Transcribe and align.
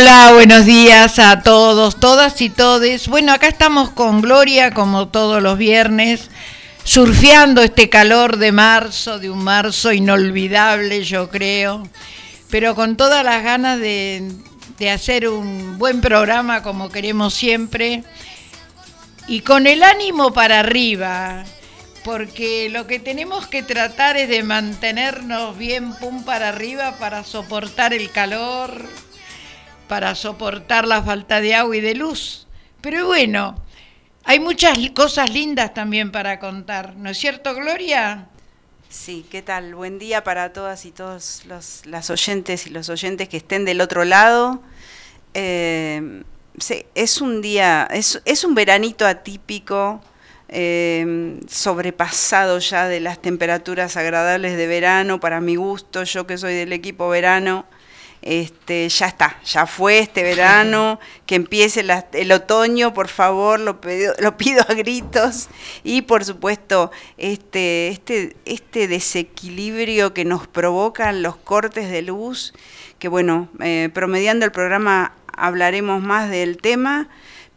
Hola, 0.00 0.32
buenos 0.32 0.64
días 0.64 1.18
a 1.18 1.42
todos, 1.42 2.00
todas 2.00 2.40
y 2.40 2.48
todes. 2.48 3.06
Bueno, 3.06 3.34
acá 3.34 3.48
estamos 3.48 3.90
con 3.90 4.22
Gloria, 4.22 4.72
como 4.72 5.08
todos 5.08 5.42
los 5.42 5.58
viernes, 5.58 6.30
surfeando 6.84 7.60
este 7.60 7.90
calor 7.90 8.38
de 8.38 8.50
marzo, 8.50 9.18
de 9.18 9.28
un 9.28 9.44
marzo 9.44 9.92
inolvidable, 9.92 11.04
yo 11.04 11.28
creo, 11.28 11.86
pero 12.48 12.74
con 12.74 12.96
todas 12.96 13.22
las 13.22 13.44
ganas 13.44 13.78
de, 13.78 14.26
de 14.78 14.90
hacer 14.90 15.28
un 15.28 15.76
buen 15.76 16.00
programa 16.00 16.62
como 16.62 16.88
queremos 16.88 17.34
siempre 17.34 18.02
y 19.28 19.42
con 19.42 19.66
el 19.66 19.82
ánimo 19.82 20.32
para 20.32 20.60
arriba, 20.60 21.44
porque 22.04 22.70
lo 22.70 22.86
que 22.86 23.00
tenemos 23.00 23.48
que 23.48 23.62
tratar 23.62 24.16
es 24.16 24.30
de 24.30 24.42
mantenernos 24.44 25.58
bien 25.58 25.92
pum 25.96 26.24
para 26.24 26.48
arriba 26.48 26.96
para 26.98 27.22
soportar 27.22 27.92
el 27.92 28.10
calor 28.10 28.88
para 29.90 30.14
soportar 30.14 30.86
la 30.86 31.02
falta 31.02 31.40
de 31.40 31.52
agua 31.52 31.76
y 31.76 31.80
de 31.80 31.96
luz. 31.96 32.46
Pero 32.80 33.06
bueno, 33.06 33.56
hay 34.22 34.38
muchas 34.38 34.78
cosas 34.94 35.28
lindas 35.30 35.74
también 35.74 36.12
para 36.12 36.38
contar, 36.38 36.94
¿no 36.94 37.10
es 37.10 37.18
cierto, 37.18 37.56
Gloria? 37.56 38.28
Sí, 38.88 39.26
¿qué 39.28 39.42
tal? 39.42 39.74
Buen 39.74 39.98
día 39.98 40.22
para 40.22 40.52
todas 40.52 40.86
y 40.86 40.92
todos 40.92 41.42
los 41.46 41.84
las 41.86 42.08
oyentes 42.08 42.68
y 42.68 42.70
los 42.70 42.88
oyentes 42.88 43.28
que 43.28 43.38
estén 43.38 43.64
del 43.64 43.80
otro 43.80 44.04
lado. 44.04 44.62
Eh, 45.34 46.22
sí, 46.56 46.86
es 46.94 47.20
un 47.20 47.42
día, 47.42 47.88
es, 47.90 48.22
es 48.26 48.44
un 48.44 48.54
veranito 48.54 49.04
atípico, 49.08 50.00
eh, 50.48 51.40
sobrepasado 51.48 52.60
ya 52.60 52.86
de 52.86 53.00
las 53.00 53.20
temperaturas 53.20 53.96
agradables 53.96 54.56
de 54.56 54.68
verano, 54.68 55.18
para 55.18 55.40
mi 55.40 55.56
gusto, 55.56 56.04
yo 56.04 56.28
que 56.28 56.38
soy 56.38 56.54
del 56.54 56.72
equipo 56.72 57.08
verano 57.08 57.66
este, 58.22 58.88
ya 58.88 59.06
está, 59.06 59.40
ya 59.44 59.66
fue 59.66 59.98
este 59.98 60.22
verano, 60.22 61.00
que 61.26 61.34
empiece 61.34 61.84
el 62.12 62.32
otoño, 62.32 62.92
por 62.92 63.08
favor, 63.08 63.60
lo 63.60 63.80
pido, 63.80 64.14
lo 64.20 64.36
pido 64.36 64.62
a 64.68 64.74
gritos. 64.74 65.48
Y 65.84 66.02
por 66.02 66.24
supuesto, 66.24 66.90
este, 67.16 67.88
este, 67.88 68.36
este 68.44 68.88
desequilibrio 68.88 70.12
que 70.12 70.24
nos 70.24 70.46
provocan 70.46 71.22
los 71.22 71.36
cortes 71.36 71.90
de 71.90 72.02
luz, 72.02 72.52
que 72.98 73.08
bueno, 73.08 73.48
eh, 73.60 73.88
promediando 73.92 74.44
el 74.44 74.52
programa 74.52 75.14
hablaremos 75.32 76.02
más 76.02 76.30
del 76.30 76.58
tema, 76.58 77.08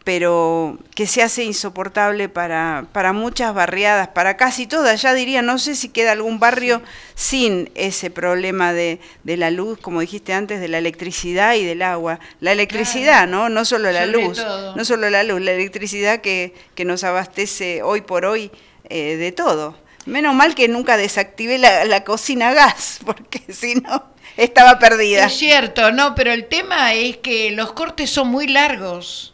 pero 0.04 0.78
que 0.94 1.06
se 1.06 1.22
hace 1.22 1.44
insoportable 1.44 2.28
para, 2.28 2.86
para 2.92 3.14
muchas 3.14 3.54
barriadas, 3.54 4.08
para 4.08 4.36
casi 4.36 4.66
todas, 4.66 5.00
ya 5.00 5.14
diría, 5.14 5.40
no 5.40 5.58
sé 5.58 5.74
si 5.74 5.88
queda 5.88 6.12
algún 6.12 6.38
barrio 6.38 6.82
sin 7.14 7.70
ese 7.74 8.10
problema 8.10 8.74
de, 8.74 9.00
de, 9.24 9.38
la 9.38 9.50
luz, 9.50 9.78
como 9.80 10.02
dijiste 10.02 10.34
antes, 10.34 10.60
de 10.60 10.68
la 10.68 10.76
electricidad 10.76 11.54
y 11.54 11.64
del 11.64 11.80
agua. 11.80 12.20
La 12.40 12.52
electricidad, 12.52 13.26
¿no? 13.26 13.48
No 13.48 13.64
solo 13.64 13.90
la 13.92 14.04
luz, 14.04 14.44
no 14.76 14.84
solo 14.84 15.08
la 15.08 15.22
luz, 15.22 15.40
la 15.40 15.52
electricidad 15.52 16.20
que, 16.20 16.54
que 16.74 16.84
nos 16.84 17.02
abastece 17.02 17.82
hoy 17.82 18.02
por 18.02 18.26
hoy 18.26 18.50
eh, 18.90 19.16
de 19.16 19.32
todo. 19.32 19.74
Menos 20.04 20.34
mal 20.34 20.54
que 20.54 20.68
nunca 20.68 20.98
desactivé 20.98 21.56
la, 21.56 21.86
la 21.86 22.04
cocina 22.04 22.50
a 22.50 22.54
gas, 22.54 23.00
porque 23.06 23.40
si 23.50 23.76
no 23.76 24.04
estaba 24.36 24.78
perdida. 24.78 25.24
Es 25.24 25.38
cierto, 25.38 25.92
no, 25.92 26.14
pero 26.14 26.30
el 26.30 26.44
tema 26.46 26.92
es 26.92 27.16
que 27.18 27.52
los 27.52 27.72
cortes 27.72 28.10
son 28.10 28.28
muy 28.28 28.48
largos 28.48 29.33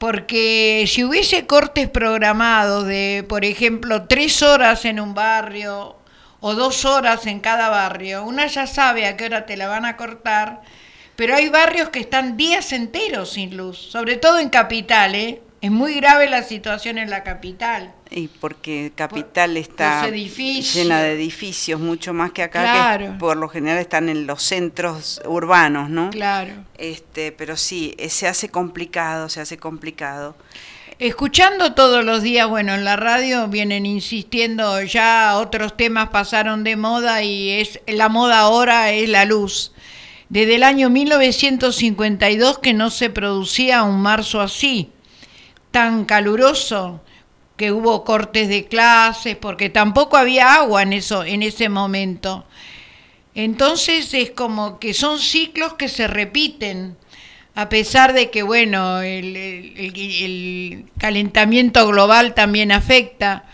porque 0.00 0.86
si 0.88 1.04
hubiese 1.04 1.46
cortes 1.46 1.86
programados 1.86 2.86
de, 2.86 3.22
por 3.28 3.44
ejemplo, 3.44 4.04
tres 4.08 4.42
horas 4.42 4.86
en 4.86 4.98
un 4.98 5.12
barrio 5.12 5.94
o 6.40 6.54
dos 6.54 6.86
horas 6.86 7.26
en 7.26 7.38
cada 7.38 7.68
barrio, 7.68 8.24
una 8.24 8.46
ya 8.46 8.66
sabe 8.66 9.06
a 9.06 9.18
qué 9.18 9.26
hora 9.26 9.44
te 9.44 9.58
la 9.58 9.68
van 9.68 9.84
a 9.84 9.98
cortar, 9.98 10.62
pero 11.16 11.36
hay 11.36 11.50
barrios 11.50 11.90
que 11.90 12.00
están 12.00 12.38
días 12.38 12.72
enteros 12.72 13.32
sin 13.32 13.58
luz, 13.58 13.76
sobre 13.76 14.16
todo 14.16 14.38
en 14.38 14.48
capital, 14.48 15.14
¿eh? 15.14 15.42
Es 15.62 15.70
muy 15.70 15.94
grave 15.94 16.30
la 16.30 16.42
situación 16.42 16.96
en 16.96 17.10
la 17.10 17.22
capital. 17.22 17.92
Y 18.10 18.28
porque 18.28 18.92
capital 18.94 19.58
está 19.58 20.08
llena 20.08 21.02
de 21.02 21.12
edificios, 21.12 21.78
mucho 21.78 22.14
más 22.14 22.32
que 22.32 22.42
acá, 22.42 22.96
que 22.98 23.08
por 23.18 23.36
lo 23.36 23.48
general 23.48 23.78
están 23.78 24.08
en 24.08 24.26
los 24.26 24.42
centros 24.42 25.20
urbanos, 25.26 25.90
¿no? 25.90 26.08
Claro. 26.10 26.54
Este, 26.78 27.32
pero 27.32 27.58
sí, 27.58 27.94
eh, 27.98 28.08
se 28.08 28.26
hace 28.26 28.48
complicado, 28.48 29.28
se 29.28 29.42
hace 29.42 29.58
complicado. 29.58 30.34
Escuchando 30.98 31.74
todos 31.74 32.04
los 32.06 32.22
días, 32.22 32.48
bueno, 32.48 32.74
en 32.74 32.84
la 32.84 32.96
radio 32.96 33.46
vienen 33.48 33.84
insistiendo, 33.84 34.82
ya 34.82 35.36
otros 35.36 35.76
temas 35.76 36.08
pasaron 36.08 36.64
de 36.64 36.76
moda 36.76 37.22
y 37.22 37.50
es 37.50 37.80
la 37.86 38.08
moda 38.08 38.40
ahora 38.40 38.92
es 38.92 39.08
la 39.10 39.26
luz. 39.26 39.72
Desde 40.30 40.54
el 40.54 40.62
año 40.62 40.88
1952 40.88 42.58
que 42.58 42.72
no 42.72 42.88
se 42.88 43.10
producía 43.10 43.82
un 43.82 44.00
marzo 44.00 44.40
así 44.40 44.90
tan 45.70 46.04
caluroso 46.04 47.00
que 47.56 47.72
hubo 47.72 48.04
cortes 48.04 48.48
de 48.48 48.64
clases 48.66 49.36
porque 49.36 49.68
tampoco 49.68 50.16
había 50.16 50.54
agua 50.54 50.82
en 50.82 50.94
eso 50.94 51.24
en 51.24 51.42
ese 51.42 51.68
momento. 51.68 52.46
Entonces 53.34 54.14
es 54.14 54.30
como 54.30 54.78
que 54.78 54.94
son 54.94 55.18
ciclos 55.18 55.74
que 55.74 55.88
se 55.88 56.06
repiten 56.06 56.96
a 57.54 57.68
pesar 57.68 58.14
de 58.14 58.30
que 58.30 58.42
bueno 58.42 59.02
el, 59.02 60.86
calentamiento 60.98 61.86
global 61.86 62.32
también 62.32 62.72
afecta, 62.72 63.44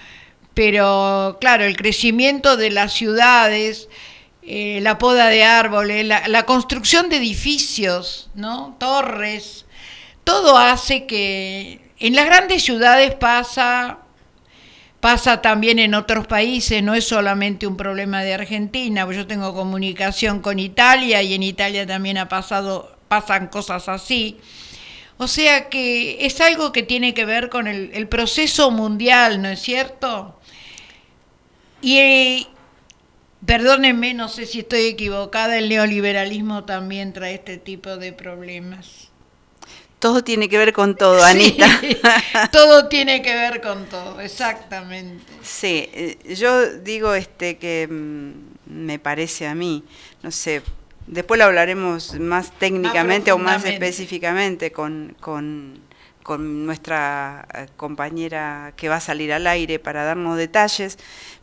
pero 0.54 1.38
claro 1.40 1.64
el 1.64 1.76
crecimiento 1.76 2.56
de 2.56 2.70
las 2.70 2.92
ciudades 2.92 3.88
eh, 4.42 4.78
la 4.82 4.98
poda 4.98 5.26
de 5.26 5.42
árboles, 5.42 6.06
la, 6.06 6.28
la, 6.28 6.46
construcción 6.46 7.08
de 7.08 7.16
edificios, 7.16 8.30
¿no? 8.36 8.76
torres, 8.78 9.66
todo 10.22 10.56
hace 10.56 11.06
que 11.06 11.85
en 11.98 12.14
las 12.14 12.26
grandes 12.26 12.62
ciudades 12.62 13.14
pasa, 13.14 13.98
pasa 15.00 15.40
también 15.40 15.78
en 15.78 15.94
otros 15.94 16.26
países, 16.26 16.82
no 16.82 16.94
es 16.94 17.06
solamente 17.06 17.66
un 17.66 17.76
problema 17.76 18.22
de 18.22 18.34
Argentina, 18.34 19.10
yo 19.10 19.26
tengo 19.26 19.54
comunicación 19.54 20.40
con 20.40 20.58
Italia 20.58 21.22
y 21.22 21.34
en 21.34 21.42
Italia 21.42 21.86
también 21.86 22.18
ha 22.18 22.28
pasado, 22.28 22.96
pasan 23.08 23.48
cosas 23.48 23.88
así. 23.88 24.38
O 25.18 25.28
sea 25.28 25.70
que 25.70 26.26
es 26.26 26.40
algo 26.42 26.72
que 26.72 26.82
tiene 26.82 27.14
que 27.14 27.24
ver 27.24 27.48
con 27.48 27.66
el, 27.66 28.08
proceso 28.08 28.70
mundial, 28.70 29.40
¿no 29.40 29.48
es 29.48 29.60
cierto? 29.60 30.38
Y 31.80 32.46
perdónenme, 33.46 34.12
no 34.12 34.28
sé 34.28 34.44
si 34.44 34.60
estoy 34.60 34.86
equivocada, 34.86 35.56
el 35.56 35.70
neoliberalismo 35.70 36.64
también 36.64 37.14
trae 37.14 37.34
este 37.34 37.56
tipo 37.56 37.96
de 37.96 38.12
problemas. 38.12 39.05
Todo 39.98 40.22
tiene 40.22 40.48
que 40.48 40.58
ver 40.58 40.72
con 40.72 40.94
todo, 40.96 41.24
Anita. 41.24 41.66
todo 42.52 42.88
tiene 42.88 43.22
que 43.22 43.34
ver 43.34 43.62
con 43.62 43.86
todo, 43.86 44.20
exactamente. 44.20 45.24
Sí, 45.42 45.88
eh, 45.92 46.18
yo 46.34 46.72
digo 46.78 47.14
este 47.14 47.56
que 47.56 47.88
mm, 47.90 48.30
me 48.66 48.98
parece 48.98 49.46
a 49.46 49.54
mí, 49.54 49.84
no 50.22 50.30
sé, 50.30 50.62
después 51.06 51.38
lo 51.38 51.44
hablaremos 51.44 52.18
más 52.20 52.52
técnicamente 52.58 53.32
o 53.32 53.38
más 53.38 53.64
específicamente 53.64 54.70
con, 54.70 55.16
con, 55.18 55.80
con 56.22 56.66
nuestra 56.66 57.46
eh, 57.54 57.66
compañera 57.76 58.74
que 58.76 58.90
va 58.90 58.96
a 58.96 59.00
salir 59.00 59.32
al 59.32 59.46
aire 59.46 59.78
para 59.78 60.04
darnos 60.04 60.36
detalles, 60.36 60.98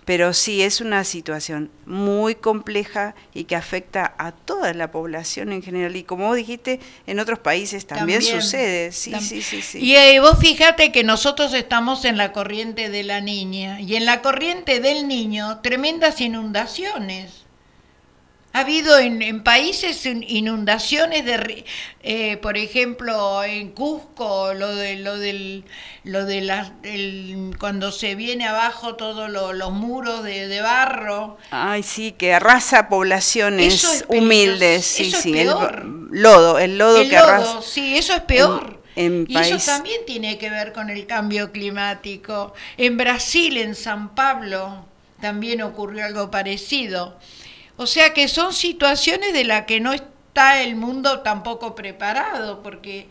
pero 0.06 0.34
sí 0.34 0.62
es 0.62 0.82
una 0.82 1.04
situación 1.04 1.70
muy 1.86 2.36
compleja 2.36 3.16
y 3.34 3.46
que 3.46 3.56
afecta 3.56 4.14
a 4.18 4.32
toda 4.32 4.74
la 4.74 4.92
población 4.92 5.52
en 5.52 5.62
general. 5.62 5.96
Y 5.96 6.04
como 6.04 6.28
vos 6.28 6.36
dijiste, 6.36 6.80
en 7.08 7.20
otros 7.20 7.40
países 7.40 7.86
también, 7.86 8.22
sucede. 8.22 8.92
Sí, 8.92 9.14
sí, 9.20 9.42
sí, 9.42 9.62
sí, 9.62 9.80
Y 9.80 9.96
eh, 9.96 10.20
vos 10.20 10.38
fíjate 10.40 10.92
que 10.92 11.04
nosotros 11.04 11.54
estamos 11.54 12.06
en 12.06 12.18
la 12.18 12.32
corriente 12.32 12.90
de 12.90 13.04
la 13.04 13.22
niña 13.22 13.80
y 13.82 13.96
en 13.96 14.06
la 14.06 14.22
corriente 14.22 14.80
del 14.80 15.08
niño 15.08 15.60
tremendas 15.62 16.22
inundaciones. 16.22 17.43
Ha 18.56 18.60
habido 18.60 19.00
en, 19.00 19.42
países 19.42 20.06
inundaciones 20.06 21.26
de, 21.26 21.66
eh, 22.04 22.38
por 22.38 22.56
ejemplo, 22.56 23.44
en 23.44 23.72
Cusco, 23.72 24.54
lo 24.54 24.76
de 24.76 24.98
lo 24.98 25.18
del, 25.18 25.64
lo 26.04 26.24
de 26.26 26.42
la, 26.42 26.72
cuando 27.60 27.92
se 27.92 28.14
viene 28.14 28.46
abajo 28.46 28.94
todos 28.94 29.28
los 29.32 29.72
muros 29.72 30.24
de, 30.24 30.62
barro. 30.62 31.40
Ay, 31.50 31.82
sí, 31.82 32.12
que 32.12 32.36
arrasa 32.36 32.90
poblaciones 32.90 34.06
humildes, 34.08 34.86
sí, 34.86 35.12
sí, 35.12 35.36
el 35.36 35.48
lodo, 36.12 36.60
el 36.60 36.78
lodo 36.78 37.10
que 37.10 37.18
arrasa. 37.18 37.60
Sí, 37.64 37.98
eso 37.98 38.14
es 38.14 38.22
peor. 38.22 38.84
y 38.96 39.36
eso 39.36 39.58
también 39.66 40.02
tiene 40.06 40.38
que 40.38 40.52
ver 40.52 40.74
con 40.74 40.92
el 40.92 41.08
cambio 41.08 41.52
climático. 41.52 42.54
En 42.78 42.98
Brasil, 42.98 43.58
en 43.58 43.74
San 43.74 44.14
Pablo, 44.14 44.86
también 45.20 45.64
ocurrió 45.64 46.06
algo 46.06 46.30
parecido. 46.30 47.18
O 47.76 47.88
sea 47.88 48.14
que 48.14 48.28
son 48.28 48.54
situaciones 48.54 49.34
de 49.34 49.44
las 49.44 49.66
que 49.66 49.80
no 49.80 49.94
está 49.94 50.62
el 50.62 50.76
mundo 50.76 51.22
tampoco 51.22 51.76
preparado, 51.76 52.62
porque 52.62 53.08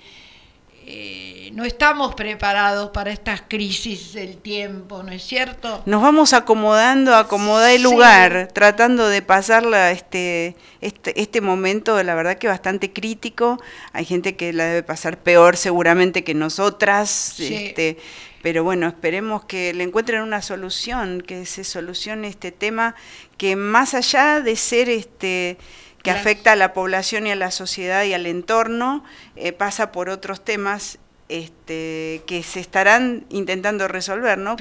eh, 0.84 1.50
no 1.52 1.64
estamos 1.64 2.16
preparados 2.16 2.90
para 2.90 3.12
estas 3.12 3.42
crisis 3.46 4.14
del 4.14 4.36
tiempo, 4.36 5.04
¿no 5.04 5.12
es 5.12 5.22
cierto? 5.22 5.80
Nos 5.86 6.02
vamos 6.02 6.32
acomodando, 6.32 7.14
acomodar 7.14 7.70
el 7.70 7.82
lugar, 7.82 8.48
tratando 8.52 9.08
de 9.08 9.22
pasarla 9.22 9.92
este, 9.92 10.56
este, 10.80 11.20
este 11.20 11.40
momento, 11.40 12.02
la 12.02 12.16
verdad 12.16 12.36
que 12.36 12.48
bastante 12.48 12.92
crítico. 12.92 13.60
Hay 13.92 14.04
gente 14.04 14.34
que 14.34 14.52
la 14.52 14.64
debe 14.64 14.82
pasar 14.82 15.18
peor 15.18 15.56
seguramente 15.56 16.24
que 16.24 16.34
nosotras. 16.34 17.38
Este, 17.38 17.98
pero 18.42 18.64
bueno, 18.64 18.88
esperemos 18.88 19.44
que 19.44 19.72
le 19.72 19.84
encuentren 19.84 20.20
una 20.20 20.42
solución, 20.42 21.22
que 21.22 21.46
se 21.46 21.62
solucione 21.62 22.26
este 22.26 22.50
tema, 22.50 22.96
que 23.42 23.56
más 23.56 23.94
allá 23.94 24.40
de 24.40 24.54
ser 24.54 24.88
este 24.88 25.58
que 26.04 26.12
afecta 26.12 26.52
a 26.52 26.56
la 26.56 26.72
población 26.72 27.26
y 27.26 27.32
a 27.32 27.34
la 27.34 27.50
sociedad 27.50 28.04
y 28.04 28.14
al 28.14 28.26
entorno, 28.26 29.02
eh, 29.34 29.50
pasa 29.50 29.90
por 29.90 30.10
otros 30.10 30.44
temas 30.44 31.00
este, 31.28 32.22
que 32.28 32.44
se 32.44 32.60
estarán 32.60 33.26
intentando 33.30 33.88
resolver, 33.88 34.38
¿no? 34.38 34.54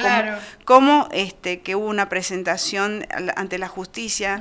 Como, 0.66 1.10
este, 1.12 1.62
que 1.62 1.76
hubo 1.76 1.86
una 1.86 2.10
presentación 2.10 3.06
ante 3.36 3.60
la 3.60 3.68
justicia, 3.68 4.38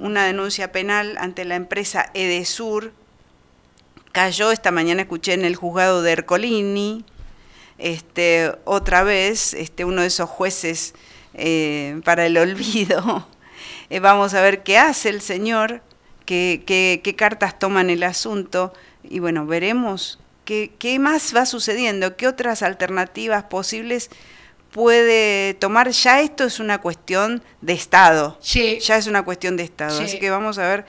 una 0.00 0.24
denuncia. 0.24 0.72
penal 0.72 1.16
ante 1.20 1.44
la 1.44 1.54
empresa 1.54 2.10
Edesur, 2.14 2.92
cayó, 4.10 4.50
esta 4.50 4.72
mañana 4.72 5.02
escuché 5.02 5.34
en 5.34 5.44
el 5.44 5.54
juzgado 5.54 6.02
de 6.02 6.10
Ercolini, 6.10 7.04
este, 7.78 8.56
otra 8.64 9.04
vez, 9.04 9.54
este, 9.54 9.84
uno 9.84 10.00
de 10.00 10.08
esos 10.08 10.28
jueces 10.28 10.94
eh, 11.34 12.00
para 12.04 12.26
el 12.26 12.36
olvido. 12.38 13.28
Eh, 13.90 14.00
vamos 14.00 14.34
a 14.34 14.40
ver 14.40 14.62
qué 14.62 14.78
hace 14.78 15.08
el 15.08 15.20
señor 15.20 15.82
qué, 16.24 17.14
cartas 17.16 17.58
toman 17.58 17.90
el 17.90 18.02
asunto 18.02 18.72
y 19.02 19.18
bueno, 19.18 19.46
veremos 19.46 20.18
qué, 20.44 20.72
qué 20.78 20.98
más 20.98 21.34
va 21.34 21.46
sucediendo, 21.46 22.16
qué 22.16 22.26
otras 22.26 22.62
alternativas 22.62 23.44
posibles 23.44 24.10
puede 24.70 25.54
tomar. 25.54 25.90
Ya 25.90 26.20
esto 26.20 26.44
es 26.44 26.58
una 26.60 26.80
cuestión 26.80 27.42
de 27.60 27.74
Estado. 27.74 28.38
Sí. 28.40 28.78
Ya 28.80 28.96
es 28.96 29.06
una 29.06 29.24
cuestión 29.24 29.56
de 29.56 29.64
Estado. 29.64 30.00
Así 30.00 30.18
que 30.18 30.30
vamos 30.30 30.58
a 30.58 30.66
ver 30.66 30.86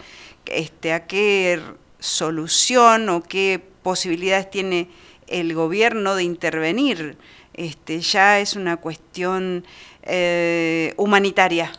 este, 0.47 0.93
a 0.93 1.05
qué 1.05 1.61
solución 1.99 3.09
o 3.09 3.21
qué 3.21 3.61
posibilidades 3.83 4.49
tiene 4.49 4.89
el 5.27 5.53
gobierno 5.53 6.15
de 6.15 6.23
intervenir. 6.23 7.17
Este, 7.53 8.01
ya 8.01 8.39
es 8.39 8.55
una 8.55 8.77
cuestión 8.77 9.65
eh, 10.07 10.93
humanitaria. 10.97 11.71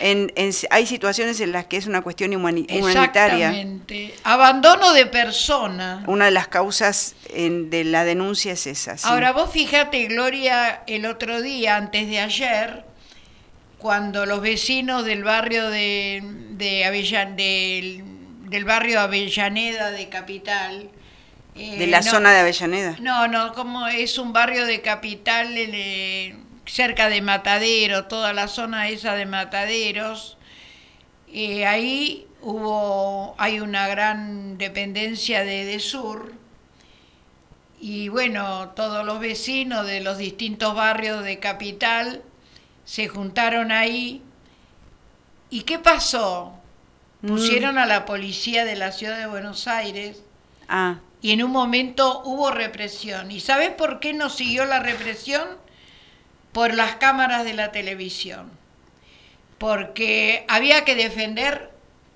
en, 0.00 0.32
hay 0.70 0.86
situaciones 0.86 1.40
en 1.40 1.52
las 1.52 1.66
que 1.66 1.78
es 1.78 1.86
una 1.86 2.02
cuestión 2.02 2.34
humanitaria. 2.34 2.86
Exactamente. 2.86 4.14
Abandono 4.24 4.92
de 4.92 5.06
persona. 5.06 6.04
Una 6.06 6.26
de 6.26 6.32
las 6.32 6.48
causas 6.48 7.14
de 7.32 7.84
la 7.84 8.04
denuncia 8.04 8.52
es 8.52 8.66
esa. 8.66 8.96
Ahora 9.04 9.32
vos 9.32 9.50
fíjate, 9.50 10.06
Gloria, 10.06 10.82
el 10.86 11.06
otro 11.06 11.40
día, 11.40 11.76
antes 11.76 12.08
de 12.08 12.20
ayer, 12.20 12.84
cuando 13.78 14.26
los 14.26 14.40
vecinos 14.40 15.04
del 15.04 15.24
barrio 15.24 15.70
de, 15.70 16.22
de 16.50 18.02
del, 18.48 18.64
barrio 18.64 19.00
Avellaneda 19.00 19.90
de 19.90 20.08
Capital, 20.08 20.90
de 21.54 21.84
eh, 21.84 21.86
la 21.86 22.02
zona 22.02 22.32
de 22.32 22.40
Avellaneda. 22.40 22.96
No, 23.00 23.28
no, 23.28 23.54
como 23.54 23.86
es 23.88 24.18
un 24.18 24.34
barrio 24.34 24.66
de 24.66 24.82
Capital 24.82 25.54
eh, 25.56 26.36
cerca 26.66 27.08
de 27.08 27.22
Matadero, 27.22 28.06
toda 28.06 28.32
la 28.32 28.48
zona 28.48 28.88
esa 28.88 29.14
de 29.14 29.26
Mataderos, 29.26 30.36
eh, 31.32 31.66
ahí 31.66 32.26
hubo, 32.42 33.34
hay 33.38 33.60
una 33.60 33.88
gran 33.88 34.58
dependencia 34.58 35.44
de 35.44 35.64
DESUR, 35.64 36.36
y 37.80 38.08
bueno, 38.08 38.70
todos 38.70 39.04
los 39.04 39.20
vecinos 39.20 39.86
de 39.86 40.00
los 40.00 40.18
distintos 40.18 40.74
barrios 40.74 41.22
de 41.22 41.38
Capital 41.38 42.22
se 42.84 43.08
juntaron 43.08 43.70
ahí. 43.70 44.22
¿Y 45.50 45.62
qué 45.62 45.78
pasó? 45.78 46.54
Mm. 47.22 47.28
Pusieron 47.28 47.78
a 47.78 47.86
la 47.86 48.04
policía 48.04 48.64
de 48.64 48.76
la 48.76 48.92
ciudad 48.92 49.18
de 49.18 49.26
Buenos 49.26 49.68
Aires. 49.68 50.22
Ah. 50.68 51.00
Y 51.20 51.32
en 51.32 51.42
un 51.42 51.50
momento 51.50 52.22
hubo 52.24 52.50
represión. 52.50 53.30
¿Y 53.30 53.40
sabes 53.40 53.70
por 53.70 54.00
qué 54.00 54.12
no 54.12 54.30
siguió 54.30 54.64
la 54.64 54.80
represión? 54.80 55.46
Por 56.56 56.72
las 56.72 56.96
cámaras 56.96 57.44
de 57.44 57.52
la 57.52 57.70
televisión, 57.70 58.50
porque 59.58 60.46
había 60.48 60.86
que 60.86 60.94
defender 60.94 61.70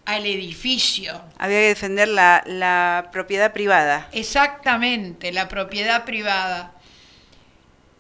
al 0.07 0.25
edificio. 0.25 1.21
Había 1.37 1.59
que 1.59 1.69
defender 1.69 2.09
la, 2.09 3.11
propiedad 3.13 3.53
privada. 3.53 4.09
Exactamente, 4.13 5.31
la 5.31 5.47
propiedad 5.47 6.07
privada. 6.07 6.73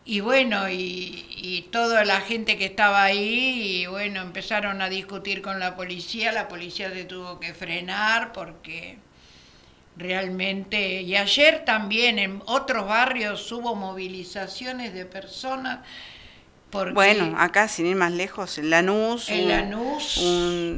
Y 0.06 0.20
bueno, 0.20 0.70
y, 0.70 1.26
y, 1.37 1.68
toda 1.70 2.06
la 2.06 2.23
gente 2.23 2.56
que 2.56 2.64
estaba 2.64 3.02
ahí, 3.02 3.82
y 3.82 3.87
bueno, 3.87 4.23
empezaron 4.23 4.80
a 4.80 4.88
discutir 4.88 5.42
con 5.42 5.61
la 5.61 5.76
policía, 5.76 6.32
la 6.32 6.49
policía 6.49 6.90
se 6.90 7.04
tuvo 7.04 7.38
que 7.38 7.52
frenar 7.52 8.32
porque 8.32 8.97
realmente, 9.94 11.02
y 11.02 11.16
ayer 11.16 11.66
también 11.66 12.18
en 12.18 12.42
otros 12.47 12.88
barrios 12.88 13.52
hubo 13.52 13.75
movilizaciones 13.75 14.94
de 14.94 15.04
personas 15.04 15.80
bueno, 16.92 17.34
acá 17.38 17.68
sin 17.68 17.86
ir 17.86 17.96
más 17.96 18.12
lejos, 18.12 18.58
en 18.58 18.70
Lanús, 18.70 19.28
en 19.28 19.48
Lanús. 19.48 20.16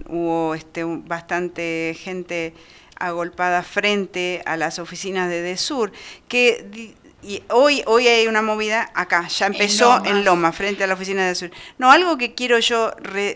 hubo 0.08 0.54
este, 0.54 0.84
bastante 0.84 1.96
gente 1.98 2.54
agolpada 2.98 3.62
frente 3.62 4.42
a 4.46 4.56
las 4.56 4.78
oficinas 4.78 5.28
de 5.28 5.42
DESUR, 5.42 5.92
que 6.28 6.94
y 7.24 7.40
hoy, 7.50 7.84
hoy 7.86 8.08
hay 8.08 8.26
una 8.26 8.42
movida 8.42 8.90
acá, 8.94 9.28
ya 9.28 9.46
empezó 9.46 10.04
en, 10.04 10.24
Loma, 10.24 10.50
frente 10.50 10.82
a 10.82 10.86
la 10.88 10.94
oficina 10.94 11.22
de 11.22 11.28
DESUR. 11.28 11.50
No, 11.78 11.92
algo 11.92 12.18
que 12.18 12.34
quiero 12.34 12.58
yo 12.58 12.90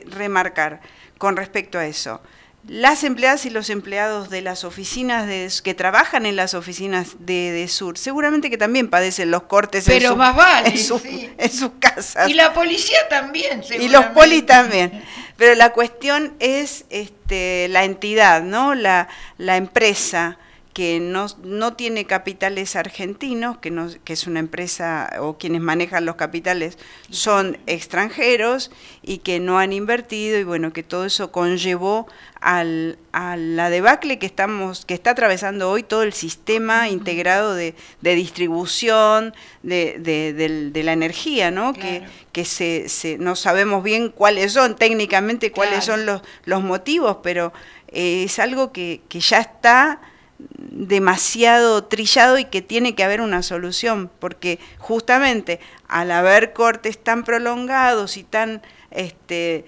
remarcar 0.07 0.81
con 1.19 1.37
respecto 1.37 1.79
a 1.79 1.87
eso 1.87 2.21
las 2.69 3.05
empleadas 3.05 3.47
y 3.47 3.51
los 3.51 3.71
empleados 3.71 4.29
de 4.29 4.43
las 4.43 4.65
oficinas 4.65 5.27
de, 5.27 5.51
que 5.63 5.75
trabajan 5.75 6.27
en 6.27 6.35
las 6.35 6.55
oficinas 6.55 7.17
de, 7.21 7.67
Sur, 7.69 7.97
seguramente 7.97 8.51
que 8.51 8.59
también 8.59 8.89
padecen 8.89 9.31
los 9.31 9.45
cortes 9.45 9.85
Pero 9.87 10.13
en, 10.13 10.19
más 10.19 10.35
vale, 10.35 10.71
en, 10.71 11.51
sus 11.51 11.71
casas. 11.79 12.29
Y 12.29 12.35
la 12.35 12.53
policía 12.53 12.99
también, 13.09 13.63
Y 13.79 13.89
los 13.89 14.07
polis 14.07 14.45
también. 14.47 15.05
Pero 15.37 15.55
la 15.55 15.73
cuestión 15.73 16.35
es 16.41 16.87
este, 16.91 17.69
la 17.69 17.85
entidad, 17.85 18.43
¿no? 18.43 18.75
La, 18.75 19.09
la 19.39 19.57
empresa 19.57 20.39
que 20.77 21.01
no, 21.01 21.27
no, 21.43 21.73
tiene 21.73 22.05
capitales 22.05 22.77
argentinos, 22.77 23.57
que, 23.57 23.71
no, 23.71 23.89
que 24.05 24.13
es 24.13 24.27
una 24.27 24.41
empresa 24.41 25.09
o 25.21 25.39
quienes 25.39 25.63
manejan 25.63 26.05
los 26.05 26.17
capitales 26.17 26.77
son 27.09 27.57
extranjeros 27.67 28.71
y 29.01 29.21
que 29.21 29.41
no 29.41 29.59
han 29.59 29.73
invertido 29.73 30.39
y 30.39 30.45
bueno, 30.45 30.75
que 30.75 30.83
todo 30.83 31.07
eso 31.07 31.33
conllevó 31.33 32.07
al, 32.43 32.99
a 33.13 33.39
la 33.39 33.71
debacle 33.71 34.19
que, 34.19 34.27
estamos, 34.27 34.85
que 34.85 34.93
está 34.93 35.13
atravesando 35.13 35.71
hoy 35.71 35.83
todo 35.83 36.03
el 36.03 36.13
sistema 36.13 36.91
integrado 36.91 37.55
de, 37.55 37.75
distribución 38.03 39.33
de, 39.63 39.99
de, 39.99 40.83
la 40.83 40.93
energía, 40.93 41.51
¿no? 41.51 41.73
que, 41.73 42.03
que 42.33 42.45
se, 42.45 42.91
se, 42.91 43.17
no 43.17 43.35
sabemos 43.35 43.83
bien 43.83 44.11
cuáles 44.11 44.53
son 44.53 44.77
técnicamente, 44.77 45.53
cuáles 45.53 45.87
son 45.87 46.05
los, 46.05 46.21
los 46.45 46.63
motivos, 46.63 47.21
pero 47.23 47.55
eh, 47.89 48.25
es 48.25 48.39
algo 48.39 48.73
que, 48.73 49.01
que 49.09 49.21
ya 49.21 49.39
está 49.39 50.03
demasiado 50.39 51.85
trillado 51.85 52.39
y 52.39 52.45
que 52.47 52.63
tiene 52.63 52.95
que 52.95 53.05
haber 53.05 53.21
una 53.21 53.43
solución, 53.43 54.11
porque 54.19 54.59
justamente 54.79 55.61
al 55.89 56.11
haber 56.11 56.53
cortes 56.53 57.03
tan 57.03 57.25
prolongados 57.25 58.17
y 58.17 58.25
tan 58.25 58.63
este, 58.91 59.65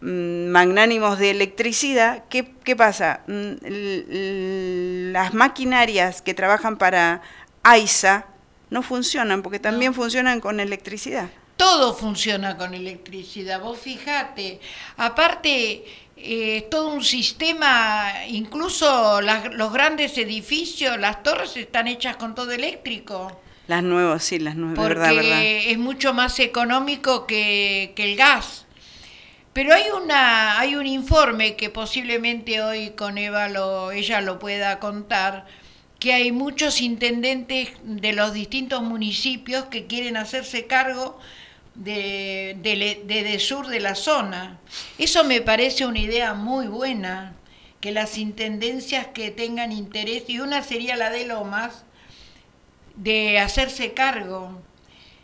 mm, 0.00 0.48
magnánimos 0.48 1.18
de 1.18 1.30
electricidad, 1.30 2.24
¿qué, 2.28 2.44
pasa? 2.76 3.22
Mm, 3.26 5.12
las 5.12 5.34
maquinarias 5.34 6.22
que 6.22 6.34
trabajan 6.34 6.76
para 6.76 7.22
AISA 7.62 8.26
no 8.68 8.82
funcionan, 8.82 9.42
porque 9.42 9.58
también 9.58 9.94
funcionan 9.94 10.40
con 10.40 10.60
electricidad. 10.60 11.28
Todo 11.56 11.94
funciona 11.94 12.56
con 12.56 12.72
electricidad, 12.72 13.60
vos 13.60 13.78
fijate. 13.78 14.60
Aparte, 14.96 15.84
eh, 16.22 16.68
todo 16.70 16.88
un 16.88 17.02
sistema, 17.02 18.12
incluso 18.28 19.20
los 19.22 19.72
grandes 19.72 20.18
edificios, 20.18 20.98
las 20.98 21.22
torres 21.22 21.56
están 21.56 21.88
hechas 21.88 22.16
con 22.16 22.34
todo 22.34 22.52
eléctrico. 22.52 23.40
Las 23.66 23.82
nuevas, 23.82 24.24
sí, 24.24 24.38
las 24.38 24.54
nuevas, 24.56 24.76
porque 24.76 24.94
verdad, 24.94 25.14
verdad. 25.14 25.42
es 25.42 25.78
mucho 25.78 26.12
más 26.12 26.38
económico 26.40 27.26
que, 27.26 27.94
el 27.96 28.16
gas. 28.16 28.66
Pero 29.52 29.74
hay 29.74 29.84
una, 30.02 30.58
hay 30.58 30.74
un 30.74 30.86
informe 30.86 31.56
que 31.56 31.70
posiblemente 31.70 32.60
hoy 32.62 32.90
con 32.90 33.16
Eva 33.16 33.48
lo, 33.48 33.90
ella 33.90 34.20
lo 34.20 34.38
pueda 34.38 34.78
contar, 34.78 35.46
que 35.98 36.12
hay 36.12 36.32
muchos 36.32 36.80
intendentes 36.80 37.70
de 37.82 38.12
los 38.12 38.32
distintos 38.32 38.82
municipios 38.82 39.66
que 39.66 39.86
quieren 39.86 40.16
hacerse 40.16 40.66
cargo 40.66 41.18
de, 41.80 43.02
de, 43.06 43.38
sur 43.38 43.66
de 43.66 43.80
la 43.80 43.94
zona. 43.94 44.58
Eso 44.98 45.24
me 45.24 45.40
parece 45.40 45.86
una 45.86 45.98
idea 45.98 46.34
muy 46.34 46.66
buena, 46.66 47.34
que 47.80 47.92
las 47.92 48.18
intendencias 48.18 49.06
que 49.08 49.30
tengan 49.30 49.72
interés, 49.72 50.24
y 50.28 50.40
una 50.40 50.62
sería 50.62 50.96
la 50.96 51.08
de 51.10 51.26
Lomas, 51.26 51.84
de 52.96 53.38
hacerse 53.38 53.94
cargo. 53.94 54.60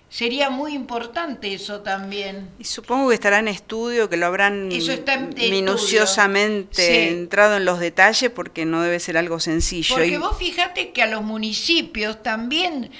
Sería 0.09 0.51
muy 0.51 0.73
importante 0.73 1.53
eso 1.53 1.81
también. 1.81 2.49
Y 2.59 2.65
supongo 2.65 3.09
que 3.09 3.17
estará 3.17 3.41
en 3.41 3.49
estudio, 3.49 4.09
que 4.09 4.17
lo 4.17 4.27
habrán 4.27 4.69
minuciosamente 4.69 7.11
entrado 7.11 7.57
en 7.57 7.65
los 7.67 7.81
detalles 7.81 8.31
porque 8.31 8.65
no 8.65 8.81
debe 8.81 8.99
ser 9.01 9.19
algo 9.19 9.41
sencillo. 9.41 9.95
Porque 9.95 10.17
vos 10.17 10.39
fíjate 10.39 10.93
que 10.93 11.03
a 11.03 11.07
los 11.07 11.23
municipios 11.23 12.23
también 12.23 12.91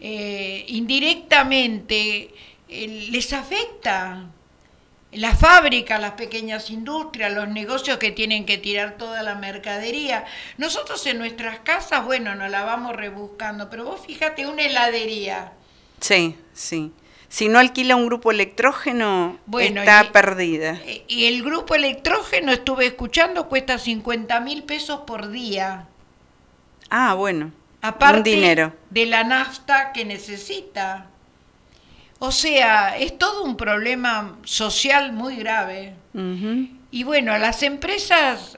eh, 0.00 0.64
indirectamente 0.66 2.30
les 3.10 3.32
afecta 3.32 4.26
la 5.12 5.34
fábrica, 5.34 5.98
las 5.98 6.12
pequeñas 6.12 6.70
industrias, 6.70 7.32
los 7.32 7.48
negocios 7.48 7.98
que 7.98 8.10
tienen 8.10 8.46
que 8.46 8.58
tirar 8.58 8.96
toda 8.96 9.22
la 9.22 9.34
mercadería. 9.36 10.24
Nosotros 10.58 11.06
en 11.06 11.18
nuestras 11.18 11.60
casas, 11.60 12.04
bueno, 12.04 12.34
nos 12.34 12.50
la 12.50 12.64
vamos 12.64 12.96
rebuscando, 12.96 13.70
pero 13.70 13.84
vos 13.84 14.00
fíjate, 14.06 14.46
una 14.46 14.62
heladería. 14.62 15.52
Sí, 16.00 16.36
sí. 16.52 16.92
Si 17.28 17.48
no 17.48 17.58
alquila 17.58 17.96
un 17.96 18.06
grupo 18.06 18.30
electrógeno, 18.30 19.38
está 19.58 20.12
perdida. 20.12 20.80
Y 21.08 21.26
el 21.26 21.42
grupo 21.42 21.74
electrógeno, 21.74 22.52
estuve 22.52 22.86
escuchando, 22.86 23.48
cuesta 23.48 23.78
50 23.78 24.38
mil 24.40 24.62
pesos 24.62 25.00
por 25.00 25.30
día. 25.30 25.86
Ah, 26.90 27.14
bueno. 27.14 27.52
Aparte 27.82 28.18
un 28.18 28.22
dinero. 28.24 28.72
de 28.90 29.06
la 29.06 29.24
nafta 29.24 29.92
que 29.92 30.04
necesita. 30.04 31.08
O 32.26 32.32
sea, 32.32 32.96
es 32.96 33.18
todo 33.18 33.44
un 33.44 33.54
problema 33.54 34.38
social 34.44 35.12
muy 35.12 35.36
grave. 35.36 35.92
Y 36.90 37.04
bueno, 37.04 37.36
las 37.36 37.62
empresas, 37.62 38.56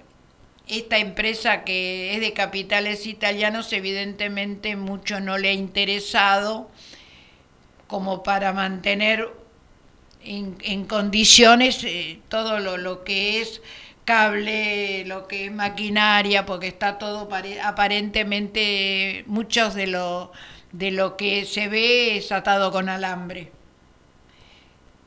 esta 0.68 0.98
empresa 0.98 1.64
que 1.64 2.14
es 2.14 2.20
de 2.20 2.32
capitales 2.32 3.06
italianos, 3.06 3.72
evidentemente 3.72 4.76
mucho 4.76 5.18
no 5.18 5.36
le 5.36 5.48
ha 5.48 5.52
interesado 5.52 6.70
como 7.88 8.22
para 8.22 8.52
mantener 8.52 9.28
en, 10.22 10.84
condiciones 10.84 11.82
eh, 11.82 12.20
todo 12.28 12.60
lo, 12.60 12.76
lo, 12.76 13.02
que 13.02 13.40
es 13.40 13.62
cable, 14.04 15.04
lo 15.06 15.26
que 15.26 15.46
es 15.46 15.52
maquinaria, 15.52 16.46
porque 16.46 16.68
está 16.68 16.98
todo 16.98 17.28
aparentemente, 17.64 19.24
muchos 19.26 19.74
de 19.74 19.88
lo 19.88 20.30
de 20.70 20.90
lo 20.90 21.16
que 21.16 21.44
se 21.46 21.68
ve 21.68 22.18
es 22.18 22.32
atado 22.32 22.70
con 22.70 22.88
alambre. 22.88 23.55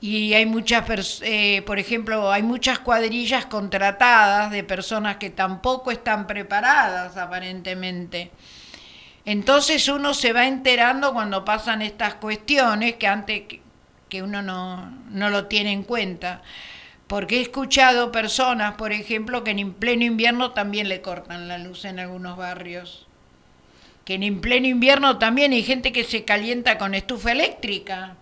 Y 0.02 0.34
hay 0.34 0.46
muchas, 0.46 1.22
eh, 1.24 1.62
por 1.66 1.78
ejemplo, 1.78 2.32
hay 2.32 2.42
muchas 2.42 2.80
cuadrillas 2.80 3.46
contratadas 3.46 4.52
de 4.52 4.64
personas 4.64 5.18
que 5.18 5.30
tampoco 5.30 5.92
están 5.92 6.26
preparadas 6.26 7.18
aparentemente. 7.18 8.32
Entonces 9.26 9.88
uno 9.90 10.14
se 10.14 10.32
va 10.32 10.48
enterando 10.48 11.14
cuando 11.14 11.44
pasan 11.44 11.82
estas 11.82 12.16
cuestiones 12.16 12.96
que 12.96 13.08
antes 13.08 13.44
que 14.08 14.24
uno 14.24 14.42
no, 14.42 14.90
no 15.10 15.30
lo 15.30 15.48
tiene 15.48 15.74
en 15.74 15.84
cuenta. 15.84 16.42
Porque 17.08 17.38
he 17.38 17.42
escuchado 17.42 18.12
personas, 18.12 18.76
por 18.76 18.94
ejemplo, 18.94 19.44
que 19.44 19.52
en 19.52 19.74
pleno 19.74 20.06
invierno 20.06 20.52
también 20.52 20.88
le 20.88 21.02
cortan 21.02 21.48
la 21.48 21.58
luz 21.58 21.86
en 21.86 22.00
algunos 22.00 22.38
barrios 22.38 23.10
que 24.10 24.16
en 24.16 24.42
pleno 24.42 24.66
invierno 24.66 25.20
también 25.20 25.52
hay 25.52 25.62
gente 25.62 25.92
que 25.92 26.04
se 26.04 26.26
calienta 26.26 26.80
con 26.80 26.96
estufa 26.96 27.32
eléctrica. 27.32 28.16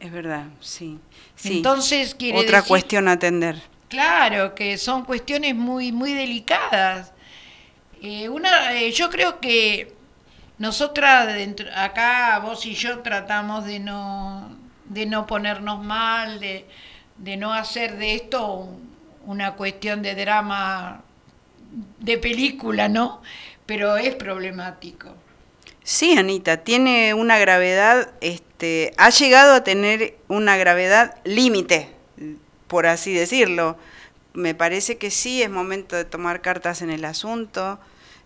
Es 0.00 0.12
verdad, 0.12 0.44
sí. 0.60 0.98
Entonces 1.44 2.14
quiere 2.14 2.38
otra 2.38 2.62
cuestión 2.62 3.08
a 3.08 3.12
atender. 3.12 3.60
Claro, 3.88 4.54
que 4.54 4.78
son 4.78 5.04
cuestiones 5.04 5.54
muy 5.54 5.92
muy 5.92 6.12
delicadas. 6.12 7.12
Eh, 8.00 8.28
una, 8.28 8.74
eh, 8.74 8.92
yo 8.92 9.10
creo 9.10 9.40
que 9.40 9.94
nosotras 10.58 11.28
acá 11.74 12.38
vos 12.40 12.64
y 12.66 12.74
yo 12.74 13.00
tratamos 13.00 13.64
de 13.64 13.80
no 13.80 14.56
de 14.84 15.06
no 15.06 15.26
ponernos 15.26 15.84
mal, 15.84 16.40
de, 16.40 16.66
de 17.16 17.36
no 17.36 17.52
hacer 17.52 17.98
de 17.98 18.14
esto 18.14 18.68
una 19.26 19.54
cuestión 19.54 20.00
de 20.02 20.14
drama 20.14 21.02
de 21.98 22.16
película, 22.18 22.88
¿no? 22.88 23.20
pero 23.68 23.98
es 23.98 24.14
problemático. 24.14 25.10
Sí, 25.88 26.18
Anita, 26.18 26.58
tiene 26.58 27.14
una 27.14 27.38
gravedad, 27.38 28.10
este, 28.20 28.92
ha 28.98 29.08
llegado 29.08 29.54
a 29.54 29.64
tener 29.64 30.18
una 30.28 30.58
gravedad 30.58 31.16
límite, 31.24 31.88
por 32.66 32.86
así 32.86 33.14
decirlo. 33.14 33.78
Me 34.34 34.54
parece 34.54 34.98
que 34.98 35.10
sí, 35.10 35.42
es 35.42 35.48
momento 35.48 35.96
de 35.96 36.04
tomar 36.04 36.42
cartas 36.42 36.82
en 36.82 36.90
el 36.90 37.06
asunto. 37.06 37.78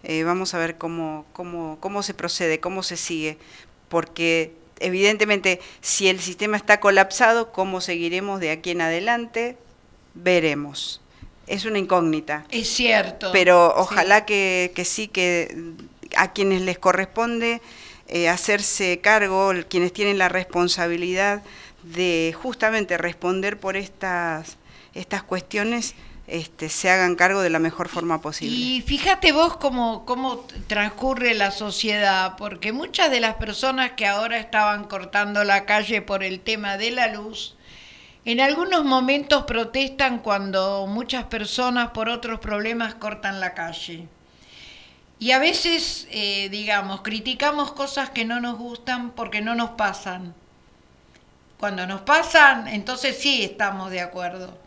Eh, 0.02 0.24
vamos 0.24 0.54
a 0.54 0.58
ver 0.58 0.76
cómo, 0.76 1.24
cómo, 1.32 1.78
cómo 1.78 2.02
se 2.02 2.14
procede, 2.14 2.58
cómo 2.58 2.82
se 2.82 2.96
sigue, 2.96 3.38
porque 3.88 4.50
evidentemente 4.80 5.60
si 5.80 6.08
el 6.08 6.18
sistema 6.18 6.56
está 6.56 6.80
colapsado, 6.80 7.52
cómo 7.52 7.80
seguiremos 7.80 8.40
de 8.40 8.50
aquí 8.50 8.72
en 8.72 8.80
adelante, 8.80 9.56
veremos 10.14 11.00
es 11.46 11.64
una 11.64 11.78
incógnita. 11.78 12.46
Es 12.50 12.68
cierto. 12.68 13.30
Pero 13.32 13.74
ojalá 13.76 14.24
Que, 14.24 14.72
sí, 14.84 15.08
que 15.08 15.74
a 16.16 16.32
quienes 16.32 16.62
les 16.62 16.78
corresponde 16.78 17.60
eh, 18.08 18.28
hacerse 18.28 19.00
cargo, 19.00 19.52
quienes 19.68 19.92
tienen 19.92 20.18
la 20.18 20.28
responsabilidad 20.28 21.42
de 21.82 22.34
justamente 22.40 22.98
responder 22.98 23.58
por 23.58 23.76
estas, 23.76 24.56
estas 24.94 25.22
cuestiones, 25.22 25.94
este, 26.26 26.68
se 26.68 26.88
hagan 26.90 27.16
cargo 27.16 27.42
de 27.42 27.50
la 27.50 27.58
mejor 27.58 27.88
forma 27.88 28.20
posible. 28.20 28.54
Y 28.54 28.82
fíjate 28.82 29.32
vos 29.32 29.56
cómo, 29.56 30.04
cómo 30.04 30.46
transcurre 30.66 31.34
la 31.34 31.50
sociedad, 31.50 32.36
porque 32.36 32.72
muchas 32.72 33.10
de 33.10 33.20
las 33.20 33.34
personas 33.34 33.92
que 33.92 34.06
ahora 34.06 34.38
estaban 34.38 34.84
cortando 34.84 35.44
la 35.44 35.64
calle 35.64 36.02
por 36.02 36.22
el 36.22 36.40
tema 36.40 36.76
de 36.76 36.90
la 36.92 37.08
luz, 37.08 37.56
en 38.24 38.40
algunos 38.40 38.84
momentos 38.84 39.44
protestan 39.44 40.20
cuando 40.20 40.86
muchas 40.86 41.24
personas 41.24 41.90
por 41.90 42.08
otros 42.08 42.38
problemas 42.38 42.94
cortan 42.94 43.40
la 43.40 43.52
calle. 43.52 44.06
Y 45.22 45.30
a 45.30 45.38
veces, 45.38 46.08
eh, 46.10 46.48
digamos, 46.48 47.02
criticamos 47.02 47.70
cosas 47.70 48.10
que 48.10 48.24
no 48.24 48.40
nos 48.40 48.58
gustan 48.58 49.12
porque 49.12 49.40
no 49.40 49.54
nos 49.54 49.70
pasan. 49.70 50.34
Cuando 51.60 51.86
nos 51.86 52.00
pasan, 52.00 52.66
entonces 52.66 53.18
sí 53.18 53.44
estamos 53.44 53.92
de 53.92 54.00
acuerdo. 54.00 54.58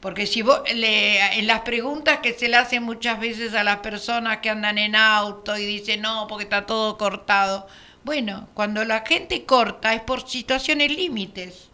Porque 0.00 0.26
si 0.26 0.42
vos, 0.42 0.60
le, 0.74 1.38
en 1.38 1.46
las 1.46 1.60
preguntas 1.60 2.18
que 2.18 2.32
se 2.32 2.48
le 2.48 2.56
hacen 2.56 2.82
muchas 2.82 3.20
veces 3.20 3.54
a 3.54 3.62
las 3.62 3.76
personas 3.76 4.38
que 4.38 4.50
andan 4.50 4.76
en 4.78 4.96
auto 4.96 5.56
y 5.56 5.64
dicen 5.64 6.02
no, 6.02 6.26
porque 6.26 6.42
está 6.42 6.66
todo 6.66 6.98
cortado. 6.98 7.68
Bueno, 8.02 8.48
cuando 8.54 8.84
la 8.84 9.04
gente 9.06 9.44
corta 9.44 9.94
es 9.94 10.00
por 10.00 10.28
situaciones 10.28 10.90
límites. 10.90 11.68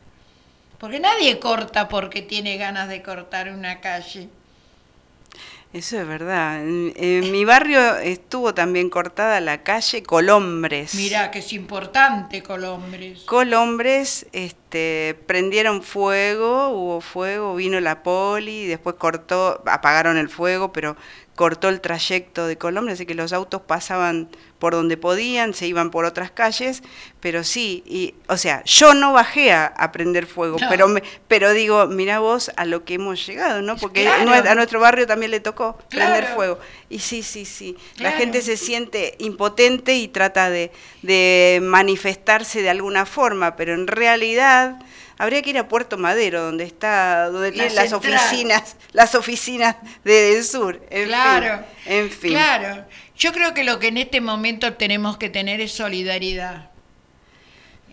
Porque 0.77 1.01
nadie 1.01 1.39
corta 1.39 1.89
porque 1.89 2.21
tiene 2.21 2.59
ganas 2.59 2.91
de 2.91 3.03
cortar 3.03 3.49
una 3.49 3.81
calle. 3.81 4.29
Eso 5.73 6.01
es 6.01 6.09
verdad. 6.09 6.63
En, 6.63 7.31
mi 7.31 7.45
barrio 7.45 7.97
estuvo 7.97 8.55
también 8.55 8.89
cortada 8.89 9.41
la 9.41 9.63
calle 9.63 10.03
Colombres. 10.03 10.95
Mira, 10.95 11.31
que 11.31 11.41
es 11.41 11.53
importante 11.53 12.43
Colombres. 12.43 13.25
Colombres, 13.25 14.27
este, 14.33 15.19
prendieron 15.27 15.83
fuego, 15.83 16.71
hubo 16.71 17.03
fuego, 17.03 17.55
vino 17.55 17.79
la 17.81 18.03
poli, 18.03 18.67
después 18.67 18.97
cortó, 18.97 19.63
apagaron 19.67 20.17
el 20.17 20.31
fuego, 20.31 20.73
pero 20.73 20.97
cortó 21.35 21.69
el 21.69 21.83
trayecto 21.83 22.47
de 22.47 22.57
Colombia, 22.57 22.95
así 22.95 23.05
que 23.05 23.15
los 23.15 23.35
autos 23.35 23.61
pasaban 23.61 24.29
por 24.59 24.73
donde 24.73 24.97
podían, 24.97 25.55
se 25.55 25.67
iban 25.67 25.91
por 25.91 26.05
otras 26.05 26.31
calles, 26.31 26.83
pero 27.21 27.45
sí, 27.45 27.83
y, 27.87 28.15
o 28.27 28.37
sea, 28.37 28.63
yo 28.65 28.95
no 28.95 29.13
bajé 29.13 29.53
a, 29.53 29.93
prender 29.93 30.27
fuego, 30.27 30.59
pero 30.69 30.89
me, 30.89 31.03
pero 31.29 31.53
digo, 31.53 31.87
mira 31.87 32.19
vos 32.19 32.51
a 32.57 32.65
lo 32.65 32.85
que 32.85 32.95
hemos 32.95 33.25
llegado, 33.27 33.63
¿no? 33.63 33.77
Porque 33.77 34.09
a 34.09 34.55
nuestro 34.55 34.81
barrio 34.81 35.07
también 35.07 35.31
le 35.31 35.41
tocó 35.41 35.79
prender 35.89 36.27
fuego. 36.35 36.59
Y 36.89 36.99
sí, 36.99 37.23
sí, 37.23 37.45
sí, 37.45 37.77
la 37.99 38.13
gente 38.13 38.43
se 38.43 38.57
siente 38.57 39.15
impotente 39.19 39.95
y 39.95 40.09
trata 40.09 40.51
de, 40.51 40.73
de 41.03 41.61
manifestarse 41.63 42.63
de 42.63 42.71
alguna 42.71 43.07
forma, 43.07 43.57
pero 43.57 43.75
en 43.75 43.87
realidad 43.87 44.79
habría 45.19 45.43
que 45.43 45.51
ir 45.51 45.59
a 45.59 45.69
Puerto 45.69 45.99
Madero, 45.99 46.43
donde 46.43 46.65
está, 46.65 47.29
donde 47.29 47.53
tienen 47.53 47.75
las 47.75 47.93
oficinas, 47.93 48.77
las 48.93 49.15
oficinas 49.15 49.77
de 50.05 50.43
Sur. 50.43 50.81
claro, 50.89 51.65
en 51.85 52.11
fin. 52.11 52.31
Claro. 52.31 52.85
Yo 53.19 53.33
creo 53.33 53.53
que 53.53 53.65
lo 53.65 53.81
que 53.81 53.89
en 53.89 53.99
este 53.99 54.21
momento 54.21 54.75
tenemos 54.75 55.17
que 55.17 55.29
tener 55.29 55.61
es 55.61 55.73
solidaridad. 55.73 56.71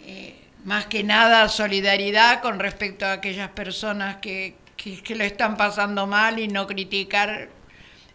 Eh, 0.05 0.35
más 0.63 0.85
que 0.85 1.03
nada 1.03 1.49
solidaridad 1.49 2.41
con 2.41 2.59
respecto 2.59 3.07
a 3.07 3.13
aquellas 3.13 3.49
personas 3.49 4.17
que, 4.17 4.55
que, 4.77 5.15
lo 5.15 5.23
están 5.23 5.57
pasando 5.57 6.05
mal 6.05 6.37
y 6.37 6.47
no 6.47 6.67
criticar 6.67 7.49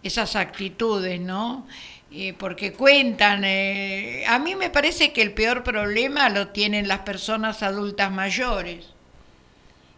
esas 0.05 0.37
actitudes, 0.37 1.21
¿no? 1.21 1.67
Eh, 2.13 2.33
porque 2.39 2.73
cuentan, 2.73 3.43
eh, 3.45 4.25
a 4.29 4.39
mí 4.39 4.55
me 4.55 4.71
parece 4.71 5.13
que 5.13 5.23
el 5.23 5.33
peor 5.33 5.65
problema 5.65 6.29
lo 6.29 6.49
tienen 6.49 6.87
las 6.87 7.01
personas 7.01 7.63
adultas 7.65 8.13
mayores 8.13 8.87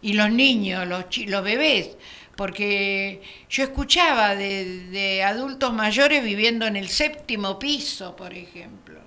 y 0.01 0.13
los 0.13 0.31
niños, 0.31 0.87
los, 0.87 1.05
los 1.27 1.43
bebés, 1.43 1.91
porque 2.35 3.21
yo 3.49 3.63
escuchaba 3.63 4.35
de, 4.35 5.23
adultos 5.25 5.73
mayores 5.73 6.23
viviendo 6.23 6.65
en 6.65 6.75
el 6.75 6.89
séptimo 6.89 7.59
piso, 7.59 8.15
por 8.15 8.33
ejemplo. 8.33 8.99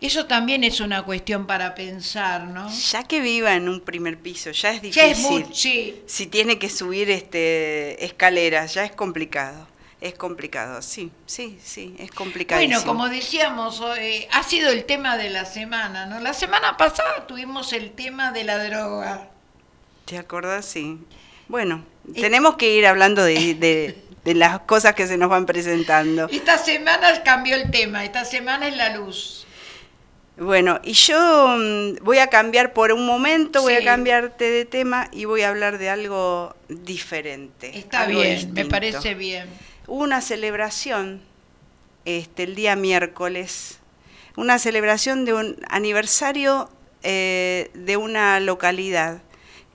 Eso 0.00 0.26
también 0.26 0.62
es 0.62 0.80
una 0.80 1.02
cuestión 1.04 1.46
para 1.46 1.74
pensar, 1.74 2.44
¿no? 2.44 2.70
Ya 2.70 3.02
que 3.04 3.20
viva 3.20 3.54
en 3.54 3.68
un 3.68 3.80
primer 3.80 4.18
piso, 4.18 4.50
ya 4.50 4.72
es 4.72 4.82
difícil. 4.82 5.46
sí. 5.52 6.02
Si 6.06 6.26
tiene 6.26 6.58
que 6.58 6.68
subir 6.68 7.10
este 7.10 8.04
escaleras, 8.04 8.74
ya 8.74 8.84
es 8.84 8.92
complicado. 8.92 9.66
Es 9.98 10.14
complicado, 10.14 10.82
sí, 10.82 11.10
sí, 11.24 11.58
sí, 11.64 11.96
es 11.98 12.10
complicado. 12.10 12.60
Bueno, 12.60 12.84
como 12.84 13.08
decíamos, 13.08 13.82
eh, 13.98 14.28
ha 14.30 14.42
sido 14.42 14.70
el 14.70 14.84
tema 14.84 15.16
de 15.16 15.30
la 15.30 15.46
semana, 15.46 16.04
¿no? 16.04 16.20
La 16.20 16.34
semana 16.34 16.76
pasada 16.76 17.26
tuvimos 17.26 17.72
el 17.72 17.92
tema 17.92 18.30
de 18.30 18.44
la 18.44 18.62
droga. 18.62 19.30
¿Te 20.04 20.18
acordás? 20.18 20.66
Sí. 20.66 20.98
Bueno, 21.48 21.84
tenemos 22.14 22.56
que 22.56 22.74
ir 22.74 22.86
hablando 22.86 23.22
de, 23.22 23.54
de, 24.24 24.34
las 24.34 24.60
cosas 24.60 24.94
que 24.94 25.06
se 25.06 25.16
nos 25.16 25.28
van 25.28 25.46
presentando. 25.46 26.28
Esta 26.32 26.58
semana 26.58 27.22
cambió 27.22 27.54
el 27.54 27.70
tema, 27.70 28.04
esta 28.04 28.24
semana 28.24 28.66
es 28.66 28.76
la 28.76 28.96
luz. 28.96 29.46
Bueno, 30.36 30.80
y 30.82 30.92
yo 30.92 31.56
mm, 31.56 32.04
voy 32.04 32.18
a 32.18 32.26
cambiar 32.26 32.72
por 32.72 32.92
un 32.92 33.06
momento, 33.06 33.62
voy 33.62 33.74
a 33.74 33.84
cambiarte 33.84 34.50
de 34.50 34.64
tema 34.64 35.08
y 35.12 35.24
voy 35.24 35.42
a 35.42 35.48
hablar 35.48 35.78
de 35.78 35.88
algo 35.88 36.54
diferente. 36.68 37.78
Está 37.78 38.06
bien, 38.06 38.52
me 38.52 38.66
parece 38.66 39.14
bien 39.14 39.48
hubo 39.86 40.02
una 40.02 40.20
celebración 40.20 41.20
este, 42.04 42.44
el 42.44 42.54
día 42.54 42.76
miércoles, 42.76 43.78
una 44.36 44.58
celebración 44.58 45.24
de 45.24 45.32
un 45.32 45.56
aniversario 45.68 46.68
eh, 47.02 47.70
de 47.74 47.96
una 47.96 48.40
localidad 48.40 49.20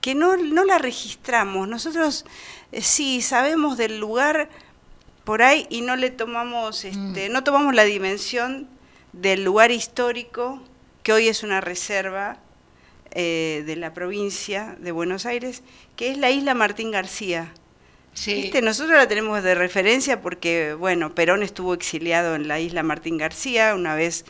que 0.02 0.14
no, 0.14 0.36
la 0.36 0.76
registramos. 0.76 1.66
Nosotros 1.68 2.26
eh, 2.72 2.82
sí 2.82 3.22
sabemos 3.22 3.78
del 3.78 3.98
lugar 3.98 4.50
por 5.24 5.42
ahí 5.42 5.66
y 5.70 5.80
no 5.80 5.96
le 5.96 6.10
tomamos, 6.10 6.84
este, 6.84 7.30
mm. 7.30 7.32
no 7.32 7.44
tomamos 7.44 7.74
la 7.74 7.84
dimensión 7.84 8.68
del 9.12 9.44
lugar 9.44 9.70
histórico 9.70 10.60
que 11.04 11.12
hoy 11.12 11.28
es 11.28 11.44
una 11.44 11.60
reserva 11.60 12.38
eh, 13.12 13.62
de 13.64 13.76
la 13.76 13.94
provincia 13.94 14.76
de 14.80 14.90
Buenos 14.90 15.24
Aires, 15.24 15.62
que 15.96 16.10
es 16.10 16.18
la 16.18 16.30
isla 16.30 16.54
Martín 16.54 16.90
García. 16.90 17.52
Nosotros 18.62 18.96
la 18.96 19.08
tenemos 19.08 19.42
de 19.42 19.54
referencia 19.54 20.20
porque, 20.20 20.74
bueno, 20.74 21.14
Perón 21.14 21.42
estuvo 21.42 21.74
exiliado 21.74 22.34
en 22.34 22.48
la 22.48 22.58
isla 22.58 22.82
Martín 22.82 23.18
García, 23.18 23.74
una 23.74 23.94
vez 23.94 24.24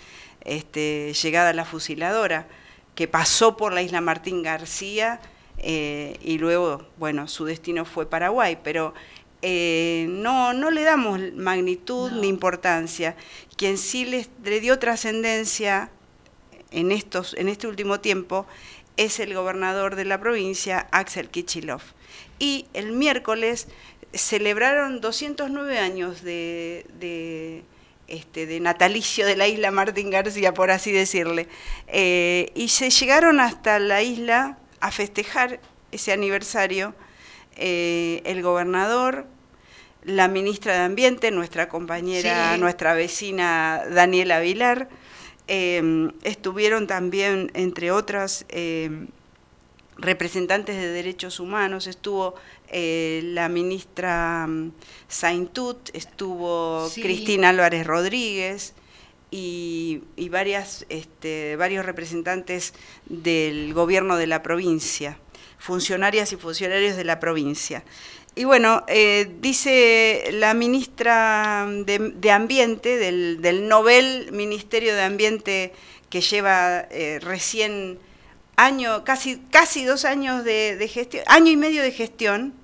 este, 0.45 1.15
llegada 1.15 1.53
la 1.53 1.65
fusiladora, 1.65 2.47
que 2.95 3.09
pasó 3.09 3.57
por 3.57 3.73
la 3.73 3.83
isla 3.83 4.01
Martín 4.01 4.43
García 4.43 5.21
eh, 5.59 6.17
y 6.23 6.39
luego, 6.39 6.87
bueno, 6.99 7.29
su 7.29 7.45
destino 7.45 7.85
fue 7.85 8.09
Paraguay, 8.09 8.59
pero 8.63 8.95
eh, 9.43 10.07
no, 10.09 10.53
no 10.53 10.71
le 10.71 10.83
damos 10.83 11.21
magnitud 11.35 12.11
ni 12.13 12.29
importancia. 12.29 13.17
Quien 13.57 13.79
sí 13.79 14.05
le, 14.05 14.27
le 14.45 14.61
dio 14.61 14.79
trascendencia 14.79 15.91
en, 16.71 16.93
estos, 16.93 17.35
en 17.35 17.49
este 17.49 17.67
último 17.67 18.01
tiempo 18.01 18.47
es 18.97 19.21
el 19.21 19.35
gobernador 19.35 19.97
de 19.97 20.05
la 20.05 20.21
provincia, 20.21 20.87
Axel 20.91 21.29
Kichilov 21.31 21.83
y 22.43 22.67
el 22.75 22.91
miércoles 22.91 23.69
celebraron 24.13 25.01
209 25.01 25.79
años 25.79 26.23
de, 26.23 27.63
este, 28.09 28.47
de 28.47 28.59
natalicio 28.59 29.25
de 29.27 29.37
la 29.37 29.47
isla 29.47 29.71
Martín 29.71 30.11
García, 30.11 30.53
por 30.53 30.73
así 30.73 30.91
decirle. 30.91 31.47
Eh, 31.87 32.51
y 32.57 32.69
se 32.69 32.91
llegaron 32.91 33.39
hasta 33.39 33.79
la 33.79 34.03
isla 34.03 34.59
a 34.83 34.91
festejar 34.91 35.61
ese 35.91 36.13
aniversario 36.13 36.95
eh, 37.57 38.21
el 38.25 38.43
gobernador, 38.43 39.27
la 40.05 40.29
ministra 40.29 40.75
de 40.75 40.81
Ambiente, 40.81 41.31
nuestra 41.31 41.69
compañera, 41.69 42.57
nuestra 42.59 42.95
vecina 42.95 43.83
Daniela 43.91 44.41
Vilar, 44.41 44.89
eh, 45.49 46.11
estuvieron 46.23 46.87
también, 46.87 47.51
entre 47.55 47.91
otras, 47.91 48.45
representantes 49.97 50.77
de 50.77 50.89
derechos 50.89 51.41
humanos, 51.41 51.87
estuvo 51.87 52.35
eh, 52.69 53.21
la 53.25 53.49
ministra 53.49 54.47
mm, 54.47 54.73
Saintut, 55.09 55.91
estuvo 55.95 56.89
Cristina 56.95 57.51
Álvarez 57.51 57.87
Rodríguez 57.87 58.75
y, 59.35 60.29
varias, 60.29 60.85
este, 60.91 61.57
varios 61.57 61.87
representantes 61.87 62.75
del 63.07 63.73
gobierno 63.73 64.17
de 64.17 64.27
la 64.27 64.43
provincia, 64.43 65.19
funcionarias 65.59 66.33
y 66.33 66.37
funcionarios 66.37 66.97
de 66.97 67.05
la 67.05 67.19
provincia. 67.19 67.83
Y 68.35 68.45
bueno, 68.45 68.85
eh, 68.89 69.31
dice 69.41 70.31
la 70.33 70.55
ministra 70.55 71.67
de, 71.69 72.31
Ambiente 72.31 72.99
del, 72.99 73.41
del, 73.41 73.69
Nobel 73.69 74.31
Ministerio 74.33 74.95
de 74.95 75.03
Ambiente 75.03 75.73
que 76.09 76.21
lleva 76.21 76.87
eh, 76.91 77.19
recién 77.23 77.99
año, 78.57 79.05
casi, 79.05 79.39
casi 79.51 79.85
dos 79.85 80.05
años 80.05 80.45
de, 80.45 80.89
gestión, 80.93 81.25
año 81.27 81.51
y 81.51 81.57
medio 81.57 81.83
de 81.83 81.91
gestión, 81.91 82.55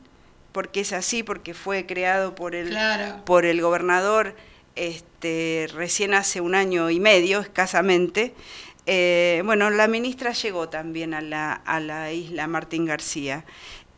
porque 0.52 0.80
es 0.80 0.92
así, 0.92 1.22
porque 1.22 1.54
fue 1.54 1.86
creado 1.86 2.34
por 2.34 2.54
el, 2.54 2.76
por 3.24 3.46
el 3.46 3.60
gobernador 3.62 4.34
este, 4.78 5.68
recién 5.74 6.14
hace 6.14 6.40
un 6.40 6.54
año 6.54 6.90
y 6.90 7.00
medio, 7.00 7.40
escasamente. 7.40 8.34
Eh, 8.86 9.42
bueno, 9.44 9.68
la 9.70 9.88
ministra 9.88 10.32
llegó 10.32 10.68
también 10.68 11.12
a 11.12 11.20
la, 11.20 11.52
a 11.52 11.80
la 11.80 12.12
isla 12.12 12.46
Martín 12.46 12.86
García 12.86 13.44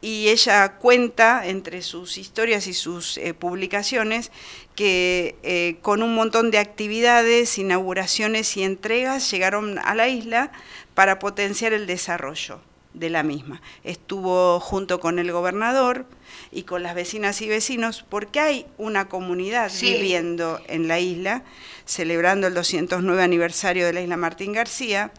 y 0.00 0.28
ella 0.28 0.76
cuenta 0.78 1.46
entre 1.46 1.82
sus 1.82 2.16
historias 2.16 2.66
y 2.66 2.72
sus 2.72 3.18
eh, 3.18 3.34
publicaciones 3.34 4.32
que 4.74 5.36
eh, 5.42 5.76
con 5.82 6.02
un 6.02 6.14
montón 6.14 6.50
de 6.50 6.58
actividades, 6.58 7.58
inauguraciones 7.58 8.56
y 8.56 8.62
entregas 8.62 9.30
llegaron 9.30 9.78
a 9.78 9.94
la 9.94 10.08
isla 10.08 10.52
para 10.94 11.18
potenciar 11.18 11.72
el 11.72 11.86
desarrollo 11.86 12.60
de 12.94 13.10
la 13.10 13.22
misma. 13.22 13.60
Estuvo 13.84 14.60
junto 14.60 15.00
con 15.00 15.18
el 15.18 15.30
gobernador 15.32 16.06
y 16.52 16.64
con 16.64 16.82
las 16.82 16.94
vecinas 16.94 17.40
y 17.40 17.48
vecinos, 17.48 18.04
porque 18.08 18.40
hay 18.40 18.66
una 18.78 19.08
comunidad 19.08 19.70
viviendo 19.80 20.60
en 20.66 20.88
la 20.88 20.98
isla, 20.98 21.42
celebrando 21.86 22.46
el 22.46 22.54
209 22.54 23.22
aniversario 23.22 23.86
de 23.86 23.92
la 23.92 24.00
isla 24.02 24.16
Martín 24.16 24.52
García. 24.52 25.12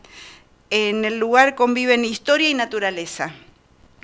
En 0.69 1.05
el 1.05 1.19
lugar 1.19 1.55
conviven 1.55 2.05
historia 2.05 2.49
y 2.49 2.53
naturaleza. 2.53 3.33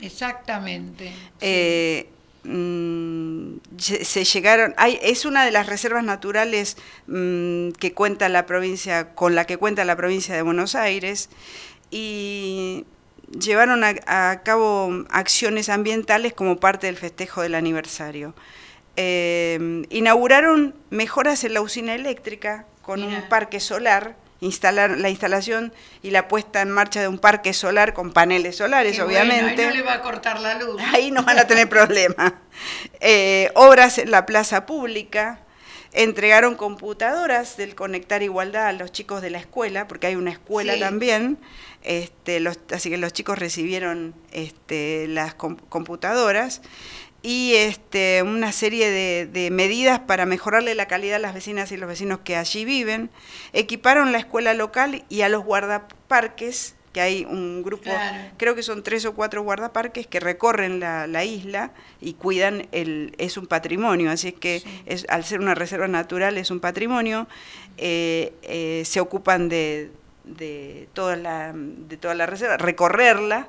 Exactamente. 0.02 1.12
Eh, 1.42 2.10
mm, 2.44 3.58
se 3.78 4.24
llegaron, 4.24 4.74
hay, 4.78 5.00
es 5.02 5.26
una 5.26 5.44
de 5.46 5.52
las 5.52 5.68
reservas 5.68 6.04
naturales 6.04 6.78
mm, 7.08 7.72
que 7.72 7.94
cuenta 7.94 8.30
la 8.30 8.46
provincia, 8.46 9.14
con 9.16 9.36
la 9.36 9.46
que 9.46 9.58
cuenta 9.58 9.86
la 9.86 9.96
provincia 9.96 10.36
de 10.36 10.42
Buenos 10.42 10.76
Aires 10.76 11.30
y 11.90 12.86
llevaron 13.32 13.84
a, 13.84 14.42
cabo 14.44 15.06
acciones 15.10 15.70
ambientales 15.70 16.34
como 16.34 16.58
parte 16.58 16.88
del 16.88 16.98
festejo 16.98 17.42
del 17.42 17.56
aniversario. 17.56 18.34
Eh, 18.96 19.86
inauguraron 19.90 20.76
mejoras 20.90 21.44
en 21.44 21.54
la 21.54 21.62
usina 21.62 21.94
eléctrica 21.94 22.66
con 22.82 23.04
un 23.04 23.22
parque 23.30 23.60
solar, 23.60 24.16
instalar, 24.40 24.92
la 24.98 25.10
instalación 25.10 25.74
y 26.02 26.12
la 26.12 26.28
puesta 26.28 26.62
en 26.62 26.72
marcha 26.72 27.02
de 27.02 27.08
un 27.08 27.20
parque 27.20 27.54
solar 27.54 27.94
con 27.94 28.14
paneles 28.14 28.56
solares, 28.56 29.00
obviamente. 29.00 29.64
ahí 29.64 29.70
no 29.70 29.76
le 29.76 29.82
va 29.84 29.94
a 29.94 30.02
cortar 30.02 30.40
la 30.40 30.56
luz. 30.56 30.82
Ahí 30.94 31.12
no 31.12 31.24
van 31.24 31.38
a 31.38 31.46
tener 31.46 31.68
problema. 31.70 32.36
Eh, 33.00 33.52
obras 33.56 33.98
en 33.98 34.10
la 34.10 34.26
plaza 34.26 34.66
pública, 34.66 35.42
entregaron 35.94 36.56
computadoras 36.56 37.58
del 37.58 37.76
Conectar 37.76 38.24
Igualdad 38.24 38.68
a 38.68 38.74
los 38.74 38.92
chicos 38.92 39.22
de 39.22 39.30
la 39.30 39.40
escuela, 39.40 39.88
porque 39.88 40.08
hay 40.08 40.16
una 40.16 40.32
escuela 40.32 40.78
también, 40.80 41.38
este, 41.84 42.44
así 42.72 42.90
que 42.90 42.98
los 42.98 43.14
chicos 43.14 43.38
recibieron 43.38 44.14
este, 44.32 45.08
las 45.08 45.34
computadoras 45.36 46.62
y 47.28 47.56
este, 47.56 48.24
una 48.24 48.54
serie 48.54 48.90
de, 48.90 49.52
medidas 49.52 50.00
para 50.00 50.26
mejorarle 50.26 50.76
la 50.76 50.88
calidad 50.88 51.18
a 51.18 51.20
las 51.20 51.34
vecinas 51.34 51.74
y 51.74 51.78
los 51.78 51.90
vecinos 51.90 52.20
que 52.24 52.38
allí 52.38 52.64
viven. 52.64 53.10
Equiparon 53.52 54.14
la 54.14 54.20
escuela 54.20 54.54
local 54.54 55.04
y 55.10 55.22
a 55.24 55.30
los 55.30 55.44
guardaparques, 55.44 56.77
que 56.98 57.02
hay 57.02 57.26
un 57.26 57.62
grupo, 57.62 57.92
creo 58.38 58.56
que 58.56 58.64
son 58.64 58.82
tres 58.82 59.06
o 59.06 59.14
cuatro 59.14 59.44
guardaparques 59.44 60.08
que 60.08 60.20
recorren 60.20 60.80
la, 60.80 61.24
isla 61.24 61.70
y 62.02 62.16
cuidan, 62.16 62.66
el, 62.72 63.14
es 63.20 63.38
un 63.38 63.46
patrimonio, 63.46 64.10
así 64.10 64.30
es 64.30 64.34
que 64.34 64.64
es, 64.88 65.06
al 65.08 65.24
ser 65.24 65.40
una 65.40 65.54
reserva 65.54 65.88
natural 65.88 66.40
es 66.40 66.50
un 66.50 66.60
patrimonio, 66.60 67.28
eh, 67.78 68.34
eh, 68.42 68.82
se 68.84 69.00
ocupan 69.00 69.48
de 69.48 69.92
de 70.24 70.90
toda 70.94 71.16
la, 71.16 71.54
de 71.54 71.98
toda 71.98 72.16
la 72.16 72.26
reserva, 72.26 72.58
recorrerla. 72.58 73.48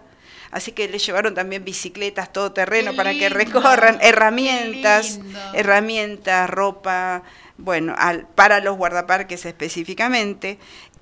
Así 0.50 0.72
que 0.72 0.86
le 0.88 0.98
llevaron 0.98 1.34
también 1.34 1.64
bicicletas, 1.64 2.32
todo 2.32 2.52
terreno 2.52 2.94
para 2.94 3.12
que 3.14 3.30
recorran, 3.30 3.98
herramientas, 4.02 5.20
herramientas, 5.54 6.48
ropa, 6.48 7.22
bueno, 7.58 7.94
al, 7.98 8.26
para 8.28 8.60
los 8.60 8.76
guardaparques 8.76 9.44
específicamente. 9.44 10.58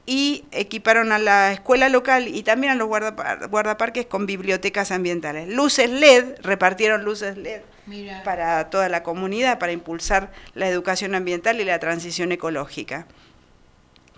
Y 0.08 0.44
equiparon 0.52 1.10
a 1.10 1.18
la 1.18 1.52
escuela 1.52 1.88
local 1.88 2.28
y 2.28 2.42
también 2.44 2.72
a 2.72 2.76
los 2.76 2.86
guardaparques 2.88 4.06
con 4.06 4.24
bibliotecas 4.26 4.92
ambientales. 4.92 5.48
Luces 5.48 5.90
LED, 5.90 6.36
repartieron 6.42 7.04
luces 7.04 7.36
LED 7.36 7.62
para 8.24 8.70
toda 8.70 8.88
la 8.88 9.02
comunidad, 9.02 9.58
para 9.58 9.72
impulsar 9.72 10.30
la 10.54 10.68
educación 10.68 11.14
ambiental 11.14 11.60
y 11.60 11.64
la 11.64 11.78
transición 11.78 12.32
ecológica. 12.32 13.06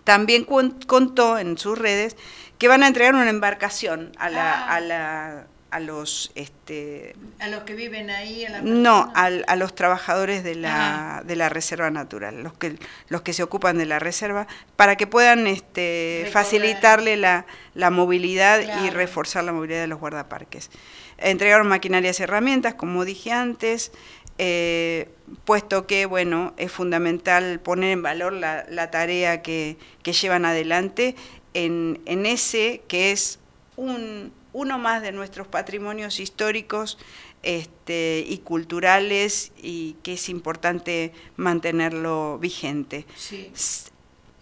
también 0.04 0.44
contó 0.44 1.38
en 1.38 1.58
sus 1.58 1.76
redes 1.78 2.16
que 2.56 2.66
van 2.66 2.82
a 2.82 2.86
entregar 2.86 3.14
una 3.14 3.28
embarcación 3.28 4.12
a 4.18 4.30
la, 4.30 4.54
Ah. 4.64 4.74
a 4.76 4.80
la 4.80 5.46
a 5.70 5.80
los 5.80 6.32
este 6.34 7.14
A 7.40 7.48
los 7.48 7.64
que 7.64 7.74
viven 7.74 8.08
ahí, 8.10 8.44
a 8.44 8.50
la 8.50 8.62
no 8.62 9.12
al- 9.14 9.44
a, 9.48 9.56
los 9.56 9.74
trabajadores 9.74 10.42
de 10.42 10.54
la 10.54 11.22
de 11.26 11.36
la 11.36 11.48
reserva 11.50 11.90
natural 11.90 12.42
los 12.42 12.54
que 12.54 12.76
los 13.08 13.20
que 13.22 13.32
se 13.34 13.42
ocupan 13.42 13.76
de 13.76 13.84
la 13.84 13.98
reserva 13.98 14.46
para 14.76 14.96
que 14.96 15.06
puedan 15.06 15.46
este 15.46 16.28
facilitarle 16.32 17.16
la, 17.16 17.44
la 17.74 17.90
movilidad 17.90 18.60
y 18.84 18.90
reforzar 18.90 19.44
la 19.44 19.52
movilidad 19.52 19.80
de 19.82 19.88
los 19.88 19.98
guardaparques. 20.00 20.70
Entregaron 21.18 21.66
maquinarias 21.68 22.20
y 22.20 22.22
herramientas 22.22 22.74
como 22.74 23.04
dije 23.04 23.32
antes 23.32 23.92
eh, 24.38 25.10
puesto 25.44 25.86
que 25.86 26.06
bueno 26.06 26.54
es 26.56 26.70
fundamental 26.72 27.60
poner 27.60 27.90
en 27.90 28.02
valor 28.02 28.32
la, 28.32 28.64
la 28.70 28.90
tarea 28.90 29.42
que, 29.42 29.76
que 30.02 30.12
llevan 30.12 30.44
adelante 30.44 31.14
en, 31.54 32.00
en 32.06 32.24
ese 32.24 32.82
que 32.88 33.10
es 33.10 33.38
un, 33.76 34.32
uno 34.58 34.78
más 34.78 35.02
de 35.02 35.12
nuestros 35.12 35.46
patrimonios 35.46 36.18
históricos 36.20 36.98
este, 37.42 38.24
y 38.28 38.38
culturales 38.38 39.52
y 39.62 39.94
que 40.02 40.14
es 40.14 40.28
importante 40.28 41.12
mantenerlo 41.36 42.38
vigente. 42.38 43.06
Sí. 43.16 43.50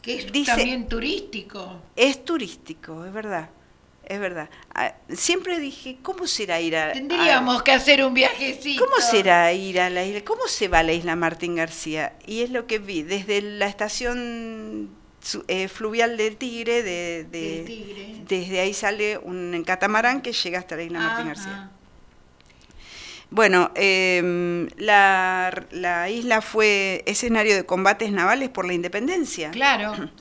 Que 0.02 0.18
es 0.18 0.32
Dice- 0.32 0.52
también 0.52 0.88
turístico. 0.88 1.82
Es 1.96 2.24
turístico, 2.24 3.04
es 3.04 3.12
verdad, 3.12 3.50
es 4.04 4.18
verdad. 4.20 4.48
Ah, 4.74 4.94
Siempre 5.10 5.58
dije, 5.58 5.98
¿cómo 6.02 6.26
será 6.26 6.60
ir 6.60 6.76
a... 6.76 6.90
a- 6.90 6.92
Tendríamos 6.92 7.62
que 7.62 7.72
hacer 7.72 8.02
un 8.04 8.14
viajecito. 8.14 8.84
¿Cómo 8.84 9.00
será 9.00 9.52
ir 9.52 9.80
a 9.80 9.90
la 9.90 10.04
isla? 10.04 10.24
¿Cómo 10.24 10.46
se 10.46 10.68
va 10.68 10.78
a 10.78 10.82
la 10.82 10.92
isla 10.92 11.16
Martín 11.16 11.56
García? 11.56 12.16
Y 12.26 12.40
es 12.42 12.50
lo 12.50 12.66
que 12.66 12.78
vi 12.78 13.02
desde 13.02 13.42
la 13.42 13.66
estación 13.66 14.90
eh, 15.48 15.68
fluvial 15.68 16.16
del 16.16 16.36
Tigre, 16.36 16.82
de, 16.82 17.26
Tigre. 17.66 18.16
desde 18.28 18.60
ahí 18.60 18.72
sale 18.74 19.18
un 19.18 19.62
catamarán 19.66 20.22
que 20.22 20.32
llega 20.32 20.58
hasta 20.58 20.76
la 20.76 20.82
isla 20.84 20.98
Martín. 21.00 21.26
García. 21.28 21.70
Bueno, 23.30 23.72
em, 23.74 24.68
la, 24.76 25.66
la 25.72 26.08
isla 26.10 26.40
fue 26.40 27.02
escenario 27.06 27.56
de 27.56 27.66
combates 27.66 28.12
navales 28.12 28.48
por 28.50 28.64
la 28.66 28.72
independencia. 28.74 29.50
Claro. 29.50 30.10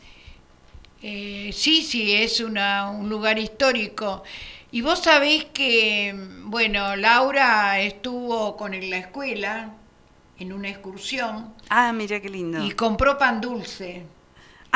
Eh, 1.08 1.52
sí, 1.54 1.84
sí, 1.84 2.16
es 2.16 2.40
una, 2.40 2.90
un 2.90 3.10
lugar 3.10 3.38
histórico. 3.38 4.24
Y 4.72 4.82
vos 4.82 5.04
sabés 5.04 5.46
que, 5.54 6.16
bueno, 6.46 6.96
Laura 6.96 7.80
estuvo 7.80 8.58
con 8.58 8.72
la 8.90 8.98
escuela 8.98 9.70
en 10.40 10.52
una 10.52 10.70
excursión 10.70 11.54
Ah, 11.70 11.94
mira 11.94 12.20
qué 12.20 12.30
lindo. 12.30 12.66
y 12.66 12.72
compró 12.72 13.20
pan 13.20 13.40
dulce. 13.40 14.02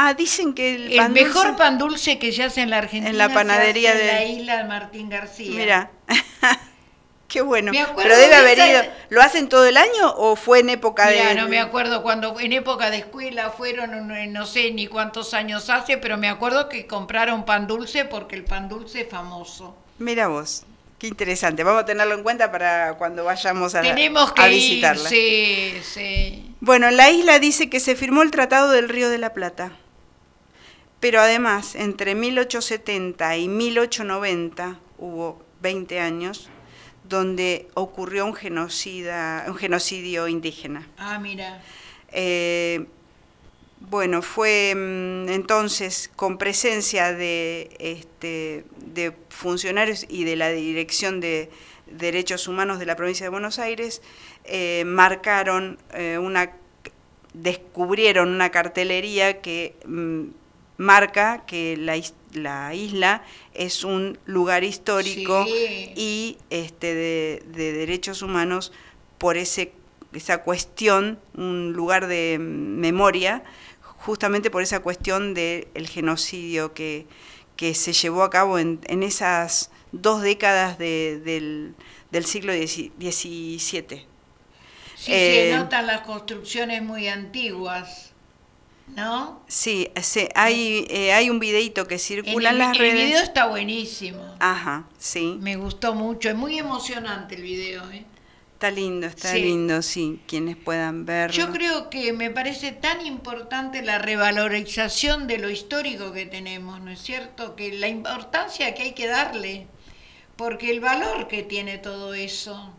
Ah, 0.02 0.14
dicen 0.14 0.54
que 0.54 0.76
el, 0.76 1.10
mejor 1.10 1.58
pan 1.58 1.78
dulce 1.78 2.20
que 2.20 2.32
se 2.32 2.44
hace 2.44 2.62
en 2.62 2.70
la 2.70 2.78
Argentina 2.78 3.10
En 3.10 3.18
la 3.18 3.28
panadería 3.34 3.92
se 3.92 3.98
hace 3.98 4.06
en 4.06 4.08
de- 4.08 4.14
la 4.14 4.42
isla 4.42 4.64
Martín 4.64 5.10
García. 5.10 5.52
Mira, 5.54 5.92
qué 7.28 7.42
bueno. 7.42 7.74
Me 7.74 7.82
acuerdo 7.82 8.04
Pero 8.04 8.16
debe 8.18 8.30
de 8.30 8.36
haber 8.36 8.58
ido. 8.60 8.82
¿Lo 9.10 9.22
hacen 9.22 9.50
todo 9.50 9.66
el 9.66 9.76
año 9.76 10.14
o 10.16 10.38
fue 10.38 10.60
en 10.60 10.70
época 10.70 11.10
de.? 11.10 11.36
no 11.36 11.50
me 11.50 11.60
acuerdo 11.60 12.02
cuando 12.02 12.40
en 12.40 12.54
época 12.54 12.90
de 12.92 12.98
escuela 13.00 13.50
fueron, 13.50 14.08
no- 14.08 14.26
no 14.26 14.46
sé 14.46 14.72
ni 14.72 14.88
cuántos 14.88 15.34
años 15.34 15.70
hace, 15.70 15.98
pero 15.98 16.18
me 16.18 16.30
acuerdo 16.30 16.70
que 16.70 16.88
compraron 16.88 17.44
pan 17.44 17.68
dulce 17.68 18.06
porque 18.06 18.38
el 18.38 18.46
pan 18.46 18.70
dulce 18.70 19.02
es 19.02 19.10
famoso. 19.10 19.76
Mira 19.98 20.30
vos, 20.30 20.64
qué 20.98 21.08
interesante. 21.08 21.66
Vamos 21.66 21.84
a 21.84 21.86
tenerlo 21.86 22.16
en 22.16 22.24
cuenta 22.24 22.50
para 22.54 22.94
cuando 22.94 23.26
vayamos 23.26 23.76
a, 23.76 23.82
Tenemos 23.82 24.32
que 24.32 24.42
a 24.42 24.48
ir, 24.48 24.56
visitarla. 24.56 25.10
sí, 25.10 25.74
sí. 25.84 26.56
Bueno, 26.62 26.88
en 26.88 26.96
la 26.96 27.10
isla 27.10 27.38
dice 27.40 27.70
que 27.70 27.82
se 27.82 27.98
firmó 27.98 28.22
el 28.22 28.32
Tratado 28.32 28.72
del 28.72 28.88
Río 28.88 29.10
de 29.10 29.18
la 29.18 29.34
Plata. 29.34 29.74
Pero 31.00 31.22
además, 31.22 31.76
entre 31.76 32.16
1870 32.16 33.38
y 33.38 33.48
1890, 33.48 34.80
hubo 34.98 35.42
20 35.62 36.00
años, 36.00 36.50
donde 37.04 37.68
ocurrió 37.74 38.26
un, 38.26 38.34
genocida, 38.34 39.46
un 39.48 39.56
genocidio 39.56 40.28
indígena. 40.28 40.88
Ah, 40.98 41.20
mira. 41.20 41.62
Eh, 42.12 42.86
bueno, 43.80 44.22
fue 44.22 44.74
mm, 44.76 45.30
entonces 45.30 46.10
con 46.16 46.38
presencia 46.38 47.14
de, 47.14 47.70
este, 47.80 48.66
de 48.78 49.14
funcionarios 49.30 50.06
y 50.10 50.26
de 50.26 50.36
la 50.36 50.50
Dirección 50.50 51.22
de 51.22 51.50
Derechos 51.88 52.48
Humanos 52.48 52.80
de 52.80 52.86
la 52.86 52.96
provincia 52.96 53.26
de 53.26 53.30
Buenos 53.30 53.58
Aires, 53.58 54.02
eh, 54.44 54.84
marcaron 54.86 55.80
eh, 55.94 56.18
una, 56.18 56.52
descubrieron 57.34 58.30
una 58.30 58.50
cartelería 58.52 59.42
que 59.42 59.76
mm, 59.86 60.26
marca 60.80 61.44
que 61.46 61.76
la, 61.78 62.02
la 62.34 62.74
isla 62.74 63.22
es 63.54 63.84
un 63.84 64.18
lugar 64.26 64.64
histórico 64.64 65.46
Sí. 65.46 65.92
y 65.96 66.38
este, 66.50 66.96
de, 66.96 67.44
de 67.54 67.74
derechos 67.74 68.22
humanos 68.24 68.72
por 69.18 69.36
ese, 69.38 69.74
esa 70.14 70.40
cuestión, 70.44 71.20
un 71.36 71.74
lugar 71.74 72.08
de 72.08 72.38
memoria, 72.40 73.44
justamente 73.82 74.50
por 74.50 74.64
esa 74.64 74.80
cuestión 74.80 75.34
del 75.34 75.68
genocidio 75.88 76.74
que, 76.74 77.06
que 77.58 77.76
se 77.76 77.92
llevó 77.92 78.24
a 78.24 78.30
cabo 78.30 78.58
en, 78.58 78.80
en 78.88 79.04
esas 79.04 79.70
dos 79.92 80.22
décadas 80.22 80.78
de- 80.80 81.20
del, 81.26 81.76
del 82.12 82.26
siglo 82.26 82.54
XVII. 82.54 84.06
Sí, 84.96 85.12
Eh, 85.14 85.50
se 85.52 85.58
notan 85.58 85.88
las 85.88 86.02
construcciones 86.02 86.82
muy 86.82 87.08
antiguas, 87.10 88.09
¿no? 88.96 89.42
Sí, 89.48 89.90
hay, 90.36 90.86
eh, 90.90 91.14
hay 91.14 91.30
un 91.30 91.40
videito 91.40 91.88
que 91.88 91.98
circula 92.00 92.50
el, 92.50 92.56
en 92.56 92.60
las 92.60 92.72
el 92.74 92.80
redes. 92.80 93.06
video 93.08 93.22
está 93.22 93.48
buenísimo. 93.48 94.36
Ajá, 94.40 94.86
sí. 94.98 95.38
Me 95.42 95.56
gustó 95.56 95.94
mucho, 95.96 96.30
es 96.30 96.36
muy 96.36 96.58
emocionante 96.60 97.36
el 97.36 97.42
video. 97.44 97.90
¿eh? 97.92 98.06
Está 98.54 98.72
lindo, 98.72 99.08
está 99.08 99.32
Sí. 99.32 99.42
lindo, 99.42 99.82
sí. 99.82 100.20
Quienes 100.28 100.58
puedan 100.58 101.06
verlo. 101.06 101.34
Yo 101.36 101.52
creo 101.52 101.90
que 101.90 102.12
me 102.12 102.30
parece 102.30 102.72
tan 102.74 103.06
importante 103.06 103.82
la 103.82 104.00
revalorización 104.00 105.28
de 105.28 105.38
lo 105.38 105.50
histórico 105.50 106.12
que 106.12 106.26
tenemos, 106.26 106.82
¿no 106.82 106.92
es 106.92 107.02
cierto? 107.02 107.56
Que 107.56 107.72
la 107.72 107.88
importancia 107.88 108.76
que 108.76 108.84
hay 108.84 108.92
que 108.94 109.08
darle, 109.08 109.68
porque 110.36 110.72
el 110.72 110.82
valor 110.82 111.28
que 111.30 111.44
tiene 111.44 111.78
todo 111.78 112.14
eso. 112.14 112.74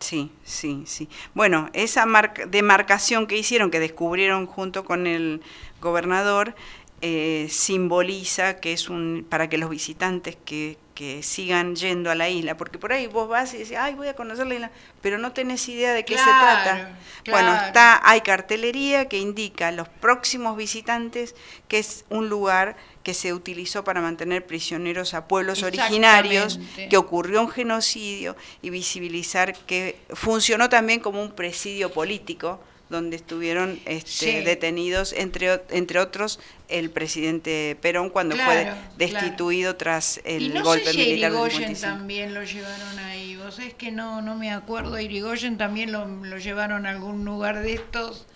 Sí, 0.00 0.30
sí, 0.44 0.84
sí. 0.86 1.08
Bueno, 1.34 1.70
esa 1.72 2.06
marca- 2.06 2.46
demarcación 2.46 3.26
que 3.26 3.36
hicieron, 3.36 3.70
que 3.70 3.80
descubrieron 3.80 4.46
junto 4.46 4.84
con 4.84 5.06
el 5.08 5.42
gobernador, 5.80 6.54
eh, 7.00 7.46
simboliza 7.50 8.60
que 8.60 8.72
es 8.72 8.88
un 8.88 9.26
para 9.28 9.48
que 9.48 9.58
los 9.58 9.70
visitantes 9.70 10.36
que, 10.44 10.78
que 10.94 11.22
sigan 11.22 11.74
yendo 11.76 12.10
a 12.10 12.14
la 12.14 12.28
isla, 12.28 12.56
porque 12.56 12.78
por 12.78 12.92
ahí 12.92 13.06
vos 13.08 13.28
vas 13.28 13.54
y 13.54 13.58
dices, 13.58 13.76
ay, 13.78 13.94
voy 13.94 14.08
a 14.08 14.14
conocer 14.14 14.46
la 14.46 14.54
isla, 14.54 14.70
pero 15.00 15.18
no 15.18 15.32
tenés 15.32 15.68
idea 15.68 15.92
de 15.92 16.04
qué 16.04 16.16
se 16.16 16.24
Claro, 16.24 16.62
trata. 16.62 16.98
Bueno, 17.30 17.54
está, 17.54 18.00
hay 18.08 18.20
cartelería 18.20 19.08
que 19.08 19.18
indica 19.18 19.68
a 19.68 19.72
los 19.72 19.88
próximos 19.88 20.56
visitantes 20.56 21.34
que 21.68 21.78
es 21.78 22.04
un 22.08 22.28
lugar 22.28 22.76
que 23.08 23.14
se 23.14 23.32
utilizó 23.32 23.84
para 23.84 24.02
mantener 24.02 24.44
prisioneros 24.44 25.14
a 25.14 25.26
pueblos 25.28 25.62
originarios, 25.62 26.60
que 26.90 26.98
ocurrió 26.98 27.40
un 27.40 27.48
genocidio 27.48 28.36
y 28.60 28.68
visibilizar 28.68 29.54
que 29.60 29.96
funcionó 30.10 30.68
también 30.68 31.00
como 31.00 31.22
un 31.22 31.30
presidio 31.32 31.90
político 31.90 32.60
donde 32.90 33.16
estuvieron 33.16 33.80
este, 33.86 34.10
Sí. 34.10 34.44
detenidos, 34.44 35.14
entre, 35.14 35.62
entre 35.70 36.00
otros, 36.00 36.38
el 36.68 36.90
presidente 36.90 37.78
Perón 37.80 38.10
cuando 38.10 38.36
fue 38.36 38.44
Claro, 38.64 38.76
destituido 38.98 39.76
tras 39.76 40.20
el 40.24 40.42
y 40.42 40.48
no 40.50 40.62
golpe 40.62 40.84
sé 40.84 40.92
si 40.92 40.98
militar 40.98 41.30
Irigoyen 41.30 41.58
55. 41.76 41.80
también 41.96 42.34
lo 42.34 42.44
llevaron 42.44 42.98
ahí. 42.98 43.36
Vos 43.36 43.54
sabés 43.54 43.72
que 43.72 43.90
no, 43.90 44.20
no 44.20 44.34
me 44.34 44.50
acuerdo. 44.52 45.00
Irigoyen 45.00 45.56
también 45.56 45.92
lo, 45.92 46.04
lo 46.06 46.36
llevaron 46.36 46.84
a 46.84 46.90
algún 46.90 47.24
lugar 47.24 47.62
de 47.62 47.72
estos 47.72 48.26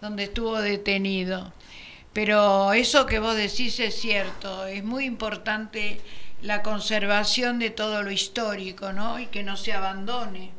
donde 0.00 0.24
estuvo 0.24 0.60
detenido. 0.60 1.52
Pero 2.16 2.72
eso 2.72 3.04
que 3.04 3.18
vos 3.18 3.36
decís 3.36 3.78
es 3.78 3.94
cierto. 3.94 4.66
Es 4.66 4.82
muy 4.82 5.04
importante 5.04 6.00
la 6.40 6.62
conservación 6.62 7.58
de 7.58 7.68
todo 7.68 8.02
lo 8.02 8.10
histórico, 8.10 8.94
¿no? 8.94 9.18
Y 9.20 9.26
que 9.26 9.42
no 9.42 9.58
se 9.58 9.74
abandone. 9.74 10.50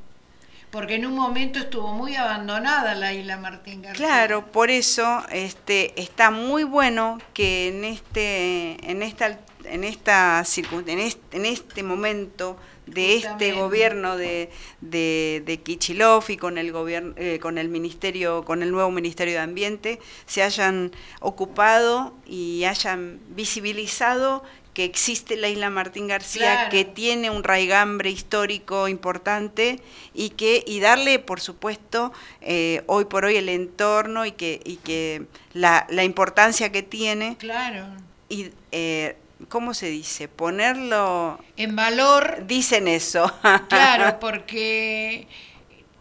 Porque 0.69 0.93
en 0.93 1.07
un 1.07 1.15
momento 1.15 1.57
estuvo 1.57 1.93
muy 1.93 2.15
abandonada 2.15 2.93
la 2.93 3.11
isla 3.11 3.37
Martín 3.37 3.81
García. 3.81 4.05
Claro, 4.05 4.45
por 4.45 4.69
eso 4.69 5.23
este, 5.31 5.99
está 5.99 6.29
muy 6.29 6.63
bueno 6.63 7.17
que 7.33 7.69
en 7.69 7.85
este, 7.85 8.77
en 8.91 9.01
esta, 9.01 9.39
en 9.63 9.83
esta 9.83 10.43
en 10.85 10.99
este, 10.99 11.37
en 11.37 11.45
este 11.47 11.81
momento 11.81 12.59
de 12.88 13.15
este 13.15 13.54
gobierno 13.54 14.17
de, 14.17 14.50
de, 14.82 15.43
de 15.45 15.58
Kichilov 15.58 16.23
y 16.30 16.38
con 16.38 16.58
el 16.58 16.71
gobierno, 16.71 17.13
eh, 17.17 17.39
con 17.39 17.58
el 17.58 17.69
ministerio, 17.69 18.43
con 18.43 18.63
el 18.63 18.71
nuevo 18.71 18.91
ministerio 18.91 19.36
de 19.36 19.39
Ambiente, 19.39 20.00
se 20.26 20.41
hayan 20.41 20.91
ocupado 21.19 22.13
y 22.26 22.63
hayan 22.63 23.19
visibilizado 23.30 24.43
que 24.78 24.84
existe 24.84 25.38
la 25.38 25.50
isla 25.50 25.71
Martín 25.71 26.06
García, 26.08 26.69
que 26.69 26.86
tiene 26.86 27.32
un 27.32 27.43
raigambre 27.43 28.12
histórico 28.12 28.88
importante 28.88 29.80
y 30.13 30.30
que 30.30 30.63
y 30.67 30.80
darle, 30.82 31.17
por 31.17 31.41
supuesto, 31.41 32.13
eh, 32.41 32.84
hoy 32.86 33.06
por 33.06 33.26
hoy 33.26 33.38
el 33.38 33.50
entorno 33.50 34.28
y 34.28 34.34
que, 34.34 34.62
y 34.63 34.76
que 34.76 35.26
la, 35.54 35.88
la 35.89 36.04
importancia 36.04 36.71
que 36.71 36.84
tiene. 36.84 37.38
Claro. 37.38 37.88
Y, 38.30 38.52
eh, 38.71 39.15
¿cómo 39.50 39.73
se 39.73 39.88
dice? 39.88 40.28
Ponerlo... 40.28 41.39
En 41.56 41.76
valor. 41.76 42.45
Dicen 42.45 42.88
eso. 42.88 43.34
claro, 43.69 44.19
porque 44.21 45.28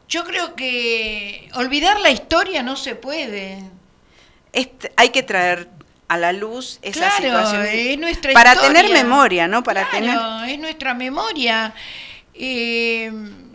yo 0.09 0.25
creo 0.25 0.55
que 0.55 1.49
olvidar 1.55 2.01
la 2.01 2.11
historia 2.11 2.63
no 2.63 2.77
se 2.77 2.95
puede. 2.95 3.63
hay 4.97 5.09
que 5.11 5.23
traer 5.23 5.69
a 6.09 6.17
la 6.17 6.33
luz 6.33 6.79
esa 6.83 7.11
situación 7.11 7.67
es 7.67 7.99
nuestra 7.99 8.33
para 8.33 8.55
tener 8.55 8.91
memoria, 8.91 9.49
¿no? 9.49 9.63
Para 9.63 9.89
claro, 9.89 10.45
es 10.45 10.59
nuestra 10.59 10.95
memoria. 10.95 11.75
Eh, 12.39 13.11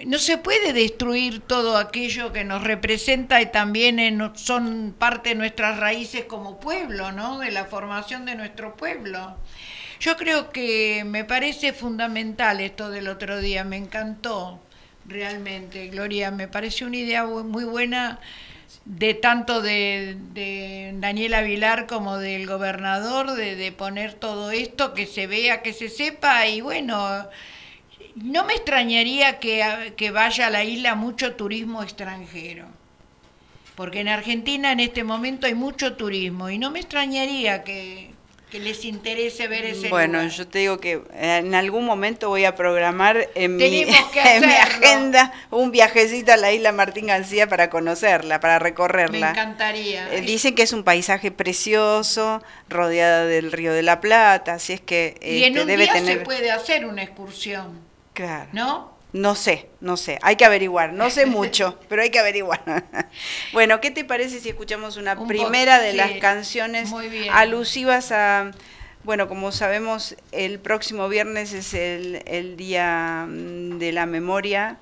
no 0.06 0.18
se 0.18 0.38
puede 0.38 0.74
destruir 0.74 1.42
todo 1.42 1.78
aquello 1.78 2.34
que 2.34 2.44
nos 2.44 2.64
representa 2.64 3.42
y 3.42 3.52
también 3.52 4.32
son 4.36 4.96
parte 4.98 5.30
de 5.30 5.36
nuestras 5.36 5.80
raíces 5.80 6.26
como 6.26 6.60
pueblo, 6.60 7.12
¿no? 7.12 7.40
De 7.40 7.52
la 7.52 7.66
formación 7.66 8.26
de 8.26 8.36
nuestro 8.36 8.76
pueblo. 8.76 9.38
Yo 10.00 10.18
creo 10.18 10.50
que 10.50 11.04
me 11.06 11.24
parece 11.26 11.74
fundamental 11.74 12.60
esto 12.60 12.90
del 12.90 13.08
otro 13.08 13.40
día, 13.40 13.64
me 13.64 13.78
encantó 13.78 14.60
realmente, 15.06 15.88
Gloria, 15.90 16.32
me 16.32 16.48
pareció 16.48 16.88
una 16.88 16.98
idea 16.98 17.26
muy 17.26 17.64
buena 17.66 18.20
de 18.86 19.14
tanto 19.14 19.62
de, 19.62 20.18
de, 20.34 20.92
Daniela 20.96 21.86
como 21.88 22.18
del 22.18 22.48
gobernador, 22.48 23.34
de, 23.34 23.72
poner 23.72 24.14
todo 24.14 24.52
esto, 24.52 24.94
que 24.94 25.06
se 25.06 25.28
vea, 25.28 25.62
que 25.62 25.74
se 25.74 25.90
sepa, 25.90 26.48
y 26.48 26.62
bueno, 26.62 27.28
no 28.16 28.44
me 28.46 28.54
extrañaría 28.54 29.40
que, 29.40 29.94
que 29.96 30.12
vaya 30.12 30.48
a 30.48 30.50
la 30.50 30.64
isla 30.64 30.96
mucho 30.96 31.36
turismo 31.36 31.84
extranjero, 31.84 32.66
porque 33.76 34.02
en 34.02 34.08
Argentina 34.08 34.72
en 34.72 34.80
este 34.80 35.04
momento 35.04 35.48
hay 35.48 35.56
mucho 35.56 35.96
turismo, 35.96 36.50
y 36.50 36.58
no 36.58 36.72
me 36.72 36.80
extrañaría 36.80 37.64
que, 37.64 38.12
que 38.52 38.60
les 38.60 38.84
interese 38.84 39.48
ver 39.48 39.64
ese 39.64 39.88
Bueno, 39.88 40.28
yo 40.28 40.46
te 40.46 40.60
digo 40.60 40.80
que 40.80 41.02
en 41.14 41.56
algún 41.56 41.86
momento 41.86 42.28
voy 42.28 42.44
a 42.44 42.54
programar 42.54 43.30
en, 43.34 43.56
mi, 43.56 43.64
en 43.84 44.42
mi, 44.42 44.54
agenda 44.54 45.32
un 45.50 45.72
viajecito 45.72 46.34
a 46.34 46.38
la 46.38 46.52
isla 46.52 46.74
Martín 46.74 47.08
García 47.08 47.48
para 47.48 47.70
conocerla, 47.70 48.42
para 48.42 48.60
recorrerla. 48.60 49.28
Me 49.28 49.32
encantaría. 49.32 50.14
Eh, 50.14 50.22
dicen 50.22 50.54
que 50.54 50.64
es 50.64 50.74
un 50.74 50.84
paisaje 50.84 51.32
precioso, 51.32 52.44
rodeada 52.68 53.26
del 53.26 53.54
río 53.54 53.74
de 53.74 53.84
la 53.84 54.02
Plata, 54.02 54.56
así 54.56 54.74
es 54.74 54.82
que 54.82 55.18
y 55.22 55.44
en 55.44 55.54
este, 55.54 55.62
un 55.62 55.68
debe 55.68 55.84
día 55.84 55.94
tener... 55.94 56.18
se 56.20 56.26
puede 56.26 56.52
hacer 56.52 56.86
una 56.86 57.04
excursión. 57.04 57.91
Claro. 58.14 58.50
¿No? 58.54 58.92
No 59.14 59.36
sé, 59.36 59.68
no 59.82 59.98
sé, 59.98 60.20
hay 60.22 60.38
que 60.38 60.46
averiguar, 60.46 60.94
no 60.94 61.10
sé 61.10 61.26
mucho, 61.26 61.78
pero 61.90 62.02
hay 62.02 62.12
que 62.12 62.20
averiguar. 62.20 62.86
bueno, 63.54 63.82
¿qué 63.82 63.92
te 63.92 64.06
parece 64.06 64.40
si 64.40 64.50
escuchamos 64.50 64.96
una 64.96 65.18
primera 65.28 65.80
de 65.80 65.94
las 65.94 66.12
canciones 66.20 66.94
alusivas 67.30 68.14
a, 68.14 68.52
bueno, 69.04 69.28
como 69.28 69.52
sabemos, 69.52 70.16
el 70.32 70.60
próximo 70.60 71.10
viernes 71.10 71.52
es 71.54 71.74
el, 71.74 72.56
Día 72.56 73.26
mm, 73.28 73.80
de 73.80 73.92
la 73.92 74.06
Memoria 74.06 74.78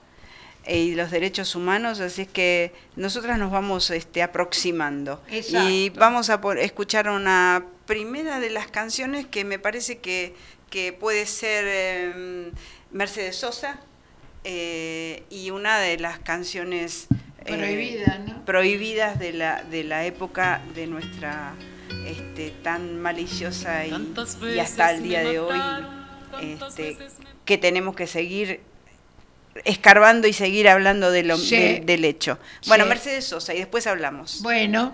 y 0.68 0.94
los 0.94 1.10
Derechos 1.10 1.56
Humanos, 1.56 2.00
así 2.00 2.24
es 2.24 2.28
que 2.28 2.72
nosotras 2.96 3.40
nos 3.40 3.50
vamos 3.50 3.90
este, 3.90 4.22
aproximando. 4.22 5.24
Y 5.32 5.90
vamos 5.92 6.30
a 6.30 6.40
escuchar 6.60 7.10
una 7.10 7.66
primera 7.88 8.40
de 8.40 8.52
las 8.52 8.68
canciones 8.68 9.26
que 9.26 9.44
me 9.44 9.58
parece 9.58 9.98
que, 9.98 10.36
que 10.70 10.94
puede 10.94 11.26
ser 11.26 11.66
em, 11.66 12.52
Mercedes 12.92 13.36
Sosa 13.36 13.80
eh, 14.44 15.24
y 15.30 15.52
una 15.52 15.80
de 15.80 15.98
las 16.00 16.20
canciones 16.20 17.08
eh, 17.46 18.36
prohibidas 18.46 19.20
de 19.20 19.34
la, 19.34 19.64
de 19.64 19.84
la 19.84 20.06
época 20.06 20.62
de 20.74 20.88
nuestra 20.88 21.54
este, 22.06 22.52
tan 22.64 23.00
maliciosa 23.00 23.86
y, 23.86 24.60
hasta 24.60 24.92
el 24.92 25.04
día 25.04 25.24
de 25.24 25.40
hoy 25.40 25.60
este, 26.42 26.98
que 27.46 27.58
tenemos 27.58 27.96
que 27.96 28.08
seguir 28.08 28.62
escarbando 29.66 30.28
y 30.28 30.34
seguir 30.34 30.70
hablando 30.70 31.12
de 31.12 31.24
lo, 31.24 31.38
del 31.38 32.06
hecho. 32.06 32.40
Bueno, 32.68 32.86
Mercedes 32.86 33.26
Sosa, 33.26 33.54
y 33.54 33.60
después 33.60 33.88
hablamos. 33.88 34.42
Bueno. 34.42 34.94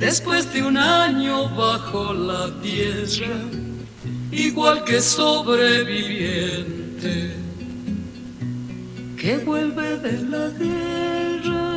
Después 0.00 0.52
de 0.52 0.62
un 0.62 0.78
año 0.78 1.48
bajo 1.50 2.14
la 2.14 2.50
tierra 2.62 3.36
igual 4.32 4.84
que 4.84 5.00
sobreviviente 5.00 7.40
que 9.20 9.36
vuelve 9.44 9.98
de 9.98 10.22
la 10.22 10.48
guerra. 10.58 11.68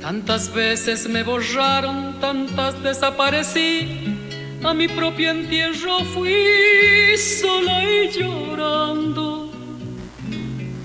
Tantas 0.00 0.54
veces 0.54 1.06
me 1.08 1.22
borraron, 1.22 2.18
tantas 2.18 2.82
desaparecí, 2.82 4.16
a 4.64 4.72
mi 4.72 4.88
propio 4.88 5.32
entierro 5.32 6.02
fui 6.14 7.18
sola 7.18 7.84
y 7.84 8.08
llorando. 8.08 9.25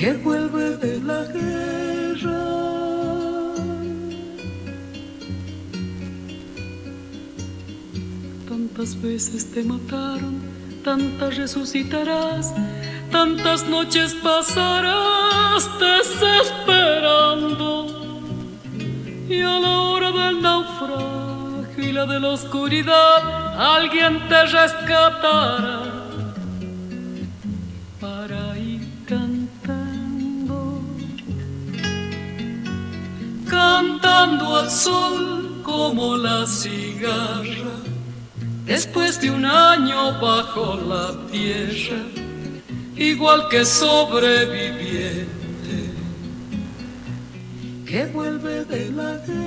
que 0.00 0.12
vuelve 0.14 0.76
de 0.78 0.98
la 1.00 1.24
guerra. 1.24 2.40
tantas 8.48 9.02
veces 9.02 9.52
te 9.52 9.62
mataron, 9.62 10.40
tantas 10.82 11.36
resucitarás, 11.36 12.54
tantas 13.12 13.68
noches 13.68 14.14
pasarás 14.14 15.68
desesperando. 15.78 17.68
Y 19.28 19.42
a 19.42 19.58
la 19.60 19.80
hora 19.80 20.10
del 20.12 20.40
naufragio 20.40 21.84
y 21.88 21.92
la 21.92 22.06
de 22.06 22.20
la 22.20 22.28
oscuridad, 22.28 23.18
alguien 23.76 24.26
te 24.30 24.46
rescatará 24.46 25.89
cantando 34.00 34.56
al 34.56 34.70
sol 34.70 35.60
como 35.62 36.16
la 36.16 36.46
cigarra 36.46 37.76
después 38.64 39.20
de 39.20 39.30
un 39.30 39.44
año 39.44 40.18
bajo 40.20 40.76
la 40.76 41.12
tierra, 41.30 41.98
igual 42.96 43.48
que 43.48 43.64
sobreviviente 43.64 45.26
que 47.86 48.06
vuelve 48.06 48.64
de 48.64 48.90
la 48.92 49.16
guerra. 49.26 49.40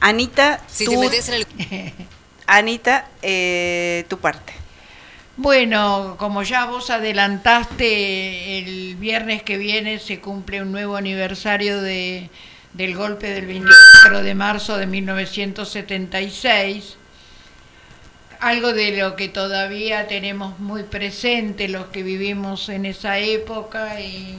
Anita, 0.00 0.64
si 0.66 0.86
te 0.86 0.96
metes 0.96 1.28
en 1.28 1.34
el... 1.34 1.46
Anita, 2.56 3.08
eh, 3.22 4.04
tu 4.08 4.18
parte. 4.18 4.52
Bueno, 5.36 6.16
como 6.18 6.42
ya 6.42 6.66
vos 6.66 6.90
adelantaste, 6.90 8.58
el 8.58 8.96
viernes 8.96 9.42
que 9.42 9.56
viene 9.56 9.98
se 9.98 10.20
cumple 10.20 10.60
un 10.60 10.72
nuevo 10.72 10.96
aniversario 10.96 11.80
de, 11.80 12.28
del 12.74 12.96
golpe 12.96 13.30
del 13.30 13.46
24 13.46 14.22
de 14.22 14.34
marzo 14.34 14.76
de 14.76 14.86
1976 14.86 16.98
algo 18.40 18.72
de 18.72 18.96
lo 18.96 19.16
que 19.16 19.28
todavía 19.28 20.08
tenemos 20.08 20.58
muy 20.58 20.82
presente 20.82 21.68
los 21.68 21.88
que 21.88 22.02
vivimos 22.02 22.70
en 22.70 22.86
esa 22.86 23.18
época 23.18 24.00
y 24.00 24.38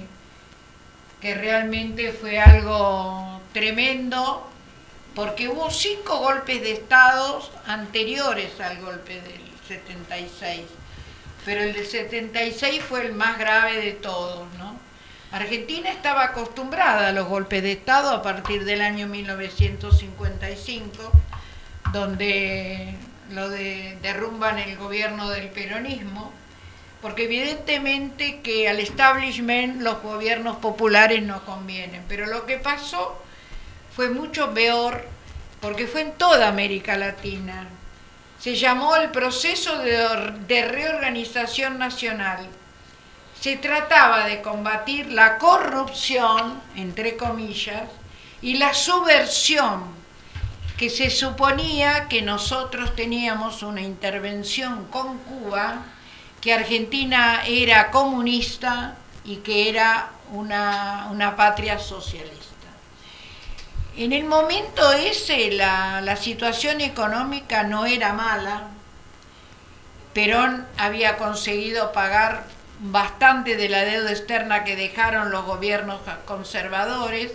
que 1.22 1.36
realmente 1.36 2.12
fue 2.12 2.40
algo 2.40 3.40
tremendo 3.54 4.51
porque 5.16 5.50
hubo 5.50 5.70
cinco 5.70 6.20
golpes 6.20 6.62
de 6.62 6.72
estados 6.72 7.52
anteriores 7.66 8.60
al 8.62 8.82
golpe 8.82 9.22
del 9.22 9.42
76, 9.68 10.62
pero 11.46 11.64
el 11.64 11.74
del 11.74 11.86
76 11.86 12.82
fue 12.82 13.06
el 13.06 13.14
más 13.14 13.38
grave 13.38 13.78
de 13.78 13.92
todos, 13.94 14.48
¿no? 14.58 14.80
Argentina 15.32 15.90
estaba 15.90 16.26
acostumbrada 16.26 17.08
a 17.08 17.12
los 17.14 17.28
golpes 17.28 17.64
de 17.64 17.72
estado 17.72 18.12
a 18.12 18.22
partir 18.22 18.66
del 18.66 18.82
año 18.82 19.08
1955, 19.08 21.12
donde 21.94 22.96
lo 23.32 23.50
de 23.50 23.98
derrumban 24.02 24.60
el 24.60 24.78
gobierno 24.78 25.30
del 25.30 25.50
peronismo, 25.50 26.34
porque 27.02 27.24
evidentemente 27.24 28.42
que 28.42 28.68
al 28.68 28.80
establishment 28.80 29.82
los 29.82 30.02
gobiernos 30.02 30.58
populares 30.58 31.24
no 31.24 31.44
convienen, 31.46 32.04
pero 32.10 32.28
lo 32.28 32.46
que 32.46 32.58
pasó 32.58 33.18
fue 33.96 34.10
mucho 34.10 34.54
peor 34.54 35.06
porque 35.62 35.88
fue 35.88 36.02
en 36.02 36.14
toda 36.14 36.48
América 36.48 36.98
Latina. 36.98 37.68
Se 38.40 38.56
llamó 38.56 38.96
el 38.96 39.12
proceso 39.12 39.78
de, 39.78 40.66
reorganización 40.66 41.78
nacional. 41.78 42.48
Se 43.40 43.58
trataba 43.58 44.26
de 44.26 44.42
combatir 44.42 45.12
la 45.12 45.38
corrupción, 45.38 46.60
entre 46.76 47.18
comillas, 47.18 47.84
y 48.42 48.56
la 48.58 48.74
subversión 48.74 49.84
que 50.78 50.90
se 50.90 51.12
suponía 51.12 52.08
que 52.08 52.24
nosotros 52.24 52.96
teníamos 52.96 53.62
una 53.62 53.82
intervención 53.82 54.86
con 54.86 55.20
Cuba, 55.20 55.84
que 56.42 56.54
Argentina 56.54 57.44
era 57.46 57.92
comunista 57.92 58.96
y 59.24 59.38
que 59.38 59.70
era 59.70 60.10
una, 60.32 61.36
patria 61.38 61.78
socialista. 61.78 62.51
En 63.98 64.14
el 64.14 64.24
momento 64.24 64.94
ese 64.94 65.52
la, 65.52 66.02
la 66.02 66.16
situación 66.16 66.82
económica 66.82 67.64
no 67.64 67.86
era 67.86 68.14
mala. 68.14 68.68
Perón 70.14 70.66
había 70.78 71.18
conseguido 71.18 71.92
pagar 71.92 72.46
bastante 72.80 73.58
de 73.58 73.70
la 73.70 73.84
deuda 73.86 74.12
externa 74.12 74.64
que 74.64 74.76
dejaron 74.76 75.32
los 75.32 75.46
gobiernos 75.46 76.02
conservadores 76.26 77.32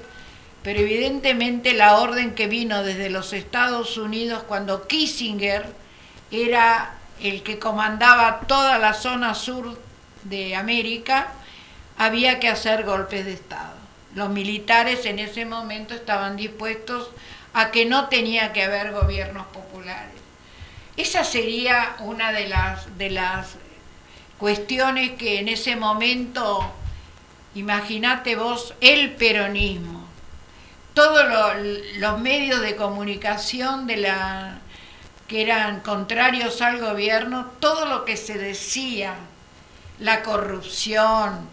pero 0.66 0.80
evidentemente 0.80 1.74
la 1.74 1.98
orden 1.98 2.34
que 2.34 2.48
vino 2.48 2.82
desde 2.82 3.08
los 3.08 3.32
Estados 3.32 3.98
Unidos 3.98 4.42
cuando 4.48 4.88
Kissinger 4.88 5.64
era 6.32 6.94
el 7.20 7.44
que 7.44 7.60
comandaba 7.60 8.40
toda 8.48 8.76
la 8.80 8.92
zona 8.92 9.36
sur 9.36 9.78
de 10.24 10.56
América, 10.56 11.28
había 11.96 12.40
que 12.40 12.48
hacer 12.48 12.82
golpes 12.82 13.26
de 13.26 13.34
Estado. 13.34 13.75
Los 14.16 14.30
militares 14.30 15.06
en 15.06 15.20
ese 15.20 15.44
momento 15.44 15.94
estaban 15.94 16.36
dispuestos 16.36 17.10
a 17.54 17.70
que 17.70 17.84
no 17.84 18.08
tenía 18.08 18.52
que 18.52 18.64
haber 18.64 18.90
gobiernos 18.90 19.46
populares. 19.46 20.16
Esa 20.96 21.22
sería 21.22 21.94
una 22.00 22.32
de 22.32 22.48
las, 22.48 22.98
de 22.98 23.10
las 23.10 23.54
cuestiones 24.38 25.12
que 25.12 25.38
en 25.38 25.46
ese 25.46 25.76
momento, 25.76 26.68
imagínate 27.54 28.34
vos, 28.34 28.74
el 28.80 29.14
peronismo 29.14 30.06
todos 30.96 31.26
los 31.98 32.18
medios 32.20 32.62
de 32.62 32.74
comunicación 32.74 33.86
de 33.86 33.98
la 33.98 34.60
que 35.28 35.42
eran 35.42 35.80
contrarios 35.80 36.62
al 36.62 36.80
gobierno, 36.80 37.50
todo 37.60 37.84
lo 37.84 38.06
que 38.06 38.16
se 38.16 38.38
decía, 38.38 39.14
la 39.98 40.22
corrupción, 40.22 41.46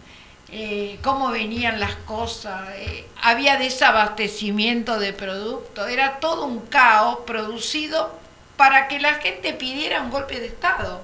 eh, 0.54 0.98
cómo 1.02 1.30
venían 1.30 1.80
las 1.80 1.96
cosas, 1.96 2.68
eh, 2.76 3.04
había 3.20 3.56
desabastecimiento 3.56 4.98
de 4.98 5.12
productos, 5.12 5.88
era 5.88 6.20
todo 6.20 6.46
un 6.46 6.60
caos 6.60 7.18
producido 7.26 8.16
para 8.56 8.86
que 8.88 9.00
la 9.00 9.14
gente 9.14 9.52
pidiera 9.52 10.00
un 10.00 10.10
golpe 10.10 10.38
de 10.38 10.46
Estado. 10.46 11.02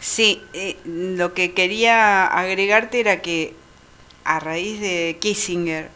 Sí, 0.00 0.42
eh, 0.52 0.76
lo 0.84 1.32
que 1.32 1.54
quería 1.54 2.26
agregarte 2.26 3.00
era 3.00 3.22
que 3.22 3.54
a 4.24 4.40
raíz 4.40 4.80
de 4.80 5.16
Kissinger, 5.20 5.88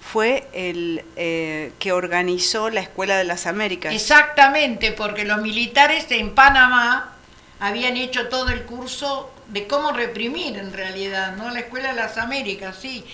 fue 0.00 0.46
el 0.52 1.04
eh, 1.16 1.72
que 1.78 1.92
organizó 1.92 2.70
la 2.70 2.80
Escuela 2.80 3.16
de 3.16 3.24
las 3.24 3.46
Américas. 3.46 3.92
Exactamente, 3.92 4.92
porque 4.92 5.24
los 5.24 5.40
militares 5.42 6.06
en 6.10 6.34
Panamá 6.34 7.12
habían 7.58 7.96
hecho 7.96 8.28
todo 8.28 8.50
el 8.50 8.62
curso 8.62 9.32
de 9.48 9.66
cómo 9.66 9.92
reprimir 9.92 10.56
en 10.58 10.72
realidad, 10.72 11.36
¿no? 11.36 11.50
La 11.50 11.60
Escuela 11.60 11.90
de 11.90 11.96
las 12.00 12.18
Américas, 12.18 12.76
sí. 12.80 13.04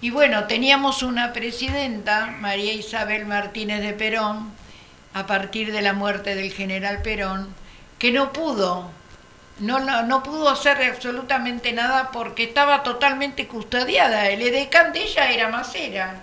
Y 0.00 0.10
bueno, 0.10 0.44
teníamos 0.44 1.02
una 1.02 1.32
presidenta, 1.32 2.26
María 2.26 2.72
Isabel 2.72 3.26
Martínez 3.26 3.80
de 3.80 3.92
Perón, 3.92 4.52
a 5.14 5.26
partir 5.26 5.72
de 5.72 5.82
la 5.82 5.92
muerte 5.92 6.34
del 6.34 6.52
general 6.52 7.02
Perón, 7.02 7.54
que 7.98 8.12
no 8.12 8.32
pudo 8.32 8.90
no, 9.58 9.80
no, 10.02 10.22
pudo 10.22 10.50
hacer 10.50 10.82
absolutamente 10.82 11.72
nada 11.72 12.10
porque 12.12 12.44
estaba 12.44 12.82
totalmente 12.82 13.46
custodiada. 13.46 14.28
El 14.28 14.42
edecán 14.42 14.92
de 14.92 15.04
ella 15.04 15.30
era 15.30 15.48
Macera. 15.48 16.14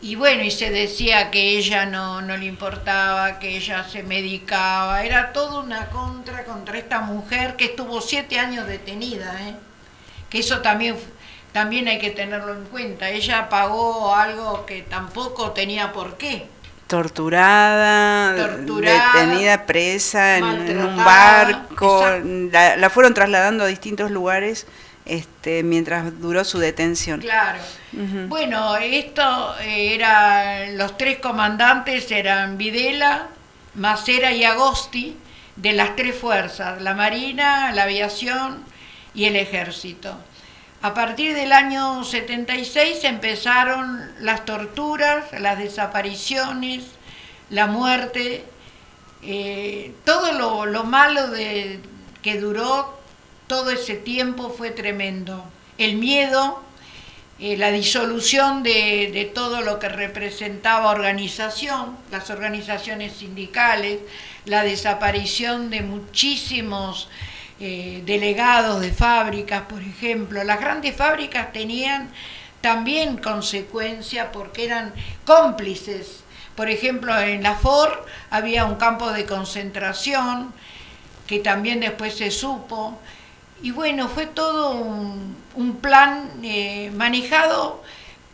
Y 0.00 0.14
bueno, 0.14 0.42
y 0.42 0.50
se 0.50 0.70
decía 0.70 1.30
que 1.30 1.56
ella 1.56 1.86
no, 1.86 2.20
no 2.20 2.36
le 2.36 2.46
importaba, 2.46 3.38
que 3.38 3.56
ella 3.56 3.84
se 3.84 4.02
medicaba. 4.02 5.02
Era 5.02 5.32
toda 5.32 5.60
una 5.60 5.86
contra 5.86 6.44
contra 6.44 6.78
esta 6.78 7.00
mujer 7.00 7.56
que 7.56 7.66
estuvo 7.66 8.00
siete 8.00 8.38
años 8.38 8.66
detenida. 8.66 9.48
¿eh? 9.48 9.54
Que 10.28 10.40
eso 10.40 10.60
también, 10.60 10.96
también 11.52 11.88
hay 11.88 11.98
que 11.98 12.10
tenerlo 12.10 12.54
en 12.54 12.64
cuenta. 12.66 13.08
Ella 13.08 13.48
pagó 13.48 14.14
algo 14.14 14.66
que 14.66 14.82
tampoco 14.82 15.52
tenía 15.52 15.92
por 15.92 16.16
qué 16.18 16.46
torturada, 16.86 18.32
detenida 18.32 19.66
presa 19.66 20.38
en, 20.38 20.44
un 20.78 20.96
barco, 20.96 22.04
la, 22.52 22.90
fueron 22.90 23.12
trasladando 23.12 23.64
a 23.64 23.66
distintos 23.66 24.10
lugares 24.10 24.66
este, 25.06 25.62
mientras 25.62 26.20
duró 26.20 26.44
su 26.44 26.58
detención. 26.58 27.20
Claro. 27.20 27.60
Bueno, 28.28 28.76
esto 28.76 29.54
eh, 29.60 29.94
era, 29.94 30.68
los 30.72 30.98
tres 30.98 31.18
comandantes 31.18 32.10
eran 32.10 32.58
Videla, 32.58 33.28
Macera 33.74 34.32
y 34.32 34.44
Agosti, 34.44 35.16
de 35.56 35.72
las 35.72 35.96
tres 35.96 36.14
fuerzas, 36.14 36.82
la 36.82 36.94
Marina, 36.94 37.72
la 37.72 37.84
Aviación 37.84 38.62
y 39.14 39.24
el 39.24 39.36
Ejército. 39.36 40.14
A 40.82 40.92
partir 40.92 41.34
del 41.34 41.52
año 41.52 42.04
76 42.04 43.04
empezaron 43.04 44.12
las 44.20 44.44
torturas, 44.44 45.24
las 45.40 45.58
desapariciones, 45.58 46.84
la 47.48 47.66
muerte, 47.66 48.44
eh, 49.22 49.94
todo 50.04 50.66
lo, 50.66 50.84
malo 50.84 51.28
de, 51.28 51.80
que 52.22 52.38
duró 52.38 52.98
todo 53.46 53.70
ese 53.70 53.94
tiempo 53.94 54.50
fue 54.50 54.70
tremendo. 54.70 55.44
El 55.78 55.96
miedo, 55.96 56.62
eh, 57.38 57.56
la 57.56 57.70
disolución 57.70 58.62
de, 58.62 59.30
todo 59.34 59.60
lo 59.60 59.78
que 59.78 59.88
representaba 59.88 60.90
organización, 60.90 61.96
las 62.10 62.30
organizaciones 62.30 63.14
sindicales, 63.14 64.00
la 64.46 64.62
desaparición 64.62 65.70
de 65.70 65.82
muchísimos 65.82 67.08
eh, 67.60 68.02
delegados 68.06 68.80
de 68.80 68.92
fábricas, 68.92 69.62
por 69.62 69.82
ejemplo. 69.82 70.42
Las 70.44 70.60
grandes 70.60 70.96
fábricas 70.96 71.52
tenían 71.52 72.10
también 72.60 73.18
consecuencia 73.18 74.32
porque 74.32 74.64
eran 74.64 74.92
cómplices. 75.24 76.24
Por 76.54 76.70
ejemplo, 76.70 77.18
en 77.20 77.42
la 77.42 77.54
Ford 77.54 77.98
había 78.30 78.64
un 78.64 78.76
campo 78.76 79.12
de 79.12 79.26
concentración 79.26 80.54
que 81.26 81.38
también 81.40 81.80
después 81.80 82.16
se 82.16 82.30
supo. 82.30 82.98
Y 83.62 83.70
bueno, 83.70 84.08
fue 84.08 84.26
todo 84.26 84.70
un, 84.72 85.36
plan 85.80 86.30
eh, 86.42 86.90
manejado 86.94 87.82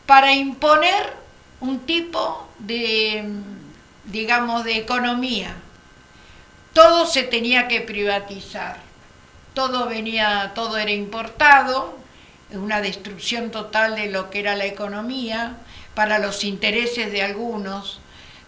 para 0.07 0.33
imponer 0.33 1.15
un 1.61 1.81
tipo 1.81 2.49
de, 2.59 3.25
digamos, 4.05 4.65
de 4.65 4.77
economía. 4.77 5.55
Todo 6.73 7.07
se 7.07 7.23
tenía 7.23 7.69
que 7.69 7.81
privatizar 7.81 8.93
todo 9.55 9.87
venía, 9.87 10.53
todo 10.55 10.79
era 10.79 10.91
importado, 10.91 11.99
una 12.53 12.81
destrucción 12.81 13.51
total 13.51 13.97
de 13.97 14.09
lo 14.09 14.31
que 14.31 14.41
era 14.41 14.57
la 14.57 14.67
economía 14.67 15.57
para 15.95 16.19
los 16.19 16.45
intereses 16.45 17.13
de 17.13 17.23
algunos, 17.23 18.01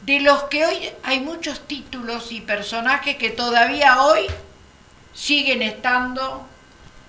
de 0.03 0.21
los 0.21 0.45
que 0.45 0.67
hoy 0.67 0.91
hay 1.03 1.21
muchos 1.21 1.67
títulos 1.67 2.33
y 2.33 2.41
personajes 2.41 3.17
que 3.17 3.31
todavía 3.31 4.03
hoy 4.03 4.27
siguen 5.15 5.63
estando 5.63 6.47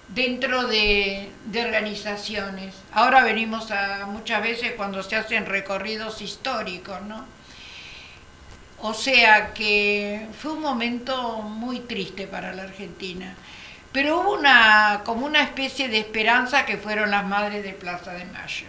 dentro 0.09 0.67
de, 0.67 1.31
organizaciones. 1.55 2.75
Ahora 2.93 3.23
venimos 3.23 3.71
a 3.71 4.05
muchas 4.07 4.41
veces 4.43 4.73
cuando 4.75 5.01
se 5.03 5.15
hacen 5.15 5.45
recorridos 5.45 6.21
históricos, 6.21 7.01
¿no? 7.03 7.25
O 8.79 8.93
sea 8.93 9.53
que 9.53 10.27
fue 10.37 10.51
un 10.51 10.61
momento 10.61 11.41
muy 11.41 11.79
triste 11.79 12.27
para 12.27 12.53
la 12.53 12.63
Argentina. 12.63 13.33
Pero 13.91 14.19
hubo 14.19 14.33
una, 14.33 15.01
como 15.05 15.25
una 15.25 15.41
especie 15.41 15.87
de 15.87 15.99
esperanza 15.99 16.65
que 16.65 16.77
fueron 16.77 17.09
las 17.09 17.25
madres 17.25 17.63
de 17.63 17.71
Plaza 17.71 18.11
de 18.11 18.25
Mayo. 18.25 18.67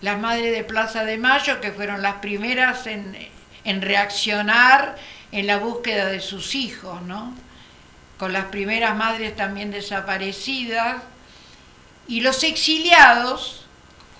Las 0.00 0.20
madres 0.20 0.54
de 0.54 0.62
Plaza 0.62 1.04
de 1.04 1.18
Mayo 1.18 1.60
que 1.60 1.72
fueron 1.72 2.02
las 2.02 2.16
primeras 2.16 2.86
en, 2.86 3.16
en 3.64 3.82
reaccionar 3.82 4.96
en 5.32 5.48
la 5.48 5.58
búsqueda 5.58 6.06
de 6.06 6.20
sus 6.20 6.54
hijos, 6.54 7.02
¿no? 7.02 7.34
Con 8.18 8.32
las 8.32 8.46
primeras 8.46 8.96
madres 8.96 9.34
también 9.36 9.70
desaparecidas, 9.70 11.02
y 12.06 12.20
los 12.20 12.42
exiliados, 12.42 13.64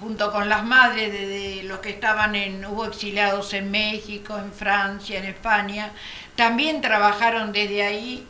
junto 0.00 0.32
con 0.32 0.48
las 0.48 0.64
madres 0.64 1.12
de, 1.12 1.62
los 1.64 1.78
que 1.78 1.90
estaban 1.90 2.34
en, 2.34 2.64
hubo 2.64 2.86
exiliados 2.86 3.52
en 3.52 3.70
México, 3.70 4.38
en 4.38 4.52
Francia, 4.52 5.18
en 5.18 5.26
España, 5.26 5.92
también 6.34 6.80
trabajaron 6.80 7.52
desde 7.52 7.84
ahí 7.84 8.26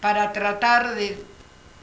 para 0.00 0.32
tratar 0.32 0.94
de 0.94 1.24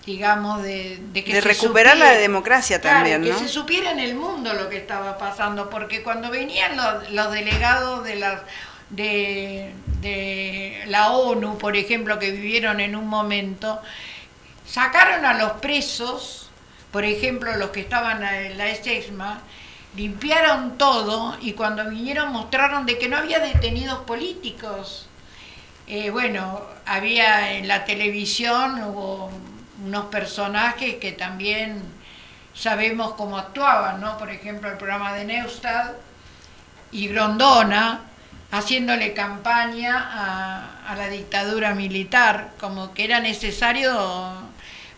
digamos, 0.06 0.62
de, 0.62 1.00
que 1.14 1.34
de 1.34 1.42
recuperar 1.42 1.98
la 1.98 2.12
democracia 2.12 2.80
también, 2.80 3.24
que 3.24 3.34
se 3.34 3.48
supiera 3.48 3.90
en 3.92 4.00
el 4.00 4.14
mundo 4.14 4.54
lo 4.54 4.70
que 4.70 4.78
estaba 4.78 5.18
pasando, 5.18 5.70
porque 5.70 6.04
cuando 6.04 6.30
venían 6.30 6.78
los, 6.78 7.12
los 7.12 7.32
delegados 7.32 8.04
de 8.04 8.16
las 8.16 8.42
de, 8.90 9.74
de 10.02 10.84
la 10.88 11.12
ONU, 11.12 11.58
por 11.58 11.76
ejemplo, 11.76 12.20
que 12.20 12.32
vivieron 12.32 12.80
en 12.80 12.96
un 12.96 13.08
momento, 13.08 13.82
sacaron 14.66 15.26
a 15.26 15.34
los 15.34 15.54
presos, 15.54 16.50
por 16.92 17.04
ejemplo, 17.04 17.56
los 17.58 17.70
que 17.70 17.82
estaban 17.82 18.24
en 18.24 18.58
la 18.58 18.70
ESEXMA, 18.70 19.42
limpiaron 19.96 20.78
todo 20.78 21.38
y 21.42 21.54
cuando 21.54 21.90
vinieron 21.90 22.32
mostraron 22.32 22.86
de 22.86 22.98
que 22.98 23.08
no 23.08 23.18
había 23.18 23.40
detenidos 23.40 24.00
políticos. 24.00 25.08
Eh, 25.88 26.10
bueno, 26.10 26.62
había 26.86 27.54
en 27.54 27.68
la 27.68 27.86
televisión, 27.86 28.82
unos 29.84 30.06
personajes 30.06 30.96
que 30.96 31.12
también 31.12 31.82
sabemos 32.54 33.14
cómo 33.14 33.38
actuaban, 33.38 34.02
¿no? 34.02 34.18
Por 34.18 34.32
ejemplo, 34.32 34.70
el 34.70 34.78
programa 34.78 35.14
de 35.14 35.26
Neustad 35.26 35.92
y 36.92 37.08
Grondona, 37.08 38.02
haciéndole 38.58 39.14
campaña 39.14 40.72
a, 40.88 40.95
la 40.95 41.10
dictadura 41.10 41.76
militar, 41.76 42.51
como 42.58 42.93
que 42.93 43.03
era 43.03 43.20
necesario 43.20 43.91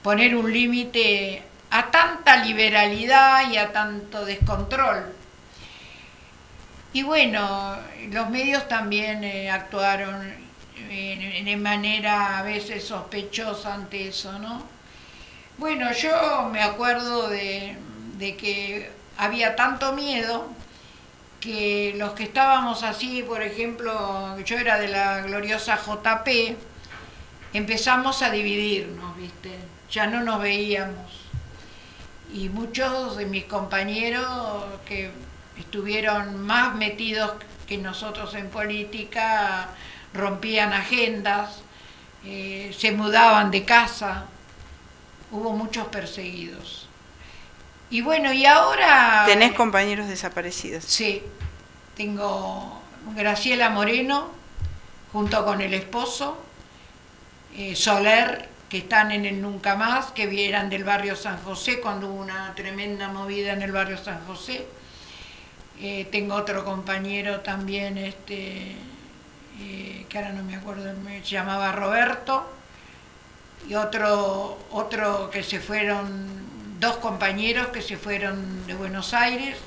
poner 0.03 0.35
un 0.35 0.51
límite 0.53 1.41
a 1.71 1.89
tanta 1.89 2.45
liberalidad 2.45 3.49
y 3.51 3.57
a 3.57 3.71
tanto 3.71 4.25
descontrol. 4.25 5.11
Y 6.93 7.01
bueno, 7.01 7.75
los 8.11 8.29
medios 8.29 8.67
también 8.67 9.23
eh, 9.23 9.49
actuaron 9.49 10.47
de 10.77 11.57
manera 11.57 12.37
a 12.37 12.43
veces 12.43 12.83
sospechosa 12.83 13.73
ante 13.73 14.09
eso, 14.09 14.37
¿no? 14.37 14.63
Bueno, 15.57 15.91
yo 15.93 16.49
me 16.51 16.61
acuerdo 16.61 17.27
de 17.29 17.75
que 18.37 18.91
había 19.17 19.55
tanto 19.55 19.93
miedo 19.93 20.56
que 21.39 21.93
los 21.97 22.11
que 22.13 22.23
estábamos 22.23 22.83
así, 22.83 23.23
por 23.23 23.41
ejemplo, 23.41 24.39
yo 24.39 24.57
era 24.57 24.79
de 24.79 24.87
la 24.87 25.21
gloriosa 25.21 25.77
JP, 25.77 26.57
empezamos 27.53 28.21
a 28.21 28.29
dividirnos, 28.31 29.15
¿viste? 29.17 29.51
Ya 29.91 30.07
no 30.07 30.21
nos 30.23 30.41
veíamos. 30.41 31.25
Y 32.33 32.49
muchos 32.49 33.17
de 33.17 33.25
mis 33.25 33.45
compañeros 33.45 34.65
que 34.85 35.11
estuvieron 35.57 36.45
más 36.45 36.75
metidos 36.75 37.33
que 37.67 37.77
nosotros 37.77 38.33
en 38.35 38.49
política 38.49 39.69
rompían 40.13 40.73
agendas, 40.73 41.61
eh, 42.25 42.75
se 42.77 42.91
mudaban 42.91 43.51
de 43.51 43.63
casa, 43.63 44.25
hubo 45.31 45.51
muchos 45.53 45.87
perseguidos. 45.87 46.86
Y 47.89 48.01
bueno, 48.01 48.33
y 48.33 48.45
ahora... 48.45 49.23
¿Tenés 49.25 49.53
compañeros 49.53 50.07
desaparecidos? 50.07 50.83
Sí, 50.83 51.23
tengo 51.95 52.81
Graciela 53.15 53.69
Moreno, 53.69 54.29
junto 55.13 55.45
con 55.45 55.61
el 55.61 55.73
esposo, 55.73 56.37
eh, 57.55 57.75
Soler, 57.75 58.49
que 58.67 58.79
están 58.79 59.13
en 59.13 59.25
el 59.25 59.41
Nunca 59.41 59.75
Más, 59.75 60.07
que 60.11 60.27
vieran 60.27 60.69
del 60.69 60.83
barrio 60.83 61.15
San 61.15 61.41
José, 61.43 61.79
cuando 61.79 62.07
hubo 62.07 62.21
una 62.21 62.53
tremenda 62.55 63.07
movida 63.07 63.53
en 63.53 63.61
el 63.61 63.71
barrio 63.71 63.97
San 63.97 64.25
José. 64.27 64.67
Eh, 65.79 66.07
tengo 66.11 66.35
otro 66.35 66.65
compañero 66.65 67.39
también, 67.39 67.97
este, 67.97 68.75
eh, 69.61 70.05
que 70.09 70.17
ahora 70.17 70.33
no 70.33 70.43
me 70.43 70.55
acuerdo, 70.55 70.93
se 71.23 71.29
llamaba 71.29 71.71
Roberto, 71.71 72.51
y 73.69 73.75
otro, 73.75 74.59
otro 74.71 75.29
que 75.29 75.43
se 75.43 75.59
fueron 75.61 76.46
dos 76.79 76.97
compañeros 76.97 77.67
que 77.67 77.81
se 77.81 77.97
fueron 77.97 78.65
de 78.67 78.75
Buenos 78.75 79.13
Aires, 79.13 79.57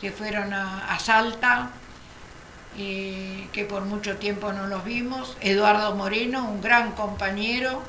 se 0.00 0.10
fueron 0.10 0.52
a, 0.52 0.98
Salta, 0.98 1.70
eh, 2.78 3.48
que 3.52 3.64
por 3.64 3.84
mucho 3.84 4.16
tiempo 4.16 4.52
no 4.52 4.66
los 4.66 4.84
vimos, 4.84 5.36
Eduardo 5.40 5.94
Moreno, 5.94 6.48
un 6.48 6.60
gran 6.60 6.92
compañero 6.92 7.82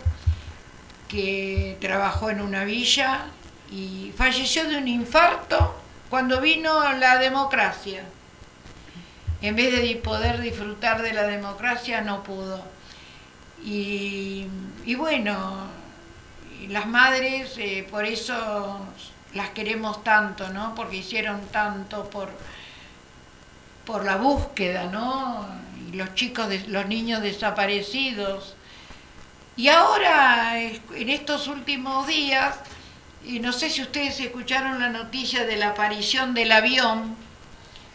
que 1.07 1.77
trabajó 1.79 2.29
en 2.29 2.41
una 2.41 2.63
villa 2.63 3.25
y 3.71 4.13
falleció 4.17 4.67
de 4.67 4.77
un 4.77 4.87
infarto 4.87 5.75
cuando 6.09 6.41
vino 6.41 6.91
la 6.93 7.17
democracia. 7.17 8.03
En 9.41 9.55
vez 9.55 9.71
de 9.71 9.95
poder 9.95 10.41
disfrutar 10.41 11.01
de 11.01 11.13
la 11.13 11.23
democracia, 11.23 12.01
no 12.01 12.23
pudo. 12.23 12.63
Y, 13.63 14.47
y 14.85 14.95
bueno, 14.95 15.67
las 16.67 16.87
madres, 16.87 17.55
eh, 17.57 17.87
por 17.89 18.05
eso 18.05 18.79
las 19.33 19.49
queremos 19.49 20.03
tanto, 20.03 20.49
¿no? 20.49 20.75
Porque 20.75 20.97
hicieron 20.97 21.41
tanto 21.47 22.09
por, 22.09 22.29
por 23.85 24.05
la 24.05 24.17
búsqueda, 24.17 24.85
¿no? 24.85 25.47
Y 25.87 25.95
los 25.95 26.13
chicos, 26.15 26.47
los 26.67 26.85
niños 26.87 27.21
desaparecidos. 27.21 28.55
Y 29.55 29.67
ahora, 29.67 30.59
en 30.59 31.09
estos 31.09 31.47
últimos 31.47 32.07
días, 32.07 32.55
y 33.25 33.39
no 33.39 33.51
sé 33.51 33.69
si 33.69 33.81
ustedes 33.81 34.19
escucharon 34.19 34.79
la 34.79 34.89
noticia 34.89 35.45
de 35.45 35.57
la 35.57 35.69
aparición 35.69 36.33
del 36.33 36.51
avión. 36.51 37.15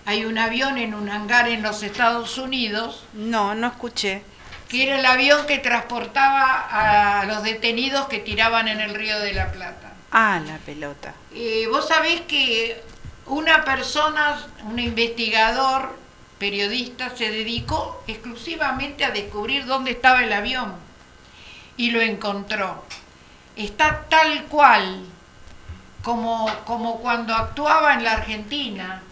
Hay 0.07 0.27
un 0.27 0.37
avión 0.37 0.77
en 0.77 0.95
un 0.95 1.09
hangar 1.09 1.49
en 1.49 1.63
los 1.63 1.83
Estados 1.83 2.37
Unidos. 2.37 3.05
No, 3.15 3.55
no 3.55 3.69
escuché 3.69 4.23
que 4.69 4.85
era 4.85 4.99
el 4.99 5.07
avión 5.07 5.47
que 5.47 5.59
transportaba 5.59 7.21
a 7.21 7.25
los 7.27 7.43
detenidos 7.43 8.07
que 8.07 8.19
tiraban 8.19 8.69
en 8.69 8.81
el 8.81 8.95
río 8.95 9.19
de 9.21 9.33
la 9.33 9.53
Plata. 9.53 9.93
Ah, 10.11 10.41
la 10.47 10.59
pelota. 10.59 11.15
Eh, 11.35 11.67
vos 11.71 11.89
sabés 11.89 12.23
que 12.23 12.83
una 13.27 13.65
persona, 13.65 14.39
un 14.65 14.79
investigador, 14.79 15.99
periodista, 16.39 17.15
se 17.17 17.31
dedicó 17.31 18.03
exclusivamente 18.07 19.05
a 19.05 19.11
descubrir 19.11 19.67
dónde 19.67 19.93
estaba 19.93 20.23
el 20.23 20.33
avión 20.33 20.75
y 21.77 21.91
lo 21.91 22.01
encontró. 22.01 22.85
Está 23.57 24.05
tal 24.09 24.45
cual 24.45 25.05
como, 26.03 26.49
como 26.65 26.99
cuando 26.99 27.35
actuaba 27.35 27.95
en 27.95 28.05
la 28.05 28.13
Argentina 28.13 29.03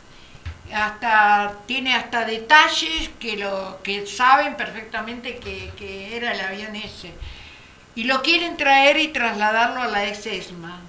hasta 0.72 1.56
tiene 1.66 1.94
hasta 1.94 2.24
detalles 2.24 3.10
que 3.18 3.36
lo 3.36 3.80
que 3.82 4.06
saben 4.06 4.56
perfectamente 4.56 5.36
que, 5.36 6.16
era 6.16 6.32
el 6.32 6.40
avión 6.40 6.76
ese. 6.76 7.12
Y 7.94 8.04
lo 8.04 8.22
quieren 8.22 8.56
traer 8.56 8.98
y 8.98 9.08
trasladarlo 9.08 9.82
a 9.82 9.88
la 9.88 10.04
ESESMA 10.04 10.80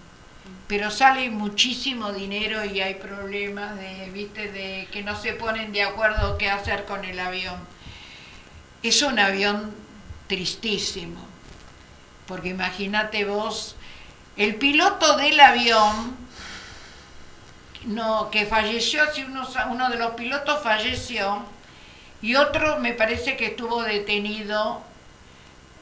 pero 0.68 0.90
sale 0.90 1.30
muchísimo 1.30 2.14
dinero 2.14 2.64
y 2.66 2.82
hay 2.82 2.96
problemas 2.96 3.78
de 3.78 4.10
viste 4.12 4.52
de 4.52 4.88
que 4.92 5.04
no 5.04 5.16
se 5.16 5.34
ponen 5.34 5.72
de 5.72 5.84
acuerdo 5.84 6.38
qué 6.38 6.50
hacer 6.50 6.86
con 6.86 7.06
el 7.06 7.20
avión. 7.20 7.58
Es 8.82 9.02
un 9.02 9.20
avión 9.20 9.72
tristísimo. 10.28 11.28
Porque 12.26 12.50
imagínate 12.50 13.26
vos 13.26 13.76
el 14.36 14.56
piloto 14.56 15.18
del 15.18 15.40
avión 15.40 16.16
no, 17.86 18.30
que 18.32 18.46
falleció, 18.46 19.12
si 19.14 19.24
uno, 19.24 19.90
de 19.90 19.98
los 19.98 20.14
pilotos 20.14 20.62
falleció 20.64 21.44
y 22.22 22.36
otro 22.36 22.80
me 22.80 22.94
parece 22.94 23.36
que 23.36 23.48
estuvo 23.48 23.84
detenido, 23.84 24.82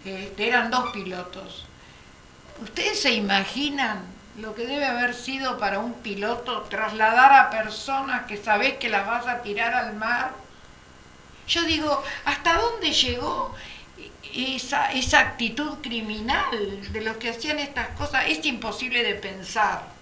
este, 0.04 0.48
eran 0.48 0.72
dos 0.72 0.92
pilotos. 0.92 1.66
¿Ustedes 2.62 3.00
se 3.00 3.12
imaginan 3.12 4.04
lo 4.38 4.56
que 4.56 4.66
debe 4.66 4.86
haber 4.86 5.14
sido 5.14 5.58
para 5.58 5.80
un 5.80 5.94
piloto 5.94 6.62
trasladar 6.64 7.34
a 7.34 7.50
personas 7.50 8.26
que 8.26 8.38
sabés 8.38 8.76
que 8.76 8.90
las 8.90 9.06
vas 9.06 9.28
a 9.28 9.42
tirar 9.42 9.74
al 9.74 9.94
mar 9.96 10.32
Yo 11.48 11.64
digo, 11.64 12.02
¿hasta 12.24 12.54
dónde 12.54 12.92
llegó 12.92 13.54
esa, 14.34 14.92
esa 14.94 15.20
actitud 15.20 15.80
criminal 15.82 16.92
de 16.92 17.02
los 17.02 17.18
que 17.18 17.30
hacían 17.30 17.60
estas 17.60 17.90
cosas? 17.90 18.26
Es 18.28 18.46
imposible 18.46 19.04
de 19.04 19.16
pensar. 19.16 20.01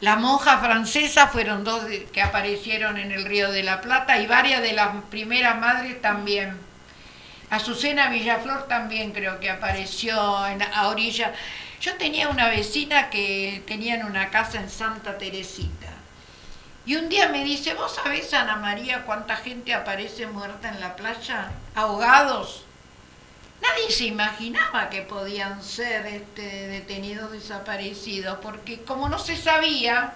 La 0.00 0.16
monja 0.16 0.58
francesa 0.58 1.28
fueron 1.28 1.62
dos 1.62 1.84
que 2.12 2.22
aparecieron 2.22 2.96
en 2.96 3.12
el 3.12 3.26
Río 3.26 3.52
de 3.52 3.62
la 3.62 3.82
Plata 3.82 4.18
y 4.18 4.26
varias 4.26 4.62
de 4.62 4.72
las 4.72 4.88
primeras 5.10 5.58
madres 5.58 6.00
también. 6.00 6.58
Azucena 7.50 8.08
Villaflor 8.08 8.66
también 8.66 9.12
creo 9.12 9.40
que 9.40 9.50
apareció 9.50 10.46
en, 10.46 10.62
a 10.62 10.88
orilla. 10.88 11.34
Yo 11.82 11.94
tenía 11.96 12.30
una 12.30 12.48
vecina 12.48 13.10
que 13.10 13.62
tenía 13.66 14.04
una 14.06 14.30
casa 14.30 14.58
en 14.58 14.70
Santa 14.70 15.18
Teresita. 15.18 15.88
Y 16.86 16.96
un 16.96 17.10
día 17.10 17.28
me 17.28 17.44
dice, 17.44 17.74
¿vos 17.74 17.94
sabés, 17.94 18.32
Ana 18.32 18.56
María, 18.56 19.04
cuánta 19.04 19.36
gente 19.36 19.74
aparece 19.74 20.26
muerta 20.26 20.70
en 20.70 20.80
la 20.80 20.96
playa? 20.96 21.50
Ahogados. 21.74 22.64
Nadie 23.60 23.90
se 23.90 24.06
imaginaba 24.06 24.88
que 24.88 25.02
podían 25.02 25.62
ser 25.62 26.06
este, 26.06 26.68
detenidos 26.68 27.30
desaparecidos, 27.32 28.38
porque 28.42 28.82
como 28.82 29.08
no 29.08 29.18
se 29.18 29.36
sabía, 29.36 30.14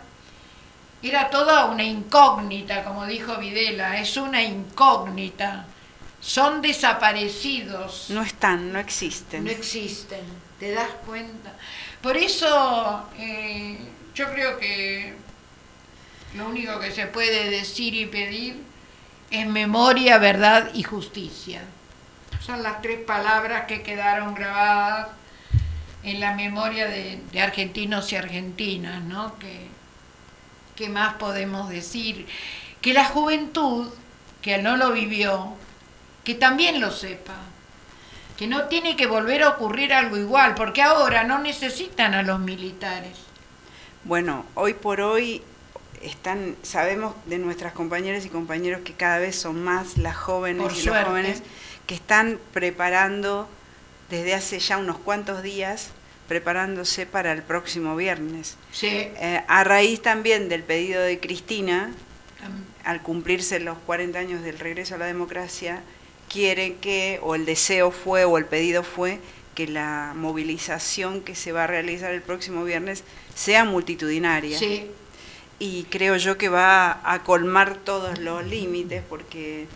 era 1.02 1.28
toda 1.28 1.66
una 1.66 1.82
incógnita, 1.82 2.84
como 2.84 3.04
dijo 3.06 3.36
Videla, 3.36 4.00
es 4.00 4.16
una 4.16 4.42
incógnita. 4.42 5.66
Son 6.20 6.62
desaparecidos. 6.62 8.06
No 8.08 8.22
están, 8.22 8.72
no 8.72 8.78
existen. 8.78 9.44
No 9.44 9.50
existen, 9.50 10.24
¿te 10.58 10.72
das 10.72 10.88
cuenta? 11.04 11.52
Por 12.00 12.16
eso 12.16 13.06
eh, 13.18 13.78
yo 14.14 14.32
creo 14.32 14.58
que 14.58 15.14
lo 16.34 16.48
único 16.48 16.80
que 16.80 16.90
se 16.90 17.06
puede 17.06 17.50
decir 17.50 17.94
y 17.94 18.06
pedir 18.06 18.62
es 19.30 19.46
memoria, 19.46 20.16
verdad 20.16 20.70
y 20.72 20.82
justicia. 20.82 21.62
Son 22.44 22.62
las 22.62 22.82
tres 22.82 23.00
palabras 23.00 23.64
que 23.66 23.82
quedaron 23.82 24.34
grabadas 24.34 25.08
en 26.02 26.20
la 26.20 26.34
memoria 26.34 26.86
de, 26.86 27.22
argentinos 27.40 28.12
y 28.12 28.16
argentinas, 28.16 29.02
¿no? 29.02 29.38
Que, 29.38 29.68
¿Qué 30.76 30.90
más 30.90 31.14
podemos 31.14 31.70
decir? 31.70 32.26
Que 32.82 32.92
la 32.92 33.06
juventud, 33.06 33.88
que 34.42 34.58
no 34.58 34.76
lo 34.76 34.92
vivió, 34.92 35.54
que 36.22 36.34
también 36.34 36.82
lo 36.82 36.90
sepa, 36.90 37.36
que 38.36 38.46
no 38.46 38.64
tiene 38.64 38.94
que 38.94 39.06
volver 39.06 39.42
a 39.42 39.50
ocurrir 39.50 39.94
algo 39.94 40.18
igual, 40.18 40.54
porque 40.54 40.82
ahora 40.82 41.24
no 41.24 41.38
necesitan 41.38 42.12
a 42.12 42.22
los 42.22 42.40
militares. 42.40 43.16
Bueno, 44.04 44.44
hoy 44.54 44.74
por 44.74 45.00
hoy 45.00 45.42
están, 46.02 46.56
sabemos 46.62 47.14
de 47.24 47.38
nuestras 47.38 47.72
compañeras 47.72 48.26
y 48.26 48.28
compañeros 48.28 48.82
que 48.82 48.92
cada 48.92 49.18
vez 49.18 49.34
son 49.34 49.64
más 49.64 49.96
las 49.96 50.16
jóvenes 50.16 50.78
y 50.78 50.86
los 50.86 51.04
jóvenes 51.04 51.42
que 51.86 51.94
están 51.94 52.38
preparando 52.52 53.48
desde 54.10 54.34
hace 54.34 54.58
ya 54.58 54.78
unos 54.78 54.98
cuantos 54.98 55.42
días, 55.42 55.90
preparándose 56.28 57.06
para 57.06 57.32
el 57.32 57.42
próximo 57.42 57.96
viernes. 57.96 58.56
Sí. 58.72 58.88
Eh, 58.88 59.42
a 59.46 59.64
raíz 59.64 60.00
también 60.00 60.48
del 60.48 60.62
pedido 60.62 61.02
de 61.02 61.20
Cristina, 61.20 61.92
al 62.84 63.02
cumplirse 63.02 63.60
los 63.60 63.78
40 63.86 64.18
años 64.18 64.42
del 64.42 64.58
regreso 64.58 64.94
a 64.94 64.98
la 64.98 65.06
democracia, 65.06 65.82
quieren 66.28 66.76
que, 66.76 67.18
o 67.22 67.34
el 67.34 67.46
deseo 67.46 67.90
fue, 67.90 68.24
o 68.24 68.36
el 68.38 68.44
pedido 68.44 68.82
fue, 68.82 69.20
que 69.54 69.66
la 69.66 70.12
movilización 70.16 71.20
que 71.20 71.34
se 71.34 71.52
va 71.52 71.64
a 71.64 71.66
realizar 71.66 72.12
el 72.12 72.22
próximo 72.22 72.64
viernes 72.64 73.04
sea 73.34 73.64
multitudinaria. 73.64 74.58
Sí. 74.58 74.90
Y 75.58 75.84
creo 75.84 76.16
yo 76.16 76.36
que 76.36 76.48
va 76.48 77.00
a 77.04 77.22
colmar 77.22 77.76
todos 77.76 78.18
los 78.18 78.44
límites 78.44 79.02
porque 79.08 79.66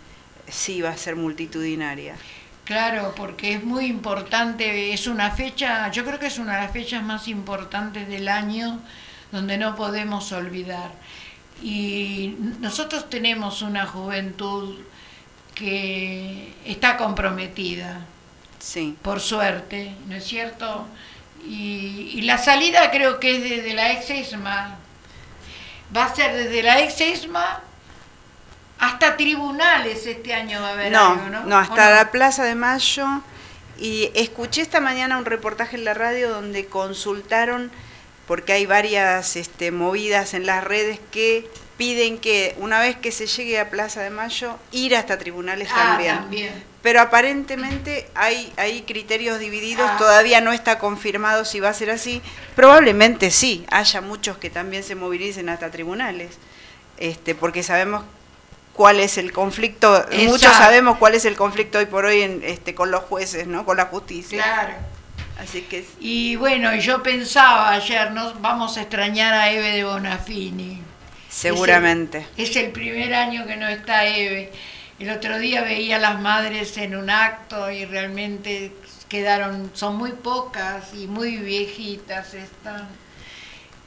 sí 0.50 0.80
va 0.80 0.90
a 0.90 0.96
ser 0.96 1.16
multitudinaria. 1.16 2.16
Claro, 2.64 3.14
porque 3.16 3.54
es 3.54 3.64
muy 3.64 3.86
importante, 3.86 4.92
es 4.92 5.06
una 5.06 5.30
fecha, 5.30 5.90
yo 5.90 6.04
creo 6.04 6.18
que 6.18 6.26
es 6.26 6.38
una 6.38 6.56
de 6.56 6.62
las 6.64 6.72
fechas 6.72 7.02
más 7.02 7.26
importantes 7.26 8.06
del 8.08 8.28
año 8.28 8.78
donde 9.32 9.56
no 9.56 9.74
podemos 9.74 10.32
olvidar. 10.32 10.92
Y 11.62 12.36
nosotros 12.60 13.08
tenemos 13.08 13.62
una 13.62 13.86
juventud 13.86 14.76
que 15.54 16.52
está 16.64 16.96
comprometida, 16.98 18.02
sí. 18.58 18.96
por 19.00 19.20
suerte, 19.20 19.94
¿no 20.06 20.16
es 20.16 20.24
cierto? 20.24 20.86
Y, 21.46 22.20
la 22.22 22.36
salida 22.36 22.90
creo 22.90 23.18
que 23.18 23.36
es 23.36 23.42
desde 23.42 23.72
la 23.72 23.92
ex 23.92 24.10
ESMA, 24.10 24.76
va 25.96 26.04
a 26.04 26.14
ser 26.14 26.36
desde 26.36 26.62
la 26.62 26.80
ex 26.80 27.00
ESMA 27.00 27.62
hasta 28.78 29.16
tribunales 29.16 30.06
este 30.06 30.34
año 30.34 30.60
va 30.60 30.68
a 30.68 30.72
haber 30.72 30.92
no, 30.92 31.12
algo, 31.12 31.30
¿no? 31.30 31.44
No, 31.44 31.58
hasta 31.58 31.90
la 31.90 32.10
Plaza 32.10 32.44
de 32.44 32.54
Mayo. 32.54 33.06
Y 33.78 34.10
escuché 34.14 34.62
esta 34.62 34.80
mañana 34.80 35.18
un 35.18 35.24
reportaje 35.24 35.76
en 35.76 35.84
la 35.84 35.94
radio 35.94 36.30
donde 36.30 36.66
consultaron, 36.66 37.70
porque 38.26 38.52
hay 38.52 38.66
varias 38.66 39.36
este, 39.36 39.70
movidas 39.70 40.34
en 40.34 40.46
las 40.46 40.64
redes 40.64 40.98
que 41.12 41.48
piden 41.76 42.18
que 42.18 42.56
una 42.58 42.80
vez 42.80 42.96
que 42.96 43.12
se 43.12 43.26
llegue 43.26 43.58
a 43.60 43.70
Plaza 43.70 44.02
de 44.02 44.10
Mayo, 44.10 44.58
ir 44.72 44.96
hasta 44.96 45.16
tribunales 45.16 45.68
ah, 45.72 45.96
también. 46.00 46.64
Pero 46.82 47.00
aparentemente 47.00 48.08
hay, 48.14 48.52
hay 48.56 48.82
criterios 48.82 49.38
divididos, 49.38 49.88
ah. 49.88 49.96
todavía 49.96 50.40
no 50.40 50.52
está 50.52 50.80
confirmado 50.80 51.44
si 51.44 51.60
va 51.60 51.68
a 51.68 51.74
ser 51.74 51.90
así. 51.90 52.20
Probablemente 52.56 53.30
sí, 53.30 53.64
haya 53.70 54.00
muchos 54.00 54.38
que 54.38 54.50
también 54.50 54.82
se 54.82 54.96
movilicen 54.96 55.48
hasta 55.48 55.70
tribunales, 55.70 56.30
este, 56.98 57.36
porque 57.36 57.62
sabemos 57.62 58.04
cuál 58.78 59.00
es 59.00 59.18
el 59.18 59.32
conflicto, 59.32 60.06
muchos 60.28 60.54
sabemos 60.54 60.98
cuál 60.98 61.16
es 61.16 61.24
el 61.24 61.34
conflicto 61.34 61.78
hoy 61.78 61.86
por 61.86 62.04
hoy 62.04 62.22
en, 62.22 62.42
este, 62.44 62.76
con 62.76 62.92
los 62.92 63.02
jueces, 63.02 63.48
¿no? 63.48 63.64
con 63.64 63.76
la 63.76 63.86
justicia. 63.86 64.40
Claro. 64.40 64.74
Así 65.36 65.62
que 65.62 65.84
Y 65.98 66.36
bueno, 66.36 66.72
yo 66.76 67.02
pensaba 67.02 67.72
ayer, 67.72 68.12
¿no? 68.12 68.34
vamos 68.34 68.76
a 68.76 68.82
extrañar 68.82 69.34
a 69.34 69.50
Eve 69.50 69.72
de 69.72 69.82
Bonafini. 69.82 70.80
Seguramente. 71.28 72.24
Es 72.36 72.54
el, 72.54 72.70
primer 72.70 73.12
año 73.14 73.48
que 73.48 73.56
no 73.56 73.66
está 73.66 74.06
Eve. 74.06 74.52
El 75.00 75.10
otro 75.10 75.40
día 75.40 75.62
veía 75.62 75.96
a 75.96 75.98
las 75.98 76.20
madres 76.20 76.76
en 76.76 76.94
un 76.94 77.10
acto 77.10 77.72
y 77.72 77.84
realmente 77.84 78.70
quedaron, 79.08 79.72
son 79.74 79.96
muy 79.96 80.12
pocas 80.12 80.94
y 80.94 81.08
muy 81.08 81.36
viejitas 81.38 82.32
están. 82.34 82.86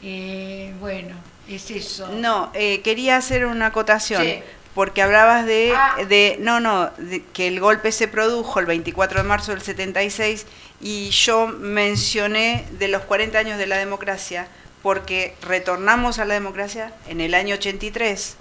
Eh, 0.03 0.73
bueno, 0.81 1.15
es 1.47 1.71
eso. 1.71 2.09
No, 2.09 2.51
eh, 2.53 2.81
quería 2.81 3.15
hacer 3.15 3.45
una 3.45 3.67
acotación. 3.67 4.21
Sí 4.21 4.43
porque 4.73 5.01
hablabas 5.01 5.45
de, 5.45 5.73
ah. 5.75 5.97
de 6.07 6.37
no, 6.39 6.59
no, 6.59 6.89
de 6.97 7.23
que 7.33 7.47
el 7.47 7.59
golpe 7.59 7.91
se 7.91 8.07
produjo 8.07 8.59
el 8.59 8.65
24 8.65 9.21
de 9.21 9.27
marzo 9.27 9.51
del 9.51 9.61
76 9.61 10.45
y 10.79 11.09
yo 11.09 11.47
mencioné 11.47 12.65
de 12.71 12.87
los 12.87 13.03
40 13.03 13.37
años 13.37 13.57
de 13.57 13.67
la 13.67 13.77
democracia 13.77 14.47
porque 14.81 15.35
retornamos 15.41 16.19
a 16.19 16.25
la 16.25 16.33
democracia 16.33 16.93
en 17.07 17.21
el 17.21 17.33
año 17.33 17.55
83. 17.55 18.37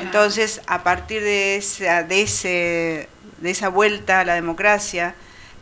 Entonces, 0.00 0.62
a 0.66 0.82
partir 0.82 1.22
de 1.22 1.56
esa, 1.56 2.02
de, 2.02 2.22
ese, 2.22 3.08
de 3.38 3.50
esa 3.50 3.68
vuelta 3.68 4.20
a 4.20 4.24
la 4.24 4.34
democracia 4.34 5.14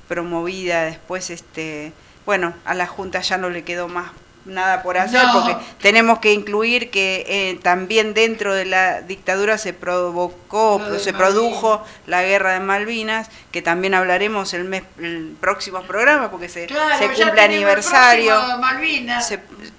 promovida 0.06 0.84
después, 0.84 1.28
este, 1.30 1.92
bueno, 2.24 2.54
a 2.64 2.74
la 2.74 2.86
Junta 2.86 3.20
ya 3.20 3.36
no 3.36 3.50
le 3.50 3.64
quedó 3.64 3.88
más 3.88 4.12
nada 4.44 4.82
por 4.82 4.98
hacer, 4.98 5.22
porque 5.32 5.56
tenemos 5.80 6.18
que 6.18 6.32
incluir 6.32 6.90
que 6.90 7.24
eh, 7.28 7.58
también 7.62 8.14
dentro 8.14 8.54
de 8.54 8.64
la 8.64 9.02
dictadura 9.02 9.58
se 9.58 9.72
provocó, 9.72 10.80
se 10.98 11.12
produjo 11.12 11.82
la 12.06 12.22
guerra 12.22 12.54
de 12.54 12.60
Malvinas, 12.60 13.28
que 13.50 13.62
también 13.62 13.94
hablaremos 13.94 14.52
el 14.54 14.64
mes 14.64 14.82
el 14.98 15.36
próximo 15.40 15.82
programa, 15.82 16.30
porque 16.30 16.48
se, 16.48 16.68
se 16.68 17.08
cumple 17.08 17.40
aniversario. 17.40 18.34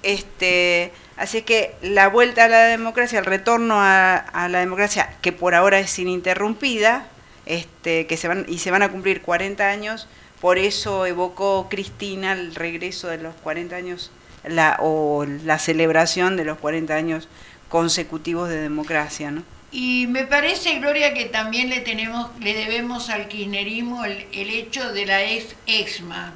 este, 0.01 0.91
así 1.17 1.41
que 1.41 1.75
la 1.81 2.07
vuelta 2.07 2.45
a 2.45 2.47
la 2.47 2.63
democracia, 2.65 3.19
el 3.19 3.25
retorno 3.25 3.75
a, 3.79 4.15
a, 4.15 4.47
la 4.49 4.59
democracia, 4.59 5.15
que 5.21 5.31
por 5.31 5.55
ahora 5.55 5.79
es 5.79 5.97
ininterrumpida, 5.99 7.07
este, 7.45 8.07
que 8.07 8.17
se 8.17 8.27
van, 8.27 8.45
y 8.47 8.59
se 8.59 8.71
van 8.71 8.83
a 8.83 8.89
cumplir 8.89 9.21
40 9.21 9.67
años, 9.67 10.07
por 10.39 10.57
eso 10.57 11.05
evocó 11.05 11.67
Cristina 11.69 12.33
el 12.33 12.55
regreso 12.55 13.07
de 13.07 13.17
los 13.17 13.33
40 13.35 13.75
años 13.75 14.11
la, 14.45 14.77
o 14.79 15.25
la 15.25 15.59
celebración 15.59 16.37
de 16.37 16.45
los 16.45 16.57
40 16.57 16.93
años 16.93 17.27
consecutivos 17.69 18.49
de 18.49 18.61
democracia, 18.61 19.31
¿no? 19.31 19.43
Y 19.71 20.05
me 20.05 20.25
parece, 20.25 20.77
Gloria, 20.77 21.15
que 21.15 21.25
también 21.25 21.69
le 21.69 21.79
tenemos, 21.79 22.29
le 22.39 22.53
debemos 22.53 23.09
al 23.09 23.27
kirchnerismo 23.27 24.05
el, 24.05 24.27
hecho 24.31 24.93
de 24.93 25.07
la 25.07 25.23
ex 25.23 25.55
exma, 25.65 26.33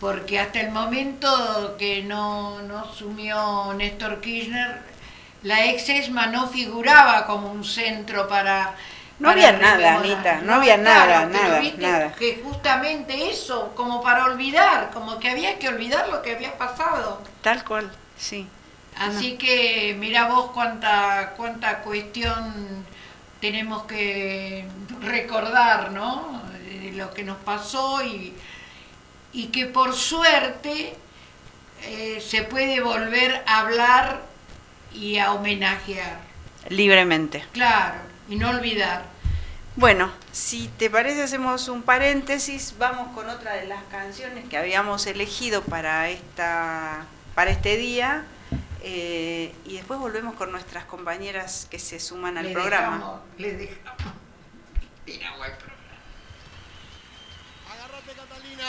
porque 0.00 0.38
hasta 0.38 0.60
el 0.60 0.70
momento 0.70 1.76
que 1.78 2.02
no, 2.02 2.62
no 2.62 2.78
asumió 2.78 3.74
Néstor 3.74 4.22
Kirchner, 4.22 4.80
la 5.42 5.66
ex 5.66 5.90
exma 5.90 6.26
no 6.28 6.48
figuraba 6.48 7.26
como 7.26 7.52
un 7.52 7.64
centro 7.64 8.26
para 8.28 8.74
no 9.18 9.30
había 9.30 9.52
nada, 9.52 9.96
Anita, 9.96 10.40
no, 10.42 10.54
había 10.54 10.76
nada, 10.76 11.26
nada, 11.26 11.60
nada. 11.78 12.12
Que 12.12 12.42
justamente 12.44 13.30
eso, 13.30 13.72
como 13.74 14.02
para 14.02 14.26
olvidar, 14.26 14.90
como 14.92 15.18
que 15.18 15.30
había 15.30 15.58
que 15.58 15.68
olvidar 15.68 16.08
lo 16.08 16.22
que 16.22 16.34
había 16.34 16.56
pasado. 16.58 17.22
Tal 17.42 17.64
cual, 17.64 17.90
sí. 18.18 18.46
Así 18.98 19.36
que 19.36 19.94
mira 19.98 20.28
vos 20.28 20.50
cuánta, 20.52 21.34
cuánta 21.36 21.78
cuestión 21.80 22.86
tenemos 23.40 23.84
que 23.84 24.66
recordar, 25.00 25.92
¿no? 25.92 26.42
lo 26.96 27.12
que 27.12 27.22
nos 27.22 27.36
pasó 27.38 28.02
y, 28.02 28.32
y 29.32 29.46
que 29.48 29.66
por 29.66 29.94
suerte 29.94 30.94
eh, 31.82 32.24
se 32.26 32.42
puede 32.42 32.80
volver 32.80 33.42
a 33.46 33.60
hablar 33.60 34.22
y 34.92 35.18
a 35.18 35.32
homenajear. 35.32 36.20
Libremente. 36.68 37.44
Claro, 37.52 37.98
y 38.28 38.36
no 38.36 38.50
olvidar. 38.50 39.04
Bueno, 39.76 40.10
si 40.32 40.68
te 40.68 40.88
parece 40.88 41.22
hacemos 41.22 41.68
un 41.68 41.82
paréntesis, 41.82 42.74
vamos 42.78 43.14
con 43.14 43.28
otra 43.28 43.54
de 43.54 43.66
las 43.66 43.82
canciones 43.84 44.48
que 44.48 44.56
habíamos 44.56 45.06
elegido 45.06 45.62
para, 45.62 46.08
esta, 46.08 47.04
para 47.34 47.50
este 47.50 47.76
día 47.76 48.24
eh, 48.82 49.54
y 49.66 49.74
después 49.74 50.00
volvemos 50.00 50.34
con 50.34 50.50
nuestras 50.50 50.84
compañeras 50.84 51.66
que 51.70 51.78
se 51.78 52.00
suman 52.00 52.38
al 52.38 52.52
programa. 52.52 53.20
le 53.36 53.52
dejamos. 53.52 54.14
Agárrate 57.70 58.12
Catalina, 58.12 58.64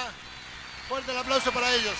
fuerte 0.89 1.11
el 1.11 1.17
aplauso 1.19 1.51
para 1.51 1.71
ellos. 1.73 1.95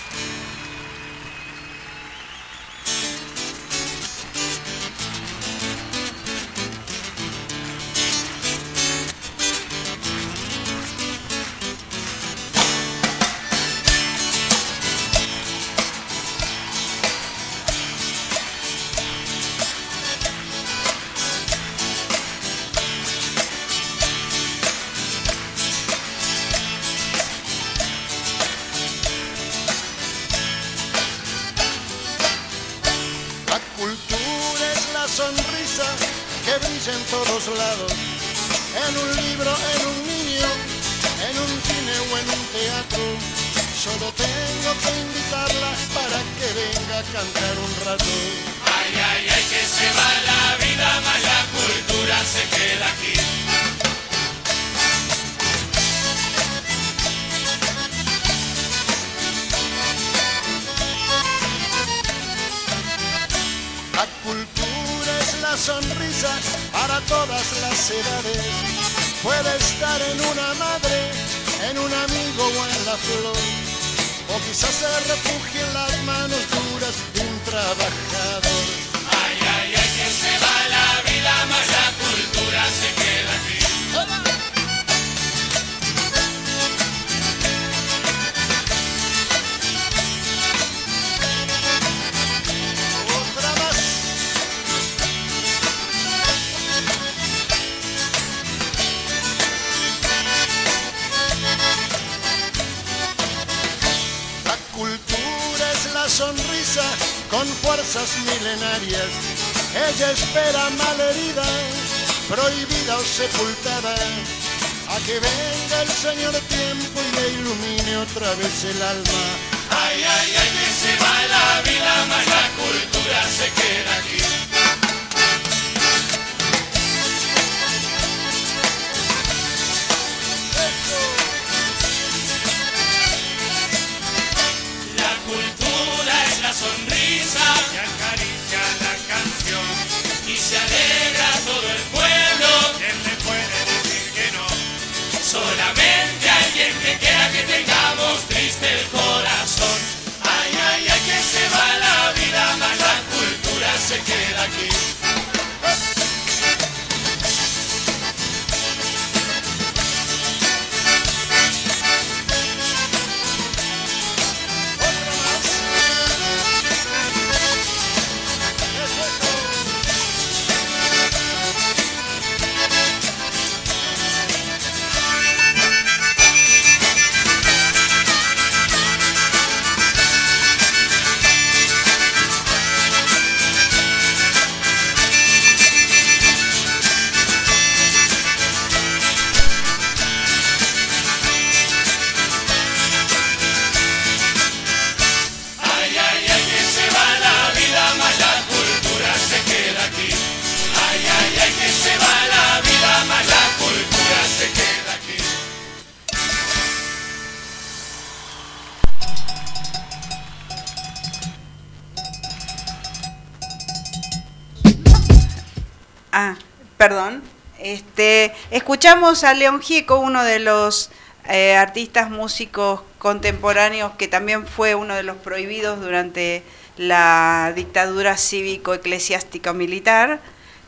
Perdón, 216.78 217.22
este, 217.58 218.32
escuchamos 218.50 219.24
a 219.24 219.34
León 219.34 219.60
Gieco, 219.60 219.98
uno 219.98 220.22
de 220.22 220.38
los 220.38 220.90
eh, 221.28 221.56
artistas 221.56 222.08
músicos 222.08 222.80
contemporáneos 222.98 223.92
que 223.98 224.08
también 224.08 224.46
fue 224.46 224.74
uno 224.74 224.94
de 224.94 225.02
los 225.02 225.16
prohibidos 225.16 225.80
durante 225.80 226.42
la 226.76 227.52
dictadura 227.54 228.16
cívico-eclesiástica 228.16 229.52
militar. 229.52 230.20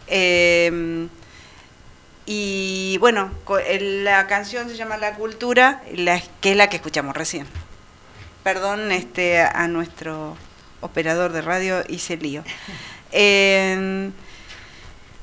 Em, 0.08 1.08
y 2.26 2.98
bueno, 2.98 3.30
la 3.68 4.26
canción 4.26 4.68
se 4.68 4.76
llama 4.76 4.96
La 4.96 5.14
Cultura, 5.14 5.82
que 6.40 6.50
es 6.50 6.56
la 6.56 6.68
que 6.68 6.76
escuchamos 6.76 7.16
recién. 7.16 7.46
Perdón 8.42 8.90
este, 8.90 9.40
a 9.40 9.68
nuestro 9.68 10.36
operador 10.80 11.32
de 11.32 11.42
radio, 11.42 11.84
hice 11.88 12.16
lío. 12.16 12.42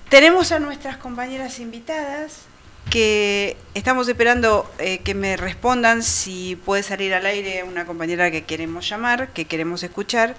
tenemos 0.10 0.52
a 0.52 0.60
nuestras 0.60 0.98
compañeras 0.98 1.60
invitadas 1.60 2.42
que 2.90 3.58
estamos 3.74 4.08
esperando 4.08 4.70
eh, 4.80 5.00
que 5.00 5.14
me 5.14 5.36
respondan 5.36 6.04
si 6.04 6.56
puede 6.56 6.84
salir 6.84 7.14
al 7.14 7.26
aire 7.26 7.64
una 7.64 7.86
compañera 7.86 8.32
que 8.32 8.46
queremos 8.46 8.88
llamar, 8.88 9.30
que 9.30 9.46
queremos 9.46 9.84
escuchar. 9.84 10.36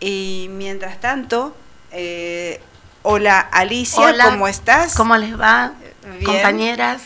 Y 0.00 0.48
mientras 0.50 1.00
tanto, 1.00 1.56
eh, 1.92 2.60
Hola 3.06 3.38
Alicia, 3.38 4.00
Hola. 4.06 4.30
¿cómo 4.30 4.48
estás? 4.48 4.94
¿Cómo 4.96 5.14
les 5.18 5.38
va, 5.38 5.74
Bien. 6.18 6.24
compañeras? 6.24 7.02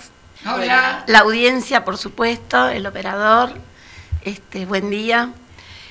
Hola. 0.46 1.02
La 1.08 1.18
audiencia, 1.18 1.84
por 1.84 1.98
supuesto, 1.98 2.68
el 2.68 2.86
operador. 2.86 3.54
Este, 4.22 4.64
buen 4.64 4.90
día. 4.90 5.32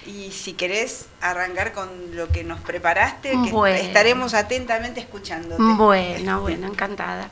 Y 0.08 0.32
si 0.32 0.54
querés 0.54 1.08
arrancar 1.22 1.74
con 1.74 1.90
lo 2.16 2.30
que 2.30 2.44
nos 2.44 2.60
preparaste, 2.62 3.32
que 3.32 3.52
Bueno. 3.52 3.78
estaremos 3.78 4.34
atentamente 4.34 5.02
escuchándote. 5.02 5.62
Bueno, 5.62 6.42
bueno, 6.42 6.68
encantada. 6.68 7.30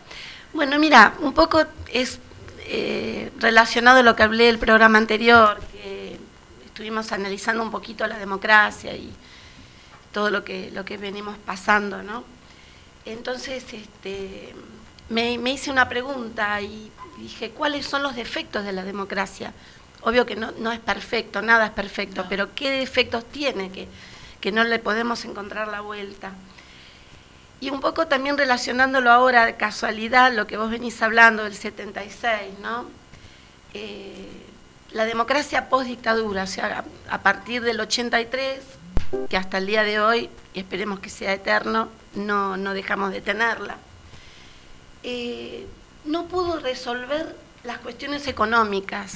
Bueno, 0.54 0.78
mira, 0.78 1.14
un 1.22 1.34
poco 1.34 1.64
es 1.92 2.20
eh, 2.68 3.32
relacionado 3.40 4.00
a 4.00 4.04
lo 4.04 4.16
que 4.16 4.24
hablé 4.24 4.50
el 4.50 4.60
programa 4.60 4.98
anterior, 4.98 5.60
que 5.72 6.20
estuvimos 6.66 7.12
analizando 7.14 7.64
un 7.64 7.72
poquito 7.72 8.06
la 8.08 8.18
democracia 8.18 8.94
y 8.96 9.12
todo 10.12 10.30
lo 10.30 10.44
que, 10.44 10.70
lo 10.72 10.84
que 10.84 10.98
venimos 10.98 11.38
pasando, 11.46 12.04
¿no? 12.04 12.24
Entonces, 13.06 13.64
este, 13.74 14.54
me, 15.10 15.38
me 15.38 15.52
hice 15.52 15.72
una 15.72 15.88
pregunta 15.88 16.60
y 16.62 16.92
dije, 17.20 17.52
¿cuáles 17.52 17.86
son 17.86 18.04
los 18.04 18.16
defectos 18.16 18.66
de 18.66 18.74
la 18.74 18.84
democracia? 18.84 19.54
Obvio 20.06 20.26
que 20.28 20.36
no, 20.36 20.52
no 20.60 20.72
es 20.72 20.80
perfecto, 20.80 21.42
nada 21.42 21.66
es 21.66 21.72
perfecto, 21.72 22.28
pero 22.30 22.54
¿qué 22.54 22.70
defectos 22.70 23.26
tiene 23.26 23.72
que, 23.72 23.88
que 24.40 24.52
no 24.52 24.64
le 24.64 24.78
podemos 24.78 25.26
encontrar 25.26 25.68
la 25.68 25.82
vuelta? 25.82 26.32
Y 27.60 27.72
un 27.72 27.80
poco 27.80 28.06
también 28.06 28.38
relacionándolo 28.38 29.12
ahora, 29.12 29.48
de 29.48 29.56
casualidad, 29.56 30.32
lo 30.32 30.46
que 30.46 30.58
vos 30.58 30.70
venís 30.70 31.02
hablando 31.02 31.44
del 31.44 31.56
76, 31.56 32.60
¿no? 32.62 32.86
Eh, 33.74 34.28
la 34.92 35.06
democracia 35.06 35.70
post-dictadura, 35.70 36.44
o 36.44 36.48
sea, 36.48 36.86
a, 37.10 37.18
partir 37.24 37.64
del 37.64 37.80
83, 37.80 38.60
que 39.28 39.38
hasta 39.38 39.58
el 39.58 39.66
día 39.66 39.82
de 39.82 40.00
hoy, 40.00 40.30
y 40.54 40.60
esperemos 40.60 41.00
que 41.00 41.10
sea 41.10 41.34
eterno, 41.34 41.90
no, 42.14 42.58
no 42.58 42.76
dejamos 42.76 43.12
de 43.12 43.22
tenerla, 43.22 43.78
eh, 45.02 45.66
no 46.06 46.28
pudo 46.28 46.60
resolver 46.60 47.36
las 47.64 47.80
cuestiones 47.80 48.28
económicas. 48.28 49.16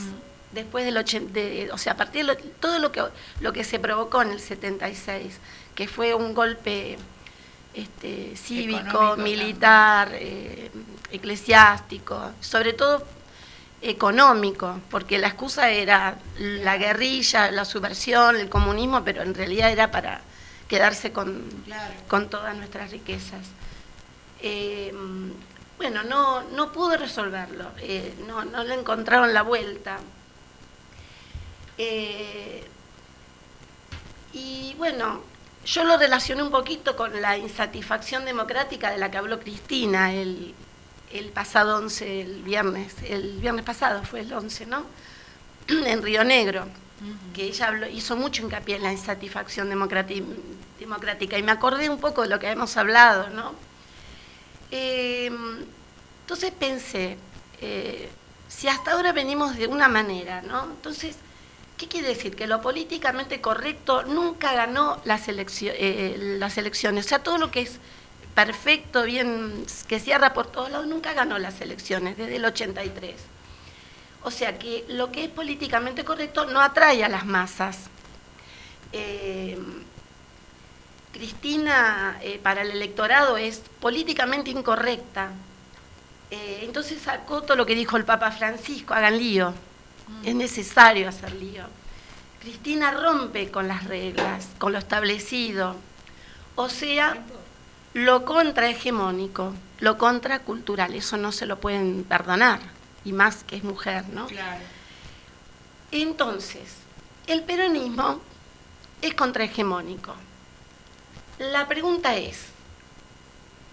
Después 0.51 0.83
del 0.85 0.97
80, 0.97 1.31
de- 1.33 1.69
o 1.71 1.77
sea, 1.77 1.93
a 1.93 1.97
partir 1.97 2.25
de 2.25 2.33
lo- 2.33 2.37
todo 2.59 2.79
lo 2.79 2.91
que, 2.91 3.03
lo 3.39 3.53
que 3.53 3.63
se 3.63 3.79
provocó 3.79 4.21
en 4.23 4.31
el 4.31 4.39
76, 4.39 5.37
que 5.75 5.87
fue 5.87 6.13
un 6.15 6.33
golpe 6.33 6.97
este, 7.73 8.35
cívico, 8.35 8.79
Económico 8.89 9.17
militar, 9.17 10.09
eh, 10.13 10.71
eclesiástico, 11.11 12.31
sobre 12.41 12.73
todo 12.73 13.05
económico, 13.81 14.79
porque 14.89 15.17
la 15.19 15.27
excusa 15.27 15.69
era 15.69 16.17
la 16.39 16.77
guerrilla, 16.77 17.51
la 17.51 17.63
subversión, 17.65 18.35
el 18.35 18.49
comunismo, 18.49 19.03
pero 19.03 19.21
en 19.21 19.33
realidad 19.33 19.71
era 19.71 19.91
para 19.91 20.21
quedarse 20.67 21.11
con, 21.11 21.43
Claro. 21.65 21.93
con 22.07 22.29
todas 22.29 22.55
nuestras 22.57 22.91
riquezas. 22.91 23.45
Eh, 24.41 24.93
bueno, 25.77 26.03
no, 26.03 26.41
no 26.51 26.71
pudo 26.71 26.97
resolverlo, 26.97 27.71
eh, 27.77 28.13
no, 28.27 28.43
no 28.45 28.63
le 28.63 28.73
encontraron 28.73 29.33
la 29.33 29.43
vuelta. 29.43 29.99
Eh, 31.79 32.63
y 34.33 34.75
bueno, 34.77 35.21
yo 35.65 35.83
lo 35.83 35.97
relacioné 35.97 36.43
un 36.43 36.51
poquito 36.51 36.95
con 36.95 37.19
la 37.21 37.37
insatisfacción 37.37 38.25
democrática 38.25 38.91
de 38.91 38.97
la 38.97 39.09
que 39.09 39.17
habló 39.17 39.39
Cristina 39.39 40.13
el, 40.13 40.53
el 41.11 41.29
pasado 41.29 41.77
11, 41.77 42.21
el 42.21 42.43
viernes, 42.43 42.93
el 43.07 43.39
viernes 43.39 43.65
pasado 43.65 44.03
fue 44.03 44.19
el 44.21 44.31
11, 44.33 44.65
¿no? 44.67 44.85
en 45.67 46.01
Río 46.03 46.23
Negro, 46.23 46.65
que 47.33 47.43
ella 47.45 47.67
habló- 47.69 47.89
hizo 47.89 48.15
mucho 48.15 48.43
hincapié 48.43 48.75
en 48.75 48.83
la 48.83 48.91
insatisfacción 48.91 49.69
democrática. 49.69 51.37
Y 51.37 51.43
me 51.43 51.51
acordé 51.51 51.89
un 51.89 51.99
poco 51.99 52.21
de 52.23 52.29
lo 52.29 52.39
que 52.39 52.49
hemos 52.49 52.75
hablado, 52.77 53.29
¿no? 53.29 53.53
Eh, 54.71 55.31
entonces 56.21 56.51
pensé, 56.51 57.17
eh, 57.61 58.09
si 58.47 58.67
hasta 58.67 58.91
ahora 58.91 59.11
venimos 59.13 59.57
de 59.57 59.67
una 59.67 59.87
manera, 59.87 60.41
¿no? 60.41 60.63
Entonces, 60.65 61.15
¿qué 61.79 61.87
quiere 61.87 62.09
decir? 62.09 62.35
Que 62.35 62.45
lo 62.45 62.61
políticamente 62.61 63.41
correcto 63.41 64.03
nunca 64.03 64.53
ganó 64.53 65.01
las, 65.05 65.27
eleccio- 65.27 65.73
eh, 65.75 66.15
las 66.37 66.57
elecciones. 66.59 67.05
O 67.07 67.09
sea, 67.09 67.23
todo 67.23 67.39
lo 67.39 67.49
que 67.49 67.61
es 67.61 67.79
perfecto, 68.35 69.03
bien, 69.03 69.65
que 69.87 69.99
cierra 69.99 70.33
por 70.33 70.45
todos 70.47 70.69
lados, 70.69 70.85
nunca 70.87 71.13
ganó 71.13 71.39
las 71.39 71.61
elecciones, 71.61 72.17
desde 72.17 72.35
el 72.35 72.45
83. 72.45 73.15
O 74.21 74.29
sea 74.31 74.59
que 74.59 74.85
lo 74.89 75.11
que 75.11 75.23
es 75.23 75.29
políticamente 75.29 76.03
correcto 76.03 76.45
no 76.45 76.61
atrae 76.61 77.03
a 77.03 77.09
las 77.09 77.25
masas. 77.25 77.77
Eh, 78.91 79.57
Cristina 81.13 82.19
eh, 82.21 82.39
para 82.41 82.61
el 82.61 82.71
electorado 82.71 83.37
es 83.37 83.61
políticamente 83.79 84.51
incorrecta. 84.51 85.29
Eh, 86.31 86.59
entonces 86.63 87.07
acoto 87.07 87.55
lo 87.55 87.65
que 87.65 87.73
dijo 87.75 87.97
el 87.97 88.05
Papa 88.05 88.29
Francisco, 88.31 88.93
hagan 88.93 89.17
lío. 89.17 89.53
Es 90.23 90.35
necesario 90.35 91.07
hacer 91.09 91.33
lío. 91.33 91.63
Cristina 92.39 92.91
rompe 92.91 93.51
con 93.51 93.67
las 93.67 93.85
reglas, 93.85 94.47
con 94.57 94.71
lo 94.71 94.79
establecido. 94.79 95.75
O 96.55 96.69
sea, 96.69 97.17
lo 97.93 98.25
contrahegemónico, 98.25 99.53
lo 99.79 99.97
contracultural, 99.97 100.93
eso 100.93 101.17
no 101.17 101.31
se 101.31 101.45
lo 101.45 101.59
pueden 101.59 102.03
perdonar, 102.03 102.59
y 103.03 103.13
más 103.13 103.43
que 103.43 103.57
es 103.57 103.63
mujer, 103.63 104.07
¿no? 104.09 104.27
Claro. 104.27 104.61
Entonces, 105.91 106.75
el 107.27 107.43
peronismo 107.43 108.21
es 109.01 109.13
contrahegemónico. 109.15 110.13
La 111.39 111.67
pregunta 111.67 112.15
es, 112.15 112.47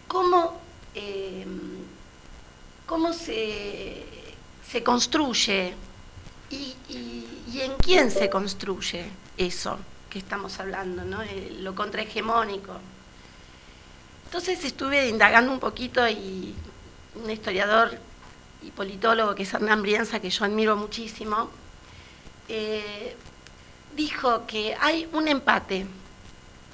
¿cómo, 0.09 0.61
eh, 0.95 1.47
cómo 2.87 3.13
se, 3.13 4.05
se 4.71 4.83
construye 4.83 5.75
y, 6.51 6.75
en 7.61 7.75
quién 7.79 8.11
se 8.11 8.29
construye 8.31 9.07
eso 9.37 9.79
que 10.11 10.19
estamos 10.19 10.59
hablando, 10.61 11.05
¿no? 11.05 11.23
Eh, 11.23 11.57
lo 11.61 11.75
contrahegemónico? 11.75 12.73
Entonces 14.27 14.65
estuve 14.65 15.09
indagando 15.09 15.53
un 15.53 15.59
poquito 15.59 16.07
y 16.09 16.55
un 17.15 17.31
historiador 17.31 17.99
y 18.63 18.71
politólogo 18.71 19.35
que 19.35 19.45
es 19.45 19.55
Hernán 19.55 19.83
Brianza, 19.83 20.21
que 20.21 20.31
yo 20.31 20.45
admiro 20.45 20.77
muchísimo, 20.77 21.51
eh, 22.49 23.17
dijo 23.97 24.47
que 24.47 24.77
hay 24.81 25.09
un 25.13 25.29
empate 25.29 25.87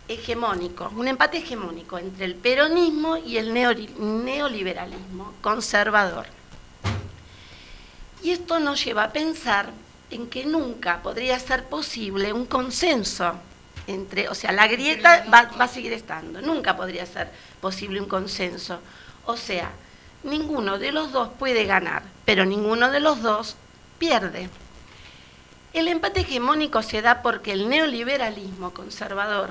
hegemónico, 0.09 0.91
un 0.97 1.09
empate 1.09 1.39
hegemónico 1.39 1.99
entre 1.99 2.25
el 2.25 2.35
peronismo 2.35 3.17
y 3.17 3.37
el 3.37 3.55
neoliberalismo 3.55 5.35
conservador. 5.41 6.27
Y 8.23 8.31
esto 8.31 8.61
nos 8.61 8.85
lleva 8.85 9.05
a 9.05 9.13
pensar 9.13 9.71
en 10.11 10.29
que 10.29 10.45
nunca 10.45 11.03
podría 11.03 11.39
ser 11.39 11.65
posible 11.65 12.33
un 12.33 12.47
consenso 12.47 13.35
entre, 13.87 14.29
o 14.29 14.35
sea, 14.35 14.53
la 14.53 14.69
grieta 14.69 15.25
va, 15.33 15.51
va 15.59 15.65
a 15.65 15.69
seguir 15.69 15.93
estando, 15.93 16.41
nunca 16.41 16.77
podría 16.77 17.05
ser 17.07 17.31
posible 17.61 18.01
un 18.01 18.09
consenso. 18.09 18.79
O 19.27 19.37
sea, 19.37 19.71
ninguno 20.23 20.79
de 20.79 20.93
los 20.93 21.13
dos 21.13 21.31
puede 21.39 21.65
ganar, 21.65 22.03
pero 22.25 22.45
ninguno 22.45 22.91
de 22.91 23.01
los 23.01 23.23
dos 23.23 23.57
pierde. 23.99 24.49
El 25.73 25.89
empate 25.89 26.21
hegemónico 26.21 26.83
se 26.83 27.03
da 27.03 27.23
porque 27.23 27.53
el 27.53 27.69
neoliberalismo 27.69 28.73
conservador 28.73 29.51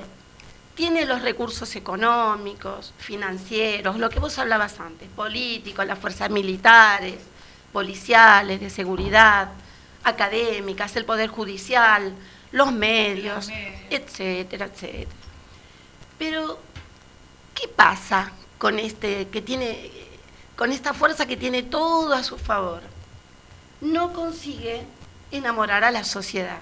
tiene 0.74 1.04
los 1.04 1.20
recursos 1.20 1.74
económicos, 1.76 2.94
financieros, 2.96 3.98
lo 3.98 4.08
que 4.08 4.20
vos 4.20 4.38
hablabas 4.38 4.80
antes, 4.80 5.08
políticos, 5.08 5.84
las 5.84 5.98
fuerzas 5.98 6.30
militares, 6.30 7.16
policiales, 7.72 8.60
de 8.60 8.70
seguridad, 8.70 9.48
académicas, 10.04 10.94
el 10.96 11.04
poder 11.04 11.28
judicial, 11.30 12.14
los 12.50 12.72
medios, 12.72 13.48
medios. 13.48 13.80
etcétera, 13.90 14.66
etcétera. 14.66 15.10
Pero, 16.18 16.58
¿qué 17.54 17.68
pasa 17.68 18.32
con 18.58 18.78
este 18.78 19.28
que 19.28 19.42
tiene 19.42 19.90
con 20.56 20.70
esta 20.70 20.92
fuerza 20.92 21.26
que 21.26 21.36
tiene 21.36 21.62
todo 21.62 22.12
a 22.14 22.22
su 22.22 22.38
favor? 22.38 22.82
No 23.80 24.12
consigue 24.12 24.84
enamorar 25.32 25.82
a 25.82 25.90
la 25.90 26.04
sociedad, 26.04 26.58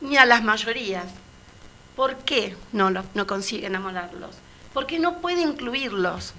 ni 0.00 0.16
a 0.16 0.24
las 0.26 0.42
mayorías. 0.42 1.06
¿Por 1.94 2.16
qué 2.18 2.56
no, 2.72 2.90
lo- 2.90 3.04
no 3.14 3.26
consigue 3.26 3.66
enamorarlos? 3.66 4.34
Porque 4.72 4.98
no 4.98 5.18
puede 5.20 5.42
incluirlos, 5.42 6.32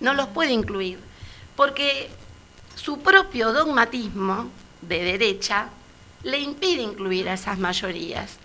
no 0.00 0.14
los 0.14 0.28
puede 0.28 0.52
incluir, 0.52 0.98
porque 1.54 2.10
su 2.78 3.00
propio 3.00 3.52
dogmatismo 3.52 4.48
de 4.82 5.02
derecha 5.02 5.68
le 6.22 6.38
impide 6.38 6.82
incluir 6.82 7.28
a 7.28 7.34
esas 7.34 7.58
mayorías. 7.58 8.36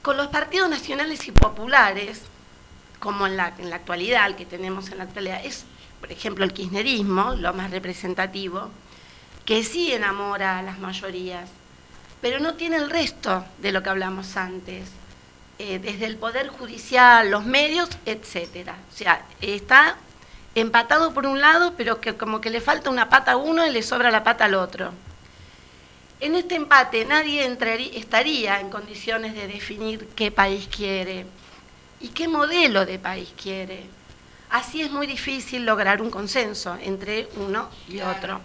Con 0.00 0.16
los 0.16 0.28
partidos 0.28 0.70
nacionales 0.70 1.26
y 1.26 1.32
populares, 1.32 2.22
como 3.00 3.26
en 3.26 3.36
la, 3.36 3.52
en 3.58 3.68
la 3.68 3.76
actualidad, 3.76 4.28
el 4.28 4.36
que 4.36 4.46
tenemos 4.46 4.90
en 4.90 4.98
la 4.98 5.04
actualidad, 5.04 5.44
es, 5.44 5.64
por 6.00 6.12
ejemplo, 6.12 6.44
el 6.44 6.52
kirchnerismo, 6.52 7.34
lo 7.34 7.52
más 7.52 7.70
representativo, 7.72 8.70
que 9.44 9.64
sí 9.64 9.92
enamora 9.92 10.60
a 10.60 10.62
las 10.62 10.78
mayorías, 10.78 11.50
pero 12.20 12.38
no 12.38 12.54
tiene 12.54 12.76
el 12.76 12.90
resto 12.90 13.44
de 13.58 13.72
lo 13.72 13.82
que 13.82 13.90
hablamos 13.90 14.36
antes. 14.36 14.84
eh, 15.60 15.78
desde 15.78 16.06
el 16.06 16.16
Poder 16.16 16.48
Judicial, 16.48 17.30
los 17.30 17.44
medios, 17.44 17.90
etcétera. 18.06 18.76
O 18.90 18.96
sea, 18.96 19.26
está 19.42 19.96
empatado 20.54 21.12
por 21.14 21.26
un 21.26 21.40
lado, 21.40 21.74
pero 21.76 22.00
que 22.00 22.16
como 22.16 22.40
que 22.40 22.50
le 22.50 22.60
falta 22.60 22.90
una 22.90 23.08
pata 23.08 23.32
a 23.32 23.36
uno 23.36 23.66
y 23.66 23.70
le 23.70 23.82
sobra 23.82 24.10
la 24.10 24.24
pata 24.24 24.46
al 24.46 24.54
otro. 24.54 24.92
En 26.20 26.34
este 26.34 26.54
empate 26.54 27.04
nadie 27.04 27.44
entraría, 27.44 27.98
estaría 27.98 28.60
en 28.60 28.70
condiciones 28.70 29.34
de 29.34 29.46
definir 29.46 30.06
qué 30.14 30.30
país 30.30 30.68
quiere 30.68 31.26
y 32.00 32.08
qué 32.08 32.28
modelo 32.28 32.84
de 32.84 32.98
país 32.98 33.32
quiere. 33.40 33.84
Así 34.50 34.82
es 34.82 34.90
muy 34.90 35.06
difícil 35.06 35.64
lograr 35.64 36.02
un 36.02 36.10
consenso 36.10 36.76
entre 36.82 37.28
uno 37.36 37.70
y 37.88 38.00
otro. 38.00 38.40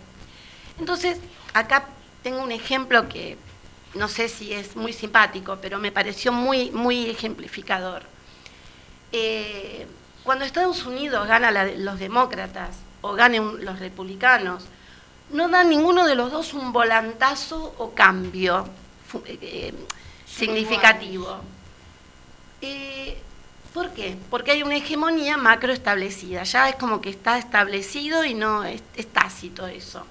Entonces, 0.80 1.18
acá 1.54 1.88
tengo 2.22 2.44
un 2.44 2.52
ejemplo 2.52 3.10
que 3.10 3.38
no 3.96 4.08
sé 4.08 4.30
si 4.30 4.54
es 4.54 4.76
muy 4.76 4.94
simpático, 4.94 5.58
pero 5.62 5.80
me 5.80 5.92
pareció 5.92 6.32
muy, 6.32 6.70
muy 6.72 7.10
ejemplificador. 7.10 8.04
Eh, 9.12 9.88
cuando 10.26 10.44
Estados 10.44 10.86
Unidos 10.86 11.28
gana 11.28 11.52
los 11.78 12.00
demócratas 12.00 12.76
o 13.02 13.14
ganen 13.14 13.64
los 13.64 13.80
republicanos, 13.80 14.66
no 15.30 15.48
da 15.48 15.64
ninguno 15.64 16.06
de 16.06 16.16
los 16.16 16.32
dos 16.32 16.54
un 16.54 16.74
volantazo 16.74 17.76
o 17.78 17.94
cambio 17.94 18.68
eh, 19.26 19.74
significativo. 20.26 21.40
Eh, 22.62 23.18
¿Por 23.74 23.92
qué? 23.92 24.18
Porque 24.30 24.52
hay 24.52 24.64
una 24.64 24.78
hegemonía 24.78 25.38
macro 25.38 25.72
establecida, 25.72 26.44
ya 26.44 26.70
es 26.70 26.76
como 26.76 27.02
que 27.02 27.10
está 27.10 27.38
establecido 27.38 28.26
y 28.26 28.34
no 28.34 28.64
es, 28.64 28.82
tácito 29.14 29.68
eso. 29.68 30.06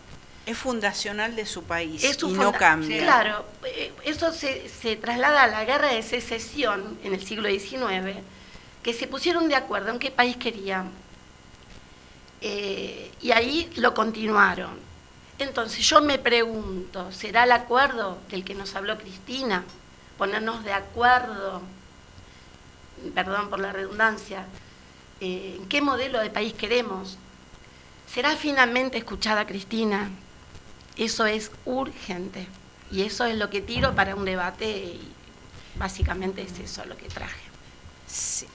Es 0.47 0.59
fundacional 0.59 1.35
de 1.35 1.47
su 1.47 1.65
país 1.65 2.05
y 2.05 2.27
no 2.33 2.53
cambia. 2.53 3.03
Claro, 3.03 3.47
eh, 3.65 3.93
eso 4.05 4.31
se, 4.31 4.69
se, 4.69 4.95
traslada 4.97 5.45
a 5.45 5.47
la 5.47 5.65
guerra 5.65 5.89
de 5.89 6.03
secesión 6.03 6.99
en 7.03 7.15
el 7.15 7.25
siglo 7.25 7.49
XIX, 7.49 8.19
que 8.85 8.93
se 8.93 9.09
pusieron 9.09 9.49
de 9.49 9.57
acuerdo 9.57 9.91
en 9.91 9.99
qué 9.99 10.12
país 10.12 10.37
querían. 10.37 10.91
y 12.41 13.32
ahí 13.32 13.70
lo 13.76 13.95
continuaron. 13.95 14.78
Entonces 15.39 15.89
yo 15.89 16.01
me 16.01 16.18
pregunto, 16.18 17.11
¿será 17.11 17.45
el 17.45 17.53
acuerdo 17.53 18.18
del 18.28 18.45
que 18.45 18.55
nos 18.55 18.76
habló 18.76 18.97
Cristina? 18.99 19.64
Ponernos 20.16 20.62
de 20.62 20.72
acuerdo, 20.72 21.62
perdón 23.14 23.51
por 23.51 23.59
la 23.59 23.72
redundancia, 23.72 24.47
eh, 25.20 25.57
en 25.59 25.68
qué 25.68 25.80
modelo 25.80 26.20
de 26.20 26.30
país 26.30 26.55
queremos. 26.55 27.18
¿Será 28.07 28.37
finalmente 28.37 28.99
escuchada 28.99 29.47
Cristina? 29.47 30.11
Eso 30.97 31.26
es 31.26 31.51
urgente 31.64 32.47
y 32.93 33.03
eso 33.03 33.24
es 33.24 33.37
lo 33.37 33.51
que 33.51 33.61
tiro 33.61 33.95
para 33.97 34.14
un 34.14 34.24
debate 34.24 34.68
y 34.68 35.12
básicamente 35.76 36.43
es 36.43 36.59
eso 36.61 36.85
lo 36.85 36.97
que 36.97 37.09
traje. 37.09 37.43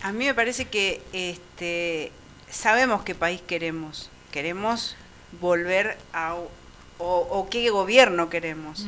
A 0.02 0.12
mí 0.12 0.26
me 0.26 0.34
parece 0.34 0.66
que 0.66 1.02
este, 1.14 2.12
sabemos 2.50 3.04
qué 3.04 3.16
país 3.16 3.42
queremos. 3.46 4.10
Queremos 4.32 4.96
volver 5.42 5.98
a 6.14 6.36
o, 6.98 7.48
qué 7.50 7.70
gobierno 7.70 8.30
queremos. 8.30 8.88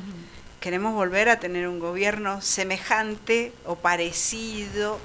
Queremos 0.59 0.93
volver 0.93 1.29
a 1.29 1.39
tener 1.39 1.67
un 1.67 1.79
gobierno 1.79 2.41
semejante 2.41 3.53
o 3.65 3.75
parecido 3.75 4.99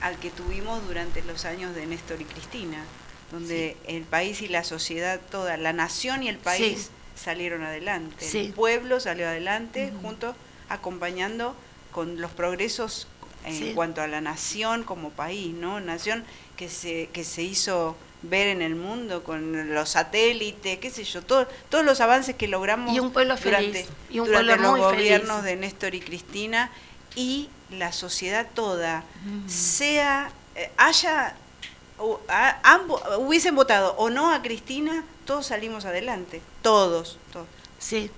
al 0.00 0.18
que 0.18 0.30
tuvimos 0.30 0.86
durante 0.86 1.22
los 1.22 1.44
años 1.44 1.74
de 1.74 1.86
Néstor 1.86 2.20
y 2.20 2.24
Cristina, 2.24 2.84
donde 3.32 3.76
el 3.86 4.04
país 4.04 4.42
y 4.42 4.48
la 4.48 4.62
sociedad 4.62 5.20
toda, 5.30 5.56
la 5.56 5.72
nación 5.72 6.22
y 6.22 6.28
el 6.28 6.38
país 6.38 6.90
salieron 7.16 7.64
adelante. 7.64 8.28
El 8.40 8.52
pueblo 8.52 9.00
salió 9.00 9.26
adelante 9.26 9.92
junto 10.02 10.36
acompañando 10.68 11.56
con 11.90 12.20
los 12.20 12.30
progresos 12.30 13.08
en 13.48 13.74
cuanto 13.74 14.02
a 14.02 14.06
la 14.06 14.20
nación 14.20 14.84
como 14.84 15.10
país, 15.10 15.54
¿no? 15.54 15.80
Nación 15.80 16.24
que 16.56 16.68
se, 16.68 17.08
que 17.12 17.24
se 17.24 17.42
hizo 17.42 17.96
ver 18.22 18.48
en 18.48 18.62
el 18.62 18.74
mundo 18.74 19.22
con 19.22 19.74
los 19.74 19.90
satélites, 19.90 20.78
qué 20.78 20.90
sé 20.90 21.04
yo, 21.04 21.22
todos 21.22 21.46
los 21.84 22.00
avances 22.00 22.34
que 22.34 22.48
logramos 22.48 22.94
y 22.94 23.00
un 23.00 23.12
pueblo 23.12 23.36
durante, 23.36 23.86
y 24.10 24.18
un 24.18 24.26
durante 24.26 24.56
los 24.56 24.78
gobiernos 24.78 25.44
de 25.44 25.56
Néstor 25.56 25.94
y 25.94 26.00
Cristina 26.00 26.70
y 27.14 27.48
la 27.70 27.92
sociedad 27.92 28.46
toda, 28.54 29.04
sea, 29.46 30.30
eh, 30.56 30.70
haya, 30.76 31.36
hubiesen 33.18 33.54
votado 33.54 33.94
o 33.98 34.10
no 34.10 34.32
a 34.32 34.42
Cristina, 34.42 35.04
todos 35.24 35.46
salimos 35.46 35.84
adelante, 35.84 36.40
todos, 36.62 37.18
todos. 37.32 37.46
Sí. 37.78 38.10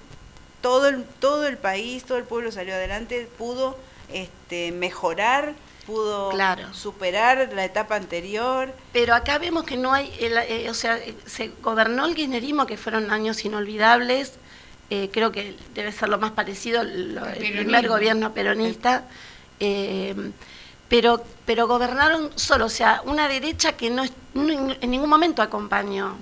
Todo 0.63 0.89
el, 0.89 1.05
todo 1.05 1.47
el 1.47 1.57
país, 1.57 2.05
todo 2.05 2.19
el 2.19 2.25
pueblo 2.25 2.53
salió 2.53 2.75
adelante, 2.75 3.29
pudo 3.39 3.79
este, 4.13 4.73
mejorar 4.73 5.55
pudo 5.87 6.31
superar 6.73 7.51
la 7.53 7.65
etapa 7.65 7.97
anterior. 7.97 8.73
Pero 8.93 9.15
acá 9.15 9.39
vemos 9.39 9.65
que 9.65 9.77
no 9.77 9.93
hay, 9.93 10.13
eh, 10.21 10.69
o 10.71 10.75
sea, 10.75 10.99
se 11.27 11.51
gobernó 11.63 12.07
el 12.07 12.15
kirchnerismo, 12.15 12.67
que 12.67 12.77
fueron 12.77 13.11
años 13.11 13.45
inolvidables, 13.45 14.35
eh, 14.91 15.09
creo 15.13 15.33
que 15.33 15.57
debe 15.75 15.93
ser 15.93 16.09
lo 16.09 16.19
más 16.19 16.33
parecido 16.33 16.81
al 16.81 17.35
primer 17.39 17.89
gobierno 17.89 18.33
peronista, 18.33 19.05
eh, 19.59 20.15
pero, 20.89 21.25
pero 21.47 21.69
gobernaron 21.69 22.31
solo, 22.35 22.67
o 22.67 22.71
sea, 22.71 23.03
una 23.05 23.29
derecha 23.29 23.73
que 23.73 23.91
no, 23.91 24.05
en 24.35 24.91
ningún 24.91 25.09
momento 25.09 25.43
acompañó. 25.43 26.17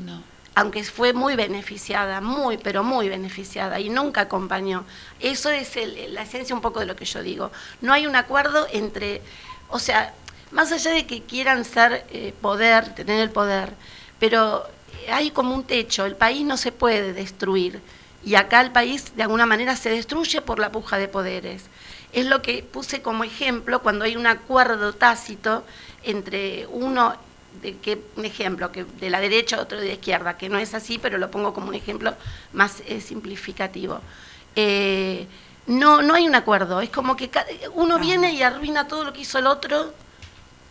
Aunque 0.58 0.84
fue 0.84 1.12
muy 1.12 1.36
beneficiada, 1.36 2.20
muy, 2.20 2.58
pero 2.58 2.82
muy 2.82 3.08
beneficiada, 3.08 3.80
y 3.80 3.90
nunca 3.90 4.22
acompañó. 4.22 4.84
Eso 5.20 5.50
es 5.50 5.76
la 6.10 6.22
esencia 6.22 6.54
un 6.54 6.60
poco 6.60 6.80
de 6.80 6.86
lo 6.86 6.96
que 6.96 7.04
yo 7.04 7.22
digo. 7.22 7.50
No 7.80 7.92
hay 7.92 8.06
un 8.06 8.16
acuerdo 8.16 8.66
entre 8.72 9.22
o 9.68 9.78
sea, 9.78 10.14
más 10.50 10.72
allá 10.72 10.92
de 10.92 11.06
que 11.06 11.22
quieran 11.22 11.64
ser 11.64 12.06
eh, 12.10 12.32
poder, 12.40 12.94
tener 12.94 13.20
el 13.20 13.30
poder, 13.30 13.74
pero 14.18 14.64
hay 15.10 15.30
como 15.30 15.54
un 15.54 15.64
techo, 15.64 16.06
el 16.06 16.16
país 16.16 16.44
no 16.44 16.56
se 16.56 16.72
puede 16.72 17.12
destruir. 17.12 17.80
Y 18.24 18.34
acá 18.34 18.60
el 18.60 18.72
país 18.72 19.16
de 19.16 19.22
alguna 19.22 19.46
manera 19.46 19.76
se 19.76 19.90
destruye 19.90 20.40
por 20.40 20.58
la 20.58 20.72
puja 20.72 20.98
de 20.98 21.08
poderes. 21.08 21.64
Es 22.12 22.26
lo 22.26 22.42
que 22.42 22.62
puse 22.62 23.00
como 23.00 23.24
ejemplo 23.24 23.80
cuando 23.80 24.04
hay 24.04 24.16
un 24.16 24.26
acuerdo 24.26 24.92
tácito 24.94 25.64
entre 26.02 26.66
uno, 26.68 27.14
de 27.62 27.76
que, 27.76 27.98
un 28.16 28.24
ejemplo, 28.24 28.70
que 28.72 28.84
de 28.84 29.10
la 29.10 29.20
derecha, 29.20 29.60
otro 29.60 29.80
de 29.80 29.88
la 29.88 29.92
izquierda, 29.94 30.36
que 30.36 30.48
no 30.48 30.58
es 30.58 30.74
así, 30.74 30.98
pero 30.98 31.18
lo 31.18 31.30
pongo 31.30 31.52
como 31.54 31.68
un 31.68 31.74
ejemplo 31.74 32.14
más 32.52 32.82
eh, 32.86 33.00
simplificativo. 33.00 34.00
Eh, 34.56 35.26
no, 35.66 36.02
no 36.02 36.14
hay 36.14 36.26
un 36.26 36.34
acuerdo, 36.34 36.80
es 36.80 36.90
como 36.90 37.16
que 37.16 37.30
uno 37.74 37.98
viene 37.98 38.32
y 38.32 38.42
arruina 38.42 38.88
todo 38.88 39.04
lo 39.04 39.12
que 39.12 39.20
hizo 39.20 39.38
el 39.38 39.46
otro. 39.46 39.92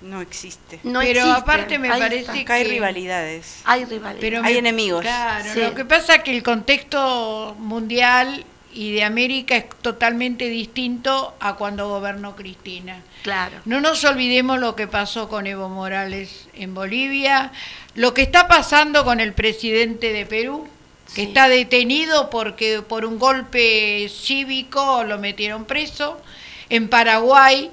No 0.01 0.21
existe. 0.21 0.79
No 0.83 0.99
pero 0.99 1.31
aparte 1.31 1.79
me 1.79 1.89
parece 1.89 2.45
que 2.45 2.53
hay 2.53 2.63
rivalidades. 2.63 3.61
Hay 3.65 3.85
rivalidades. 3.85 4.21
Pero 4.21 4.43
hay 4.43 4.57
enemigos. 4.57 5.01
Claro, 5.01 5.53
lo 5.55 5.73
que 5.73 5.85
pasa 5.85 6.15
es 6.15 6.23
que 6.23 6.35
el 6.35 6.43
contexto 6.43 7.55
mundial 7.59 8.45
y 8.73 8.91
de 8.91 9.03
América 9.03 9.55
es 9.57 9.65
totalmente 9.81 10.49
distinto 10.49 11.33
a 11.39 11.55
cuando 11.55 11.89
gobernó 11.89 12.35
Cristina. 12.35 13.01
Claro. 13.23 13.57
No 13.65 13.81
nos 13.81 14.03
olvidemos 14.03 14.59
lo 14.59 14.75
que 14.75 14.87
pasó 14.87 15.29
con 15.29 15.47
Evo 15.47 15.69
Morales 15.69 16.47
en 16.53 16.73
Bolivia, 16.73 17.51
lo 17.95 18.13
que 18.13 18.21
está 18.21 18.47
pasando 18.47 19.03
con 19.03 19.19
el 19.19 19.33
presidente 19.33 20.13
de 20.13 20.25
Perú, 20.25 20.67
que 21.15 21.23
está 21.23 21.49
detenido 21.49 22.29
porque 22.29 22.81
por 22.81 23.05
un 23.05 23.17
golpe 23.17 24.07
cívico 24.09 25.03
lo 25.03 25.17
metieron 25.17 25.65
preso. 25.65 26.21
En 26.69 26.89
Paraguay, 26.89 27.71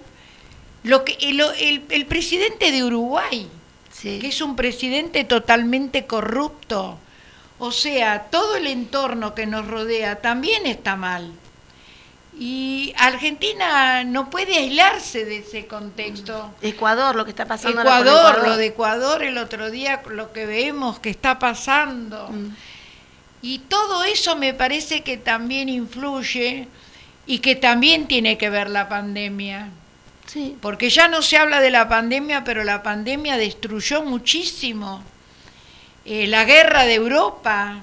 lo 0.85 1.05
que 1.05 1.17
el, 1.21 1.83
el, 1.91 2.07
presidente 2.07 2.71
de 2.71 2.85
Uruguay, 2.85 3.49
que 4.01 4.27
es 4.27 4.41
un 4.41 4.55
presidente 4.55 5.25
totalmente 5.25 6.07
corrupto, 6.07 6.99
o 7.59 7.71
sea, 7.71 8.25
todo 8.31 8.57
el 8.57 8.67
entorno 8.67 9.35
que 9.35 9.47
nos 9.47 9.67
rodea 9.67 10.21
también 10.21 10.67
está 10.67 10.97
mal. 10.97 11.33
Y 12.37 12.93
Argentina 12.97 14.03
no 14.03 14.29
puede 14.29 14.57
aislarse 14.57 15.25
de 15.25 15.39
ese 15.39 15.67
contexto. 15.67 16.53
Ecuador, 16.63 17.15
lo 17.15 17.25
que 17.25 17.31
está 17.31 17.47
pasando. 17.47 17.81
Ecuador, 17.81 18.49
lo 18.49 18.57
de 18.57 18.67
Ecuador 18.67 19.23
el 19.23 19.39
otro 19.39 19.71
día, 19.71 20.03
lo 20.11 20.33
que 20.33 20.45
vemos 20.45 20.99
que 20.99 21.11
está 21.11 21.39
pasando. 21.39 22.29
Mm. 22.31 22.49
Y 23.43 23.59
todo 23.61 24.03
eso 24.05 24.35
me 24.35 24.53
parece 24.53 25.03
que 25.03 25.17
también 25.17 25.69
influye 25.69 26.67
y 27.27 27.39
que 27.39 27.55
también 27.55 28.09
tiene 28.09 28.37
que 28.37 28.51
ver 28.51 28.69
la 28.69 28.89
pandemia. 28.89 29.69
Sí. 30.27 30.57
Porque 30.61 30.91
ya 30.91 31.07
no 31.07 31.23
se 31.23 31.37
habla 31.37 31.61
de 31.61 31.71
la 31.71 31.89
pandemia, 31.89 32.43
pero 32.43 32.65
la 32.65 32.83
pandemia 32.83 33.37
destruyó 33.37 34.03
muchísimo. 34.03 35.05
Eh, 36.05 36.27
la 36.27 36.45
guerra 36.45 36.85
de 36.85 36.95
Europa 36.95 37.81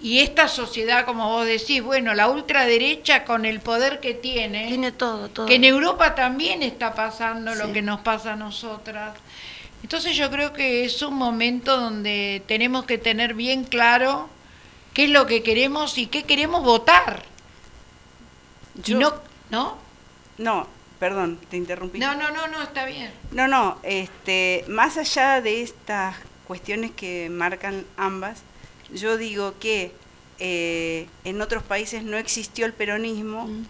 y 0.00 0.18
esta 0.18 0.48
sociedad, 0.48 1.04
como 1.04 1.28
vos 1.28 1.46
decís, 1.46 1.80
bueno, 1.80 2.12
la 2.14 2.28
ultraderecha 2.28 3.24
con 3.24 3.44
el 3.44 3.60
poder 3.60 4.00
que 4.00 4.14
tiene. 4.14 4.66
Tiene 4.66 4.90
todo, 4.90 5.28
todo. 5.28 5.46
Que 5.46 5.54
en 5.54 5.64
Europa 5.64 6.16
también 6.16 6.64
está 6.64 6.92
pasando 6.94 7.54
lo 7.54 7.72
que 7.72 7.82
nos 7.82 8.00
pasa 8.00 8.32
a 8.32 8.36
nosotras. 8.36 9.14
Entonces 9.82 10.16
yo 10.16 10.28
creo 10.30 10.52
que 10.52 10.84
es 10.84 11.00
un 11.02 11.14
momento 11.14 11.78
donde 11.78 12.42
tenemos 12.46 12.84
que 12.84 12.98
tener 12.98 13.34
bien 13.34 13.62
claro 13.62 14.28
qué 14.92 15.04
es 15.04 15.10
lo 15.10 15.26
que 15.26 15.44
queremos 15.44 15.96
y 15.98 16.06
qué 16.06 16.24
queremos 16.24 16.64
votar. 16.64 17.22
Yo, 18.82 18.98
no, 18.98 19.14
¿no? 19.50 19.78
No, 20.38 20.66
perdón, 20.98 21.38
te 21.48 21.56
interrumpí. 21.56 22.00
No, 22.00 22.16
no, 22.16 22.32
no, 22.32 22.48
no, 22.48 22.60
está 22.62 22.86
bien. 22.86 23.12
No, 23.30 23.46
no, 23.46 23.78
este, 23.84 24.64
más 24.66 24.96
allá 24.96 25.40
de 25.40 25.62
estas 25.62 26.16
cuestiones 26.52 26.90
que 26.90 27.30
marcan 27.30 27.86
ambas, 27.96 28.40
yo 28.92 29.16
digo 29.16 29.54
que 29.58 29.90
eh, 30.38 31.06
en 31.24 31.40
otros 31.40 31.62
países 31.62 32.02
no 32.02 32.18
existió 32.18 32.66
el 32.66 32.74
peronismo 32.74 33.46
Mm. 33.46 33.64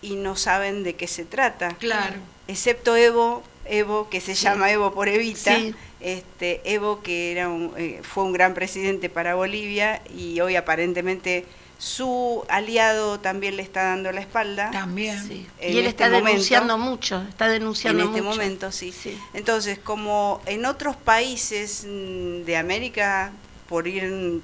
y 0.00 0.16
no 0.16 0.34
saben 0.34 0.82
de 0.82 0.94
qué 0.94 1.06
se 1.08 1.26
trata. 1.26 1.74
Claro. 1.78 2.16
Excepto 2.48 2.96
Evo, 2.96 3.42
Evo 3.66 4.08
que 4.08 4.22
se 4.22 4.34
Sí. 4.34 4.44
llama 4.44 4.70
Evo 4.72 4.94
por 4.94 5.08
Evita, 5.10 5.58
Sí. 5.58 5.74
este, 6.00 6.62
Evo 6.64 7.02
que 7.02 7.32
era 7.32 7.50
un, 7.50 7.74
eh, 7.76 8.00
fue 8.02 8.24
un 8.24 8.32
gran 8.32 8.54
presidente 8.54 9.10
para 9.10 9.34
Bolivia 9.34 10.00
y 10.16 10.40
hoy 10.40 10.56
aparentemente 10.56 11.44
su 11.84 12.44
aliado 12.48 13.18
también 13.18 13.56
le 13.56 13.62
está 13.64 13.82
dando 13.82 14.12
la 14.12 14.20
espalda. 14.20 14.70
También. 14.70 15.20
Sí. 15.26 15.48
En 15.58 15.72
Y 15.72 15.78
él 15.78 15.86
este 15.86 16.04
está 16.04 16.04
momento- 16.10 16.28
denunciando 16.28 16.78
mucho, 16.78 17.22
está 17.28 17.46
En 17.46 17.52
denunciando 17.54 18.04
este 18.04 18.22
mucho. 18.22 18.36
momento, 18.38 18.70
sí. 18.70 18.92
Sí. 18.92 19.18
Entonces, 19.34 19.80
como 19.80 20.40
en 20.46 20.64
otros 20.64 20.94
países 20.94 21.84
mm, 21.84 22.44
de 22.44 22.56
América, 22.56 23.32
por 23.68 23.88
ir 23.88 24.40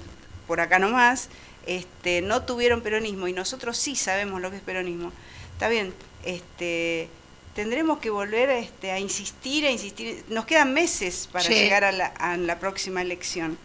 por 0.47 0.59
acá 0.59 0.79
nomás, 0.79 1.29
este, 1.65 2.21
no 2.21 2.43
tuvieron 2.43 2.81
peronismo 2.81 3.29
y 3.29 3.31
nosotros 3.33 3.77
sí 3.77 3.95
sabemos 3.95 4.41
lo 4.41 4.51
que 4.51 4.57
es 4.57 4.61
peronismo. 4.63 5.13
Está 5.53 5.69
bien, 5.69 5.93
este, 6.25 7.07
tendremos 7.55 7.99
que 7.99 8.09
volver 8.09 8.49
este, 8.49 8.91
a 8.91 8.99
insistir, 8.99 9.65
a 9.65 9.71
insistir. 9.71 10.25
Nos 10.27 10.43
quedan 10.45 10.73
meses 10.73 11.29
para 11.31 11.45
Sí. 11.45 11.53
llegar 11.53 11.85
a 11.85 11.93
la, 11.93 12.07
a 12.07 12.35
la 12.35 12.59
próxima 12.59 13.01
elección. 13.01 13.57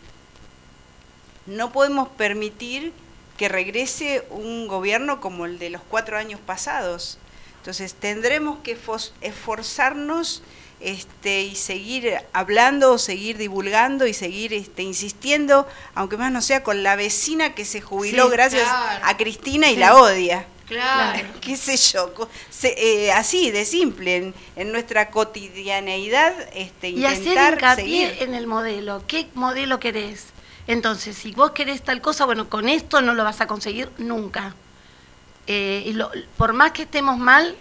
No 1.47 1.73
podemos 1.73 2.09
permitir 2.11 2.93
que 3.37 3.49
regrese 3.49 4.25
un 4.31 4.69
gobierno 4.69 5.21
como 5.21 5.45
el 5.47 5.59
de 5.59 5.71
los 5.71 5.83
cuatro 5.89 6.17
años 6.17 6.41
pasados. 6.45 7.19
Entonces 7.59 7.95
tendremos 7.95 8.59
que 8.61 8.77
esforzarnos 9.21 10.43
este, 10.81 11.43
y 11.43 11.55
seguir 11.57 12.15
hablando, 12.33 12.99
seguir 12.99 13.39
divulgando 13.39 14.07
y 14.07 14.13
seguir 14.13 14.53
este, 14.53 14.83
insistiendo, 14.83 15.67
aunque 15.95 16.17
más 16.17 16.31
no 16.31 16.43
sea 16.43 16.63
con 16.63 16.83
la 16.83 16.95
vecina 16.97 17.55
que 17.55 17.65
se 17.65 17.81
jubiló 17.81 18.27
Sí, 18.27 18.33
gracias 18.33 18.65
claro. 18.69 19.01
a 19.05 19.17
Cristina 19.17 19.71
y 19.71 19.75
Sí. 19.75 19.81
la 19.81 19.97
odia. 19.97 20.47
Claro. 20.67 21.13
Claro. 21.23 21.29
qué 21.41 21.57
sé 21.57 21.77
yo, 21.77 22.13
se- 22.51 22.75
eh, 23.07 23.13
así 23.13 23.51
de 23.51 23.65
simple, 23.65 24.17
en, 24.17 24.35
en 24.57 24.73
nuestra 24.73 25.11
cotidianeidad, 25.11 26.35
este, 26.55 26.91
Y 26.91 27.05
hacer 27.07 27.19
intentar 27.19 27.55
hincapié 27.55 27.85
seguir. 28.09 28.23
en 28.23 28.35
el 28.35 28.47
modelo. 28.47 29.03
¿Qué 29.07 29.29
modelo 29.35 29.81
querés? 29.81 30.27
Entonces, 30.67 31.17
si 31.17 31.33
vos 31.33 31.51
querés 31.51 31.83
tal 31.83 32.01
cosa, 32.01 32.25
bueno, 32.25 32.49
con 32.49 32.69
esto 32.69 33.01
no 33.03 33.15
lo 33.15 33.25
vas 33.25 33.41
a 33.41 33.47
conseguir 33.47 33.91
nunca. 33.99 34.55
Eh, 35.47 35.83
y 35.87 35.93
lo- 35.93 36.11
por 36.39 36.53
más 36.55 36.73
que 36.73 36.83
estemos 36.83 37.19
mal, 37.19 37.55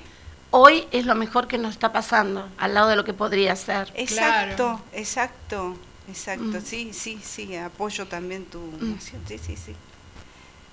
hoy 0.51 0.87
es 0.91 1.05
lo 1.05 1.15
mejor 1.15 1.47
que 1.47 1.57
nos 1.57 1.71
está 1.73 1.91
pasando, 1.91 2.47
al 2.57 2.73
lado 2.73 2.87
de 2.89 2.95
lo 2.95 3.03
que 3.03 3.13
podría 3.13 3.55
ser. 3.55 3.91
Exacto, 3.95 4.55
Claro. 4.55 4.81
exacto, 4.93 5.77
exacto. 6.07 6.43
Mm. 6.45 6.61
Sí, 6.65 6.91
sí, 6.93 7.19
sí, 7.21 7.55
apoyo 7.57 8.05
también 8.07 8.45
tu 8.45 8.59
moción. 8.59 9.21
Sí, 9.27 9.37
sí, 9.37 9.57
sí. 9.57 9.75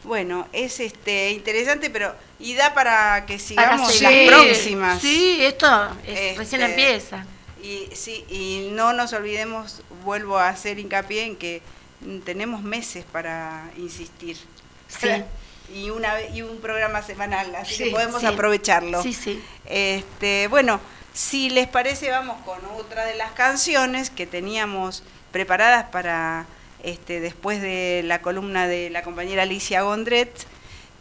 Bueno, 0.05 0.47
es 0.53 0.81
este 0.81 1.33
interesante, 1.33 1.91
pero 1.91 2.14
y 2.39 2.55
da 2.55 2.72
para 2.74 3.26
que 3.26 3.39
sigamos 3.39 4.01
las 4.01 4.12
próximas. 4.28 5.01
Sí, 5.03 5.39
esto 5.43 5.66
es- 6.07 6.09
Este, 6.18 6.35
recién 6.39 6.62
empieza. 6.62 7.26
Y 7.62 7.89
sí, 7.93 8.24
y 8.31 8.70
no 8.72 8.93
nos 8.95 9.12
olvidemos, 9.12 9.83
vuelvo 10.05 10.39
a 10.39 10.49
hacer 10.49 10.78
hincapié 10.78 11.24
en 11.24 11.37
que 11.37 11.61
mm, 11.61 11.80
tenemos 12.25 12.63
meses 12.63 13.05
para 13.11 13.71
insistir. 13.77 14.37
Sí. 14.89 15.09
Y 15.73 15.91
una 15.91 16.21
y 16.21 16.43
un 16.43 16.61
programa 16.61 17.03
semanal, 17.03 17.55
así 17.55 17.85
que 17.85 17.91
podemos 17.91 18.21
sí. 18.21 18.27
aprovecharlo. 18.27 19.03
Sí, 19.03 19.13
sí. 19.13 19.43
Este, 19.67 20.49
bueno, 20.49 20.81
si 21.13 21.51
les 21.51 21.69
parece, 21.69 22.11
vamos 22.11 22.41
con 22.45 22.59
otra 22.77 23.05
de 23.05 23.15
las 23.15 23.33
canciones 23.33 24.11
que 24.11 24.27
teníamos 24.27 25.03
preparadas 25.31 25.87
para 25.87 26.47
este, 26.83 27.21
después 27.21 27.61
de 27.63 28.03
la 28.05 28.21
columna 28.21 28.67
de 28.67 28.91
la 28.91 29.03
compañera 29.03 29.43
Alicia 29.43 29.83
Gondret, 29.83 30.33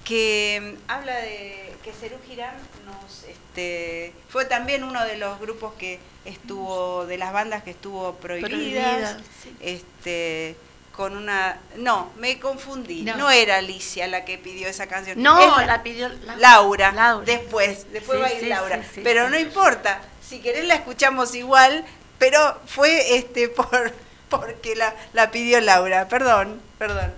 que 0.03 0.77
mm, 0.77 0.91
habla 0.91 1.17
de 1.17 1.73
que 1.83 1.91
Cerú 1.93 2.17
Girán 2.27 2.55
nos 2.85 3.23
este, 3.23 4.13
fue 4.29 4.45
también 4.45 4.83
uno 4.83 5.03
de 5.05 5.17
los 5.17 5.39
grupos 5.39 5.73
que 5.75 5.99
estuvo, 6.25 7.05
de 7.05 7.17
las 7.17 7.33
bandas 7.33 7.63
que 7.63 7.71
estuvo 7.71 8.15
prohibidas, 8.15 8.49
Prohibidas, 8.49 9.17
sí. 9.43 9.55
este 9.61 10.55
con 10.99 11.15
una 11.15 11.55
no, 11.77 12.11
me 12.17 12.41
confundí, 12.41 13.03
no. 13.03 13.15
No. 13.15 13.31
era 13.31 13.55
Alicia 13.55 14.05
la 14.07 14.25
que 14.25 14.37
pidió 14.37 14.67
esa 14.67 14.87
canción. 14.87 15.23
No, 15.23 15.57
Es 15.61 15.65
la 15.65 15.81
pidió 15.81 16.09
la- 16.09 16.35
Laura, 16.35 16.91
Laura. 16.91 17.25
después, 17.25 17.89
después 17.93 18.17
Sí, 18.17 18.21
va 18.21 18.27
a 18.27 18.33
ir 18.33 18.39
sí, 18.41 18.45
Laura. 18.47 18.83
sí, 18.95 18.99
pero 19.01 19.29
no 19.29 19.39
importa, 19.39 20.01
si 20.21 20.41
querés 20.41 20.65
la 20.65 20.73
escuchamos 20.75 21.35
igual, 21.35 21.85
pero 22.17 22.59
fue 22.65 23.15
este 23.15 23.47
por 23.47 23.93
porque 24.27 24.75
la, 24.75 24.93
la 25.13 25.31
pidió 25.31 25.61
Laura. 25.61 26.09
Perdón, 26.09 26.61
perdón. 26.77 27.13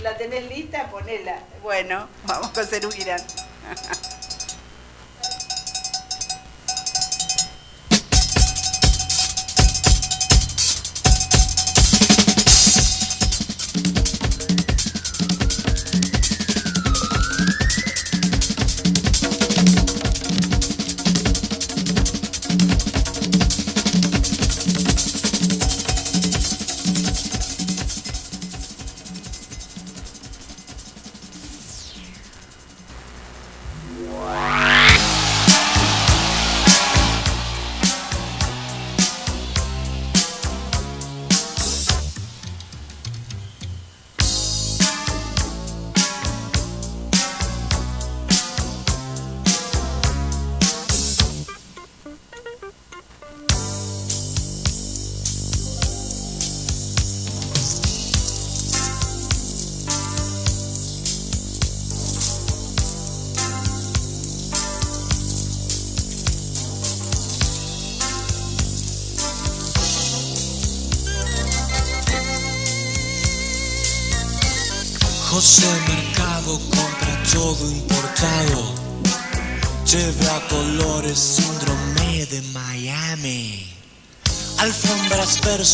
¿La 0.00 0.16
tenés 0.16 0.48
lista? 0.48 0.88
Ponela. 0.92 1.36
Bueno, 1.60 2.06
vamos 2.26 2.50
con 2.50 2.64
Cerú 2.64 2.88
Girán. 2.92 3.20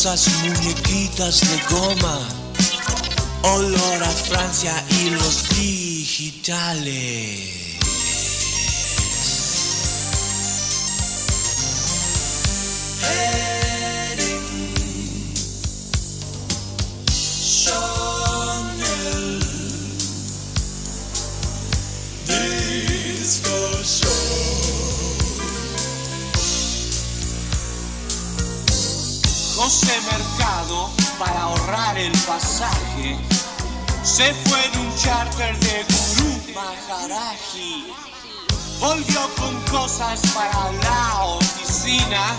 Persas, 0.01 0.33
muñequitas 0.41 1.41
de 1.41 1.61
goma. 1.69 2.17
Olor 3.43 4.03
a 4.03 4.09
Francia 4.09 4.73
y 4.89 5.11
los 5.11 5.47
digitales. 5.49 7.60
Se 34.11 34.33
fue 34.33 34.59
en 34.65 34.79
un 34.79 34.97
charter 34.97 35.57
de 35.59 35.85
Gurú 35.87 36.53
Maharaji. 36.53 37.93
Volvió 38.81 39.21
con 39.37 39.55
cosas 39.71 40.19
para 40.33 40.69
la 40.83 41.23
oficina 41.23 42.35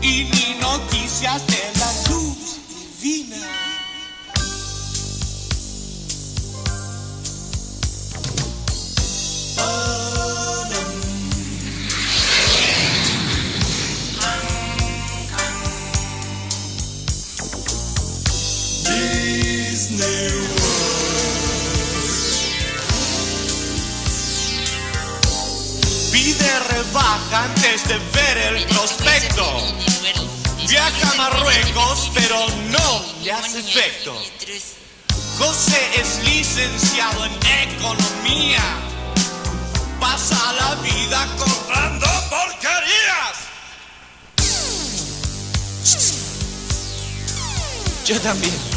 y 0.00 0.30
ni 0.32 0.60
noticias 0.60 1.44
de 1.48 1.79
prospecto. 28.66 29.44
Viaja 30.68 31.10
a 31.10 31.14
Marruecos, 31.14 32.10
pero 32.14 32.36
no 32.70 33.04
le 33.22 33.32
hace 33.32 33.60
efecto. 33.60 34.14
José 35.38 35.80
es 36.00 36.22
licenciado 36.24 37.24
en 37.24 37.32
economía. 37.72 38.62
Pasa 39.98 40.52
la 40.52 40.74
vida 40.76 41.26
comprando 41.38 42.06
porquerías. 42.28 43.36
Yo 48.06 48.20
también. 48.20 48.69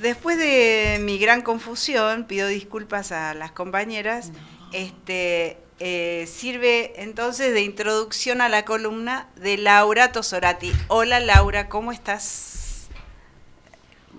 Después 0.00 0.38
de 0.38 0.98
mi 1.00 1.18
gran 1.18 1.42
confusión, 1.42 2.24
pido 2.24 2.48
disculpas 2.48 3.12
a 3.12 3.34
las 3.34 3.52
compañeras. 3.52 4.32
Este 4.72 5.58
eh, 5.80 6.26
sirve 6.26 7.00
entonces 7.02 7.52
de 7.52 7.62
introducción 7.62 8.40
a 8.40 8.48
la 8.48 8.64
columna 8.64 9.28
de 9.36 9.58
Laura 9.58 10.12
Tosorati. 10.12 10.72
Hola 10.88 11.20
Laura, 11.20 11.68
¿cómo 11.68 11.92
estás? 11.92 12.88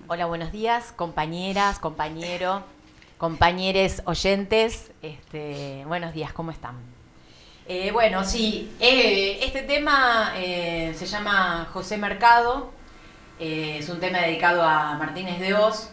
Hola, 0.06 0.26
buenos 0.26 0.52
días, 0.52 0.92
compañeras, 0.92 1.78
compañero, 1.78 2.62
compañeres 3.16 4.02
oyentes. 4.04 4.92
Este, 5.00 5.82
buenos 5.86 6.12
días, 6.12 6.34
¿cómo 6.34 6.50
están? 6.50 6.76
Eh, 7.66 7.90
bueno, 7.92 8.22
sí, 8.24 8.70
eh, 8.78 9.38
este 9.40 9.62
tema 9.62 10.34
eh, 10.36 10.94
se 10.94 11.06
llama 11.06 11.66
José 11.72 11.96
Mercado. 11.96 12.70
Eh, 13.40 13.78
es 13.80 13.88
un 13.88 13.98
tema 13.98 14.20
dedicado 14.20 14.62
a 14.62 14.96
Martínez 14.96 15.40
de 15.40 15.54
Oz. 15.54 15.90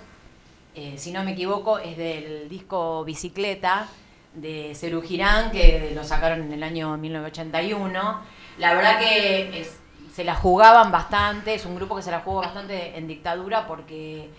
Eh, 0.76 0.96
si 0.98 1.12
no 1.12 1.24
me 1.24 1.32
equivoco, 1.32 1.80
es 1.80 1.98
del 1.98 2.48
disco 2.50 3.04
Bicicleta 3.04 3.88
de 4.34 4.74
Cerú 4.76 5.02
Girán, 5.02 5.52
que 5.52 5.92
lo 5.96 6.04
sacaron 6.04 6.42
en 6.44 6.54
el 6.54 6.64
año 6.64 6.96
1981. 6.98 8.22
La 8.58 8.74
verdad 8.74 9.00
que 9.00 9.68
se 10.14 10.24
la 10.24 10.36
jugaban 10.36 10.92
bastante, 10.92 11.56
es 11.56 11.66
un 11.66 11.76
grupo 11.76 11.96
que 11.96 12.04
se 12.04 12.12
la 12.12 12.20
jugó 12.20 12.42
bastante 12.42 12.98
en 12.98 13.08
dictadura 13.08 13.66
porque 13.66 14.30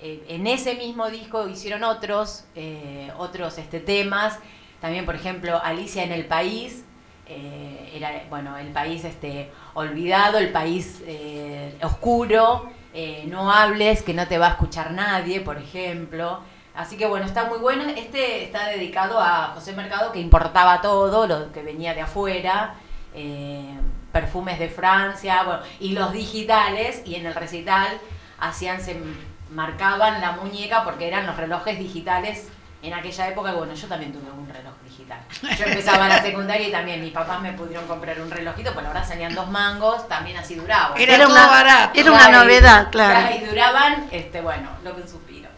eh, 0.00 0.24
en 0.28 0.46
ese 0.46 0.74
mismo 0.74 1.10
disco 1.10 1.48
hicieron 1.48 1.82
otros, 1.82 2.44
otros 3.18 3.58
este, 3.58 3.80
temas. 3.80 4.38
También, 4.80 5.04
por 5.04 5.14
ejemplo, 5.14 5.60
Alicia 5.62 6.02
en 6.04 6.12
el 6.12 6.26
País, 6.26 6.84
eh, 7.26 7.92
era, 7.94 8.24
bueno, 8.28 8.56
el 8.58 8.68
país 8.68 9.04
este, 9.04 9.50
olvidado, 9.74 10.38
el 10.38 10.50
país 10.50 11.02
eh, 11.06 11.78
oscuro, 11.82 12.70
eh, 12.92 13.24
no 13.28 13.52
hables, 13.52 14.02
que 14.02 14.12
no 14.12 14.26
te 14.26 14.38
va 14.38 14.48
a 14.48 14.50
escuchar 14.50 14.92
nadie, 14.92 15.40
por 15.40 15.56
ejemplo. 15.56 16.40
Así 16.74 16.96
que 16.96 17.06
bueno, 17.06 17.26
está 17.26 17.44
muy 17.44 17.58
bueno. 17.58 17.84
Este 17.84 18.44
está 18.44 18.68
dedicado 18.68 19.18
a 19.20 19.52
José 19.54 19.72
Mercado, 19.74 20.12
que 20.12 20.20
importaba 20.20 20.80
todo, 20.80 21.26
lo 21.26 21.52
que 21.52 21.62
venía 21.62 21.94
de 21.94 22.00
afuera, 22.00 22.74
perfumes 24.10 24.58
de 24.58 24.68
Francia, 24.68 25.42
bueno, 25.44 25.62
y 25.80 25.92
los 25.92 26.12
digitales, 26.12 27.02
y 27.04 27.14
en 27.16 27.26
el 27.26 27.34
recital 27.34 27.88
hacían, 28.38 28.80
se 28.80 28.96
marcaban 29.50 30.20
la 30.20 30.32
muñeca 30.32 30.82
porque 30.82 31.08
eran 31.08 31.26
los 31.26 31.36
relojes 31.36 31.78
digitales 31.78 32.48
en 32.82 32.92
aquella 32.94 33.28
época. 33.28 33.52
Bueno, 33.52 33.74
yo 33.74 33.86
también 33.86 34.12
tuve 34.12 34.30
un 34.30 34.48
reloj 34.48 34.74
digital. 34.84 35.20
Yo 35.58 35.64
empezaba 35.66 36.08
la 36.08 36.20
secundaria 36.22 36.68
y 36.68 36.72
también 36.72 37.00
mis 37.00 37.12
papás 37.12 37.40
me 37.40 37.52
pudieron 37.52 37.86
comprar 37.86 38.20
un 38.20 38.30
relojito, 38.30 38.72
pues 38.72 38.82
la 38.84 38.92
verdad 38.92 39.08
salían 39.08 39.34
dos 39.34 39.48
mangos, 39.50 40.08
también 40.08 40.36
así 40.36 40.54
duraba. 40.56 40.96
Era 40.96 41.14
Era 41.14 41.24
todo 41.24 41.34
una- 41.34 41.46
barato. 41.46 42.00
era 42.00 42.12
una 42.12 42.28
novedad, 42.28 42.90
claro. 42.90 43.34
Y 43.36 43.44
duraban, 43.46 44.08
este, 44.10 44.40
bueno, 44.40 44.68
lo 44.84 44.94
que 44.94 45.02
un 45.02 45.08
suspiro. 45.08 45.48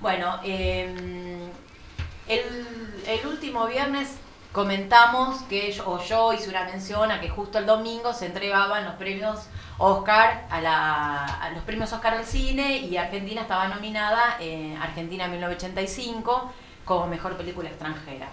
Bueno, 0.00 0.38
eh, 0.44 0.94
el, 2.28 3.02
el 3.06 3.26
último 3.26 3.66
viernes 3.66 4.16
comentamos 4.52 5.42
que 5.48 5.72
yo, 5.72 5.88
o 5.90 6.02
yo 6.04 6.32
hice 6.32 6.48
una 6.48 6.64
mención 6.64 7.10
a 7.10 7.20
que 7.20 7.28
justo 7.28 7.58
el 7.58 7.66
domingo 7.66 8.12
se 8.12 8.26
entregaban 8.26 8.84
los 8.84 8.94
premios 8.94 9.40
Oscar 9.78 10.46
a, 10.50 11.50
los 11.54 11.64
premios 11.64 11.92
Oscar 11.92 12.14
al 12.14 12.24
cine 12.24 12.78
y 12.78 12.96
Argentina 12.96 13.42
estaba 13.42 13.68
nominada 13.68 14.36
en 14.40 14.76
Argentina 14.76 15.26
1985 15.26 16.52
como 16.84 17.06
mejor 17.06 17.36
película 17.36 17.68
extranjera. 17.68 18.28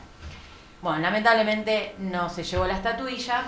Bueno, 0.82 1.00
lamentablemente 1.00 1.96
no 2.00 2.30
se 2.30 2.44
llevó 2.44 2.66
la 2.66 2.76
estatuilla, 2.76 3.44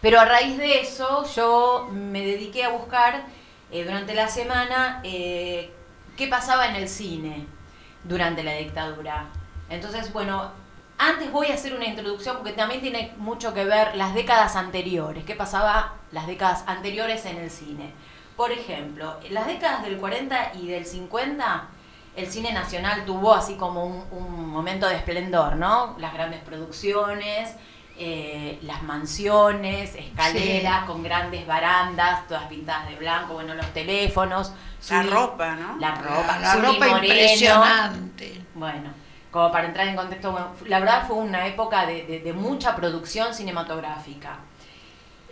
pero 0.00 0.20
a 0.20 0.24
raíz 0.24 0.56
de 0.56 0.80
eso 0.80 1.24
yo 1.34 1.88
me 1.92 2.24
dediqué 2.24 2.64
a 2.64 2.70
buscar 2.70 3.22
eh, 3.70 3.84
durante 3.84 4.14
la 4.14 4.28
semana 4.28 5.00
eh, 5.04 5.72
qué 6.16 6.28
pasaba 6.28 6.68
en 6.68 6.76
el 6.76 6.88
cine 6.88 7.46
durante 8.04 8.42
la 8.42 8.54
dictadura. 8.54 9.26
Entonces, 9.68 10.12
bueno, 10.12 10.52
antes 11.08 11.32
voy 11.32 11.48
a 11.48 11.54
hacer 11.54 11.74
una 11.74 11.86
introducción 11.86 12.36
porque 12.36 12.52
también 12.52 12.80
tiene 12.80 13.12
mucho 13.18 13.52
que 13.52 13.64
ver 13.64 13.96
las 13.96 14.14
décadas 14.14 14.56
anteriores, 14.56 15.24
qué 15.24 15.34
pasaba 15.34 15.94
las 16.12 16.26
décadas 16.26 16.64
anteriores 16.66 17.24
en 17.26 17.38
el 17.38 17.50
cine. 17.50 17.92
Por 18.36 18.52
ejemplo, 18.52 19.18
en 19.22 19.34
las 19.34 19.46
décadas 19.46 19.82
del 19.82 19.98
40 19.98 20.52
y 20.54 20.68
del 20.68 20.86
50, 20.86 21.68
el 22.16 22.26
cine 22.30 22.52
nacional 22.52 23.04
tuvo 23.04 23.34
así 23.34 23.54
como 23.54 23.84
un, 23.84 24.04
un 24.12 24.48
momento 24.48 24.88
de 24.88 24.96
esplendor, 24.96 25.56
¿no? 25.56 25.96
Las 25.98 26.14
grandes 26.14 26.40
producciones, 26.40 27.56
eh, 27.98 28.58
las 28.62 28.82
mansiones, 28.82 29.94
escaleras 29.94 30.84
con 30.86 31.02
grandes 31.02 31.46
barandas, 31.46 32.26
todas 32.26 32.44
pintadas 32.44 32.88
de 32.88 32.96
blanco, 32.96 33.34
bueno, 33.34 33.54
los 33.54 33.66
teléfonos. 33.74 34.52
La 34.88 35.02
ropa, 35.02 35.56
¿no? 35.56 35.76
La 35.78 35.94
ropa, 35.96 36.38
la 36.38 36.54
ropa 36.56 36.86
Moreno. 36.86 36.96
impresionante. 36.96 38.44
Bueno, 38.54 38.90
como 39.32 39.50
para 39.50 39.66
entrar 39.66 39.88
en 39.88 39.96
contexto, 39.96 40.30
bueno, 40.30 40.52
la 40.66 40.78
verdad 40.78 41.04
fue 41.08 41.16
una 41.16 41.46
época 41.48 41.86
de, 41.86 42.04
de- 42.04 42.20
de 42.20 42.32
mucha 42.32 42.76
producción 42.76 43.34
cinematográfica. 43.34 44.38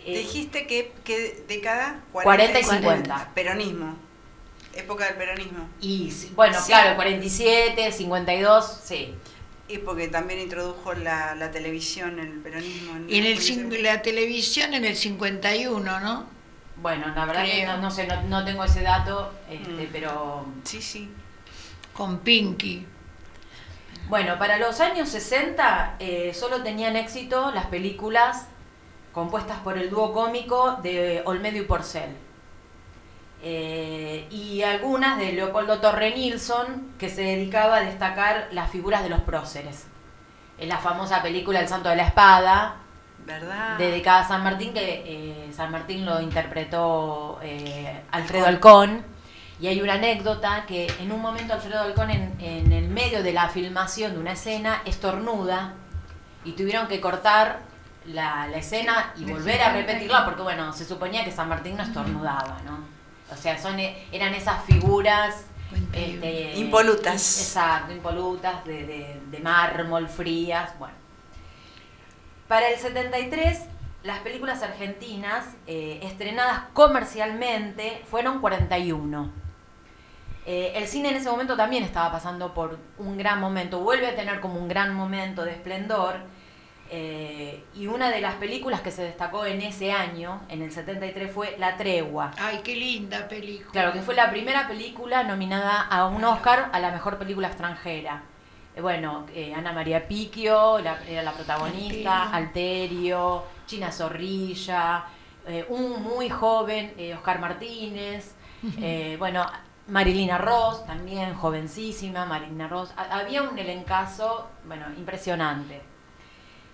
Eh, 0.03 0.17
Dijiste 0.17 0.65
que, 0.67 0.91
que 1.05 1.45
década 1.47 2.01
40 2.11 2.59
y 2.59 2.63
50. 2.63 3.31
Peronismo. 3.35 3.95
Época 4.73 5.05
del 5.05 5.15
peronismo. 5.15 5.69
y 5.81 6.11
bueno, 6.35 6.57
Sí. 6.59 6.67
claro, 6.67 6.95
47, 6.95 7.91
52, 7.91 8.79
sí. 8.83 9.13
Y 9.67 9.77
porque 9.77 10.07
también 10.07 10.39
introdujo 10.39 10.93
la, 10.93 11.35
la 11.35 11.51
televisión, 11.51 12.19
el 12.19 12.39
peronismo. 12.39 12.93
Y 13.07 13.19
en 13.19 13.25
el 13.25 13.39
César. 13.39 13.65
la 13.81 14.01
televisión 14.01 14.73
en 14.73 14.83
el 14.85 14.95
51, 14.97 15.99
¿no? 15.99 16.25
Bueno, 16.81 17.05
la 17.15 17.25
verdad 17.25 17.43
que 17.45 17.51
Creo. 17.51 17.67
no, 17.75 17.77
no 17.83 17.91
sé, 17.91 18.07
no, 18.07 18.21
no 18.23 18.43
tengo 18.43 18.63
ese 18.63 18.81
dato, 18.81 19.31
este, 19.49 19.69
Mm. 19.69 19.89
pero 19.91 20.45
Sí, 20.63 20.81
sí. 20.81 21.09
Con 21.93 22.19
Pinky. 22.19 22.85
Bueno, 24.11 24.37
para 24.37 24.57
los 24.57 24.81
años 24.81 25.07
60 25.07 25.95
eh, 25.99 26.33
solo 26.33 26.63
tenían 26.63 26.97
éxito 26.97 27.49
las 27.51 27.67
películas 27.67 28.45
compuestas 29.13 29.59
por 29.59 29.77
el 29.77 29.89
dúo 29.89 30.11
cómico 30.11 30.79
de 30.83 31.21
Olmedo 31.23 31.59
y 31.59 31.61
Porcel. 31.61 32.17
Eh, 33.41 34.27
y 34.29 34.63
algunas 34.63 35.17
de 35.17 35.31
Leopoldo 35.31 35.79
Torre 35.79 36.13
Nilsson, 36.13 36.91
que 36.99 37.09
se 37.09 37.21
dedicaba 37.21 37.77
a 37.77 37.81
destacar 37.83 38.49
las 38.51 38.69
figuras 38.69 39.01
de 39.01 39.07
los 39.07 39.21
próceres. 39.21 39.87
En 40.57 40.67
la 40.67 40.79
famosa 40.79 41.21
película 41.21 41.61
El 41.61 41.69
Santo 41.69 41.87
de 41.87 41.95
la 41.95 42.07
Espada, 42.07 42.75
¿Verdad? 43.25 43.77
dedicada 43.77 44.23
a 44.23 44.27
San 44.27 44.43
Martín, 44.43 44.73
que 44.73 45.03
eh, 45.05 45.53
San 45.53 45.71
Martín 45.71 46.05
lo 46.05 46.19
interpretó 46.19 47.39
eh, 47.41 48.01
Alfredo 48.11 48.45
Alcón. 48.45 49.05
Y 49.61 49.67
hay 49.67 49.79
una 49.81 49.93
anécdota 49.93 50.65
que 50.65 50.87
en 50.99 51.11
un 51.11 51.21
momento 51.21 51.53
Alfredo 51.53 51.81
Alcón 51.81 52.09
en, 52.09 52.35
en 52.41 52.71
el 52.73 52.87
medio 52.89 53.21
de 53.21 53.31
la 53.31 53.47
filmación 53.47 54.13
de 54.13 54.19
una 54.19 54.31
escena 54.31 54.81
estornuda 54.85 55.73
y 56.43 56.53
tuvieron 56.53 56.87
que 56.87 56.99
cortar 56.99 57.59
la, 58.05 58.47
la 58.47 58.57
escena 58.57 59.13
y 59.15 59.25
volver 59.25 59.61
a 59.61 59.71
repetirla 59.73 60.25
porque 60.25 60.41
bueno, 60.41 60.73
se 60.73 60.83
suponía 60.83 61.23
que 61.23 61.31
San 61.31 61.47
Martín 61.47 61.77
no 61.77 61.83
estornudaba, 61.83 62.57
¿no? 62.65 62.79
O 63.31 63.37
sea, 63.37 63.57
son, 63.61 63.79
e- 63.79 64.07
eran 64.11 64.33
esas 64.33 64.65
figuras 64.65 65.45
este, 65.93 66.55
Impolutas. 66.57 67.39
Exacto, 67.41 67.93
impolutas, 67.93 68.65
de, 68.65 68.85
de- 68.87 69.21
de 69.29 69.39
mármol, 69.39 70.09
frías, 70.09 70.71
bueno. 70.79 70.95
Para 72.47 72.67
el 72.69 72.77
73, 72.79 73.59
las 74.03 74.19
películas 74.19 74.63
argentinas 74.63 75.45
eh, 75.67 75.99
estrenadas 76.03 76.63
comercialmente 76.73 78.03
fueron 78.09 78.41
41. 78.41 79.40
Eh, 80.45 80.73
el 80.75 80.87
cine 80.87 81.09
en 81.09 81.15
ese 81.17 81.29
momento 81.29 81.55
también 81.55 81.83
estaba 81.83 82.11
pasando 82.11 82.53
por 82.53 82.79
un 82.97 83.17
gran 83.17 83.39
momento, 83.39 83.79
vuelve 83.79 84.07
a 84.07 84.15
tener 84.15 84.39
como 84.39 84.59
un 84.59 84.67
gran 84.67 84.93
momento 84.95 85.43
de 85.45 85.51
esplendor. 85.51 86.15
eh, 86.93 87.63
y 87.73 87.87
una 87.87 88.09
de 88.09 88.19
las 88.19 88.33
películas 88.35 88.81
que 88.81 88.91
se 88.91 89.01
destacó 89.03 89.45
en 89.45 89.61
ese 89.61 89.93
año, 89.93 90.41
en 90.49 90.61
el 90.61 90.71
73, 90.73 91.31
fue 91.31 91.55
La 91.57 91.77
Tregua. 91.77 92.31
Ay, 92.37 92.59
qué 92.65 92.75
linda 92.75 93.29
película. 93.29 93.71
Claro, 93.71 93.93
que 93.93 94.01
fue 94.01 94.13
la 94.13 94.29
primera 94.29 94.67
película 94.67 95.23
nominada 95.23 95.83
a 95.83 96.07
un 96.07 96.21
Oscar 96.25 96.69
a 96.73 96.79
la 96.81 96.91
mejor 96.91 97.17
película 97.17 97.47
extranjera. 97.47 98.23
Eh, 98.75 98.81
bueno, 98.81 99.25
eh, 99.33 99.53
Ana 99.55 99.71
María 99.71 100.05
Picchio 100.05 100.79
la- 100.79 101.01
era 101.07 101.23
la 101.23 101.31
protagonista, 101.31 102.29
Alterio, 102.33 103.43
China 103.67 103.89
Zorrilla, 103.91 105.05
un 105.69 106.03
muy 106.03 106.29
joven 106.29 106.93
Oscar 107.15 107.39
Martínez, 107.39 108.35
bueno, 109.17 109.45
Marilina 109.91 110.37
Ross, 110.37 110.85
también 110.85 111.35
jovencísima, 111.35 112.25
Marilina 112.25 112.67
Ross. 112.67 112.93
Ha- 112.95 113.19
había 113.19 113.43
un 113.43 113.59
elencazo, 113.59 114.49
bueno, 114.65 114.85
impresionante. 114.97 115.81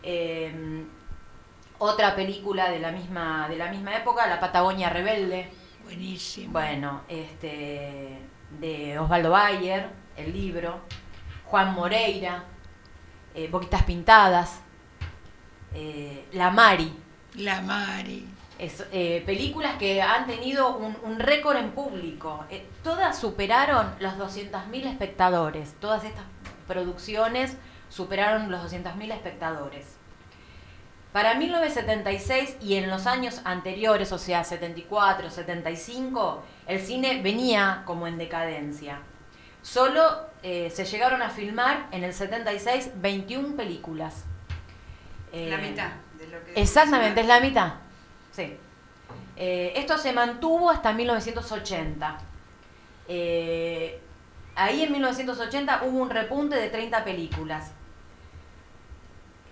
Eh, 0.04 0.86
otra 1.80 2.16
película 2.16 2.70
de 2.70 2.80
la 2.80 2.92
misma 2.92 3.48
de 3.50 3.58
la 3.58 3.70
misma 3.72 3.96
época, 3.96 4.28
La 4.28 4.40
Patagonia 4.40 4.90
Rebelde. 4.90 5.52
Buenísimo. 5.84 6.54
Bueno, 6.54 7.02
este 7.08 8.20
de 8.60 9.00
Osvaldo 9.00 9.32
Bayer, 9.32 9.90
el 10.16 10.32
libro, 10.34 10.82
Juan 11.46 11.74
Moreira, 11.74 12.44
eh, 13.34 13.48
Boquitas 13.52 13.84
Pintadas, 13.84 14.62
eh, 15.74 16.28
La 16.34 16.52
Mari. 16.52 16.94
La 17.36 17.62
Mari. 17.62 18.28
Es, 18.60 18.86
eh, 18.92 19.24
películas 19.26 19.76
que 19.78 20.02
han 20.02 20.26
tenido 20.26 20.78
un, 20.78 20.98
un 21.04 21.20
récord 21.20 21.58
en 21.58 21.72
público. 21.72 22.46
Eh, 22.50 22.66
todas 22.84 23.18
superaron 23.18 23.94
los 24.00 24.14
200.000 24.14 24.88
espectadores. 24.88 25.76
Todas 25.80 26.04
estas 26.04 26.26
producciones 26.68 27.56
superaron 27.90 28.52
los 28.52 28.72
200.000 28.72 29.14
espectadores. 29.14 29.98
Para 31.14 31.36
1976 31.36 32.58
y 32.62 32.76
en 32.76 32.90
los 32.90 33.08
años 33.08 33.42
anteriores, 33.44 34.12
o 34.12 34.18
sea, 34.18 34.44
74, 34.44 35.30
75, 35.30 36.44
el 36.68 36.80
cine 36.80 37.22
venía 37.22 37.84
como 37.86 38.08
en 38.08 38.18
decadencia. 38.18 39.00
Solo 39.62 40.28
eh, 40.44 40.70
se 40.70 40.86
llegaron 40.86 41.22
a 41.22 41.30
filmar 41.30 41.88
en 41.92 42.04
el 42.04 42.14
76 42.14 42.92
21 42.96 43.56
películas. 43.56 44.26
La 45.34 45.58
mitad 45.58 45.90
de 46.18 46.28
lo 46.28 46.44
que 46.46 46.62
Exactamente, 46.62 47.22
es 47.22 47.28
la 47.28 47.40
mitad. 47.40 47.74
Sí. 48.38 48.56
Eh, 49.36 49.74
esto 49.78 49.98
se 49.98 50.14
mantuvo 50.14 50.70
hasta 50.70 50.94
1980. 50.94 52.20
Eh, 53.08 54.00
ahí 54.56 54.84
en 54.84 54.92
1980 54.92 55.82
hubo 55.86 55.98
un 55.98 56.12
repunte 56.12 56.56
de 56.56 56.70
30 56.70 57.04
películas. 57.04 57.72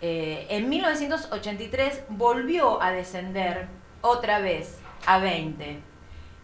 Eh, 0.02 0.46
en 0.52 0.70
1983 0.70 2.04
volvió 2.10 2.80
a 2.80 2.92
descender 2.92 3.70
otra 4.02 4.38
vez 4.38 4.78
a 5.08 5.18
20. 5.18 5.80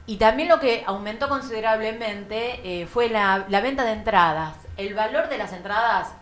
Y 0.07 0.17
también 0.17 0.49
lo 0.49 0.59
que 0.59 0.83
aumentó 0.87 1.29
considerablemente 1.29 2.87
fue 2.91 3.07
la, 3.09 3.45
venta 3.61 3.85
de 3.85 3.91
entradas. 3.91 4.57
El 4.77 4.95
valor 4.95 5.29
de 5.29 5.37
las 5.37 5.53
entradas, 5.53 6.15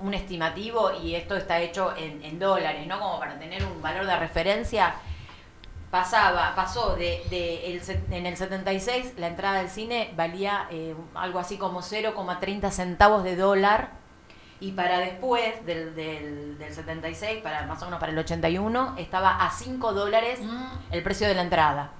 un 0.00 0.14
estimativo, 0.14 0.92
y 1.02 1.14
esto 1.14 1.36
está 1.36 1.60
hecho 1.60 1.94
en, 1.96 2.22
en 2.24 2.38
dólares, 2.38 2.86
¿no? 2.86 2.98
Como 2.98 3.18
para 3.18 3.38
tener 3.38 3.64
un 3.64 3.80
valor 3.82 4.06
de 4.06 4.16
referencia, 4.16 4.94
pasaba, 5.90 6.54
pasó 6.54 6.96
de, 6.96 7.22
de 7.30 7.72
el, 7.72 7.82
en 8.10 8.26
el 8.26 8.36
76 8.36 9.14
la 9.16 9.28
entrada 9.28 9.58
del 9.58 9.70
cine 9.70 10.12
valía 10.16 10.66
eh, 10.70 10.94
algo 11.14 11.38
así 11.38 11.56
como 11.56 11.80
0,30 11.80 12.70
centavos 12.70 13.24
de 13.24 13.36
dólar 13.36 13.90
y 14.60 14.72
para 14.72 14.98
después 14.98 15.64
del, 15.64 15.94
del, 15.94 16.58
del 16.58 16.74
76, 16.74 17.42
para 17.42 17.64
más 17.66 17.80
o 17.82 17.84
menos 17.84 18.00
para 18.00 18.10
el 18.10 18.18
81, 18.18 18.96
estaba 18.98 19.44
a 19.44 19.50
5 19.50 19.92
dólares 19.92 20.40
el 20.90 21.02
precio 21.04 21.28
de 21.28 21.34
la 21.34 21.42
entrada. 21.42 21.92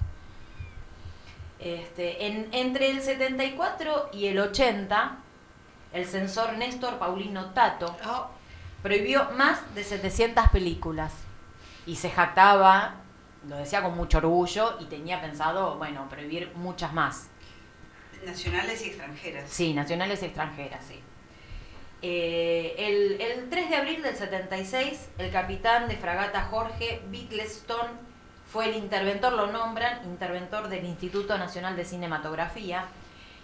Este, 1.60 2.26
en, 2.26 2.48
entre 2.52 2.90
el 2.90 3.00
74 3.00 4.10
y 4.12 4.26
el 4.26 4.40
80, 4.40 5.18
el 5.92 6.06
censor 6.06 6.56
Néstor 6.56 6.98
Paulino 6.98 7.50
Tato 7.50 7.96
Oh, 8.06 8.28
prohibió 8.82 9.30
más 9.32 9.74
de 9.74 9.84
700 9.84 10.48
películas 10.48 11.12
y 11.86 11.96
se 11.96 12.10
jactaba, 12.10 12.96
lo 13.48 13.56
decía 13.56 13.82
con 13.82 13.96
mucho 13.96 14.18
orgullo 14.18 14.76
y 14.80 14.84
tenía 14.86 15.20
pensado, 15.20 15.76
bueno, 15.76 16.08
prohibir 16.08 16.52
muchas 16.54 16.92
más. 16.92 17.28
Nacionales 18.24 18.84
y 18.84 18.88
extranjeras. 18.88 19.50
Sí, 19.50 19.72
nacionales 19.74 20.22
y 20.22 20.26
extranjeras, 20.26 20.84
sí. 20.84 21.00
Eh, 22.02 22.74
el, 22.78 23.20
el 23.20 23.50
3 23.50 23.70
de 23.70 23.76
abril 23.76 24.02
del 24.02 24.14
76, 24.14 25.08
el 25.18 25.32
capitán 25.32 25.88
de 25.88 25.96
fragata 25.96 26.42
Jorge 26.42 27.02
Bittleston 27.08 27.88
fue 28.52 28.68
el 28.68 28.76
interventor, 28.76 29.32
lo 29.32 29.48
nombran, 29.48 30.04
interventor 30.04 30.68
del 30.68 30.84
Instituto 30.84 31.36
Nacional 31.38 31.76
de 31.76 31.84
Cinematografía, 31.84 32.84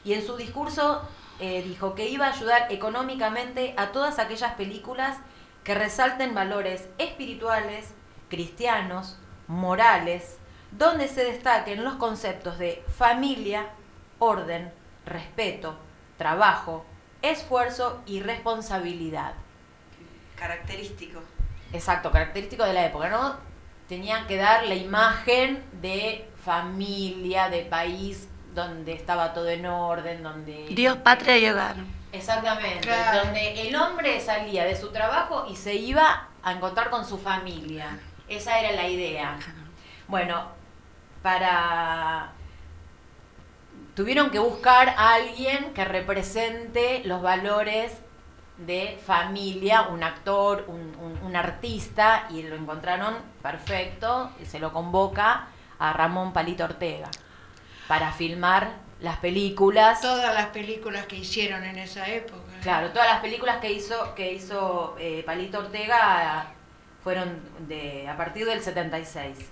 y 0.04 0.12
en 0.12 0.24
su 0.24 0.36
discurso 0.36 1.02
eh, 1.40 1.62
dijo 1.62 1.94
que 1.94 2.08
iba 2.08 2.26
a 2.26 2.32
ayudar 2.32 2.66
económicamente 2.70 3.74
a 3.76 3.90
todas 3.92 4.18
aquellas 4.18 4.54
películas 4.54 5.18
que 5.64 5.74
resalten 5.74 6.34
valores 6.34 6.88
espirituales, 6.98 7.94
cristianos, 8.28 9.18
morales, 9.48 10.38
donde 10.70 11.08
se 11.08 11.24
destaquen 11.24 11.84
los 11.84 11.94
conceptos 11.94 12.58
de 12.58 12.84
familia, 12.96 13.68
orden, 14.18 14.72
respeto, 15.06 15.76
trabajo, 16.18 16.84
esfuerzo 17.22 18.02
y 18.06 18.20
responsabilidad. 18.20 19.34
Característico. 20.36 21.20
Exacto, 21.72 22.10
característico 22.10 22.64
de 22.64 22.74
la 22.74 22.86
época, 22.86 23.08
¿no? 23.08 23.36
Tenían 23.88 24.26
que 24.26 24.36
dar 24.36 24.66
la 24.66 24.74
imagen 24.74 25.64
de 25.80 26.28
familia, 26.44 27.48
de 27.48 27.62
país 27.62 28.28
donde 28.54 28.92
estaba 28.92 29.32
todo 29.34 29.48
en 29.48 29.66
orden, 29.66 30.22
donde... 30.22 30.66
Dios, 30.70 30.96
patria 30.98 31.36
y 31.38 31.48
hogar. 31.48 31.76
Exactamente, 32.12 32.80
Claro. 32.80 33.24
donde 33.24 33.62
el 33.68 33.74
hombre 33.74 34.20
salía 34.20 34.64
de 34.64 34.76
su 34.76 34.90
trabajo 34.92 35.46
y 35.50 35.56
se 35.56 35.74
iba 35.74 36.28
a 36.42 36.52
encontrar 36.52 36.88
con 36.90 37.04
su 37.04 37.18
familia. 37.18 37.98
Esa 38.28 38.60
era 38.60 38.72
la 38.72 38.86
idea. 38.88 39.36
Bueno, 40.06 40.44
para... 41.22 42.30
Tuvieron 43.96 44.30
que 44.30 44.38
buscar 44.40 44.88
a 44.90 45.14
alguien 45.14 45.72
que 45.72 45.84
represente 45.84 47.02
los 47.04 47.22
valores 47.22 47.92
de 48.58 48.98
familia, 49.04 49.82
un 49.82 50.02
actor, 50.02 50.64
un, 50.68 50.94
un- 51.00 51.18
un 51.24 51.36
artista, 51.36 52.26
y 52.30 52.42
lo 52.42 52.54
encontraron 52.56 53.14
perfecto, 53.42 54.30
y 54.40 54.46
se 54.46 54.58
lo 54.58 54.72
convoca 54.72 55.46
a 55.78 55.92
Ramón 55.92 56.32
Palito 56.32 56.64
Ortega 56.64 57.08
para 57.88 58.12
filmar 58.12 58.72
las 59.00 59.18
películas. 59.18 60.00
todas 60.00 60.34
las 60.34 60.46
películas 60.46 61.06
que 61.06 61.16
hicieron 61.16 61.64
en 61.64 61.78
esa 61.78 62.08
época. 62.08 62.42
Claro, 62.62 62.90
todas 62.90 63.08
las 63.08 63.20
películas 63.20 63.58
que 63.58 63.72
hizo 63.72 64.14
que 64.14 64.32
hizo 64.32 64.96
eh, 64.98 65.22
Palito 65.26 65.58
Ortega 65.58 66.52
fueron 67.02 67.40
de 67.68 68.08
a 68.08 68.16
partir 68.16 68.46
del 68.46 68.62
76. 68.62 69.50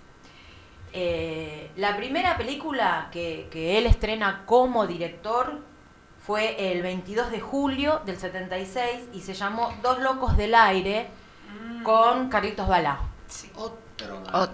Eh, 0.94 1.70
la 1.76 1.96
primera 1.96 2.36
película 2.36 3.08
que, 3.12 3.48
que 3.50 3.78
él 3.78 3.86
estrena 3.86 4.42
como 4.46 4.86
director 4.86 5.60
fue 6.18 6.72
el 6.72 6.82
22 6.82 7.30
de 7.30 7.40
julio 7.40 8.00
del 8.06 8.16
76 8.16 9.08
y 9.12 9.20
se 9.20 9.34
llamó 9.34 9.74
Dos 9.82 9.98
locos 10.00 10.36
del 10.36 10.54
aire 10.54 11.08
con 11.82 12.28
Carlitos 12.28 12.68
Balá. 12.68 13.00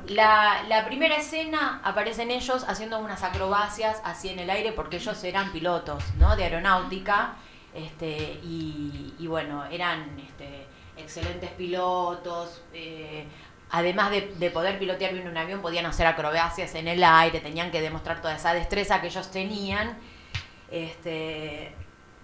La, 0.08 0.62
la 0.68 0.84
primera 0.86 1.16
escena 1.16 1.80
aparecen 1.84 2.30
ellos 2.30 2.64
haciendo 2.68 2.98
unas 2.98 3.22
acrobacias 3.22 4.00
así 4.04 4.28
en 4.28 4.38
el 4.38 4.50
aire 4.50 4.72
porque 4.72 4.96
ellos 4.96 5.22
eran 5.24 5.52
pilotos, 5.52 6.02
¿no? 6.18 6.36
De 6.36 6.44
aeronáutica. 6.44 7.36
Este, 7.74 8.40
y, 8.42 9.14
y 9.18 9.26
bueno, 9.26 9.64
eran 9.66 10.18
este, 10.18 10.66
excelentes 10.96 11.50
pilotos. 11.50 12.62
eh, 12.72 13.26
además 13.70 14.10
de, 14.10 14.32
de 14.38 14.50
poder 14.50 14.78
pilotear 14.78 15.12
bien 15.12 15.28
un 15.28 15.36
avión, 15.36 15.60
podían 15.60 15.86
hacer 15.86 16.06
acrobacias 16.06 16.74
en 16.74 16.88
el 16.88 17.04
aire, 17.04 17.40
tenían 17.40 17.70
que 17.70 17.80
demostrar 17.82 18.20
toda 18.22 18.34
esa 18.36 18.54
destreza 18.54 19.00
que 19.00 19.08
ellos 19.08 19.30
tenían. 19.30 19.98
Este, 20.70 21.74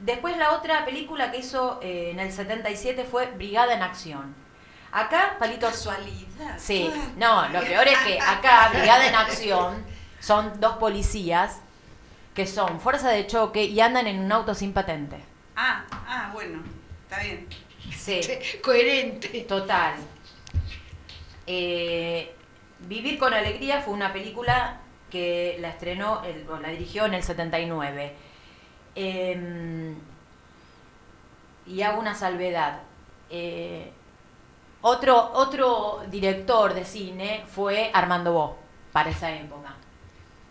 después 0.01 0.37
la 0.37 0.53
otra 0.53 0.85
película 0.85 1.31
que 1.31 1.39
hizo 1.39 1.81
eh, 1.83 2.11
en 2.13 2.21
el 2.21 2.33
77 2.33 3.05
fue 3.05 3.27
Brigada 3.27 3.75
en 3.75 3.83
Acción. 3.83 4.35
Acá, 4.97 5.35
Palito 5.41 5.67
Casualidad. 5.67 6.55
Sí, 6.57 6.89
no, 7.17 7.49
lo 7.49 7.61
peor 7.61 7.89
es 7.89 7.99
que 7.99 8.21
acá, 8.21 8.69
Brigada 8.73 9.07
en 9.09 9.15
Acción, 9.17 9.85
son 10.21 10.61
dos 10.61 10.77
policías 10.77 11.59
que 12.35 12.47
son 12.47 12.81
fuerza 12.81 13.11
de 13.11 13.27
choque 13.27 13.65
y 13.65 13.81
andan 13.81 14.07
en 14.07 14.21
un 14.21 14.31
auto 14.31 14.55
sin 14.55 14.73
patente. 14.73 15.17
Ah, 15.57 15.85
ah, 16.07 16.31
bueno, 16.33 16.63
está 17.03 17.23
bien. 17.25 17.49
Sí, 17.93 18.21
Coherente. 18.63 19.29
total. 19.49 19.95
Eh, 21.47 22.35
Vivir 22.87 23.19
con 23.19 23.33
Alegría 23.33 23.81
fue 23.81 23.95
una 23.95 24.13
película 24.13 24.79
que 25.11 25.57
la 25.61 25.71
estrenó, 25.71 26.23
el- 26.25 26.47
o 26.49 26.59
la 26.59 26.69
dirigió 26.69 27.07
en 27.07 27.15
el 27.15 27.23
79. 27.23 28.15
Em, 28.95 29.97
y 31.67 31.83
hago 31.83 31.99
una 32.01 32.15
salvedad. 32.15 32.81
Eh, 33.31 33.91
otro, 34.85 35.33
otro 35.35 36.03
director 36.11 36.75
de 36.75 36.85
cine 36.85 37.45
fue 37.53 37.91
Armando 37.95 38.33
Bo 38.33 38.59
para 38.93 39.11
esa 39.11 39.31
época. 39.33 39.75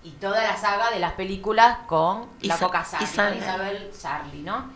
Y 0.04 0.10
toda 0.12 0.42
la 0.44 0.58
saga 0.58 0.92
de 0.92 1.00
las 1.00 1.14
películas 1.14 1.78
con 1.88 2.28
la 2.42 2.56
Isa- 2.56 2.66
Coca 2.66 2.84
Sarli, 2.84 3.06
Isabel. 3.06 3.34
con 3.34 3.44
Isabel 3.44 3.90
Sarli, 3.94 4.40
¿no? 4.42 4.72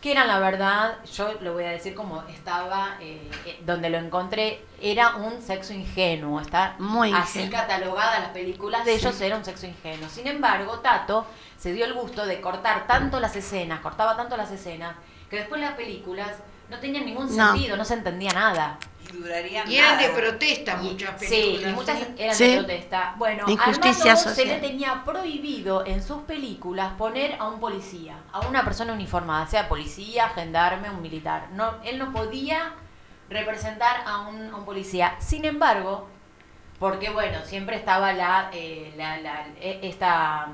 Que 0.00 0.12
eran, 0.12 0.28
la 0.28 0.38
verdad, 0.38 0.98
yo 1.04 1.32
lo 1.40 1.54
voy 1.54 1.64
a 1.64 1.70
decir 1.70 1.94
como 1.94 2.22
estaba, 2.28 2.96
eh, 3.00 3.28
eh, 3.44 3.60
donde 3.66 3.90
lo 3.90 3.98
encontré, 3.98 4.64
era 4.80 5.16
un 5.16 5.42
sexo 5.42 5.72
ingenuo. 5.74 6.40
Está 6.40 6.76
Muy 6.78 7.12
así 7.12 7.40
ingenuo. 7.40 7.60
catalogadas 7.60 8.20
las 8.20 8.28
películas 8.30 8.84
de 8.84 8.92
Sí. 8.98 9.04
ellos, 9.06 9.20
era 9.20 9.36
un 9.36 9.44
sexo 9.44 9.66
ingenuo. 9.66 10.08
Sin 10.08 10.26
embargo, 10.28 10.78
Tato 10.78 11.26
se 11.58 11.72
dio 11.72 11.84
el 11.86 11.92
gusto 11.94 12.24
de 12.24 12.40
cortar 12.40 12.86
tanto 12.86 13.18
las 13.20 13.34
escenas, 13.34 13.80
cortaba 13.80 14.16
tanto 14.16 14.36
las 14.36 14.50
escenas, 14.52 14.94
que 15.28 15.36
después 15.38 15.60
las 15.60 15.74
películas 15.74 16.30
no 16.68 16.78
tenían 16.78 17.04
ningún 17.06 17.28
sentido, 17.28 17.76
no 17.76 17.84
se 17.84 17.94
entendía 17.94 18.32
nada. 18.32 18.78
Y 19.08 19.16
durarían 19.18 19.70
Y 19.70 19.76
eran 19.76 19.98
de 19.98 20.08
protesta 20.08 20.78
Y- 20.82 20.86
muchas 20.86 21.20
sí, 21.20 21.26
películas. 21.28 21.70
y 21.70 21.74
muchas 21.74 21.98
¿sí? 21.98 22.06
eran 22.18 22.34
Sí. 22.36 22.48
de 22.48 22.56
protesta. 22.58 23.14
Bueno, 23.18 23.44
Armando 23.46 24.16
se 24.16 24.44
le 24.44 24.56
tenía 24.58 25.04
prohibido 25.04 25.86
en 25.86 26.02
sus 26.02 26.22
películas 26.22 26.92
poner 26.98 27.36
a 27.38 27.46
un 27.48 27.60
policía, 27.60 28.18
a 28.32 28.40
una 28.48 28.64
persona 28.64 28.92
uniformada, 28.92 29.46
sea 29.46 29.68
policía, 29.68 30.30
gendarme, 30.30 30.90
un 30.90 31.00
militar. 31.02 31.48
No, 31.52 31.76
él 31.84 31.98
no 31.98 32.12
podía 32.12 32.72
representar 33.30 34.02
a 34.06 34.22
un, 34.28 34.50
a 34.52 34.56
un 34.56 34.64
policía. 34.64 35.14
Sin 35.20 35.44
embargo, 35.44 36.08
porque 36.80 37.10
bueno, 37.10 37.38
siempre 37.44 37.76
estaba 37.76 38.12
la, 38.12 38.50
eh, 38.52 38.92
la, 38.96 39.18
la- 39.18 39.46
eh, 39.60 39.80
esta 39.82 40.48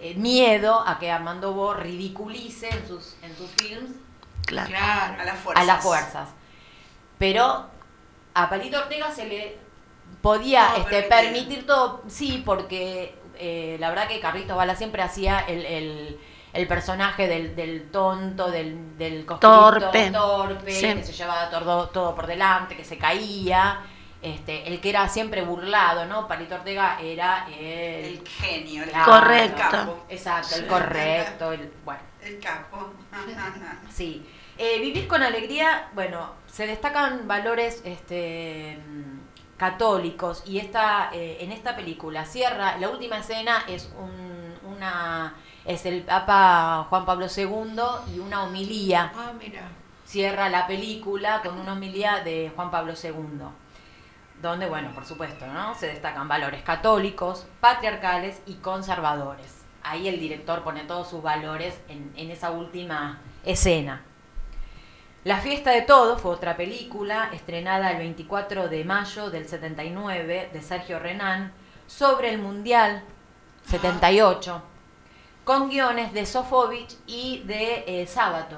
eh, 0.00 0.14
miedo 0.16 0.82
a 0.86 0.98
que 0.98 1.10
Armando 1.10 1.52
Bo 1.52 1.74
ridiculice 1.74 2.68
en 2.68 2.86
sus, 2.88 3.16
en 3.22 3.36
sus 3.36 3.48
films 3.50 3.90
Claro. 4.50 4.68
Claro. 4.68 5.20
A 5.20 5.24
las 5.24 5.38
fuerzas. 5.38 5.62
a 5.62 5.66
las 5.66 5.82
fuerzas. 5.82 6.28
Pero 7.18 7.66
a 8.34 8.48
Palito 8.50 8.78
Ortega 8.78 9.10
se 9.10 9.26
le 9.26 9.58
podía 10.22 10.76
este, 10.76 11.02
permitir 11.04 11.66
todo, 11.66 12.02
sí, 12.08 12.42
porque 12.44 13.14
eh, 13.38 13.76
la 13.80 13.88
verdad 13.90 14.08
que 14.08 14.20
Carlitos 14.20 14.56
Bala 14.56 14.74
siempre 14.76 15.02
hacía 15.02 15.40
el, 15.40 15.64
el- 15.66 16.20
el 16.52 16.66
personaje 16.66 17.28
del, 17.28 17.54
del 17.54 17.90
tonto, 17.92 18.50
del, 18.50 18.98
del 18.98 19.24
Torpe. 19.24 20.10
torpe, 20.10 20.72
Sí. 20.72 20.94
que 20.94 21.04
se 21.04 21.12
llevaba 21.12 21.48
todo, 21.48 21.88
todo 21.90 22.12
por 22.16 22.26
delante, 22.26 22.76
que 22.76 22.84
se 22.84 22.98
caía. 22.98 23.82
Este, 24.20 24.66
el 24.66 24.80
que 24.80 24.90
era 24.90 25.08
siempre 25.08 25.42
burlado, 25.42 26.06
¿no? 26.06 26.26
Palito 26.26 26.56
Ortega 26.56 26.98
era 27.00 27.46
el, 27.48 28.18
El 28.18 28.28
genio, 28.28 28.82
el 28.82 28.90
Claro. 28.90 29.12
Correcto. 29.12 29.62
capo. 29.70 30.04
exacto, 30.08 30.56
el 30.56 30.66
correcto, 30.66 31.52
el, 31.52 31.72
bueno. 31.84 32.00
El 32.20 32.40
capo. 32.40 32.92
Sí. 33.94 34.28
Eh, 34.62 34.78
vivir 34.78 35.08
con 35.08 35.22
alegría, 35.22 35.88
bueno, 35.94 36.32
se 36.46 36.66
destacan 36.66 37.26
valores 37.26 37.80
este, 37.82 38.78
católicos 39.56 40.42
y 40.44 40.58
esta, 40.58 41.08
eh, 41.14 41.38
en 41.40 41.50
esta 41.50 41.74
película 41.74 42.26
cierra, 42.26 42.76
la 42.76 42.90
última 42.90 43.16
escena 43.16 43.64
es 43.66 43.90
un, 43.98 44.54
una 44.70 45.32
es 45.64 45.86
el 45.86 46.02
Papa 46.02 46.86
Juan 46.90 47.06
Pablo 47.06 47.24
II 47.34 48.14
y 48.14 48.18
una 48.18 48.44
homilía. 48.44 49.10
Ah, 49.16 49.32
mira. 49.38 49.62
Cierra 50.04 50.50
la 50.50 50.66
película 50.66 51.40
con 51.40 51.58
una 51.58 51.72
homilía 51.72 52.20
de 52.22 52.52
Juan 52.54 52.70
Pablo 52.70 52.92
II. 53.02 53.46
Donde, 54.42 54.66
bueno, 54.66 54.90
por 54.94 55.06
supuesto, 55.06 55.46
¿no? 55.46 55.74
Se 55.74 55.86
destacan 55.86 56.28
valores 56.28 56.60
católicos, 56.60 57.46
patriarcales 57.62 58.42
y 58.44 58.56
conservadores. 58.56 59.64
Ahí 59.82 60.06
el 60.06 60.20
director 60.20 60.62
pone 60.62 60.84
todos 60.84 61.08
sus 61.08 61.22
valores 61.22 61.80
en, 61.88 62.12
en 62.14 62.30
esa 62.30 62.50
última 62.50 63.22
escena. 63.42 64.04
La 65.22 65.36
fiesta 65.36 65.72
de 65.72 65.82
todos 65.82 66.18
fue 66.22 66.30
otra 66.30 66.56
película 66.56 67.28
estrenada 67.34 67.90
el 67.90 67.98
24 67.98 68.70
de 68.70 68.84
mayo 68.86 69.28
del 69.28 69.46
79 69.46 70.48
de 70.50 70.62
Sergio 70.62 70.98
Renán 70.98 71.52
sobre 71.86 72.30
el 72.30 72.38
Mundial 72.38 73.02
78 73.66 74.62
con 75.44 75.68
guiones 75.68 76.14
de 76.14 76.24
Sofovich 76.24 76.96
y 77.06 77.42
de 77.42 77.84
eh, 77.86 78.06
Sábato. 78.06 78.56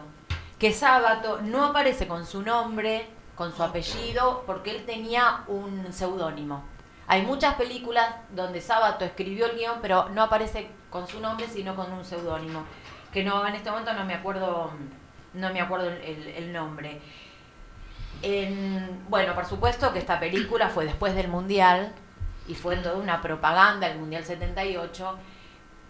Que 0.60 0.72
Sábato 0.72 1.40
no 1.42 1.64
aparece 1.64 2.06
con 2.06 2.24
su 2.24 2.42
nombre, 2.42 3.08
con 3.34 3.52
su 3.52 3.64
apellido, 3.64 4.44
porque 4.46 4.70
él 4.70 4.84
tenía 4.86 5.42
un 5.48 5.92
seudónimo. 5.92 6.62
Hay 7.08 7.22
muchas 7.22 7.56
películas 7.56 8.14
donde 8.30 8.60
Sábato 8.60 9.04
escribió 9.04 9.46
el 9.46 9.56
guion, 9.56 9.80
pero 9.82 10.10
no 10.10 10.22
aparece 10.22 10.70
con 10.90 11.08
su 11.08 11.18
nombre, 11.18 11.48
sino 11.48 11.74
con 11.74 11.92
un 11.92 12.04
seudónimo. 12.04 12.62
Que 13.12 13.24
no, 13.24 13.44
en 13.44 13.56
este 13.56 13.68
momento 13.68 13.92
no 13.94 14.04
me 14.04 14.14
acuerdo, 14.14 14.70
no 15.34 15.52
me 15.52 15.60
acuerdo 15.60 15.88
el, 15.88 16.00
el- 16.02 16.28
el 16.28 16.52
nombre. 16.52 17.00
En- 18.22 19.04
bueno, 19.08 19.34
por 19.34 19.46
supuesto 19.46 19.92
que 19.92 19.98
esta 19.98 20.20
película 20.20 20.68
fue 20.68 20.84
después 20.84 21.14
del 21.14 21.28
Mundial 21.28 21.92
y 22.46 22.54
fue 22.54 22.76
toda 22.76 22.96
una 22.96 23.20
propaganda 23.20 23.88
del 23.88 23.98
Mundial 23.98 24.24
78 24.24 25.18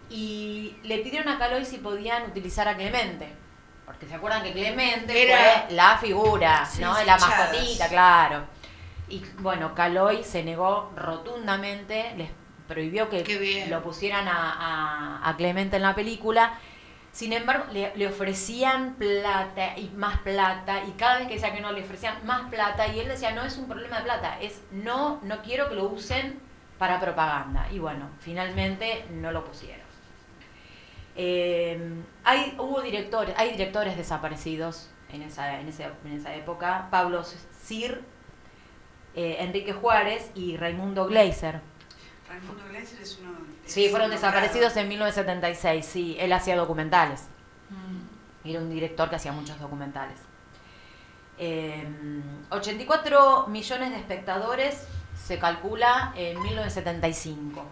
y 0.09 0.75
le 0.83 0.99
pidieron 0.99 1.27
a 1.31 1.37
Caloy 1.37 1.65
si 1.65 1.77
podían 1.77 2.23
utilizar 2.23 2.67
a 2.67 2.75
Clemente. 2.75 3.31
Porque 3.85 4.07
se 4.07 4.15
acuerdan 4.15 4.43
que 4.43 4.53
Clemente 4.53 5.23
Era- 5.29 5.65
fue 5.67 5.75
la 5.75 5.97
figura, 5.97 6.65
Sí, 6.65 6.81
¿no? 6.81 6.95
sí, 6.95 7.05
La 7.05 7.17
mascotita, 7.17 7.87
claro. 7.89 8.41
Y 9.09 9.23
bueno, 9.39 9.75
Caloy 9.75 10.23
se 10.23 10.43
negó 10.43 10.91
rotundamente, 10.95 12.13
les 12.17 12.29
prohibió 12.67 13.09
que 13.09 13.65
lo 13.69 13.83
pusieran 13.83 14.27
a, 14.27 14.53
a- 15.21 15.29
a 15.29 15.35
Clemente 15.37 15.75
en 15.75 15.83
la 15.83 15.93
película. 15.93 16.57
Sin 17.13 17.31
embargo, 17.31 17.65
le, 17.71 17.95
le 17.95 18.07
ofrecían 18.07 18.95
plata 18.95 19.77
y 19.77 19.89
más 19.95 20.17
plata, 20.19 20.83
y 20.85 20.91
cada 20.93 21.19
vez 21.19 21.27
que 21.27 21.35
decía 21.35 21.53
que 21.53 21.61
no, 21.61 21.71
le 21.71 21.83
ofrecían 21.83 22.25
más 22.25 22.49
plata, 22.49 22.87
y 22.87 22.99
él 22.99 23.07
decía, 23.07 23.31
no 23.31 23.43
es 23.43 23.57
un 23.57 23.67
problema 23.69 23.97
de 23.99 24.03
plata, 24.03 24.39
es 24.41 24.61
no, 24.71 25.19
no 25.23 25.41
quiero 25.43 25.69
que 25.69 25.75
lo 25.75 25.85
usen 25.89 26.39
para 26.79 26.99
propaganda. 26.99 27.67
Y 27.71 27.79
bueno, 27.79 28.09
finalmente 28.19 29.05
no 29.11 29.31
lo 29.31 29.45
pusieron. 29.45 29.83
Eh, 31.15 31.79
hay, 32.23 32.55
hubo 32.57 32.81
directores, 32.81 33.35
hay 33.37 33.51
directores 33.51 33.95
desaparecidos 33.95 34.89
en 35.09 35.21
esa, 35.21 35.59
en 35.59 35.67
ese- 35.67 35.91
en 36.05 36.13
esa 36.13 36.33
época, 36.35 36.87
Pablo 36.89 37.23
Sir, 37.23 38.01
eh, 39.15 39.37
Enrique 39.39 39.73
Juárez 39.73 40.31
y 40.33 40.57
Raimundo 40.57 41.05
Gleiser. 41.05 41.61
Raimundo 42.33 42.63
Gleiser 42.69 43.01
es 43.01 43.19
uno. 43.21 43.31
Sí, 43.65 43.89
fueron 43.89 44.09
desaparecidos 44.09 44.75
en 44.77 44.87
1976, 44.89 45.85
sí, 45.85 46.17
él 46.19 46.33
hacía 46.33 46.55
documentales. 46.55 47.27
Mm. 47.69 48.47
Era 48.49 48.59
un 48.59 48.69
director 48.69 49.09
que 49.09 49.15
hacía 49.15 49.31
muchos 49.31 49.59
documentales. 49.59 50.19
Eh, 51.37 51.87
84 52.49 53.47
millones 53.47 53.89
de 53.91 53.97
espectadores 53.97 54.85
se 55.15 55.39
calcula 55.39 56.13
en 56.15 56.41
1975. 56.41 57.65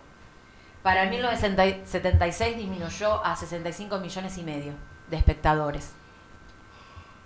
Para 0.82 1.06
1976 1.06 2.58
disminuyó 2.58 3.24
a 3.24 3.36
65 3.36 4.00
millones 4.00 4.38
y 4.38 4.44
medio 4.44 4.74
de 5.10 5.18
espectadores. 5.18 5.92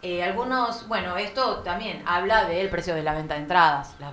Eh, 0.02 0.24
algunos, 0.24 0.88
bueno, 0.88 1.16
esto 1.18 1.60
también 1.60 2.04
habla 2.06 2.46
del 2.46 2.70
precio 2.70 2.94
de 2.96 3.04
la 3.04 3.14
venta 3.14 3.36
de 3.36 3.42
entradas. 3.42 3.96
La- 4.00 4.12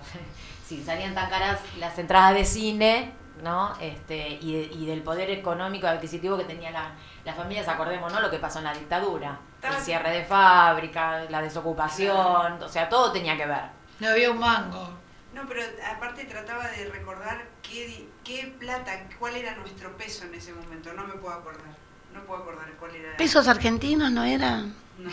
si 0.77 0.85
salían 0.85 1.15
tan 1.15 1.29
caras 1.31 1.61
las 1.79 1.99
entradas 1.99 2.35
de 2.35 2.45
cine, 2.45 3.13
¿no? 3.43 3.73
Este, 3.81 4.39
y, 4.41 4.53
de- 4.55 4.75
y 4.75 4.87
del 4.87 5.03
poder 5.03 5.31
económico 5.31 5.87
y 5.87 5.91
adquisitivo 5.91 6.37
que 6.39 6.45
tenía 6.45 6.71
la, 6.71 6.93
las 7.25 7.37
familias, 7.37 7.69
acordemos, 7.69 8.13
¿no? 8.13 8.21
Lo 8.21 8.31
que 8.31 8.39
pasó 8.39 8.59
en 8.59 8.65
la 8.65 8.75
dictadura. 8.75 9.39
El 9.63 9.75
cierre 9.75 10.11
de 10.11 10.25
fábrica, 10.25 11.25
la 11.29 11.41
desocupación, 11.43 12.63
o 12.63 12.69
sea, 12.69 12.89
todo 12.89 13.13
tenía 13.13 13.37
que 13.37 13.47
ver. 13.47 13.63
No 14.01 14.09
había 14.09 14.31
un 14.31 14.39
mango. 14.39 14.89
No, 15.35 15.43
pero 15.49 15.63
aparte 15.91 16.25
trataba 16.25 16.67
de 16.69 16.87
recordar 16.91 17.43
qué, 17.63 17.87
di- 17.87 18.09
qué 18.25 18.55
plata, 18.59 18.93
cuál 19.19 19.37
era 19.37 19.55
nuestro 19.57 19.97
peso 19.97 20.25
en 20.25 20.35
ese 20.35 20.53
momento. 20.53 20.93
No 20.93 21.05
me 21.05 21.15
puedo 21.15 21.35
acordar. 21.35 21.73
No 22.13 22.21
puedo 22.25 22.43
acordar 22.43 22.71
cuál 22.79 22.95
era. 22.97 23.17
¿Pesos 23.17 23.49
argentinos 23.49 24.11
no 24.11 24.25
era? 24.25 24.65
No, 24.99 25.11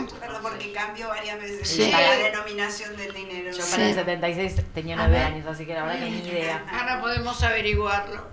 No. 0.00 0.06
Perdón, 0.20 0.42
porque 0.42 0.72
cambió 0.72 1.08
varias 1.08 1.38
veces 1.40 1.68
Sí. 1.68 1.90
la 1.90 2.00
denominación 2.16 2.96
del 2.96 3.14
dinero. 3.14 3.50
Yo 3.52 3.62
Sí. 3.62 3.70
para 3.70 3.88
el 3.88 3.94
76 3.94 4.62
tenía 4.74 4.94
A 4.94 5.06
9 5.08 5.12
ver. 5.12 5.22
años, 5.26 5.46
así 5.46 5.64
que 5.64 5.74
la 5.74 5.84
verdad 5.84 6.00
que 6.04 6.10
ni 6.10 6.18
idea. 6.28 6.64
Ahora 6.70 7.00
podemos 7.00 7.42
averiguarlo. 7.42 8.26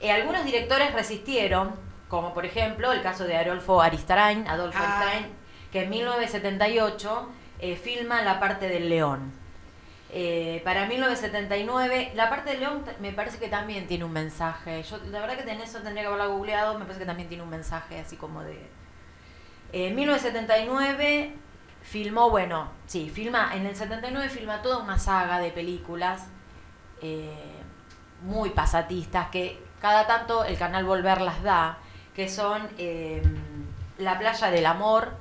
Eh, 0.00 0.12
algunos 0.12 0.44
directores 0.44 0.92
resistieron, 0.92 1.74
como 2.08 2.34
por 2.34 2.44
ejemplo 2.46 2.92
el 2.92 3.02
caso 3.02 3.24
de 3.24 3.36
Adolfo 3.36 3.80
Aristarain, 3.82 4.46
Adolfo 4.46 4.78
Ah. 4.80 5.00
Aristarain, 5.00 5.32
que 5.72 5.82
en 5.84 5.90
1978 5.90 7.28
eh, 7.60 7.74
filma 7.76 8.22
La 8.22 8.38
parte 8.38 8.68
del 8.68 8.88
león. 8.88 9.32
Eh, 10.10 10.62
para 10.64 10.86
1979, 10.86 12.12
La 12.14 12.30
parte 12.30 12.50
del 12.50 12.60
león 12.60 12.84
me 13.00 13.12
parece 13.12 13.38
que 13.38 13.48
también 13.48 13.86
tiene 13.88 14.04
un 14.04 14.12
mensaje. 14.12 14.82
Yo 14.84 14.98
la 15.10 15.20
verdad 15.20 15.36
que 15.36 15.50
en 15.50 15.60
eso 15.60 15.78
tendría 15.80 16.02
que 16.02 16.06
haberla 16.06 16.26
googleado, 16.26 16.74
me 16.78 16.84
parece 16.84 17.00
que 17.00 17.06
también 17.06 17.28
tiene 17.28 17.42
un 17.42 17.50
mensaje 17.50 17.98
así 17.98 18.16
como 18.16 18.42
de... 18.42 18.68
En 19.72 19.94
1979 19.94 21.34
filmó, 21.82 22.30
bueno, 22.30 22.68
sí, 22.86 23.10
filma, 23.10 23.54
en 23.54 23.66
el 23.66 23.76
79 23.76 24.28
filma 24.28 24.62
toda 24.62 24.78
una 24.78 24.98
saga 24.98 25.38
de 25.38 25.50
películas 25.50 26.26
eh, 27.02 27.32
muy 28.22 28.50
pasatistas 28.50 29.28
que 29.28 29.62
cada 29.80 30.06
tanto 30.06 30.44
el 30.44 30.58
canal 30.58 30.84
Volver 30.84 31.20
las 31.20 31.42
da, 31.42 31.78
que 32.14 32.28
son 32.28 32.68
eh, 32.78 33.22
la 33.98 34.18
playa 34.18 34.50
del 34.50 34.66
amor, 34.66 35.12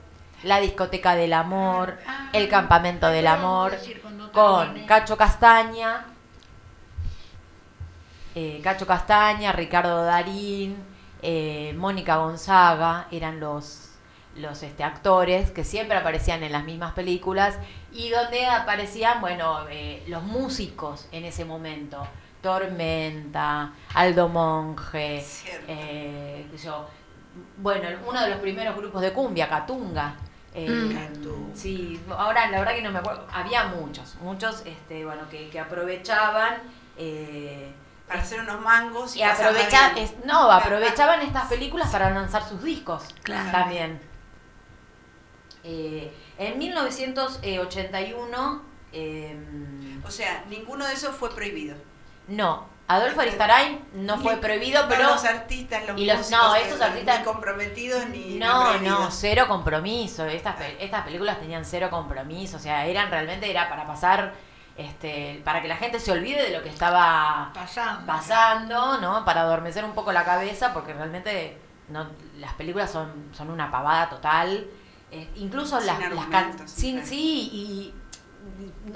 la 0.44 0.60
discoteca 0.60 1.16
del 1.16 1.34
amor, 1.34 1.98
Ah, 2.08 2.30
el 2.34 2.48
campamento 2.50 3.08
del 3.08 3.28
amor, 3.28 3.78
con. 4.34 4.86
Cacho 4.86 5.18
Castaña, 5.18 6.06
eh, 8.36 8.60
Cacho 8.64 8.86
Castaña, 8.86 9.52
Ricardo 9.52 10.04
Darín, 10.04 10.78
eh, 11.22 11.74
Mónica 11.78 12.18
Gonzaga, 12.18 13.08
eran 13.12 13.40
los, 13.40 13.87
los 14.38 14.64
este, 14.64 14.84
actores 14.84 15.52
que 15.52 15.64
siempre 15.64 15.98
aparecían 15.98 16.44
en 16.44 16.52
las 16.52 16.64
mismas 16.64 16.94
películas 16.94 17.56
y 17.92 18.10
donde 18.10 18.46
aparecían, 18.46 19.20
bueno, 19.22 19.68
eh, 19.70 20.04
los 20.08 20.24
músicos 20.24 21.08
en 21.12 21.26
ese 21.26 21.44
momento. 21.46 22.08
Tormenta, 22.42 23.72
Aldo 23.94 24.28
Monge, 24.30 25.26
eh, 25.68 26.46
yo, 26.64 26.88
bueno, 27.58 27.88
uno 28.08 28.22
de 28.22 28.30
los 28.30 28.40
primeros 28.40 28.76
grupos 28.76 29.02
de 29.02 29.12
cumbia, 29.14 29.48
Catunga. 29.50 30.16
eh, 30.54 30.70
Mm. 30.70 31.56
Sí, 31.56 32.00
ahora 32.18 32.50
la 32.50 32.60
verdad 32.60 32.74
que 32.74 32.82
no 32.82 32.92
me 32.92 33.00
acuerdo, 33.00 33.28
había 33.32 33.66
muchos, 33.66 34.16
muchos 34.22 34.64
este, 34.66 35.06
bueno, 35.06 35.24
que, 35.30 35.50
que 35.50 35.60
aprovechaban 35.60 36.56
eh, 36.98 37.72
Para 38.08 38.22
hacer 38.22 38.40
unos 38.40 38.60
mangos 38.62 39.16
y, 39.16 39.20
y 39.20 39.22
aprovecha- 39.24 39.92
es- 39.98 40.16
no, 40.26 40.50
aprovechaban 40.52 41.22
estas 41.22 41.46
películas 41.48 41.90
para 41.92 42.10
lanzar 42.10 42.44
sus 42.48 42.64
discos 42.64 43.04
Claro. 43.24 43.52
también. 43.52 44.00
Eh, 45.70 46.10
en 46.38 46.58
1981, 46.58 48.62
eh, 48.94 49.38
O 50.06 50.10
sea, 50.12 50.46
ninguno 50.50 50.86
de 50.88 50.94
esos 50.94 51.14
fue 51.16 51.30
prohibido. 51.36 51.76
no, 52.28 52.76
Adolfo 52.90 53.20
Aristarain 53.20 53.82
no 53.96 54.18
fue 54.18 54.36
Ni- 54.36 54.40
prohibido, 54.42 54.84
no 54.84 54.88
pero 54.88 55.04
los 55.10 55.26
artistas, 55.26 55.86
los 55.86 56.00
y 56.00 56.06
los- 56.06 56.20
músicos, 56.20 56.42
no, 56.42 56.56
estos 56.56 56.80
artistas- 56.80 57.20
ni 57.20 57.26
comprometidos 57.26 58.06
ni, 58.08 58.20
ni 58.20 58.36
no, 58.40 58.70
prohibidos. 58.70 59.00
no, 59.02 59.12
cero 59.12 59.44
compromiso. 59.50 60.26
Estas, 60.26 60.56
pe- 60.56 60.78
estas 60.82 61.04
películas 61.04 61.38
tenían 61.42 61.66
cero 61.66 61.90
compromiso, 61.90 62.56
o 62.56 62.60
sea, 62.62 62.86
eran 62.86 63.12
realmente 63.12 63.52
era 63.52 63.68
para 63.68 63.86
pasar, 63.86 64.32
este, 64.78 65.42
para 65.44 65.62
que 65.62 65.68
la 65.68 65.76
gente 65.76 66.00
se 66.00 66.14
olvide 66.14 66.42
de 66.44 66.52
lo 66.58 66.64
que 66.64 66.70
estaba 66.70 67.52
Pasando. 67.54 68.06
pasando, 68.08 69.02
¿no? 69.02 69.26
Para 69.26 69.42
adormecer 69.42 69.84
un 69.84 69.92
poco 69.94 70.14
la 70.14 70.24
cabeza, 70.24 70.74
porque 70.74 70.94
realmente 70.94 71.58
no, 71.90 72.08
las 72.38 72.54
películas 72.54 72.90
son, 72.90 73.32
son 73.34 73.50
una 73.50 73.70
pavada 73.70 74.10
total. 74.10 74.66
Eh, 75.12 75.30
incluso 75.36 75.78
Sin 75.78 75.88
las, 75.88 76.00
las 76.00 76.10
can- 76.28 76.36
argumentos, 76.36 76.70
sin- 76.72 76.96
claro. 76.96 77.08
sí, 77.08 77.50
y 77.54 77.94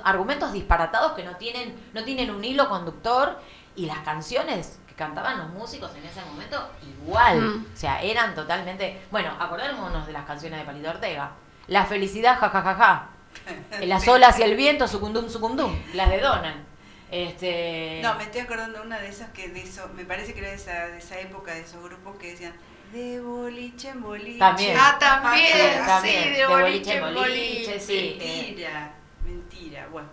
argumentos 0.04 0.52
disparatados 0.54 1.14
que 1.14 1.24
no 1.24 1.36
tienen, 1.38 1.76
no 1.94 2.04
tienen 2.04 2.30
un 2.32 2.44
hilo 2.44 2.68
conductor, 2.70 3.40
y 3.76 3.86
las 3.86 4.00
canciones 4.00 4.80
que 4.88 4.94
cantaban 4.96 5.38
los 5.38 5.50
músicos 5.52 5.92
en 5.96 6.04
ese 6.06 6.22
momento, 6.26 6.70
igual. 7.02 7.40
Mm. 7.42 7.66
O 7.74 7.78
sea, 7.78 8.02
eran 8.02 8.36
totalmente. 8.36 9.02
Bueno, 9.12 9.32
acordémonos 9.40 10.06
de 10.06 10.12
las 10.14 10.26
canciones 10.26 10.60
de 10.60 10.66
Palito 10.66 10.90
Ortega. 10.90 11.32
La 11.68 11.86
felicidad, 11.86 12.38
jajajaja. 12.40 13.08
Las 13.82 14.06
olas 14.10 14.38
y 14.40 14.44
el 14.44 14.58
viento, 14.58 14.90
sucundum, 14.90 15.30
sucundum. 15.30 15.74
Las 15.94 16.10
de 16.10 16.20
Donan. 16.20 16.66
Este. 17.10 18.02
No, 18.04 18.16
me 18.16 18.24
estoy 18.24 18.42
acordando 18.42 18.80
de 18.80 18.86
una 18.86 19.00
de 19.00 19.08
esas 19.08 19.30
que 19.30 19.48
de 19.50 19.62
eso, 19.64 19.90
me 19.96 20.04
parece 20.06 20.34
que 20.34 20.40
era 20.40 20.50
de 20.50 20.56
esa, 20.56 20.88
de 20.88 20.98
esa 20.98 21.18
época, 21.20 21.54
de 21.54 21.62
esos 21.62 21.82
grupos 21.82 22.18
que 22.18 22.32
decían 22.32 22.54
de 22.92 23.20
boliche 23.22 23.90
en 23.90 24.02
boliche. 24.02 24.40
También. 24.40 24.78
Ah, 24.80 24.98
también, 25.00 25.48
Sí, 25.48 25.54
sí, 25.54 25.86
también, 25.86 26.24
de 26.34 26.38
de 26.40 26.46
boliche 26.48 26.62
boliche 26.72 26.96
en 26.96 27.02
boliche. 27.02 27.20
boliche, 27.22 27.80
sí. 27.80 28.18
eh, 28.20 28.44
Mentira, 28.48 28.94
mentira. 29.26 29.88
Bueno, 29.92 30.10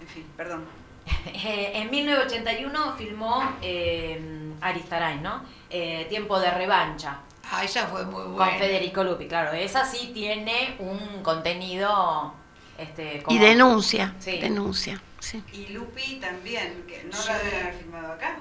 en 0.00 0.06
fin, 0.08 0.26
perdón. 0.36 0.64
Eh, 1.26 1.72
en 1.74 1.90
1981 1.90 2.94
filmó 2.96 3.56
eh, 3.62 4.20
Aristarain, 4.60 5.22
¿no? 5.22 5.42
Eh, 5.70 6.06
Tiempo 6.08 6.38
de 6.40 6.50
revancha. 6.50 7.20
Ah, 7.50 7.62
esa 7.64 7.86
fue 7.86 8.04
muy 8.04 8.22
Con 8.24 8.34
buena. 8.34 8.58
Federico 8.58 9.04
Lupi, 9.04 9.28
claro. 9.28 9.52
Esa 9.52 9.84
sí 9.84 10.10
tiene 10.12 10.74
un 10.80 11.22
contenido. 11.22 12.34
Este, 12.76 13.22
como- 13.22 13.36
Y 13.36 13.40
denuncia, 13.40 14.14
Sí. 14.18 14.38
denuncia, 14.38 15.00
sí. 15.20 15.42
Y 15.52 15.68
Lupi 15.68 16.16
también, 16.16 16.84
que 16.88 17.04
no 17.04 17.16
Sí. 17.16 17.28
la 17.28 17.34
haber 17.36 17.74
filmado 17.74 18.12
acá. 18.14 18.38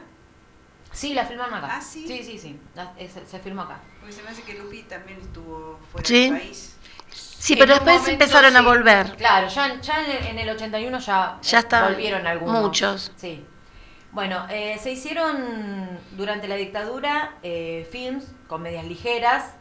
Sí, 0.96 1.14
la 1.14 1.26
filmaron 1.26 1.54
acá. 1.54 1.68
Ah, 1.74 1.82
¿sí? 1.82 2.08
Sí, 2.08 2.24
sí, 2.24 2.40
sí. 2.40 2.60
La- 2.74 2.94
es- 2.98 3.12
se 3.30 3.40
filmó 3.40 3.64
acá. 3.64 3.80
Porque 4.00 4.14
se 4.14 4.24
me 4.24 4.30
hace 4.30 4.44
que 4.44 4.54
Lupi 4.56 4.84
también 4.84 5.20
estuvo 5.20 5.78
fuera 5.92 6.08
Sí. 6.08 6.30
del 6.30 6.40
país. 6.40 6.78
Sí, 7.12 7.56
pero 7.58 7.74
después 7.74 7.98
momento 8.00 8.12
empezaron 8.24 8.56
a 8.58 8.62
volver. 8.62 9.16
Claro, 9.18 9.48
ya, 9.50 9.80
ya 9.82 10.04
en, 10.04 10.10
el, 10.12 10.26
en 10.28 10.40
el 10.40 10.50
81 10.50 11.00
ya, 11.00 11.38
Ya 11.42 11.60
eh, 11.60 11.66
volvieron 11.90 12.26
algunos. 12.26 12.62
muchos. 12.64 13.12
Sí. 13.18 13.46
Bueno, 14.12 14.48
eh, 14.50 14.80
se 14.82 14.92
hicieron 14.94 16.00
durante 16.12 16.48
la 16.48 16.56
dictadura 16.56 17.34
eh, 17.44 17.88
films, 17.92 18.26
comedias 18.48 18.86
ligeras 18.86 19.54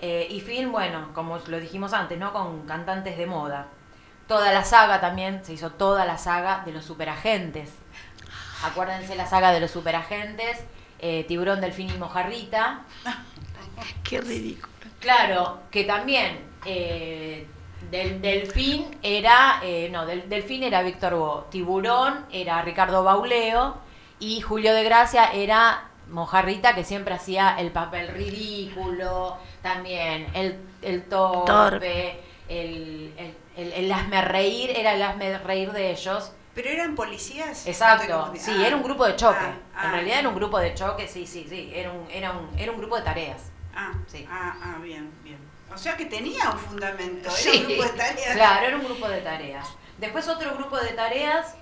eh, 0.00 0.28
y 0.30 0.40
film, 0.40 0.70
bueno, 0.72 1.10
como 1.14 1.38
lo 1.38 1.58
dijimos 1.58 1.92
antes, 1.92 2.16
¿no? 2.18 2.32
Con 2.32 2.66
cantantes 2.66 3.18
de 3.18 3.26
moda. 3.26 3.66
Toda 4.28 4.52
la 4.52 4.64
saga 4.64 5.00
también, 5.00 5.44
se 5.44 5.52
hizo 5.52 5.70
toda 5.72 6.04
la 6.04 6.18
saga 6.18 6.62
de 6.64 6.72
los 6.72 6.84
superagentes. 6.84 7.70
Acuérdense 8.64 9.14
la 9.16 9.26
saga 9.26 9.52
de 9.52 9.60
los 9.60 9.70
superagentes, 9.70 10.58
eh, 10.98 11.24
Tiburón, 11.28 11.60
Delfín 11.60 11.90
y 11.90 11.98
Mojarrita. 11.98 12.80
Qué 14.02 14.20
ridículo. 14.20 14.72
Claro, 15.00 15.60
que 15.70 15.84
también 15.84 16.38
eh, 16.64 17.46
del 17.90 18.20
Delfín 18.20 18.96
era, 19.02 19.60
eh, 19.62 19.88
no, 19.92 20.06
del 20.06 20.28
Delfín 20.28 20.62
era 20.62 20.82
Víctor 20.82 21.14
Bo, 21.14 21.46
Tiburón 21.50 22.24
era 22.32 22.62
Ricardo 22.62 23.04
Bauleo 23.04 23.76
y 24.18 24.40
Julio 24.40 24.74
de 24.74 24.82
Gracia 24.82 25.32
era 25.32 25.90
Mojarrita 26.08 26.74
que 26.74 26.84
siempre 26.84 27.14
hacía 27.14 27.56
el 27.58 27.70
papel 27.70 28.08
ridículo, 28.08 29.36
también 29.62 30.26
el, 30.34 30.58
el 30.82 31.04
torpe, 31.04 31.46
Torpe. 31.46 32.20
El, 32.48 33.12
el, 33.18 33.34
el, 33.56 33.72
el 33.72 33.92
hazme 33.92 34.22
reír, 34.22 34.70
era 34.70 34.94
el 34.94 35.02
hazme 35.02 35.38
reír 35.38 35.72
de 35.72 35.90
ellos. 35.90 36.32
Pero 36.56 36.70
eran 36.70 36.94
policías. 36.96 37.66
Exacto, 37.66 38.32
sí, 38.36 38.50
Ah, 38.58 38.66
era 38.66 38.74
un 38.76 38.82
grupo 38.82 39.04
de 39.06 39.14
choque. 39.14 39.38
ah, 39.44 39.54
ah, 39.76 39.84
en 39.84 39.92
realidad 39.92 40.18
era 40.20 40.28
un 40.30 40.34
grupo 40.34 40.58
de 40.58 40.74
choque, 40.74 41.06
sí, 41.06 41.26
sí, 41.26 41.46
sí, 41.48 41.70
era 41.74 41.92
un, 41.92 42.10
era 42.10 42.32
un, 42.32 42.50
era 42.58 42.72
un 42.72 42.78
grupo 42.78 42.96
de 42.96 43.02
tareas. 43.02 43.42
Ah, 43.76 43.92
Sí. 44.08 44.26
ah, 44.28 44.54
ah, 44.62 44.76
bien, 44.82 45.12
bien. 45.22 45.38
O 45.72 45.76
sea 45.76 45.96
que 45.98 46.06
tenía 46.06 46.50
un 46.50 46.58
fundamento, 46.58 47.28
era 47.28 47.30
Sí. 47.36 47.58
un 47.60 47.66
grupo 47.68 47.82
de 47.84 47.90
tareas. 47.90 48.34
Claro, 48.34 48.66
era 48.66 48.76
un 48.78 48.84
grupo 48.84 49.08
de 49.08 49.20
tareas. 49.20 49.68
Después 49.98 50.26
otro 50.28 50.54
grupo 50.54 50.78
de 50.78 50.88
tareas 50.94 51.54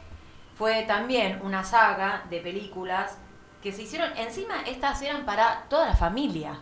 fue 0.56 0.82
también 0.84 1.40
una 1.42 1.64
saga 1.64 2.22
de 2.30 2.38
películas 2.40 3.18
que 3.62 3.72
se 3.72 3.82
hicieron, 3.82 4.16
encima 4.16 4.62
estas 4.66 5.02
eran 5.02 5.26
para 5.26 5.64
toda 5.68 5.86
la 5.86 5.94
familia. 5.96 6.56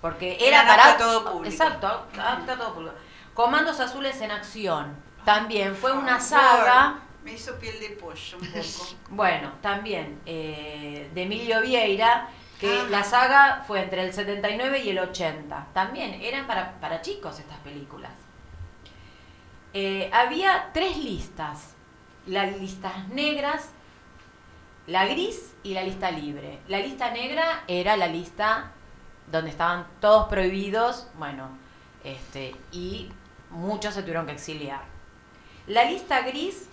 Porque 0.00 0.36
era 0.40 0.62
Eran 0.62 0.66
para 0.68 0.96
todo 0.96 1.24
público. 1.32 1.52
Exacto, 1.52 1.86
apta 2.18 2.56
todo 2.56 2.72
público. 2.74 2.94
Comandos 3.34 3.78
Azules 3.80 4.18
en 4.22 4.30
Acción. 4.30 4.96
También 5.26 5.74
fue 5.76 5.92
una 5.92 6.18
saga 6.20 7.00
Me 7.26 7.32
hizo 7.32 7.56
piel 7.58 7.80
de 7.80 7.88
pollo 7.90 8.38
un 8.40 8.46
poco. 8.46 8.94
bueno, 9.10 9.54
también 9.60 10.20
eh, 10.26 11.10
de 11.12 11.22
Emilio 11.22 11.60
Vieira, 11.60 12.28
que 12.60 12.82
Ah. 12.82 12.86
la 12.88 13.02
saga 13.02 13.64
fue 13.66 13.82
entre 13.82 14.04
el 14.04 14.12
79 14.12 14.84
y 14.84 14.90
el 14.90 15.00
80. 15.00 15.66
También 15.74 16.14
eran 16.22 16.46
para, 16.46 16.78
para 16.78 17.02
chicos 17.02 17.40
estas 17.40 17.58
películas. 17.58 18.12
Eh, 19.74 20.08
había 20.12 20.70
tres 20.72 20.98
listas. 20.98 21.74
Las 22.26 22.56
listas 22.60 23.08
negras, 23.08 23.70
la 24.86 25.04
gris 25.06 25.52
y 25.64 25.74
la 25.74 25.82
lista 25.82 26.12
libre. 26.12 26.60
La 26.68 26.78
lista 26.78 27.10
negra 27.10 27.64
era 27.66 27.96
la 27.96 28.06
lista 28.06 28.70
donde 29.32 29.50
estaban 29.50 29.84
todos 30.00 30.28
prohibidos, 30.28 31.08
bueno, 31.18 31.48
este, 32.04 32.54
y 32.70 33.10
muchos 33.50 33.94
se 33.94 34.02
tuvieron 34.02 34.26
que 34.26 34.32
exiliar. 34.32 34.82
La 35.66 35.84
lista 35.86 36.20
gris 36.20 36.65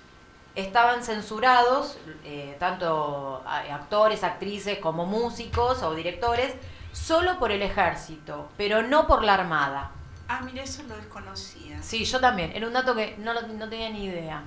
estaban 0.55 1.03
censurados, 1.03 1.97
eh, 2.23 2.55
tanto 2.59 3.43
actores, 3.45 4.23
actrices 4.23 4.79
como 4.79 5.05
músicos 5.05 5.81
o 5.83 5.95
directores, 5.95 6.53
solo 6.91 7.39
por 7.39 7.51
el 7.51 7.61
ejército, 7.61 8.49
pero 8.57 8.83
no 8.83 9.07
por 9.07 9.23
la 9.23 9.33
armada. 9.33 9.91
Ah, 10.27 10.41
mira, 10.43 10.63
eso 10.63 10.83
lo 10.83 10.95
desconocía. 10.95 11.81
Sí, 11.81 12.05
yo 12.05 12.19
también. 12.19 12.51
Era 12.55 12.67
un 12.67 12.73
dato 12.73 12.95
que 12.95 13.15
no, 13.17 13.33
no 13.33 13.69
tenía 13.69 13.89
ni 13.89 14.05
idea. 14.05 14.43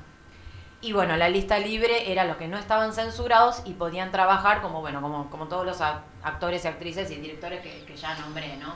Y 0.80 0.92
bueno, 0.92 1.16
la 1.16 1.28
lista 1.28 1.58
libre 1.58 2.12
era 2.12 2.24
los 2.24 2.36
que 2.36 2.48
no 2.48 2.56
estaban 2.58 2.92
censurados 2.92 3.62
y 3.64 3.72
podían 3.72 4.12
trabajar 4.12 4.62
como, 4.62 4.80
bueno, 4.80 5.00
como, 5.02 5.28
como 5.30 5.46
todos 5.48 5.66
los 5.66 5.80
ac- 5.80 6.00
actores 6.22 6.64
y 6.64 6.68
actrices 6.68 7.10
y 7.10 7.16
directores 7.16 7.60
que, 7.62 7.84
que 7.84 7.96
ya 7.96 8.14
nombré, 8.18 8.56
¿no? 8.58 8.74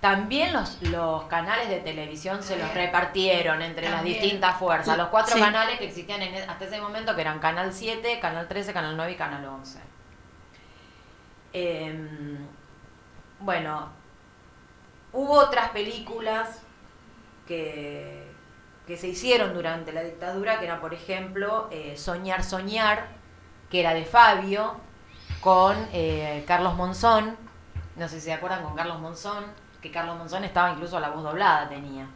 También 0.00 0.52
los, 0.52 0.80
los 0.82 1.24
canales 1.24 1.68
de 1.68 1.80
televisión 1.80 2.42
se 2.42 2.56
los 2.58 2.72
repartieron 2.74 3.62
entre 3.62 3.88
las 3.88 4.04
distintas 4.04 4.56
fuerzas. 4.58 4.96
Los 4.96 5.08
cuatro 5.08 5.34
Sí. 5.34 5.40
canales 5.40 5.78
que 5.78 5.86
existían 5.86 6.22
en 6.22 6.34
e- 6.34 6.42
hasta 6.44 6.66
ese 6.66 6.80
momento, 6.80 7.14
que 7.14 7.22
eran 7.22 7.38
Canal 7.38 7.72
7, 7.72 8.20
Canal 8.20 8.46
13, 8.46 8.72
Canal 8.72 8.96
9 8.96 9.12
y 9.12 9.16
Canal 9.16 9.44
11. 9.46 9.80
Em, 11.52 12.38
bueno, 13.40 13.88
hubo 15.12 15.32
otras 15.38 15.70
películas 15.70 16.60
que, 17.48 18.30
que 18.86 18.96
se 18.96 19.08
hicieron 19.08 19.54
durante 19.54 19.92
la 19.92 20.02
dictadura, 20.02 20.58
que 20.58 20.66
era, 20.66 20.80
por 20.80 20.92
ejemplo, 20.92 21.68
eh, 21.70 21.96
Soñar, 21.96 22.44
Soñar, 22.44 23.06
que 23.70 23.80
era 23.80 23.94
de 23.94 24.04
Fabio, 24.04 24.76
con 25.40 25.74
eh, 25.92 26.44
Carlos 26.46 26.74
Monzón, 26.74 27.36
no 27.96 28.08
sé 28.08 28.16
si 28.16 28.26
se 28.26 28.32
acuerdan, 28.34 28.62
con 28.62 28.74
Carlos 28.76 29.00
Monzón, 29.00 29.44
que 29.86 29.92
Carlos 29.92 30.18
Monzón 30.18 30.42
estaba 30.44 30.72
incluso 30.72 30.98
la 30.98 31.10
voz 31.10 31.22
doblada, 31.22 31.68
tenía. 31.68 32.06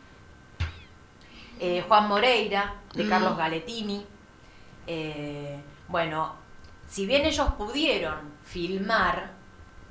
Eh, 1.58 1.84
Juan 1.86 2.08
Moreira, 2.08 2.74
de 2.94 3.04
Mm. 3.04 3.08
Carlos 3.08 3.36
Galetini. 3.36 4.06
Eh, 4.86 5.60
bueno, 5.88 6.34
si 6.88 7.06
bien 7.06 7.24
ellos 7.24 7.48
pudieron 7.56 8.16
filmar 8.44 9.30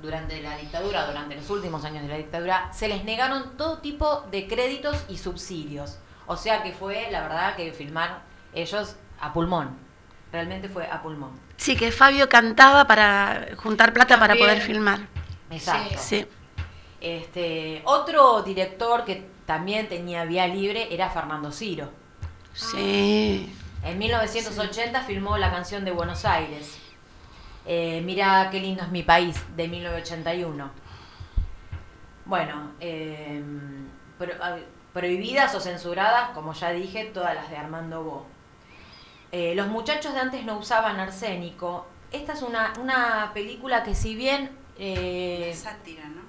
durante 0.02 0.42
la 0.42 0.56
dictadura, 0.56 1.06
durante 1.06 1.36
los 1.36 1.48
últimos 1.50 1.84
años 1.84 2.02
de 2.02 2.08
la 2.08 2.16
dictadura, 2.16 2.72
se 2.72 2.88
les 2.88 3.04
negaron 3.04 3.56
todo 3.56 3.78
tipo 3.78 4.22
de 4.30 4.46
créditos 4.46 5.04
y 5.08 5.16
subsidios. 5.18 5.98
O 6.26 6.36
sea 6.36 6.62
que 6.62 6.72
fue, 6.72 7.08
la 7.10 7.22
verdad, 7.22 7.56
que 7.56 7.72
filmar 7.72 8.22
ellos 8.52 8.96
a 9.20 9.32
pulmón. 9.32 9.76
Realmente 10.32 10.68
fue 10.68 10.86
a 10.86 11.02
pulmón. 11.02 11.32
Sí, 11.56 11.76
que 11.76 11.92
Fabio 11.92 12.28
cantaba 12.28 12.86
para 12.86 13.48
juntar 13.56 13.92
plata 13.92 14.18
para 14.18 14.34
poder 14.34 14.60
filmar. 14.60 15.00
Exacto. 15.50 15.96
Sí. 15.98 16.26
Este, 17.00 17.82
otro 17.86 18.42
director 18.42 19.04
que 19.04 19.26
también 19.46 19.88
tenía 19.88 20.24
vía 20.24 20.46
libre 20.46 20.92
era 20.92 21.08
Fernando 21.10 21.50
Ciro. 21.50 21.90
Sí. 22.52 23.52
En 23.82 23.98
1980 23.98 25.02
filmó 25.02 25.38
la 25.38 25.50
canción 25.50 25.84
de 25.84 25.90
Buenos 25.92 26.24
Aires. 26.24 26.78
Eh, 27.66 28.02
Mira 28.04 28.48
qué 28.50 28.60
lindo 28.60 28.82
es 28.82 28.90
mi 28.90 29.02
país, 29.02 29.36
de 29.56 29.68
1981. 29.68 30.70
Bueno, 32.26 32.72
eh, 32.80 33.42
pro- 34.18 34.34
ah, 34.40 34.56
prohibidas 34.92 35.54
o 35.54 35.60
censuradas, 35.60 36.30
como 36.30 36.52
ya 36.52 36.70
dije, 36.70 37.04
todas 37.06 37.34
las 37.34 37.48
de 37.50 37.56
Armando 37.56 38.02
Bo. 38.04 38.26
Eh, 39.32 39.54
los 39.54 39.68
muchachos 39.68 40.12
de 40.14 40.20
antes 40.20 40.44
no 40.44 40.58
usaban 40.58 40.98
arsénico. 41.00 41.86
Esta 42.12 42.32
es 42.32 42.42
una, 42.42 42.72
una 42.80 43.30
película 43.32 43.82
que 43.84 43.94
si 43.94 44.14
bien... 44.14 44.50
eh, 44.78 45.52
Sátira, 45.56 46.04
¿no? 46.08 46.19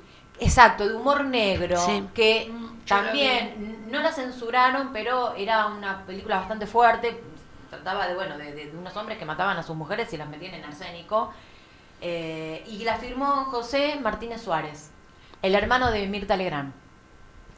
Exacto, 0.42 0.88
de 0.90 0.96
humor 0.96 1.24
negro, 1.24 1.78
Sí. 1.78 2.04
que 2.14 2.50
Mm, 2.52 2.80
también 2.88 3.86
no 3.90 4.02
la 4.02 4.12
censuraron, 4.12 4.92
pero 4.92 5.34
era 5.36 5.68
una 5.68 6.06
película 6.06 6.38
bastante 6.40 6.66
fuerte. 6.68 7.22
Trataba 7.70 8.08
de, 8.08 8.16
bueno, 8.16 8.38
de, 8.38 8.52
de- 8.52 8.72
de 8.72 8.78
unos 8.78 8.96
hombres 8.98 9.18
que 9.18 9.26
mataban 9.26 9.56
a 9.58 9.64
sus 9.64 9.76
mujeres 9.76 10.12
y 10.12 10.18
las 10.18 10.28
metían 10.28 10.54
en 10.56 10.66
arsénico. 10.66 11.32
Eh, 12.02 12.64
y 12.68 12.84
la 12.84 12.96
firmó 12.98 13.46
José 13.46 13.98
Martínez 14.02 14.42
Suárez, 14.42 14.90
el 15.44 15.54
hermano 15.56 15.92
de 15.92 16.08
Mirta 16.08 16.36
Legrand. 16.36 16.74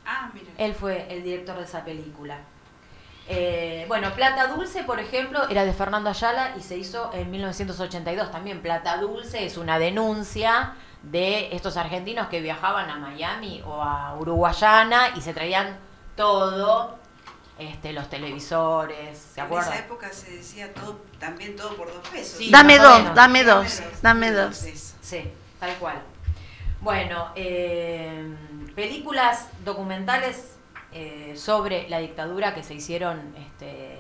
Ah, 0.06 0.30
mira. 0.34 0.48
Él 0.58 0.76
fue 0.76 1.08
el 1.10 1.24
director 1.24 1.56
de 1.58 1.64
esa 1.64 1.86
película. 1.86 2.38
Eh, 3.28 3.86
bueno, 3.88 4.12
Plata 4.14 4.48
Dulce, 4.48 4.84
por 4.84 5.00
ejemplo, 5.00 5.48
era 5.50 5.64
de 5.64 5.74
Fernando 5.74 6.10
Ayala 6.10 6.54
y 6.58 6.62
se 6.62 6.78
hizo 6.78 7.10
en 7.14 7.32
1982 7.32 8.32
también. 8.32 8.62
Plata 8.62 8.98
Dulce 8.98 9.46
es 9.46 9.58
una 9.58 9.80
denuncia 9.80 10.74
de 11.04 11.56
estos 11.56 11.78
argentinos 11.78 12.28
que 12.28 12.42
viajaban 12.42 12.90
a 12.90 12.96
Miami 12.98 13.62
o 13.66 13.82
a 13.82 14.16
Uruguayana 14.16 15.10
y 15.16 15.22
se 15.22 15.34
traían 15.34 15.78
todo, 16.16 16.98
este, 17.58 17.94
los 17.94 18.10
televisores, 18.10 19.18
¿se 19.34 19.40
en 19.40 19.46
acuerdan? 19.46 19.74
esa 19.74 19.84
época 19.86 20.10
se 20.12 20.32
decía 20.32 20.74
todo, 20.74 21.00
también 21.20 21.56
todo 21.56 21.76
por 21.76 21.88
dos 21.94 22.08
pesos. 22.10 22.38
Sí, 22.38 22.52
dame 22.52 22.78
más 22.78 22.86
o 22.86 22.90
dos, 22.90 23.00
menos. 23.00 23.16
dame 23.16 23.44
dos, 23.44 23.82
dame 24.02 24.32
dos. 24.32 24.58
Sí, 25.02 25.32
tal 25.60 25.74
cual. 25.76 26.02
Bueno, 26.82 27.30
eh, 27.36 28.36
películas 28.76 29.48
documentales 29.64 30.56
eh, 30.94 31.34
sobre 31.36 31.90
la 31.90 32.00
dictadura 32.00 32.54
que 32.54 32.64
se 32.64 32.74
hicieron, 32.76 33.34
este, 33.38 34.00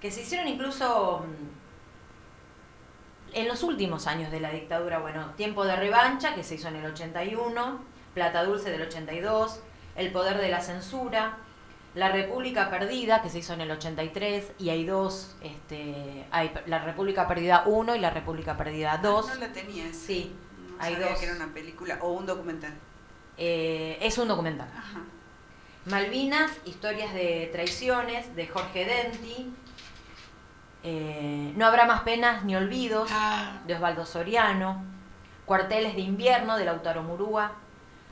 que 0.00 0.10
se 0.10 0.22
hicieron 0.22 0.48
incluso 0.48 1.24
mm, 1.26 1.60
en 3.36 3.48
los 3.48 3.62
últimos 3.62 4.06
años 4.06 4.30
de 4.30 4.40
la 4.40 4.50
dictadura. 4.50 4.98
Bueno, 4.98 5.32
Tiempo 5.36 5.64
de 5.64 5.76
revancha, 5.76 6.34
que 6.34 6.42
se 6.42 6.56
hizo 6.56 6.68
en 6.68 6.76
el 6.76 6.86
81, 6.86 7.78
Plata 8.14 8.44
Dulce 8.44 8.70
del 8.70 8.82
82, 8.82 9.60
El 9.96 10.10
poder 10.12 10.38
de 10.38 10.48
la 10.48 10.60
censura, 10.60 11.36
La 11.94 12.08
República 12.10 12.70
Perdida, 12.70 13.22
que 13.22 13.30
se 13.30 13.38
hizo 13.38 13.52
en 13.54 13.60
el 13.60 13.70
83, 13.70 14.52
y 14.58 14.70
hay 14.70 14.84
dos, 14.84 15.36
este, 15.42 16.26
hay 16.30 16.52
La 16.66 16.78
República 16.80 17.28
Perdida 17.28 17.64
1 17.66 17.94
y 17.94 17.98
La 18.00 18.10
República 18.10 18.56
Perdida 18.56 18.98
2. 18.98 19.26
Ah, 19.30 19.34
No 19.34 19.40
la. 19.40 19.54
Sí, 19.92 20.32
No 20.76 20.82
hay 20.82 20.94
sabía 20.94 21.10
dos. 21.10 21.18
que 21.18 21.26
era 21.26 21.36
una 21.36 21.52
película 21.52 21.98
o 22.02 22.12
un 22.12 22.26
documental. 22.26 22.72
Eh, 23.36 23.96
es 24.00 24.18
un 24.18 24.28
documental. 24.28 24.68
Ajá. 24.76 25.00
Malvinas, 25.86 26.50
historias 26.64 27.12
de 27.14 27.48
traiciones, 27.52 28.34
de 28.36 28.46
Jorge 28.46 28.84
Denti. 28.84 29.52
Eh, 30.82 31.52
no 31.56 31.66
habrá 31.66 31.86
más 31.86 32.02
penas 32.02 32.44
ni 32.44 32.54
olvidos, 32.56 33.10
Ah. 33.12 33.60
de 33.66 33.74
Osvaldo 33.74 34.04
Soriano. 34.06 34.84
Cuarteles 35.46 35.94
de 35.96 36.02
invierno, 36.02 36.56
de 36.56 36.64
Lautaro 36.64 37.02
Murúa. 37.02 37.52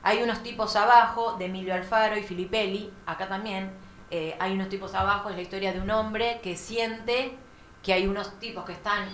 Hay 0.03 0.23
unos 0.23 0.43
tipos 0.43 0.77
abajo, 0.77 1.35
de 1.39 1.47
Emilio 1.47 1.75
Alfaro 1.75 2.17
y 2.17 2.23
Filipelli. 2.23 2.93
Acá 3.07 3.29
también 3.29 3.71
eh, 4.11 4.37
hay 4.41 4.53
unos 4.55 4.69
tipos 4.71 4.95
abajo, 4.95 5.29
es 5.31 5.37
la 5.37 5.43
historia 5.43 5.73
de 5.73 5.81
un 5.81 5.91
hombre 5.91 6.41
que 6.43 6.57
siente 6.57 7.37
que 7.83 7.93
hay 7.93 8.07
unos 8.07 8.39
tipos 8.41 8.65
que 8.65 8.73
están 8.73 9.05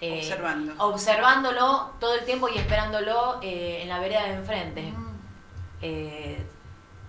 eh, 0.00 0.18
Observando. 0.22 0.72
observándolo 0.78 1.92
todo 2.00 2.14
el 2.14 2.24
tiempo 2.24 2.48
y 2.48 2.56
esperándolo 2.58 3.38
en 3.42 3.88
la 3.88 3.98
vereda 4.00 4.24
de 4.24 4.34
enfrente. 4.34 4.82
Mm. 4.92 5.08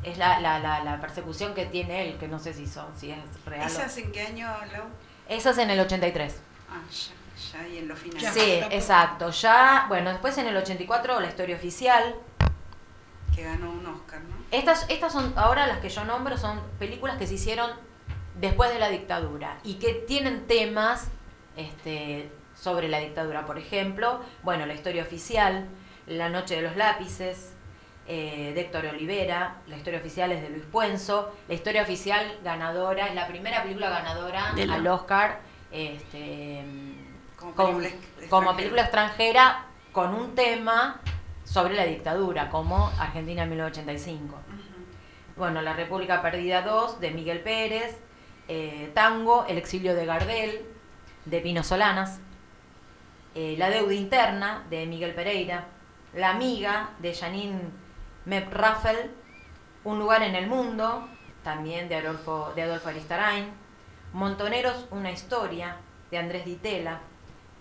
Es 0.04 0.18
la, 0.18 0.40
la, 0.40 0.60
la, 0.60 0.84
la 0.84 1.02
persecución 1.02 1.54
que 1.54 1.66
tiene 1.66 2.08
él, 2.08 2.18
que 2.18 2.28
no 2.28 2.40
sé 2.40 2.54
si 2.54 2.68
son, 2.68 2.88
si 2.98 3.12
es 3.12 3.20
real. 3.46 3.68
¿Esas 3.68 3.98
en 3.98 4.12
qué 4.12 4.22
año, 4.22 4.48
Lau? 4.72 4.86
Esa 5.28 5.50
es 5.50 5.58
en 5.58 5.70
el 5.70 5.80
83. 5.80 6.36
Ah, 6.70 6.82
ya, 6.90 7.60
ya, 7.60 7.68
y 7.68 7.78
en 7.80 7.88
lo 7.88 7.96
final. 7.96 8.22
Ya. 8.22 8.32
Sí, 8.32 8.62
exacto. 8.72 9.30
Ya, 9.32 9.86
bueno, 9.90 10.10
después 10.10 10.38
en 10.38 10.48
el 10.48 10.56
84 10.56 11.20
la 11.20 11.28
historia 11.28 11.56
oficial. 11.56 12.16
Que 13.36 13.44
ganó 13.44 13.72
un 13.72 13.86
Oscar, 13.86 14.22
¿no? 14.22 14.36
Estas, 14.52 14.86
estas 14.90 15.12
son, 15.12 15.34
ahora 15.36 15.68
las 15.68 15.80
que 15.80 15.90
yo 15.90 16.04
nombro, 16.06 16.38
son 16.38 16.62
películas 16.80 17.18
que 17.18 17.28
se 17.28 17.36
hicieron 17.36 17.70
después 18.36 18.72
de 18.72 18.80
la 18.80 18.90
dictadura 18.90 19.58
y 19.64 19.76
que 19.76 19.94
tienen 19.94 20.48
temas 20.48 21.08
este, 21.58 22.32
sobre 22.56 22.88
la 22.88 23.00
dictadura. 23.00 23.46
Por 23.46 23.58
ejemplo, 23.60 24.22
bueno, 24.44 24.66
la 24.66 24.74
historia 24.74 25.04
oficial, 25.04 25.68
La 26.08 26.30
Noche 26.30 26.56
de 26.56 26.62
los 26.62 26.76
Lápices, 26.78 27.54
eh, 28.12 28.52
de 28.56 28.62
Héctor 28.62 28.88
Olivera, 28.88 29.58
la 29.68 29.78
historia 29.78 30.00
oficial 30.00 30.32
es 30.32 30.42
de 30.42 30.50
Luis 30.50 30.66
Puenzo, 30.66 31.32
la 31.48 31.54
historia 31.54 31.84
oficial 31.84 32.40
ganadora, 32.44 33.08
es 33.08 33.14
la 33.16 33.28
primera 33.28 33.62
película 33.62 33.90
ganadora 33.90 34.52
De 34.56 34.66
la- 34.66 34.74
al 34.76 34.88
Oscar 34.88 35.40
este, 35.72 36.64
Como 37.38 37.54
con- 37.54 37.78
película 37.78 37.90
como 38.30 38.52
extranjera. 38.52 38.56
película 38.58 38.82
extranjera 38.82 39.66
con 39.92 40.16
un 40.16 40.34
tema 40.36 41.00
sobre 41.44 41.76
la 41.76 41.86
dictadura, 41.86 42.50
como 42.50 42.92
Argentina 43.00 43.44
en 43.44 43.50
1985. 43.50 44.36
Ujú. 44.36 45.36
Bueno, 45.38 45.62
La 45.62 45.74
República 45.74 46.22
Perdida 46.24 46.64
2, 46.64 47.00
de 47.00 47.12
Miguel 47.12 47.42
Pérez, 47.42 47.98
eh, 48.48 48.92
Tango, 48.96 49.46
El 49.48 49.58
exilio 49.60 49.94
de 49.96 50.06
Gardel, 50.08 50.66
de 51.26 51.42
Pino 51.42 51.64
Solanas, 51.64 52.20
eh, 53.36 53.56
La 53.60 53.70
deuda 53.70 53.94
interna, 53.94 54.64
de 54.72 54.86
Miguel 54.88 55.14
Pereira, 55.14 55.66
La 56.16 56.32
amiga, 56.32 56.90
de 57.00 57.14
Janine 57.14 57.60
Mep 58.26 58.54
Raffel, 58.54 59.12
Un 59.84 59.98
lugar 60.00 60.22
en 60.24 60.36
el 60.36 60.48
mundo, 60.48 61.08
también 61.44 61.88
de 61.90 61.96
Adolfo, 61.96 62.52
de 62.56 62.64
Adolfo 62.64 62.90
Aristarain, 62.90 63.46
Montoneros, 64.14 64.88
una 64.92 65.12
historia, 65.12 65.78
de 66.12 66.18
Andrés 66.18 66.44
Ditela, 66.46 67.00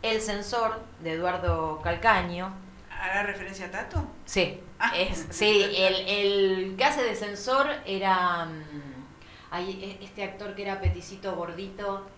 El 0.02 0.20
censor, 0.20 0.80
de 1.00 1.12
Eduardo 1.12 1.80
Calcaño, 1.82 2.52
¿Hará 2.90 3.22
referencia 3.22 3.66
a 3.66 3.70
Tato? 3.70 4.04
Sí, 4.24 4.60
Ah. 4.80 4.90
es, 4.96 5.26
sí, 5.30 5.62
el, 5.76 5.94
el 6.08 6.74
que 6.76 6.84
hace 6.84 7.02
de 7.04 7.14
censor 7.14 7.68
era 7.86 8.44
mm, 8.46 9.54
e- 9.56 9.98
este 10.02 10.24
actor 10.24 10.54
que 10.56 10.62
era 10.62 10.80
peticito 10.80 11.36
gordito. 11.36 12.08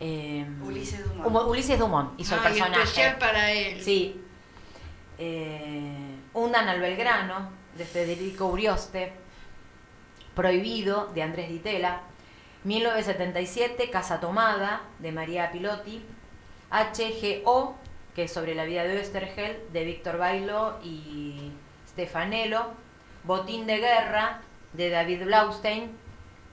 eh, 0.00 0.46
Ulises 0.62 1.04
Dumont. 1.14 1.46
Ulises 1.48 1.78
Dumont 1.78 2.18
hizo 2.18 2.34
el 2.34 2.40
Ah, 2.40 2.44
y 2.44 2.52
personaje. 2.54 2.82
especial 2.82 3.18
para 3.18 3.50
él. 3.52 3.82
Sí. 3.82 4.18
Eh, 5.18 6.16
Hundan 6.32 6.68
al 6.68 6.80
Belgrano, 6.80 7.50
de 7.80 7.86
Federico 7.86 8.44
Urioste. 8.44 9.10
Prohibido, 10.34 11.06
de 11.14 11.22
Andrés 11.22 11.48
Ditela. 11.48 12.02
1977, 12.64 13.88
Casa 13.88 14.20
Tomada, 14.20 14.82
de 14.98 15.12
María 15.12 15.50
Pilotti. 15.50 16.04
HGO, 16.70 17.74
que 18.14 18.24
es 18.24 18.32
sobre 18.32 18.54
la 18.54 18.66
vida 18.66 18.84
de 18.84 18.98
Oestergel, 18.98 19.62
de 19.72 19.84
Víctor 19.84 20.18
Bailo 20.18 20.78
y 20.84 21.52
Stefanello. 21.88 22.66
Botín 23.24 23.66
de 23.66 23.78
Guerra, 23.78 24.42
de 24.74 24.90
David 24.90 25.24
Blaustein, 25.24 25.90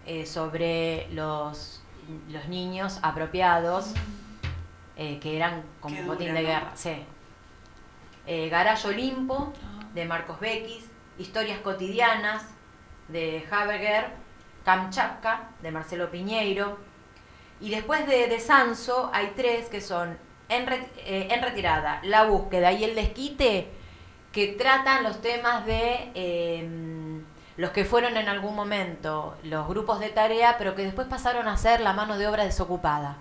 eh, 0.06 0.26
sobre 0.26 1.10
los, 1.12 1.84
los 2.30 2.48
niños 2.48 3.00
apropiados, 3.02 3.92
eh, 4.96 5.20
que 5.20 5.36
eran 5.36 5.64
como 5.82 5.98
Qué 5.98 6.04
botín 6.04 6.30
dura, 6.30 6.40
de 6.40 6.48
¿no? 6.48 6.54
guerra. 6.54 6.72
Sí. 6.76 7.04
Eh, 8.28 8.48
Garage 8.48 8.88
Olimpo, 8.88 9.52
de 9.94 10.06
Marcos 10.06 10.40
Bequis. 10.40 10.87
Historias 11.18 11.60
cotidianas, 11.60 12.44
de 13.08 13.46
Haberger. 13.50 14.28
Kamchatka, 14.68 15.52
de 15.62 15.72
Marcelo 15.72 16.12
Piñeiro. 16.12 16.78
Y 17.62 17.70
después 17.70 18.06
de, 18.06 18.28
de 18.28 18.40
Sanso 18.42 19.10
hay 19.14 19.32
tres 19.34 19.70
que 19.70 19.80
son 19.80 20.18
en, 20.50 20.68
eh, 20.98 21.40
retirada, 21.42 22.02
La 22.04 22.26
búsqueda 22.26 22.74
y 22.74 22.84
el 22.84 22.94
desquite, 22.94 23.70
que 24.34 24.48
tratan 24.48 25.04
los 25.04 25.22
temas 25.22 25.66
de 25.66 26.12
eh, 26.16 26.70
los 27.56 27.72
que 27.72 27.86
fueron 27.86 28.18
en 28.18 28.28
algún 28.28 28.58
momento 28.58 29.38
los 29.44 29.66
grupos 29.70 30.02
de 30.02 30.10
tarea, 30.10 30.56
pero 30.58 30.76
que 30.76 30.84
después 30.84 31.08
pasaron 31.08 31.48
a 31.48 31.56
ser 31.56 31.80
la 31.80 31.94
mano 31.94 32.18
de 32.18 32.28
obra 32.28 32.44
desocupada. 32.44 33.20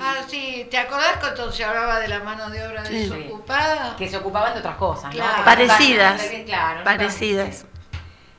Ah, 0.00 0.16
sí, 0.26 0.66
¿te 0.70 0.78
acordás 0.78 1.18
cuando 1.18 1.52
se 1.52 1.64
hablaba 1.64 2.00
de 2.00 2.08
la 2.08 2.20
mano 2.20 2.50
de 2.50 2.66
obra 2.66 2.84
Sí. 2.84 3.08
desocupada? 3.08 3.94
Que 3.96 4.08
se 4.08 4.16
ocupaban 4.16 4.52
de 4.54 4.60
otras 4.60 4.76
cosas, 4.76 5.14
¿no? 5.14 5.24
Parecidas. 5.44 6.20
Parecidas. 6.84 7.66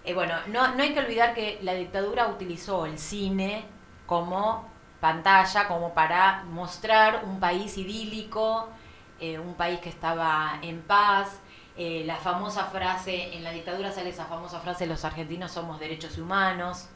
Eh, 0.04 0.14
bueno, 0.14 0.34
no, 0.48 0.76
no 0.76 0.84
hay 0.84 0.94
que 0.94 1.00
olvidar 1.00 1.34
que 1.34 1.60
la 1.62 1.74
dictadura 1.74 2.28
utilizó 2.28 2.86
el 2.86 2.98
cine 2.98 3.66
como 4.06 4.68
pantalla, 5.00 5.68
como 5.68 5.94
para 5.94 6.44
mostrar 6.46 7.22
un 7.24 7.40
país 7.40 7.78
idílico, 7.78 8.68
eh, 9.20 9.40
un 9.40 9.54
país 9.56 9.80
que 9.80 9.90
estaba 9.90 10.60
en 10.62 10.82
paz. 10.82 11.40
Eh, 11.78 12.04
la 12.06 12.18
famosa 12.18 12.66
frase, 12.66 13.34
en 13.38 13.44
la 13.44 13.52
dictadura 13.52 13.92
sale 13.92 14.10
esa 14.10 14.26
famosa 14.26 14.60
frase, 14.60 14.86
los 14.88 15.06
argentinos 15.06 15.52
somos 15.52 15.80
derechos 15.80 16.18
humanos. 16.18 16.90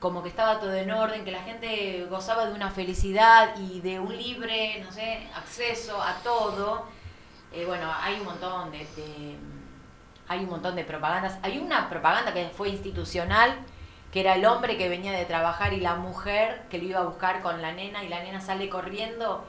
Como 0.00 0.22
que 0.22 0.28
estaba 0.28 0.60
todo 0.60 0.74
en 0.74 0.90
orden, 0.90 1.24
que 1.24 1.32
la 1.32 1.42
gente 1.42 2.06
gozaba 2.10 2.46
de 2.46 2.52
una 2.52 2.70
felicidad 2.70 3.56
y 3.58 3.80
de 3.80 3.98
un 3.98 4.14
libre, 4.16 4.82
no 4.84 4.92
sé, 4.92 5.26
acceso 5.34 6.00
a 6.02 6.14
todo. 6.22 6.84
Eh, 7.52 7.64
bueno, 7.64 7.90
hay 8.00 8.16
un 8.20 8.26
montón 8.26 8.70
de, 8.70 8.78
de- 8.78 9.36
hay 10.28 10.40
un 10.44 10.50
montón 10.50 10.76
de 10.76 10.84
propagandas. 10.84 11.38
Hay 11.42 11.58
una 11.58 11.88
propaganda 11.88 12.34
que 12.34 12.48
fue 12.50 12.68
institucional, 12.68 13.56
que 14.12 14.20
era 14.20 14.34
el 14.34 14.44
hombre 14.44 14.76
que 14.76 14.88
venía 14.88 15.12
de 15.12 15.24
trabajar 15.24 15.72
y 15.72 15.80
la 15.80 15.94
mujer 15.96 16.62
que 16.70 16.78
lo 16.78 16.84
iba 16.84 17.00
a 17.00 17.04
buscar 17.04 17.40
con 17.42 17.62
la 17.62 17.72
nena 17.72 18.04
y 18.04 18.08
la 18.08 18.22
nena 18.22 18.40
sale 18.40 18.68
corriendo 18.68 19.46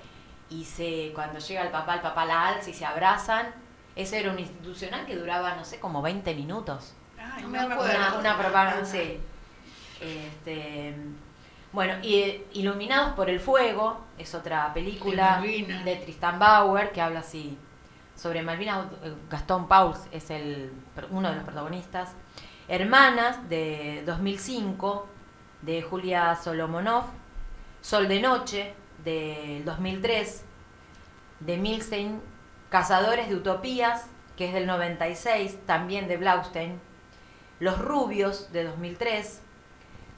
y 0.49 0.63
se 0.65 1.11
cuando 1.13 1.39
llega 1.39 1.61
el 1.63 1.69
papá, 1.69 1.95
el 1.95 2.01
papá 2.01 2.25
la 2.25 2.47
alza 2.49 2.69
y 2.69 2.73
se 2.73 2.85
abrazan. 2.85 3.53
Ese 3.95 4.19
era 4.19 4.31
un 4.31 4.39
institucional 4.39 5.05
que 5.05 5.15
duraba, 5.15 5.55
no 5.55 5.65
sé, 5.65 5.79
como 5.79 6.01
20 6.01 6.33
minutos. 6.35 6.93
Ay, 7.19 7.41
No 7.43 7.49
me 7.49 7.57
acuerdo. 7.59 7.83
Una, 7.83 8.13
una 8.19 8.37
propaganda, 8.37 8.85
sí. 8.85 9.19
Este, 10.01 10.95
bueno, 11.73 11.93
y 12.01 12.43
Iluminados 12.53 13.13
por 13.13 13.29
el 13.29 13.39
Fuego 13.39 14.05
es 14.17 14.33
otra 14.33 14.73
película 14.73 15.39
De 15.41 15.81
de 15.83 15.95
Tristan 15.97 16.39
Bauer 16.39 16.91
que 16.91 17.01
habla 17.01 17.19
así 17.19 17.57
sobre 18.15 18.41
Malvinas. 18.41 18.87
Gastón 19.29 19.67
Pauls 19.67 20.07
es 20.11 20.29
el, 20.29 20.71
uno 21.11 21.29
de 21.29 21.35
los 21.35 21.43
protagonistas. 21.43 22.13
Hermanas 22.67 23.47
de 23.49 24.03
2005 24.05 25.07
de 25.61 25.81
Julia 25.81 26.35
Solomonov. 26.35 27.05
Sol 27.81 28.07
de 28.07 28.21
Noche 28.21 28.73
del 29.03 29.63
2003 29.63 30.43
de 31.41 31.57
Milstein. 31.57 32.21
Cazadores 32.69 33.29
de 33.29 33.35
Utopías, 33.35 34.07
que 34.35 34.47
es 34.47 34.53
del 34.53 34.67
96, 34.67 35.65
también 35.65 36.07
de 36.07 36.17
Blaustein. 36.17 36.81
Los 37.59 37.79
Rubios 37.79 38.51
de 38.51 38.65
2003. 38.65 39.41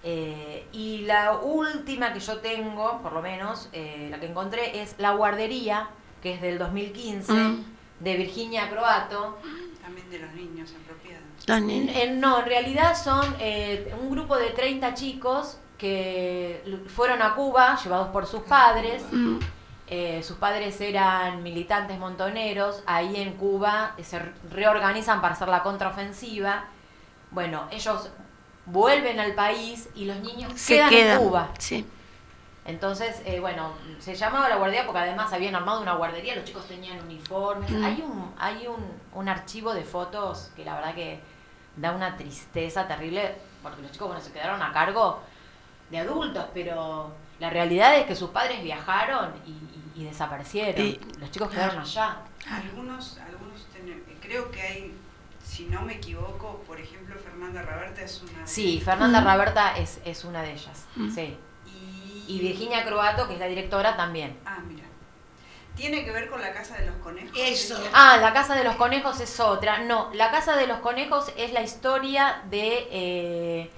Eh, 0.04 0.68
y 0.72 1.00
la 1.00 1.34
última 1.34 2.14
que 2.14 2.20
yo 2.20 2.38
tengo, 2.40 3.02
por 3.02 3.14
lo 3.14 3.22
menos, 3.22 3.70
eh, 3.74 4.08
la 4.10 4.20
que 4.20 4.28
encontré, 4.28 4.82
es 4.82 4.96
La 4.98 5.12
Guardería, 5.12 5.90
que 6.22 6.34
es 6.34 6.42
del 6.42 6.58
2015, 6.58 7.34
Mm. 7.34 7.64
de 8.00 8.16
Virginia 8.18 8.70
Croato. 8.70 9.38
También 9.82 10.10
de 10.10 10.20
los 10.20 10.32
niños 10.34 10.74
apropiados. 10.82 11.24
Eh, 11.90 12.12
no, 12.16 12.40
en 12.40 12.46
realidad 12.46 12.96
son 12.96 13.36
eh, 13.40 13.94
un 14.02 14.10
grupo 14.12 14.38
de 14.38 14.52
30 14.52 14.94
chicos 14.94 15.60
que 15.78 16.62
fueron 16.94 17.22
a 17.22 17.34
Cuba 17.36 17.78
llevados 17.84 18.10
por 18.10 18.26
sus 18.28 18.42
padres. 18.44 19.04
Mm. 19.12 19.38
Eh, 19.92 20.22
sus 20.22 20.38
padres 20.38 20.80
eran 20.82 21.42
militantes 21.42 21.98
montoneros. 21.98 22.84
Ahí 22.86 23.16
en 23.16 23.34
Cuba 23.34 23.96
se 24.04 24.20
re- 24.20 24.32
reorganizan 24.52 25.20
para 25.22 25.34
hacer 25.34 25.48
la 25.48 25.64
contraofensiva. 25.64 26.66
Bueno, 27.32 27.68
ellos 27.72 28.10
vuelven 28.72 29.20
al 29.20 29.34
país 29.34 29.90
y 29.96 30.06
los 30.06 30.18
niños 30.20 30.54
Se 30.56 30.76
quedan 30.76 30.90
queda. 30.90 31.14
en 31.16 31.20
Cuba. 31.20 31.50
Sí. 31.58 31.86
Entonces, 32.66 33.22
eh, 33.26 33.40
bueno, 33.40 33.74
se 34.00 34.14
llamaba 34.16 34.48
la 34.48 34.58
guardería 34.58 34.86
porque 34.86 35.00
además 35.00 35.34
habían 35.34 35.56
armado 35.56 35.82
una 35.82 35.94
guardería, 35.96 36.36
los 36.36 36.46
chicos 36.46 36.68
tenían 36.68 37.00
uniformes. 37.02 37.70
Mm. 37.72 37.84
Hay 37.84 38.02
un 38.02 38.34
hay 38.38 38.68
un, 38.68 38.86
un 39.14 39.30
archivo 39.30 39.74
de 39.74 39.84
fotos 39.84 40.52
que 40.56 40.64
la 40.64 40.76
verdad 40.76 40.94
que 40.94 41.20
da 41.78 41.92
una 41.94 42.16
tristeza 42.18 42.88
terrible 42.88 43.36
porque 43.64 43.82
los 43.82 43.92
chicos 43.92 44.08
bueno 44.08 44.22
se 44.24 44.32
quedaron 44.32 44.62
a 44.62 44.72
cargo 44.72 45.20
de 45.90 45.98
adultos, 46.00 46.46
pero 46.54 47.12
la 47.40 47.50
realidad 47.50 47.98
es 47.98 48.06
que 48.06 48.16
sus 48.16 48.30
padres 48.30 48.62
viajaron 48.62 49.32
y, 49.48 49.52
y- 49.52 50.02
y 50.02 50.04
desaparecieron. 50.06 50.86
Y- 50.86 51.00
los 51.20 51.32
chicos 51.32 51.50
quedaron 51.50 51.80
allá. 51.80 52.18
Algunos, 52.52 53.18
algunos 53.18 53.66
creo 54.22 54.52
que 54.52 54.62
hay, 54.62 54.98
si 55.60 55.66
no 55.66 55.82
me 55.82 55.96
equivoco, 55.96 56.64
por 56.66 56.80
ejemplo, 56.80 57.16
Fernanda 57.22 57.62
Raberta 57.62 58.02
es 58.02 58.22
una. 58.24 58.40
de- 58.40 58.48
Sí, 58.48 58.82
Fernanda 58.84 59.20
Raberta 59.20 59.76
es, 59.78 60.00
es 60.06 60.24
una 60.24 60.42
de 60.42 60.54
ellas. 60.54 60.86
Mm. 60.96 61.10
Sí. 61.14 61.38
Y, 61.66 62.24
Y 62.30 62.40
Virginia 62.40 62.86
Croato, 62.86 63.28
que 63.28 63.34
es 63.34 63.40
la 63.42 63.48
directora, 63.48 63.98
también. 63.98 64.38
Ah, 64.46 64.60
mira. 64.66 64.84
¿Tiene 65.76 66.06
que 66.06 66.12
ver 66.12 66.30
con 66.30 66.40
la 66.40 66.54
casa 66.54 66.78
de 66.78 66.86
los 66.86 66.96
conejos? 66.98 67.32
Eso. 67.38 67.78
Ah, 67.94 68.18
la 68.22 68.32
Casa 68.32 68.56
de 68.56 68.64
los 68.64 68.76
Conejos 68.78 69.20
es 69.20 69.38
otra. 69.40 69.80
No, 69.80 70.10
la 70.14 70.32
Casa 70.32 70.56
de 70.56 70.66
los 70.68 70.80
Conejos 70.80 71.32
es 71.38 71.52
la 71.52 71.62
historia 71.62 72.42
de 72.50 72.88
eh, 72.92 73.72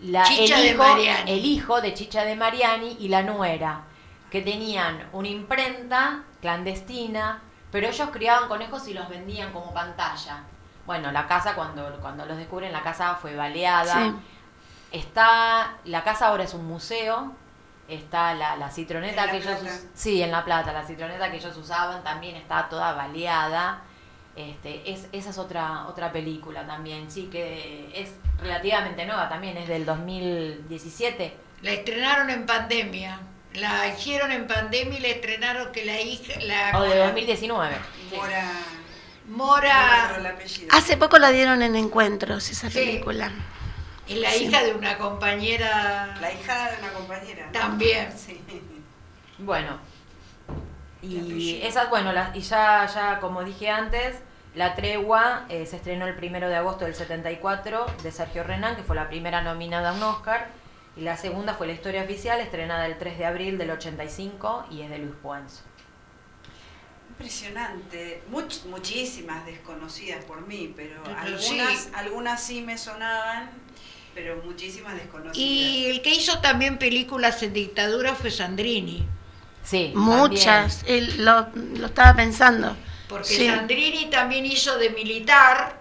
la, 0.00 0.24
Chicha 0.24 0.56
el, 0.58 0.62
de 0.64 0.70
hijo, 0.70 0.82
Mariani. 0.82 1.30
el 1.32 1.44
hijo 1.46 1.80
de 1.80 1.94
Chicha 1.94 2.24
de 2.24 2.36
Mariani 2.36 2.96
y 3.00 3.08
la 3.08 3.22
nuera, 3.22 3.84
que 4.30 4.42
tenían 4.42 5.08
una 5.12 5.28
imprenta 5.28 6.24
clandestina, 6.42 7.42
pero 7.70 7.86
ellos 7.88 8.08
criaban 8.12 8.48
conejos 8.48 8.86
y 8.88 8.94
los 8.94 9.08
vendían 9.08 9.52
como 9.52 9.72
pantalla. 9.72 10.44
Bueno, 10.86 11.12
la 11.12 11.26
casa, 11.26 11.54
cuando, 11.54 11.98
cuando 12.00 12.26
los 12.26 12.36
descubren, 12.36 12.72
la 12.72 12.82
casa 12.82 13.14
fue 13.14 13.36
baleada. 13.36 13.94
Sí. 13.94 14.14
Está, 14.92 15.76
la 15.84 16.02
casa 16.02 16.28
ahora 16.28 16.44
es 16.44 16.54
un 16.54 16.66
museo. 16.66 17.32
Está 17.88 18.34
la, 18.34 18.56
la 18.56 18.70
citroneta 18.70 19.26
La 19.26 19.32
que 19.32 19.38
ellos 19.38 19.58
sí, 19.94 20.22
en 20.22 20.30
La 20.30 20.44
Plata, 20.44 20.72
la 20.72 20.84
citroneta 20.84 21.30
que 21.30 21.36
ellos 21.36 21.56
usaban 21.56 22.02
también 22.02 22.36
está 22.36 22.68
toda 22.68 22.92
baleada. 22.94 23.82
Este, 24.34 24.90
es, 24.90 25.08
esa 25.12 25.30
es 25.30 25.38
otra, 25.38 25.86
otra 25.88 26.10
película 26.10 26.66
también, 26.66 27.10
sí, 27.10 27.28
que 27.30 27.90
es 27.94 28.14
relativamente 28.40 29.04
nueva 29.04 29.28
también, 29.28 29.58
es 29.58 29.68
del 29.68 29.84
2017. 29.84 31.36
La 31.62 31.72
estrenaron 31.72 32.30
en 32.30 32.46
pandemia. 32.46 33.20
La 33.54 33.86
hicieron 33.88 34.32
en 34.32 34.46
pandemia 34.46 34.98
y 34.98 35.02
la 35.02 35.08
estrenaron 35.08 35.72
que 35.72 35.84
la 35.84 36.00
hija, 36.00 36.40
la 36.40 36.78
O 36.78 36.82
de 36.82 36.96
2019. 36.96 37.76
Mora. 38.16 38.50
Mora, 39.36 40.18
no. 40.18 40.76
Hace 40.76 40.96
poco 40.96 41.18
la 41.18 41.30
dieron 41.30 41.62
en 41.62 41.74
Encuentros, 41.76 42.50
esa 42.50 42.68
Sí. 42.70 42.78
película. 42.78 43.30
es 44.08 44.18
la 44.18 44.30
Sí. 44.30 44.44
hija 44.46 44.62
de 44.64 44.74
una 44.74 44.98
compañera 44.98 46.14
La 46.20 46.32
hija 46.32 46.70
de 46.72 46.78
una 46.82 46.92
compañera. 46.92 47.50
también. 47.52 48.12
Sí. 48.16 48.40
Bueno, 49.38 49.78
y 51.00 51.60
esas, 51.62 51.88
bueno, 51.88 52.12
y 52.34 52.40
ya, 52.40 52.86
ya 52.86 53.20
como 53.20 53.42
dije 53.44 53.70
antes, 53.70 54.16
La 54.54 54.74
Tregua 54.74 55.46
eh, 55.48 55.64
se 55.66 55.76
estrenó 55.76 56.06
el 56.06 56.14
primero 56.14 56.48
de 56.50 56.56
agosto 56.56 56.84
del 56.84 56.94
74 56.94 57.86
de 58.02 58.12
Sergio 58.12 58.42
Renán, 58.44 58.76
que 58.76 58.82
fue 58.82 58.94
la 58.94 59.08
primera 59.08 59.40
nominada 59.40 59.90
a 59.90 59.92
un 59.94 60.02
Oscar, 60.02 60.48
y 60.94 61.00
la 61.00 61.16
segunda 61.16 61.54
fue 61.54 61.66
La 61.66 61.72
Historia 61.72 62.02
Oficial, 62.02 62.38
estrenada 62.40 62.84
el 62.86 62.98
3 62.98 63.16
de 63.16 63.24
abril 63.24 63.56
del 63.56 63.70
85 63.70 64.66
y 64.70 64.82
es 64.82 64.90
de 64.90 64.98
Luis 64.98 65.14
Puenzo. 65.22 65.62
Impresionante. 67.12 68.22
Much- 68.30 68.64
muchísimas 68.66 69.44
desconocidas 69.46 70.24
por 70.24 70.46
mí, 70.46 70.72
pero 70.76 71.02
Pero 71.04 71.16
algunas, 71.18 71.42
sí. 71.44 71.88
algunas 71.94 72.42
sí 72.42 72.62
me 72.62 72.76
sonaban, 72.78 73.50
pero 74.14 74.42
muchísimas 74.44 74.94
desconocidas. 74.94 75.36
Y 75.36 75.86
el 75.86 76.02
que 76.02 76.10
hizo 76.14 76.38
también 76.40 76.78
películas 76.78 77.42
en 77.42 77.52
dictadura 77.52 78.14
fue 78.14 78.30
Sandrini, 78.30 79.06
Sí, 79.64 79.92
Muchas. 79.94 80.82
Él 80.88 81.24
lo, 81.24 81.46
lo 81.54 81.86
estaba 81.86 82.14
pensando. 82.16 82.76
porque 83.08 83.28
Sí. 83.28 83.46
Sandrini 83.46 84.06
también 84.10 84.44
hizo 84.44 84.76
de 84.78 84.90
militar 84.90 85.80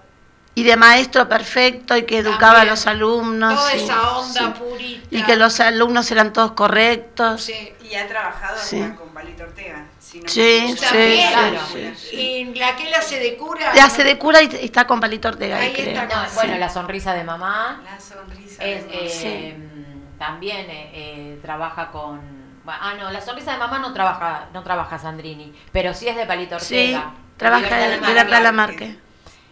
Y 0.53 0.63
de 0.63 0.75
maestro 0.75 1.27
perfecto 1.29 1.95
y 1.97 2.03
que 2.03 2.17
educaba 2.19 2.55
También. 2.55 2.67
a 2.67 2.71
los 2.71 2.85
alumnos. 2.87 3.55
toda 3.55 3.71
sí, 3.71 3.77
esa 3.77 4.17
onda 4.17 4.53
sí. 4.53 4.59
purita. 4.61 5.07
Y 5.09 5.23
que 5.23 5.35
los 5.37 5.59
alumnos 5.61 6.11
eran 6.11 6.31
todos 6.33 6.51
correctos. 6.51 7.41
Sí. 7.43 7.73
Y 7.89 7.95
ha 7.95 8.05
trabajado 8.07 8.57
Sí. 8.61 8.79
con 8.97 9.09
Palito 9.13 9.43
Ortega. 9.43 9.85
Si 10.11 10.17
no 10.17 10.23
me 10.25 10.29
Sí, 10.29 10.75
sí. 10.77 11.25
Claro. 11.31 11.59
sí, 11.71 11.93
sí. 11.95 12.15
Y 12.19 12.45
la 12.55 12.75
que 12.75 12.87
él 12.87 12.93
hace 12.93 13.19
de 13.19 13.37
cura. 13.37 13.73
Le 13.73 13.79
hace 13.81 14.03
de 14.03 14.17
cura 14.17 14.41
y 14.41 14.49
está 14.61 14.85
con 14.85 14.99
Palito 14.99 15.29
Ortega, 15.29 15.57
Ahí 15.57 15.71
creo. 15.73 16.01
está. 16.01 16.05
No, 16.23 16.25
Sí. 16.29 16.35
bueno, 16.35 16.57
La 16.57 16.69
Sonrisa 16.69 17.13
de 17.13 17.23
Mamá 17.23 17.81
La 17.85 17.99
sonrisa. 17.99 18.63
es, 18.63 18.87
de 18.87 19.47
eh, 19.49 19.55
también 20.19 20.69
eh, 20.69 20.91
eh, 20.93 21.39
trabaja 21.41 21.89
con... 21.91 22.19
Ah, 22.67 22.93
no, 22.99 23.09
La 23.11 23.21
Sonrisa 23.21 23.53
de 23.53 23.57
Mamá 23.57 23.79
no 23.79 23.93
trabaja, 23.93 24.49
no 24.53 24.61
trabaja 24.63 24.99
Sandrini, 24.99 25.53
pero 25.71 25.93
sí 25.93 26.07
es 26.07 26.15
de 26.15 26.25
Palito 26.25 26.59
Sí, 26.59 26.93
Ortega. 26.93 27.13
trabaja 27.37 27.61
Libertad 27.63 27.77
de 27.79 27.89
de 27.89 27.97
Libertad 28.07 28.25
Marque. 28.29 28.43
Lamarque. 28.43 28.95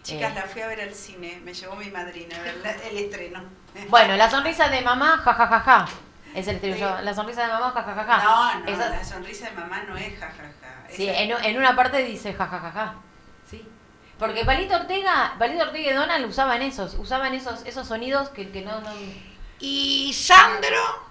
Chicas, 0.02 0.32
Eh. 0.32 0.34
la 0.34 0.42
fui 0.42 0.62
a 0.62 0.66
ver 0.68 0.80
al 0.80 0.94
cine, 0.94 1.40
me 1.44 1.52
llevó 1.52 1.76
mi 1.76 1.90
madrina 1.90 2.36
a 2.36 2.42
ver 2.42 2.56
la- 2.62 2.70
el 2.88 2.96
estreno. 2.98 3.42
Bueno, 3.88 4.16
la 4.16 4.30
sonrisa 4.30 4.68
de 4.68 4.80
mamá, 4.82 5.18
jajajaja. 5.24 5.86
Es 6.34 6.46
el 6.48 6.56
estribillo. 6.56 7.00
La 7.02 7.14
sonrisa 7.14 7.42
de 7.46 7.52
mamá, 7.52 7.70
jajajaja. 7.72 8.22
No, 8.24 8.60
no, 8.60 8.66
Esa- 8.66 8.88
la 8.90 9.04
sonrisa 9.04 9.46
de 9.50 9.56
mamá 9.56 9.82
no 9.88 9.96
es 9.96 10.18
jajaja. 10.18 10.44
sí, 10.88 11.08
Esa- 11.08 11.20
en, 11.20 11.30
en 11.44 11.56
una 11.58 11.74
parte 11.76 12.04
dice 12.04 12.32
jajajaja. 12.34 12.94
Sí. 13.50 13.66
Porque 14.18 14.44
Palito 14.44 14.76
Ortega, 14.76 15.34
Palito 15.38 15.62
Ortega 15.64 15.90
y 15.90 15.94
Donald 15.94 16.26
usaban 16.26 16.62
esos, 16.62 16.94
usaban 16.94 17.34
esos, 17.34 17.64
esos 17.66 17.86
sonidos 17.88 18.28
que, 18.28 18.50
que 18.50 18.62
no, 18.62 18.80
no... 18.80 18.90
Y 19.58 20.12
Sandro. 20.12 21.10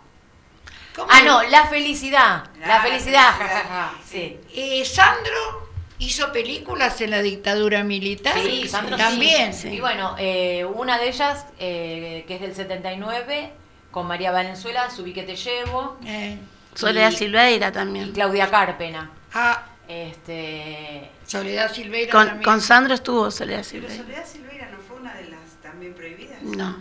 ¿cómo 0.95 1.07
Ah, 1.11 1.19
es? 1.19 1.25
no, 1.25 1.43
la 1.43 1.65
felicidad. 1.67 2.43
La, 2.59 2.67
La 2.67 2.81
felicidad. 2.81 3.31
jajaja, 3.31 3.93
sí. 4.05 4.39
Eh, 4.53 4.83
Sandro 4.85 5.69
hizo 5.99 6.31
películas 6.31 6.99
en 7.01 7.11
la 7.11 7.21
dictadura 7.21 7.83
militar. 7.83 8.33
Sí, 8.39 8.67
Sandro 8.67 8.95
sí. 8.97 9.03
también. 9.03 9.53
Y 9.73 9.79
bueno, 9.79 10.15
eh, 10.17 10.65
una 10.65 10.97
de 10.97 11.09
ellas, 11.09 11.45
eh, 11.59 12.23
que 12.27 12.35
es 12.35 12.41
del 12.41 12.55
79, 12.55 13.53
con 13.91 14.07
María 14.07 14.31
Valenzuela, 14.31 14.89
Subí 14.89 15.13
que 15.13 15.23
te 15.23 15.35
llevo, 15.35 15.97
Eh, 16.05 16.37
Soledad 16.75 17.11
Y- 17.11 17.15
Silveira 17.15 17.67
y 17.67 17.71
también. 17.71 18.11
Claudia 18.13 18.49
Carpena. 18.49 19.09
ah, 19.33 19.63
Este, 19.87 21.09
Soledad 21.25 21.73
Silveira 21.73 22.11
Con, 22.11 22.27
también. 22.27 22.43
con 22.43 22.61
Sandro 22.61 22.93
estuvo 22.93 23.31
Soledad 23.31 23.65
Pero 23.71 23.87
Silveira. 23.87 23.95
Soledad 24.03 24.25
Silveira 24.25 24.69
no 24.69 24.77
fue 24.87 24.97
una 24.97 25.13
de 25.15 25.29
las 25.29 25.39
también 25.63 25.93
prohibidas. 25.95 26.41
No. 26.43 26.77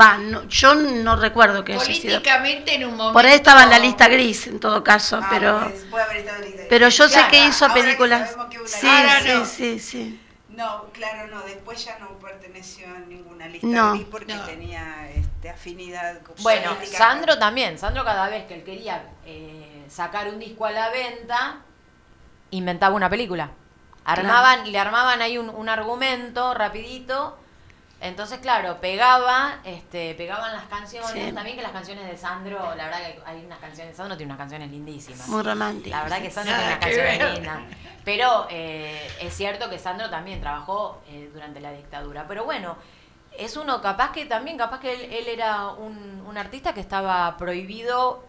Va, 0.00 0.18
no, 0.18 0.42
yo 0.48 0.74
no 0.74 1.14
recuerdo 1.14 1.62
que 1.64 1.74
haya 1.74 1.84
sido. 1.84 2.00
Políticamente 2.00 2.74
en 2.74 2.84
un 2.86 2.96
momento. 2.96 3.12
Por 3.12 3.24
ahí 3.26 3.34
estaba 3.34 3.62
en 3.62 3.70
la 3.70 3.78
lista 3.78 4.08
gris, 4.08 4.48
en 4.48 4.58
todo 4.58 4.82
caso, 4.82 5.20
Ah, 5.22 5.28
pero. 5.30 5.60
pues, 5.70 5.84
puede 5.88 6.02
haber 6.04 6.16
estado 6.16 6.36
en 6.38 6.42
la 6.42 6.48
lista. 6.48 6.62
Pero 6.68 6.88
yo 6.88 7.08
sé 7.08 7.20
que 7.30 7.44
hizo 7.46 7.64
ahora 7.64 7.74
que 7.74 7.80
películas. 7.82 8.30
sabemos 8.30 8.46
que 8.50 8.58
una 8.58 8.68
Sí, 8.68 8.86
Ahora 8.88 9.20
sí, 9.22 9.28
no. 9.32 9.44
sí, 9.46 9.78
sí. 9.78 10.20
No, 10.48 10.84
claro, 10.92 11.28
no. 11.28 11.42
Después 11.42 11.84
ya 11.84 11.96
no 12.00 12.08
perteneció 12.18 12.88
a 12.88 12.98
ninguna 13.08 13.46
lista 13.46 13.66
No. 13.68 13.92
gris 13.94 14.06
porque 14.10 14.34
No. 14.34 14.42
tenía 14.44 15.10
este, 15.44 15.50
afinidad 15.50 16.20
con 16.22 16.34
bueno, 16.42 16.74
política. 16.74 16.98
Sandro 16.98 17.38
también. 17.38 17.78
Sandro 17.78 18.04
cada 18.04 18.28
vez 18.28 18.46
que 18.46 18.54
él 18.54 18.64
quería 18.64 19.04
eh, 19.26 19.84
sacar 19.88 20.28
un 20.28 20.38
disco 20.38 20.66
a 20.66 20.70
la 20.70 20.90
venta, 20.90 21.60
inventaba 22.50 22.94
una 22.94 23.10
película. 23.10 23.50
Armaban, 24.04 24.70
le 24.70 24.78
armaban 24.78 25.22
ahí 25.22 25.38
un, 25.38 25.48
un 25.48 25.68
argumento 25.68 26.54
rapidito. 26.54 27.38
Entonces, 28.00 28.38
claro, 28.40 28.80
pegaba, 28.82 29.60
este, 29.64 30.14
pegaban 30.14 30.52
las 30.52 30.64
canciones. 30.64 31.10
Sí. 31.10 31.32
También 31.32 31.56
que 31.56 31.62
las 31.62 31.72
canciones 31.72 32.06
de 32.06 32.18
Sandro, 32.18 32.74
la 32.74 32.84
verdad 32.84 32.98
que 32.98 33.22
hay 33.24 33.42
unas 33.46 33.58
canciones, 33.60 33.96
Sandro 33.96 34.14
tiene 34.16 34.30
unas 34.30 34.38
canciones 34.38 34.70
lindísimas. 34.70 35.26
Muy 35.28 35.42
románticas. 35.42 35.98
La 35.98 36.02
verdad 36.02 36.20
que 36.20 36.30
Sandro 36.30 36.54
tiene 36.54 36.68
unas 36.68 36.80
canciones 36.80 37.34
lindas. 37.34 37.58
Pero 38.04 38.46
eh, 38.50 39.10
es 39.20 39.34
cierto 39.34 39.70
que 39.70 39.78
Sandro 39.78 40.10
también 40.10 40.38
trabajó 40.40 41.02
eh, 41.08 41.30
durante 41.32 41.60
la 41.60 41.72
dictadura. 41.72 42.26
Pero 42.28 42.44
bueno, 42.44 42.76
es 43.38 43.56
uno 43.56 43.80
capaz 43.82 44.12
que 44.12 44.26
también, 44.26 44.56
capaz 44.58 44.80
que 44.80 44.92
él, 44.92 45.12
él 45.12 45.28
era 45.28 45.68
un, 45.68 46.22
un 46.26 46.38
artista 46.38 46.72
que 46.74 46.80
estaba 46.80 47.36
prohibido. 47.36 48.24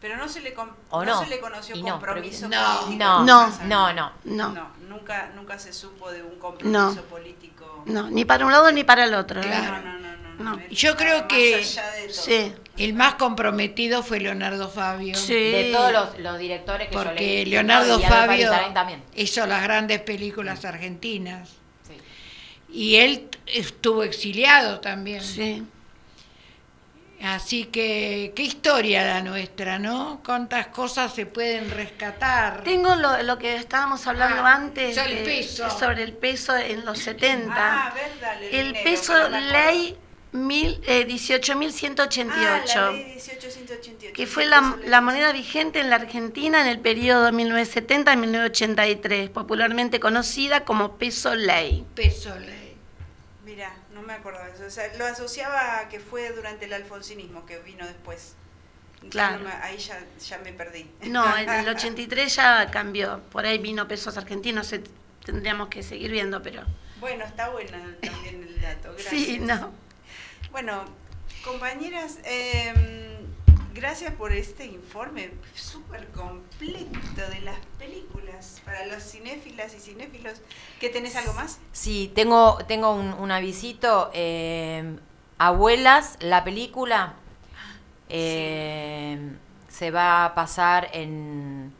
Pero 0.00 0.16
no 0.16 0.28
se 0.28 0.40
le, 0.40 0.52
com- 0.52 0.70
¿O 0.90 1.04
no 1.04 1.14
no? 1.14 1.20
se 1.22 1.28
le 1.30 1.38
conoció 1.38 1.76
Y 1.76 1.82
compromiso 1.82 2.48
No, 2.48 2.80
político. 2.80 3.04
No, 3.04 3.24
No. 3.24 3.52
no, 3.66 3.92
no. 3.92 4.12
No, 4.24 4.70
nunca, 4.88 5.30
nunca 5.36 5.58
se 5.60 5.72
supo 5.72 6.10
de 6.10 6.22
un 6.24 6.38
compromiso 6.40 7.02
político. 7.04 7.84
no, 7.86 8.10
ni 8.10 8.24
para 8.24 8.44
un 8.44 8.50
lado 8.50 8.72
ni 8.72 8.82
para 8.82 9.04
el 9.04 9.14
otro. 9.14 9.40
¿eh? 9.40 9.44
Claro. 9.44 9.78
No, 9.84 9.98
no, 9.98 10.16
no, 10.38 10.56
no, 10.56 10.68
Yo 10.70 10.96
creo 10.96 11.28
que-. 11.28 11.62
Sí, 12.10 12.52
El 12.78 12.94
más 12.94 13.14
comprometido 13.14 14.02
fue 14.02 14.18
Leonardo 14.18 14.68
Fabio. 14.68 15.14
sí. 15.14 15.34
De 15.34 15.70
todos 15.72 15.92
los, 15.92 16.18
los 16.18 16.36
directores 16.38 16.88
que 16.88 16.94
yo 16.94 17.04
Porque 17.04 17.20
leí. 17.20 17.44
Leonardo 17.44 18.00
Fabio 18.00 18.50
hizo 19.14 19.46
las 19.46 19.62
grandes 19.62 20.00
películas 20.00 20.64
argentinas. 20.64 21.48
Y 22.72 22.96
él 22.96 23.28
estuvo 23.46 24.02
exiliado 24.02 24.80
también. 24.80 25.22
Sí. 25.22 25.62
Así 27.22 27.66
que, 27.66 28.32
qué 28.34 28.42
historia 28.42 29.04
la 29.04 29.20
nuestra, 29.22 29.78
¿no? 29.78 30.20
Cuántas 30.24 30.66
cosas 30.68 31.14
se 31.14 31.24
pueden 31.24 31.70
rescatar. 31.70 32.64
Tengo 32.64 32.96
lo, 32.96 33.22
lo 33.22 33.38
que 33.38 33.54
estábamos 33.54 34.04
hablando 34.08 34.42
Ah, 34.44 34.54
antes 34.56 34.96
sobre 34.96 35.18
el 35.18 35.24
peso. 35.24 35.70
sobre 35.70 36.02
el 36.02 36.12
peso 36.14 36.56
en 36.56 36.84
los 36.84 36.98
70. 36.98 37.54
Ah, 37.56 37.94
verdad, 37.94 38.42
el 38.42 38.54
el 38.54 38.66
dinero, 38.72 38.84
peso 38.84 39.28
ley 39.28 39.96
eh, 39.96 39.98
Ah, 40.34 41.06
18.188, 41.06 42.74
la 42.74 42.90
ley 42.90 43.04
1888. 43.04 44.12
que 44.14 44.26
fue 44.26 44.46
la, 44.46 44.76
la 44.86 45.00
moneda 45.00 45.30
vigente 45.30 45.78
en 45.78 45.90
la 45.90 45.96
Argentina 45.96 46.60
en 46.62 46.66
el 46.66 46.80
periodo 46.80 47.30
1970-1983, 47.30 49.28
popularmente 49.30 50.00
conocida 50.00 50.64
como 50.64 50.96
peso 50.96 51.36
ley. 51.36 51.84
Peso 51.94 52.36
ley. 52.36 52.61
Mira, 53.52 53.70
no 53.92 54.00
me 54.00 54.14
acordaba 54.14 54.46
de 54.46 54.54
eso. 54.54 54.64
O 54.64 54.70
sea, 54.70 54.90
lo 54.96 55.04
asociaba 55.04 55.80
a 55.80 55.88
que 55.90 56.00
fue 56.00 56.30
durante 56.32 56.64
el 56.64 56.72
alfonsinismo 56.72 57.44
que 57.44 57.58
vino 57.58 57.86
después. 57.86 58.34
Claro. 59.10 59.38
no 59.40 59.44
me- 59.44 59.54
ahí 59.56 59.76
ya, 59.76 60.00
ya 60.26 60.38
me 60.38 60.52
perdí. 60.54 60.90
No, 61.02 61.36
en 61.36 61.50
el 61.50 61.68
83 61.68 62.34
ya 62.36 62.70
cambió, 62.70 63.20
por 63.30 63.44
ahí 63.44 63.58
vino 63.58 63.86
pesos 63.86 64.16
argentinos, 64.16 64.68
se- 64.68 64.84
tendríamos 65.24 65.68
que 65.68 65.82
seguir 65.82 66.10
viendo, 66.12 66.40
pero... 66.40 66.62
Bueno, 66.98 67.24
está 67.26 67.50
buena 67.50 67.78
también 68.00 68.42
el 68.42 68.60
dato. 68.62 68.92
Gracias. 68.92 69.10
Sí, 69.10 69.38
no. 69.40 69.70
Bueno, 70.50 70.84
compañeras, 71.44 72.20
eh, 72.24 73.11
gracias 73.74 74.12
por 74.14 74.32
este 74.32 74.66
informe 74.66 75.30
súper 75.54 76.06
completo 76.08 77.28
de 77.30 77.40
las 77.40 77.58
películas 77.78 78.60
para 78.64 78.86
los 78.86 79.02
cinéfilas 79.02 79.74
y 79.74 79.80
cinéfilos. 79.80 80.40
¿Qué 80.80 80.88
tenés 80.88 81.16
algo 81.16 81.32
más? 81.34 81.58
Sí, 81.72 82.12
tengo, 82.14 82.58
tengo 82.68 82.94
un, 82.94 83.12
un 83.14 83.30
avisito. 83.30 84.10
eh, 84.14 84.96
Abuelas, 85.38 86.18
la 86.20 86.44
película 86.44 87.14
eh, 88.08 89.18
se 89.68 89.90
va 89.90 90.24
a 90.24 90.34
pasar 90.34 90.88
en 90.92 91.72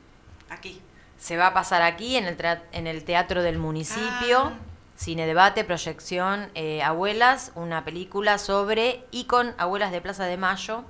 Aquí. 0.50 0.80
se 1.18 1.36
va 1.36 1.48
a 1.48 1.54
pasar 1.54 1.82
aquí 1.82 2.16
en 2.16 2.24
el, 2.26 2.36
en 2.72 2.86
el 2.86 3.04
teatro 3.04 3.42
del 3.42 3.58
municipio. 3.58 4.38
Ah. 4.38 4.58
Cine 4.96 5.26
debate, 5.26 5.64
proyección, 5.64 6.50
eh, 6.54 6.82
Abuelas, 6.82 7.50
una 7.56 7.84
película 7.84 8.38
sobre 8.38 9.04
y 9.10 9.24
con 9.24 9.54
Abuelas 9.58 9.90
de 9.90 10.00
Plaza 10.00 10.26
de 10.26 10.36
Mayo. 10.36 10.84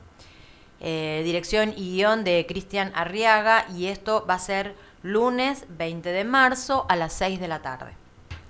Eh, 0.84 1.22
dirección 1.24 1.72
y 1.76 1.92
guion 1.96 2.24
de 2.24 2.44
Cristian 2.46 2.92
Arriaga 2.94 3.64
y 3.74 3.86
esto 3.86 4.26
va 4.28 4.34
a 4.34 4.38
ser 4.38 4.74
lunes 5.02 5.64
20 5.68 6.10
de 6.12 6.24
marzo 6.24 6.84
a 6.88 6.96
las 6.96 7.12
6 7.14 7.40
de 7.40 7.48
la 7.48 7.62
tarde. 7.62 7.92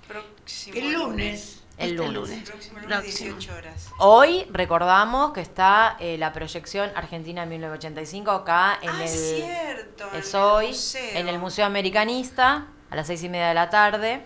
Próximo 0.07 0.75
El 0.77 0.93
lunes. 0.93 1.63
El 1.77 1.91
Este 1.91 2.07
lunes. 2.07 2.13
lunes. 2.29 2.49
Próximo 2.49 2.79
lunes, 2.79 2.97
Próximo. 2.99 3.35
18 3.35 3.55
horas. 3.55 3.89
Hoy 3.99 4.45
recordamos 4.51 5.33
que 5.33 5.41
está 5.41 5.95
eh, 5.99 6.17
la 6.17 6.33
proyección 6.33 6.91
Argentina 6.95 7.45
1985 7.45 8.29
acá 8.31 8.77
en 8.81 8.89
ah, 8.89 9.03
el 9.03 9.09
cierto. 9.09 10.09
en 10.11 10.19
es 10.19 10.33
el 10.33 10.39
hoy 10.41 10.67
museo. 10.67 11.19
en 11.19 11.27
el 11.29 11.39
Museo 11.39 11.65
Americanista 11.65 12.67
a 12.91 12.95
las 12.95 13.07
seis 13.07 13.23
y 13.23 13.29
media 13.29 13.47
de 13.47 13.53
la 13.55 13.69
tarde 13.69 14.21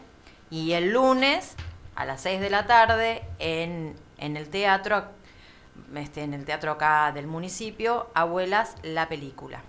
y 0.49 0.73
el 0.73 0.91
lunes 0.91 1.55
a 1.95 2.05
las 2.05 2.21
6 2.21 2.39
de 2.41 2.49
la 2.49 2.67
tarde 2.67 3.23
en, 3.39 3.95
en 4.17 4.37
el 4.37 4.49
teatro 4.49 5.05
este, 5.95 6.23
en 6.23 6.33
el 6.33 6.45
teatro 6.45 6.71
acá 6.71 7.11
del 7.13 7.27
municipio 7.27 8.09
Abuelas 8.13 8.75
la 8.83 9.07
película. 9.09 9.61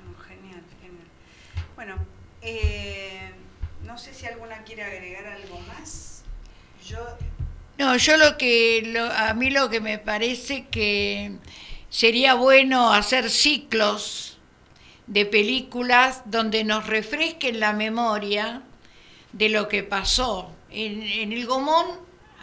Oh, 0.00 0.22
genial, 0.22 0.60
genial. 0.80 1.06
Bueno, 1.74 1.96
eh, 2.42 3.32
no 3.84 3.98
sé 3.98 4.14
si 4.14 4.26
alguna 4.26 4.62
quiere 4.64 4.84
agregar 4.84 5.26
algo 5.26 5.58
más. 5.60 6.22
Yo 6.86 6.98
No, 7.78 7.96
yo 7.96 8.16
lo 8.16 8.36
que, 8.36 8.82
lo- 8.86 9.10
a 9.10 9.34
mí 9.34 9.50
lo 9.50 9.68
que 9.70 9.80
me 9.80 9.98
parece 9.98 10.66
que 10.68 11.32
sería 11.90 12.34
bueno 12.34 12.92
hacer 12.92 13.30
ciclos 13.30 14.38
de 15.06 15.26
películas 15.26 16.22
donde 16.26 16.64
nos 16.64 16.86
refresquen 16.86 17.60
la 17.60 17.72
memoria 17.72 18.62
de 19.32 19.48
lo 19.48 19.68
que 19.68 19.82
pasó. 19.82 20.50
En, 20.70 21.02
en 21.02 21.32
el 21.32 21.46
Gomón, 21.46 21.86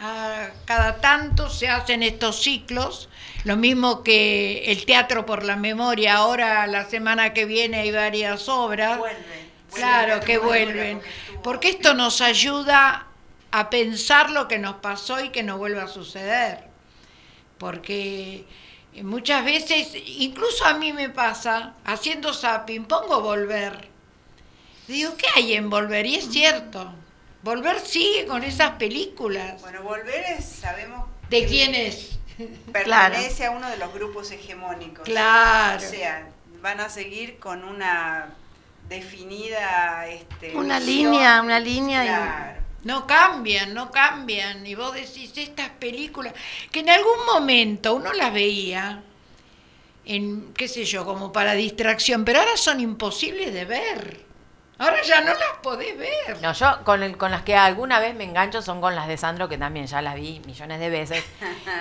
a 0.02 0.50
cada 0.64 1.00
tanto 1.00 1.48
se 1.48 1.68
hacen 1.68 2.02
estos 2.02 2.42
ciclos, 2.42 3.08
lo 3.44 3.56
mismo 3.56 4.02
que 4.02 4.64
el 4.72 4.84
Teatro 4.84 5.24
por 5.24 5.44
la 5.44 5.54
Memoria, 5.54 6.16
ahora 6.16 6.66
la 6.66 6.84
semana 6.86 7.32
que 7.32 7.44
viene 7.44 7.78
hay 7.78 7.92
varias 7.92 8.48
obras. 8.48 8.98
vuelve. 8.98 9.52
Claro 9.72 10.20
que 10.20 10.36
vuelven, 10.36 11.00
porque 11.42 11.70
esto 11.70 11.94
nos 11.94 12.20
ayuda 12.20 13.06
a 13.52 13.70
pensar 13.70 14.30
lo 14.30 14.46
que 14.46 14.58
nos 14.58 14.76
pasó 14.76 15.24
y 15.24 15.30
que 15.30 15.42
no 15.42 15.56
vuelva 15.56 15.84
a 15.84 15.88
suceder. 15.88 16.64
Porque 17.56 18.44
eh, 18.94 19.02
muchas 19.02 19.44
veces, 19.44 19.94
incluso 19.94 20.66
a 20.66 20.74
mí 20.74 20.92
me 20.92 21.08
pasa, 21.08 21.74
haciendo 21.84 22.34
zapping, 22.34 22.84
pongo 22.84 23.22
volver. 23.22 23.88
Digo, 24.88 25.16
¿qué 25.16 25.26
hay 25.34 25.54
en 25.54 25.70
volver? 25.70 26.04
Y 26.04 26.16
es 26.16 26.28
cierto, 26.28 26.92
volver 27.42 27.80
sigue 27.80 28.26
con 28.26 28.42
esas 28.42 28.72
películas. 28.72 29.60
Bueno, 29.60 29.82
volver 29.82 30.24
es, 30.38 30.44
sabemos 30.44 31.08
¿De 31.30 31.46
quién 31.46 31.74
es? 31.74 32.18
pertenece 32.72 33.46
a 33.46 33.50
uno 33.50 33.68
de 33.68 33.76
los 33.76 33.92
grupos 33.92 34.30
hegemónicos. 34.30 35.04
Claro. 35.04 35.78
O 35.78 35.80
sea, 35.90 36.28
van 36.60 36.80
a 36.80 36.88
seguir 36.88 37.38
con 37.38 37.64
una 37.64 38.30
definida 38.88 40.06
este, 40.08 40.56
Una 40.56 40.78
visión. 40.78 41.12
línea, 41.12 41.42
una 41.42 41.60
línea 41.60 42.04
y- 42.04 42.08
Claro. 42.08 42.62
No 42.84 43.06
cambian, 43.06 43.74
no 43.74 43.92
cambian. 43.92 44.66
Y 44.66 44.74
vos 44.74 44.92
decís, 44.94 45.30
estas 45.36 45.70
películas, 45.70 46.34
que 46.72 46.80
en 46.80 46.90
algún 46.90 47.24
momento 47.32 47.94
uno 47.94 48.12
las 48.12 48.32
veía, 48.32 49.02
en, 50.04 50.52
qué 50.54 50.66
sé 50.66 50.84
yo, 50.84 51.04
como 51.04 51.30
para 51.32 51.52
distracción, 51.52 52.24
pero 52.24 52.40
ahora 52.40 52.56
son 52.56 52.80
imposibles 52.80 53.54
de 53.54 53.64
ver. 53.66 54.20
Ahora 54.78 55.00
ya 55.02 55.20
no 55.20 55.28
las 55.28 55.58
podés 55.62 55.96
ver. 55.96 56.40
No, 56.40 56.52
yo 56.52 56.82
con, 56.84 57.02
el- 57.02 57.16
con 57.16 57.30
las 57.30 57.42
que 57.42 57.54
alguna 57.56 58.00
vez 58.00 58.14
me 58.14 58.24
engancho 58.24 58.62
son 58.62 58.80
con 58.80 58.96
las 58.96 59.06
de 59.06 59.16
Sandro, 59.16 59.48
que 59.48 59.58
también 59.58 59.86
ya 59.86 60.02
las 60.02 60.14
vi 60.16 60.40
millones 60.46 60.80
de 60.80 60.90
veces. 60.90 61.24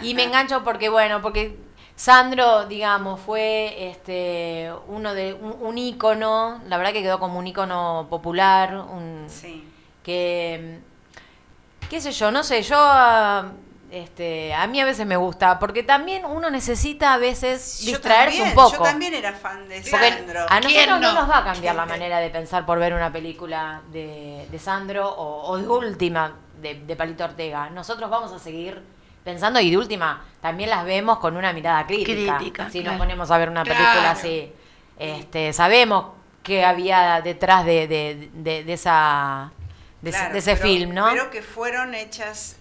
Y 0.01 0.13
me 0.13 0.23
engancho 0.23 0.63
porque, 0.63 0.89
bueno, 0.89 1.21
porque 1.21 1.57
Sandro, 1.95 2.65
digamos, 2.67 3.19
fue 3.19 3.89
este 3.89 4.71
uno 4.87 5.13
de 5.13 5.33
un, 5.33 5.55
un 5.61 5.77
ícono, 5.77 6.61
la 6.67 6.77
verdad 6.77 6.93
que 6.93 7.01
quedó 7.01 7.19
como 7.19 7.39
un 7.39 7.47
ícono 7.47 8.07
popular, 8.09 8.75
un, 8.75 9.25
Sí. 9.27 9.67
que 10.03 10.79
qué 11.89 12.01
sé 12.01 12.11
yo, 12.11 12.31
no 12.31 12.43
sé, 12.43 12.61
yo 12.61 12.75
ah, 12.77 13.51
este 13.91 14.53
a 14.53 14.65
mí 14.67 14.79
a 14.79 14.85
veces 14.85 15.05
me 15.05 15.17
gusta, 15.17 15.59
porque 15.59 15.83
también 15.83 16.23
uno 16.25 16.49
necesita 16.49 17.13
a 17.13 17.17
veces 17.17 17.81
Yo 17.81 17.91
distraerse 17.91 18.37
también, 18.37 18.57
un 18.57 18.63
poco. 18.63 18.77
Yo 18.77 18.81
también 18.83 19.13
era 19.13 19.33
fan 19.33 19.67
de 19.67 19.81
Porque 19.81 19.89
Sandro. 20.11 20.45
a 20.49 20.59
¿Quién 20.61 20.89
nosotros 20.89 20.99
no? 21.01 21.13
no? 21.13 21.19
nos 21.21 21.29
va 21.29 21.37
a 21.39 21.43
cambiar 21.43 21.75
la 21.75 21.85
manera 21.85 22.19
de 22.19 22.29
pensar 22.29 22.65
por 22.65 22.79
ver 22.79 22.93
una 22.93 23.11
película 23.11 23.81
de, 23.91 24.47
de 24.49 24.59
Sandro 24.59 25.09
o, 25.09 25.49
o 25.51 25.57
de 25.57 25.67
última 25.67 26.33
de, 26.61 26.75
de 26.75 26.95
Palito 26.95 27.23
Ortega. 27.25 27.69
Nosotros 27.69 28.09
vamos 28.09 28.31
a 28.31 28.39
seguir 28.39 28.81
pensando 29.23 29.59
y 29.59 29.69
de 29.69 29.77
última 29.77 30.23
también 30.41 30.69
las 30.69 30.85
vemos 30.85 31.19
con 31.19 31.35
una 31.35 31.51
mirada 31.53 31.85
crítica. 31.85 32.37
Crítica, 32.37 32.69
si 32.69 32.79
claro. 32.81 32.97
nos 32.97 33.05
ponemos 33.05 33.29
a 33.29 33.37
ver 33.37 33.49
una 33.49 33.63
Claro. 33.63 33.77
película 33.79 34.11
así, 34.11 34.51
este, 34.97 35.51
sabemos 35.53 36.05
qué 36.43 36.63
había 36.65 37.21
detrás 37.21 37.65
de, 37.65 37.87
de, 37.87 38.29
de- 38.33 38.63
de 38.63 38.73
esa 38.73 39.51
de, 40.01 40.09
ese- 40.09 40.17
Claro, 40.19 40.33
de 40.33 40.39
ese 40.39 40.55
pero- 40.55 40.63
film, 40.67 40.93
¿no? 40.95 41.09
Pero 41.11 41.29
que 41.29 41.41
fueron 41.43 41.93
hechas 41.93 42.55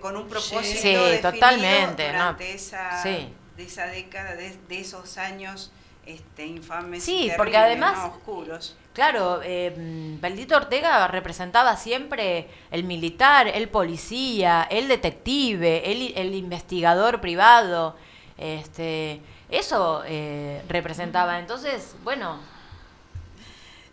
con 0.00 0.16
un 0.16 0.28
propósito 0.28 0.60
Sí, 0.62 0.74
definido 0.94 1.20
totalmente, 1.32 2.06
durante 2.06 2.48
¿no? 2.48 2.54
esa, 2.54 3.02
Sí. 3.02 3.32
de 3.56 3.64
esa 3.64 3.86
década, 3.86 4.34
de, 4.36 4.56
de 4.68 4.80
esos 4.80 5.18
años 5.18 5.72
este, 6.06 6.46
infames 6.46 7.04
Sí, 7.04 7.26
y 7.26 7.36
porque 7.36 7.56
además- 7.56 7.98
¿no? 7.98 8.06
oscuros. 8.06 8.76
Claro, 8.94 9.40
eh, 9.44 9.74
mm, 9.76 10.18
Palito 10.20 10.56
Ortega 10.56 11.06
representaba 11.08 11.76
siempre 11.76 12.48
el 12.70 12.84
militar, 12.84 13.46
el 13.46 13.68
policía, 13.68 14.66
el 14.70 14.88
detective, 14.88 15.90
el, 15.90 16.12
el 16.16 16.34
investigador 16.34 17.20
privado. 17.20 17.96
Este, 18.38 19.20
eso 19.50 20.02
eh, 20.06 20.62
representaba. 20.68 21.38
Entonces, 21.38 21.94
bueno, 22.04 22.38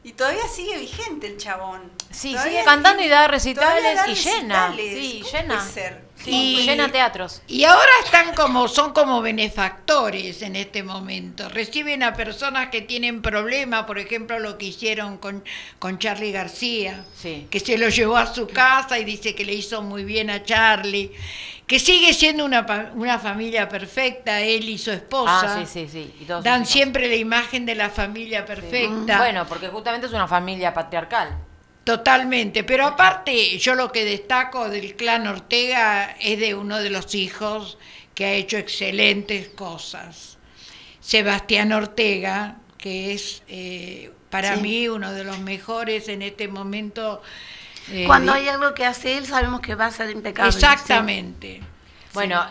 Y 0.06 0.12
todavía 0.14 0.48
sigue 0.48 0.78
vigente 0.78 1.26
el 1.26 1.38
chabón. 1.38 1.92
Sí, 2.12 2.32
Todavía 2.34 2.52
sigue 2.52 2.64
cantando 2.64 3.02
y 3.04 3.08
da 3.10 3.28
recitales 3.28 3.96
da 3.96 4.08
y 4.08 4.14
llena. 4.14 4.68
recitales. 4.68 4.94
Sí, 5.00 5.20
¿Cómo 5.24 5.32
llena. 5.42 5.56
puede 5.58 5.70
ser? 5.72 6.06
sí, 6.24 6.32
Y- 6.60 6.64
llena 6.66 6.92
teatros. 6.92 7.42
Y 7.48 7.64
ahora 7.64 7.90
están 8.04 8.36
como, 8.36 8.68
son 8.68 8.94
como 8.94 9.22
benefactores 9.22 10.44
en 10.44 10.56
este 10.56 10.84
momento. 10.84 11.50
Reciben 11.50 12.04
a 12.04 12.14
personas 12.14 12.70
que 12.70 12.82
tienen 12.84 13.24
problemas, 13.24 13.86
por 13.86 13.98
ejemplo, 13.98 14.38
lo 14.40 14.58
que 14.60 14.68
hicieron 14.68 15.18
con, 15.18 15.44
con 15.80 15.98
Charlie 15.98 16.32
García, 16.32 17.04
Sí. 17.20 17.48
que 17.50 17.60
se 17.60 17.76
lo 17.78 17.90
llevó 17.90 18.18
a 18.18 18.32
su 18.34 18.48
casa 18.48 19.00
y 19.00 19.06
dice 19.06 19.34
que 19.34 19.44
le 19.44 19.54
hizo 19.54 19.82
muy 19.82 20.04
bien 20.06 20.30
a 20.30 20.44
Charlie, 20.44 21.12
que 21.68 21.80
sigue 21.80 22.14
siendo 22.14 22.46
una, 22.46 22.92
una 22.96 23.18
familia 23.20 23.68
perfecta, 23.68 24.40
él 24.42 24.70
y 24.70 24.78
su 24.78 24.92
esposa. 24.92 25.42
Ah, 25.58 25.66
sí, 25.66 25.66
sí, 25.66 25.90
sí. 25.92 26.14
y 26.22 26.26
todos 26.26 26.40
sus 26.40 26.46
Dan 26.46 26.66
siempre 26.66 27.08
la 27.08 27.16
imagen 27.16 27.66
de 27.66 27.76
la 27.76 27.90
familia 27.90 28.46
perfecta. 28.46 29.18
Bueno, 29.18 29.46
porque 29.48 29.68
justamente 29.70 30.08
es 30.08 30.14
una 30.14 30.28
familia 30.28 30.74
patriarcal. 30.74 31.30
Totalmente, 31.84 32.64
pero 32.64 32.86
aparte 32.88 33.58
yo 33.60 33.76
lo 33.76 33.92
que 33.92 34.06
destaco 34.06 34.70
del 34.70 34.96
clan 34.96 35.28
Ortega 35.28 36.16
es 36.20 36.40
de 36.40 36.56
uno 36.56 36.80
de 36.80 36.90
los 36.90 37.14
hijos 37.14 37.78
que 38.16 38.26
ha 38.26 38.34
hecho 38.34 38.58
excelentes 38.58 39.50
cosas. 39.50 40.38
Sebastián 41.00 41.72
Ortega, 41.74 42.56
que 42.78 43.14
es 43.14 43.44
eh, 43.48 44.12
para 44.32 44.56
Sí. 44.56 44.62
mí 44.62 44.88
uno 44.88 45.12
de 45.14 45.24
los 45.24 45.40
mejores 45.40 46.08
en 46.10 46.22
este 46.24 46.48
momento. 46.48 47.22
Eh, 47.92 48.06
Cuando 48.08 48.34
hay 48.34 48.48
algo 48.50 48.74
que 48.74 48.86
hace 48.86 49.18
él, 49.18 49.26
sabemos 49.26 49.62
que 49.62 49.76
va 49.76 49.86
a 49.88 49.92
ser 49.92 50.10
impecable. 50.10 50.52
sí. 50.52 50.58
Exactamente. 50.58 51.62
Bueno, 52.14 52.42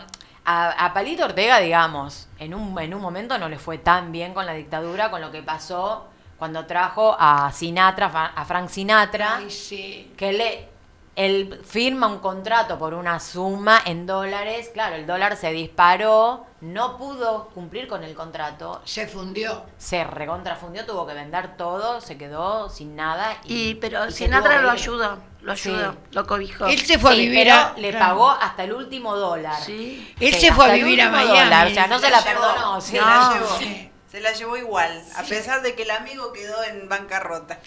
a, 0.45 0.85
a 0.85 0.93
Palito 0.93 1.25
Ortega, 1.25 1.59
digamos, 1.59 2.27
en 2.39 2.53
un, 2.53 2.79
en 2.79 2.93
un 2.93 3.01
momento 3.01 3.37
no 3.37 3.49
le 3.49 3.57
fue 3.57 3.77
tan 3.79 4.11
bien 4.11 4.33
con 4.33 4.45
la 4.45 4.53
dictadura, 4.53 5.09
con 5.09 5.21
lo 5.21 5.31
que 5.31 5.41
pasó 5.41 6.07
cuando 6.37 6.65
trajo 6.65 7.15
a 7.19 7.51
Sinatra, 7.53 8.07
a 8.35 8.45
Frank 8.45 8.69
Sinatra, 8.69 9.37
Ay, 9.37 9.49
sí. 9.49 10.11
que 10.17 10.33
le, 10.33 10.69
él 11.15 11.61
firma 11.65 12.07
un 12.07 12.19
contrato 12.19 12.77
por 12.77 12.93
una 12.93 13.19
suma 13.19 13.81
en 13.85 14.05
dólares, 14.05 14.69
claro, 14.73 14.95
el 14.95 15.07
dólar 15.07 15.37
se 15.37 15.51
disparó, 15.51 16.45
no 16.61 16.97
pudo 16.97 17.49
cumplir 17.53 17.87
con 17.87 18.03
el 18.03 18.13
contrato, 18.15 18.81
Se 18.85 19.07
fundió. 19.07 19.63
se 19.77 20.03
recontrafundió, 20.03 20.85
tuvo 20.85 21.07
que 21.07 21.13
vender 21.13 21.55
todo, 21.57 22.01
se 22.01 22.17
quedó 22.17 22.69
sin 22.69 22.95
nada. 22.95 23.37
Y, 23.45 23.69
Y, 23.69 23.75
pero 23.75 24.07
y 24.07 24.11
Sinatra 24.11 24.61
lo 24.61 24.69
ayudó, 24.71 25.17
lo 25.41 25.55
Sí. 25.55 25.69
ayudó, 25.69 25.95
lo 26.11 26.27
cobijó. 26.27 26.65
Él 26.65 26.79
se 26.79 26.99
fue 26.99 27.11
a 27.11 27.15
vivir 27.15 27.43
pero 27.45 27.55
a. 27.55 27.73
le 27.77 27.93
pagó 27.93 28.29
hasta 28.31 28.63
el 28.63 28.73
último 28.73 29.15
dólar. 29.15 29.61
Sí. 29.61 30.13
Él 30.19 30.33
Sí, 30.33 30.41
se 30.47 30.53
fue 30.53 30.65
a 30.69 30.73
vivir 30.73 31.01
a 31.01 31.09
Miami. 31.09 31.39
dólar, 31.39 31.67
o 31.67 31.69
sea, 31.73 31.87
no 31.87 31.99
se 31.99 32.09
la 32.09 32.21
perdonó. 32.21 32.81
Se 32.81 32.91
sí. 32.91 32.97
la 32.97 33.05
No, 33.05 33.33
llevó. 33.35 33.57
sí. 33.59 33.91
Se 34.15 34.21
la 34.21 34.31
llevó 34.31 34.55
igual, 34.55 35.03
a 35.17 35.23
pesar 35.23 35.61
de 35.61 35.75
que 35.75 35.83
el 35.83 35.91
amigo 35.91 36.31
quedó 36.31 36.63
en 36.63 36.87
bancarrota. 36.87 37.59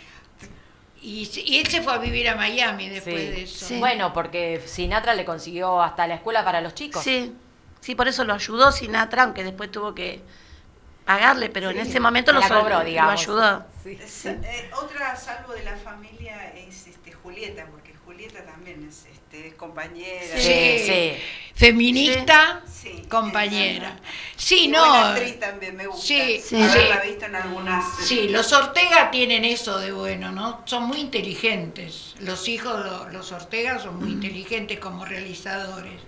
Y, 1.01 1.31
y 1.45 1.59
él 1.59 1.67
se 1.69 1.81
fue 1.83 1.93
a 1.95 1.99
vivir 1.99 2.29
a 2.29 2.35
Miami 2.35 2.89
después 2.89 3.15
Sí. 3.17 3.27
de 3.27 3.43
eso. 3.43 3.67
Sí. 3.67 3.79
Bueno, 3.79 4.13
porque 4.13 4.63
Sinatra 4.67 5.15
le 5.15 5.25
consiguió 5.25 5.81
hasta 5.83 6.07
la 6.07 6.15
escuela 6.17 6.45
para 6.45 6.61
los 6.61 6.75
chicos. 6.75 7.03
Sí, 7.05 7.33
sí, 7.81 7.95
por 7.95 8.09
eso 8.09 8.25
lo 8.25 8.35
ayudó 8.35 8.73
Sinatra, 8.73 9.23
aunque 9.23 9.45
después 9.45 9.71
tuvo 9.71 9.95
que 9.95 10.23
pagarle, 11.05 11.49
pero 11.51 11.71
en 11.71 11.79
ese 11.79 12.01
momento 12.01 12.33
lo, 12.33 12.41
cobró, 12.43 12.81
lo 12.81 12.85
digamos. 12.85 13.21
ayudó. 13.21 13.65
Sí. 13.83 13.97
Eh, 14.29 14.71
otra 14.83 15.15
salvo 15.17 15.53
de 15.55 15.63
la 15.63 15.77
familia 15.77 16.53
es 16.55 16.87
este, 16.89 17.13
Julieta, 17.13 17.65
porque 17.71 17.95
Julieta 18.05 18.45
también 18.45 18.87
es, 18.87 19.07
este, 19.07 19.18
es 19.33 19.55
compañera. 19.55 20.39
Sí. 20.39 21.17
Feminista, 21.55 22.63
Sí. 22.73 23.03
compañera. 23.09 23.97
Sí, 24.37 24.65
Y 24.67 24.69
no. 24.69 24.79
buena 24.79 25.11
actriz 25.15 25.41
también 25.41 25.77
me 25.77 25.87
gusta. 25.89 26.07
Sí, 26.07 26.41
sí. 26.43 26.57
Haberla 26.63 27.01
visto 27.01 27.25
en 27.27 27.35
algunas. 27.37 27.85
Sí, 28.05 28.29
los 28.29 28.53
Ortega 28.53 29.11
tienen 29.11 29.45
eso 29.45 29.79
de 29.79 29.91
bueno, 29.93 30.31
¿no? 30.31 30.63
Son 30.67 30.85
muy 30.85 30.99
inteligentes. 31.01 32.15
Los 32.21 32.49
hijos, 32.49 32.85
lo- 32.85 33.09
los 33.11 33.33
Ortega 33.33 33.79
son 33.81 33.99
muy 33.99 34.11
inteligentes 34.13 34.79
como 34.79 35.05
realizadores. 35.05 36.01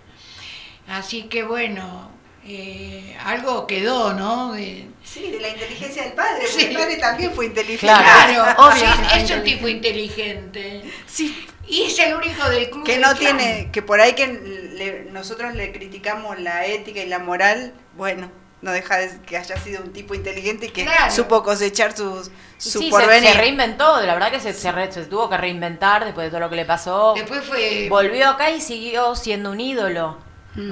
Así 0.86 1.24
que 1.24 1.42
bueno, 1.42 2.10
eh, 2.46 3.16
algo 3.24 3.66
quedó, 3.66 4.12
¿no? 4.14 4.52
De- 4.52 4.86
Sí, 5.04 5.30
de 5.30 5.40
la 5.40 5.48
inteligencia 5.48 6.04
del 6.04 6.12
padre, 6.12 6.46
Sí. 6.46 6.66
el 6.66 6.76
padre 6.76 6.96
también 6.96 7.32
fue 7.32 7.46
inteligente. 7.46 7.86
Claro. 7.86 8.42
Claro, 8.44 8.62
Obvio 8.62 8.84
sí, 8.86 9.18
es 9.18 9.30
un 9.30 9.42
tipo 9.42 9.66
inteligente. 9.66 10.82
Sí, 11.06 11.46
Y 11.66 11.82
es 11.84 11.98
el 11.98 12.14
único 12.14 12.48
del 12.48 12.70
club. 12.70 12.84
que 12.84 12.98
no 12.98 13.14
clan. 13.14 13.36
tiene, 13.38 13.70
que 13.72 13.82
por 13.82 14.00
ahí 14.00 14.12
que 14.14 14.26
le- 14.26 15.04
nosotros 15.10 15.54
le 15.54 15.72
criticamos 15.72 16.38
la 16.40 16.66
ética 16.66 17.00
y 17.00 17.06
la 17.06 17.18
moral, 17.18 17.72
bueno, 17.96 18.30
no 18.62 18.72
deja 18.72 18.98
de 18.98 19.20
que 19.22 19.36
haya 19.36 19.56
sido 19.56 19.82
un 19.82 19.92
tipo 19.92 20.14
inteligente 20.14 20.66
y 20.66 20.68
que 20.70 20.84
Claro. 20.84 21.10
supo 21.12 21.42
cosechar 21.42 21.96
sus, 21.96 22.30
su 22.58 22.78
sí, 22.78 22.84
se, 22.84 22.90
porvenir. 22.90 23.30
se 23.30 23.38
reinventó, 23.38 24.00
la 24.02 24.14
verdad 24.14 24.30
que 24.30 24.38
se, 24.40 24.52
se 24.52 24.70
re- 24.70 24.92
se 24.92 25.06
tuvo 25.06 25.28
que 25.30 25.36
reinventar 25.38 26.04
después 26.04 26.26
de 26.26 26.30
todo 26.30 26.40
lo 26.40 26.50
que 26.50 26.56
le 26.56 26.66
pasó. 26.66 27.14
Después 27.16 27.42
fue. 27.44 27.86
Volvió 27.88 28.28
acá 28.30 28.50
y 28.50 28.60
siguió 28.60 29.14
siendo 29.16 29.50
un 29.50 29.60
ídolo. 29.60 30.18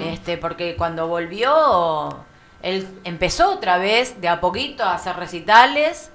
Este, 0.00 0.36
porque 0.38 0.76
cuando 0.76 1.08
volvió, 1.08 2.24
él 2.62 2.86
empezó 3.04 3.50
otra 3.52 3.78
vez 3.78 4.20
de 4.20 4.28
a 4.28 4.40
poquito 4.40 4.84
a 4.84 4.94
hacer 4.94 5.16
recitales. 5.16 6.10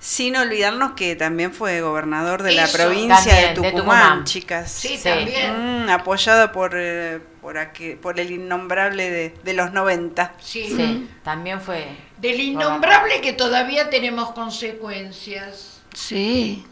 Sin 0.00 0.36
olvidarnos 0.36 0.92
que 0.92 1.16
también 1.16 1.52
fue 1.52 1.80
gobernador 1.80 2.44
de 2.44 2.52
la 2.52 2.68
provincia 2.68 3.16
También, 3.16 3.54
de 3.54 3.60
de 3.62 3.70
Tucumán, 3.72 4.22
chicas. 4.24 4.70
Sí, 4.70 4.96
Sí. 4.96 5.02
también. 5.08 5.86
Mm, 5.86 5.90
apoyado 5.90 6.52
por, 6.52 6.74
eh, 6.76 7.18
por, 7.40 7.56
aquel- 7.58 7.98
por 7.98 8.20
el 8.20 8.30
innombrable 8.30 9.10
de, 9.10 9.34
de 9.42 9.52
los 9.54 9.72
90. 9.72 10.34
Sí. 10.38 10.66
Sí, 10.68 11.10
también 11.24 11.60
fue. 11.60 11.88
Del 12.18 12.38
innombrable 12.40 13.20
que 13.20 13.32
todavía 13.32 13.90
tenemos 13.90 14.30
consecuencias. 14.30 15.80
Sí, 15.94 16.64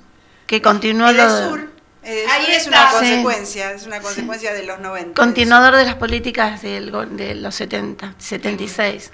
que 0.47 0.63
continuó 0.63 1.09
El 1.09 1.17
lo- 1.17 1.49
sur, 1.49 1.71
eh, 2.07 2.25
Ahí 2.31 2.47
es 2.49 2.67
está. 2.67 2.71
una 2.71 2.91
Sí. 2.91 2.97
consecuencia, 2.99 3.73
es 3.73 3.87
una 3.87 4.01
consecuencia 4.01 4.53
de 4.55 4.65
los 4.65 4.79
90. 4.79 5.21
continuador 5.21 5.75
de 5.77 5.85
las 5.85 5.97
políticas 5.97 6.63
del 6.63 6.93
de 7.17 7.35
los 7.35 7.55
70, 7.55 8.15
76. 8.19 9.13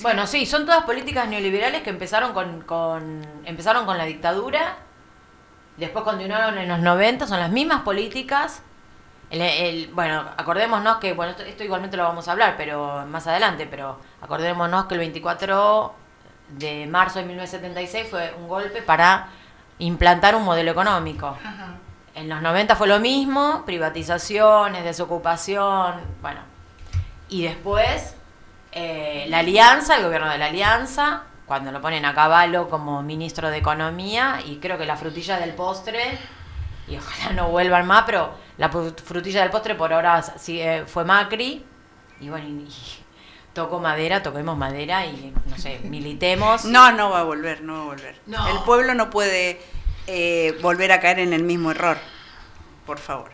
Bueno, 0.00 0.26
sí, 0.26 0.46
son 0.46 0.64
todas 0.64 0.84
políticas 0.84 1.28
neoliberales 1.28 1.82
que 1.82 1.90
empezaron 1.90 2.32
con, 2.32 2.62
con 2.62 3.20
empezaron 3.44 3.84
con 3.84 3.98
la 3.98 4.04
dictadura, 4.04 4.78
después 5.76 6.04
continuaron 6.04 6.56
en 6.58 6.68
los 6.68 6.78
90, 6.80 7.26
son 7.26 7.38
las 7.40 7.50
mismas 7.50 7.82
políticas. 7.82 8.62
El- 9.30 9.42
el- 9.42 9.88
bueno, 9.92 10.24
acordémonos 10.38 10.96
que, 10.96 11.12
bueno, 11.12 11.32
esto, 11.32 11.42
esto 11.44 11.62
igualmente 11.62 11.96
lo 11.96 12.02
vamos 12.04 12.26
a 12.26 12.32
hablar, 12.32 12.54
pero 12.56 13.04
más 13.06 13.26
adelante, 13.26 13.66
pero 13.70 14.00
acordémonos 14.22 14.86
que 14.86 14.94
el 14.94 15.00
24 15.00 15.94
de 16.48 16.86
marzo 16.86 17.18
de 17.20 17.26
1976 17.26 18.08
fue 18.10 18.34
un 18.40 18.48
golpe 18.48 18.82
para 18.82 19.28
implantar 19.78 20.34
un 20.34 20.42
modelo 20.44 20.70
económico. 20.72 21.28
Ajá. 21.44 21.74
En 22.14 22.28
los 22.28 22.42
90 22.42 22.76
fue 22.76 22.88
lo 22.88 22.98
mismo, 22.98 23.62
privatizaciones, 23.64 24.84
desocupación, 24.84 25.94
bueno. 26.20 26.40
Y 27.28 27.42
después, 27.42 28.14
eh, 28.72 29.26
la 29.28 29.38
alianza, 29.38 29.96
el 29.96 30.04
gobierno 30.04 30.28
de 30.28 30.38
la 30.38 30.46
alianza, 30.46 31.22
cuando 31.46 31.72
lo 31.72 31.80
ponen 31.80 32.04
a 32.04 32.14
caballo 32.14 32.68
como 32.68 33.02
ministro 33.02 33.50
de 33.50 33.58
Economía 33.58 34.40
y 34.44 34.56
creo 34.56 34.78
que 34.78 34.86
la 34.86 34.96
frutilla 34.96 35.38
del 35.38 35.54
postre, 35.54 36.18
y 36.88 36.96
ojalá 36.96 37.32
no 37.32 37.48
vuelvan 37.48 37.86
más, 37.86 38.02
pero 38.04 38.34
la 38.58 38.68
frutilla 38.68 39.42
del 39.42 39.50
postre 39.50 39.74
por 39.74 39.92
ahora 39.92 40.22
sí, 40.22 40.60
eh, 40.60 40.84
fue 40.86 41.04
Macri 41.04 41.64
y 42.20 42.28
bueno, 42.28 42.48
y, 42.48 42.52
y 42.62 42.72
toco 43.52 43.78
madera, 43.78 44.22
toquemos 44.22 44.56
madera 44.56 45.06
y 45.06 45.32
no 45.46 45.58
sé, 45.58 45.80
militemos. 45.84 46.64
No, 46.64 46.92
no 46.92 47.10
va 47.10 47.20
a 47.20 47.24
volver, 47.24 47.62
no 47.62 47.74
va 47.74 47.80
a 47.80 47.84
volver. 47.84 48.20
No. 48.26 48.48
El 48.48 48.58
pueblo 48.64 48.94
no 48.94 49.10
puede 49.10 49.60
eh, 50.12 50.58
volver 50.60 50.90
a 50.90 50.98
caer 50.98 51.20
en 51.20 51.32
el 51.32 51.44
mismo 51.44 51.70
error, 51.70 51.96
por 52.84 52.98
favor. 52.98 53.30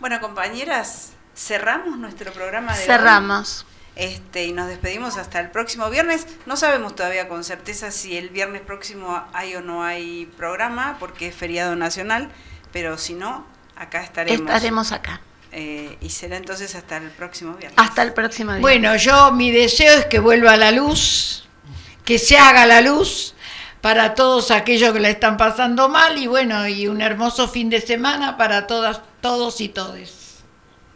Bueno, 0.00 0.18
compañeras, 0.22 1.12
cerramos 1.36 1.98
nuestro 1.98 2.32
programa 2.32 2.72
de 2.72 2.80
hoy. 2.80 2.86
Cerramos. 2.86 3.66
Este, 3.94 4.46
y 4.46 4.52
nos 4.52 4.68
despedimos 4.68 5.18
hasta 5.18 5.38
el 5.38 5.50
próximo 5.50 5.90
viernes. 5.90 6.26
No 6.46 6.56
sabemos 6.56 6.96
todavía 6.96 7.28
con 7.28 7.44
certeza 7.44 7.90
si 7.90 8.16
el 8.16 8.30
viernes 8.30 8.62
próximo 8.62 9.22
hay 9.34 9.54
o 9.56 9.60
no 9.60 9.84
hay 9.84 10.32
programa, 10.38 10.96
porque 10.98 11.28
es 11.28 11.34
feriado 11.34 11.76
nacional, 11.76 12.30
pero 12.72 12.96
si 12.96 13.12
no, 13.12 13.46
acá 13.76 14.02
estaremos. 14.02 14.40
Estaremos 14.40 14.92
acá. 14.92 15.20
Eh, 15.52 15.98
y 16.00 16.08
será 16.08 16.38
entonces 16.38 16.74
hasta 16.74 16.96
el 16.96 17.10
próximo 17.10 17.52
viernes. 17.52 17.78
Hasta 17.78 18.02
el 18.02 18.14
próximo 18.14 18.52
día. 18.52 18.62
Bueno, 18.62 18.96
yo 18.96 19.30
mi 19.32 19.50
deseo 19.50 19.98
es 19.98 20.06
que 20.06 20.20
vuelva 20.20 20.56
la 20.56 20.70
luz, 20.70 21.46
que 22.06 22.18
se 22.18 22.38
haga 22.38 22.64
la 22.64 22.80
luz 22.80 23.34
para 23.80 24.14
todos 24.14 24.50
aquellos 24.50 24.92
que 24.92 25.00
la 25.00 25.10
están 25.10 25.36
pasando 25.36 25.88
mal 25.88 26.18
y 26.18 26.26
bueno, 26.26 26.66
y 26.66 26.88
un 26.88 27.00
hermoso 27.00 27.48
fin 27.48 27.70
de 27.70 27.80
semana 27.80 28.36
para 28.36 28.66
todas, 28.66 29.00
todos 29.20 29.60
y 29.60 29.68
todes. 29.68 30.42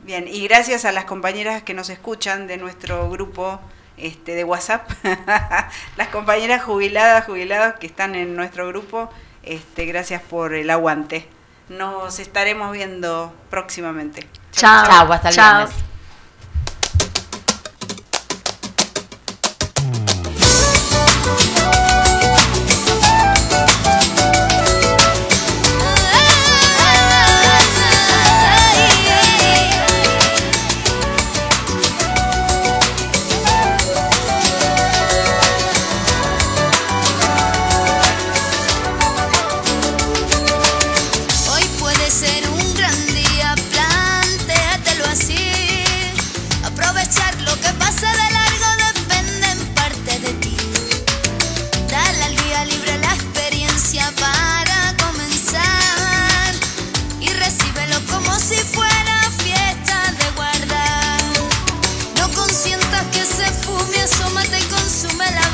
Bien, 0.01 0.27
y 0.27 0.43
gracias 0.49 0.85
a 0.85 0.93
las 0.93 1.05
compañeras 1.05 1.63
que 1.63 1.75
nos 1.75 1.89
escuchan 1.89 2.49
de 2.49 2.57
nuestro 2.57 3.09
grupo 3.09 3.61
este, 3.97 4.35
de 4.35 4.43
WhatsApp, 4.43 4.91
las 5.97 6.09
compañeras 6.09 6.63
jubiladas, 6.63 7.25
jubilados 7.25 7.75
que 7.79 7.87
están 7.87 8.17
en 8.17 8.35
nuestro 8.35 8.67
grupo, 8.67 9.11
este, 9.45 9.87
gracias 9.87 10.21
por 10.21 10.55
el 10.55 10.71
aguante. 10.71 11.29
Nos 11.69 12.19
estaremos 12.19 12.73
viendo 12.73 13.33
próximamente. 13.49 14.27
Chao. 14.51 14.87
Chau, 14.87 15.13
hasta 15.13 15.29
el 15.29 15.35
Chao. 15.35 15.57
viernes. 15.67 15.92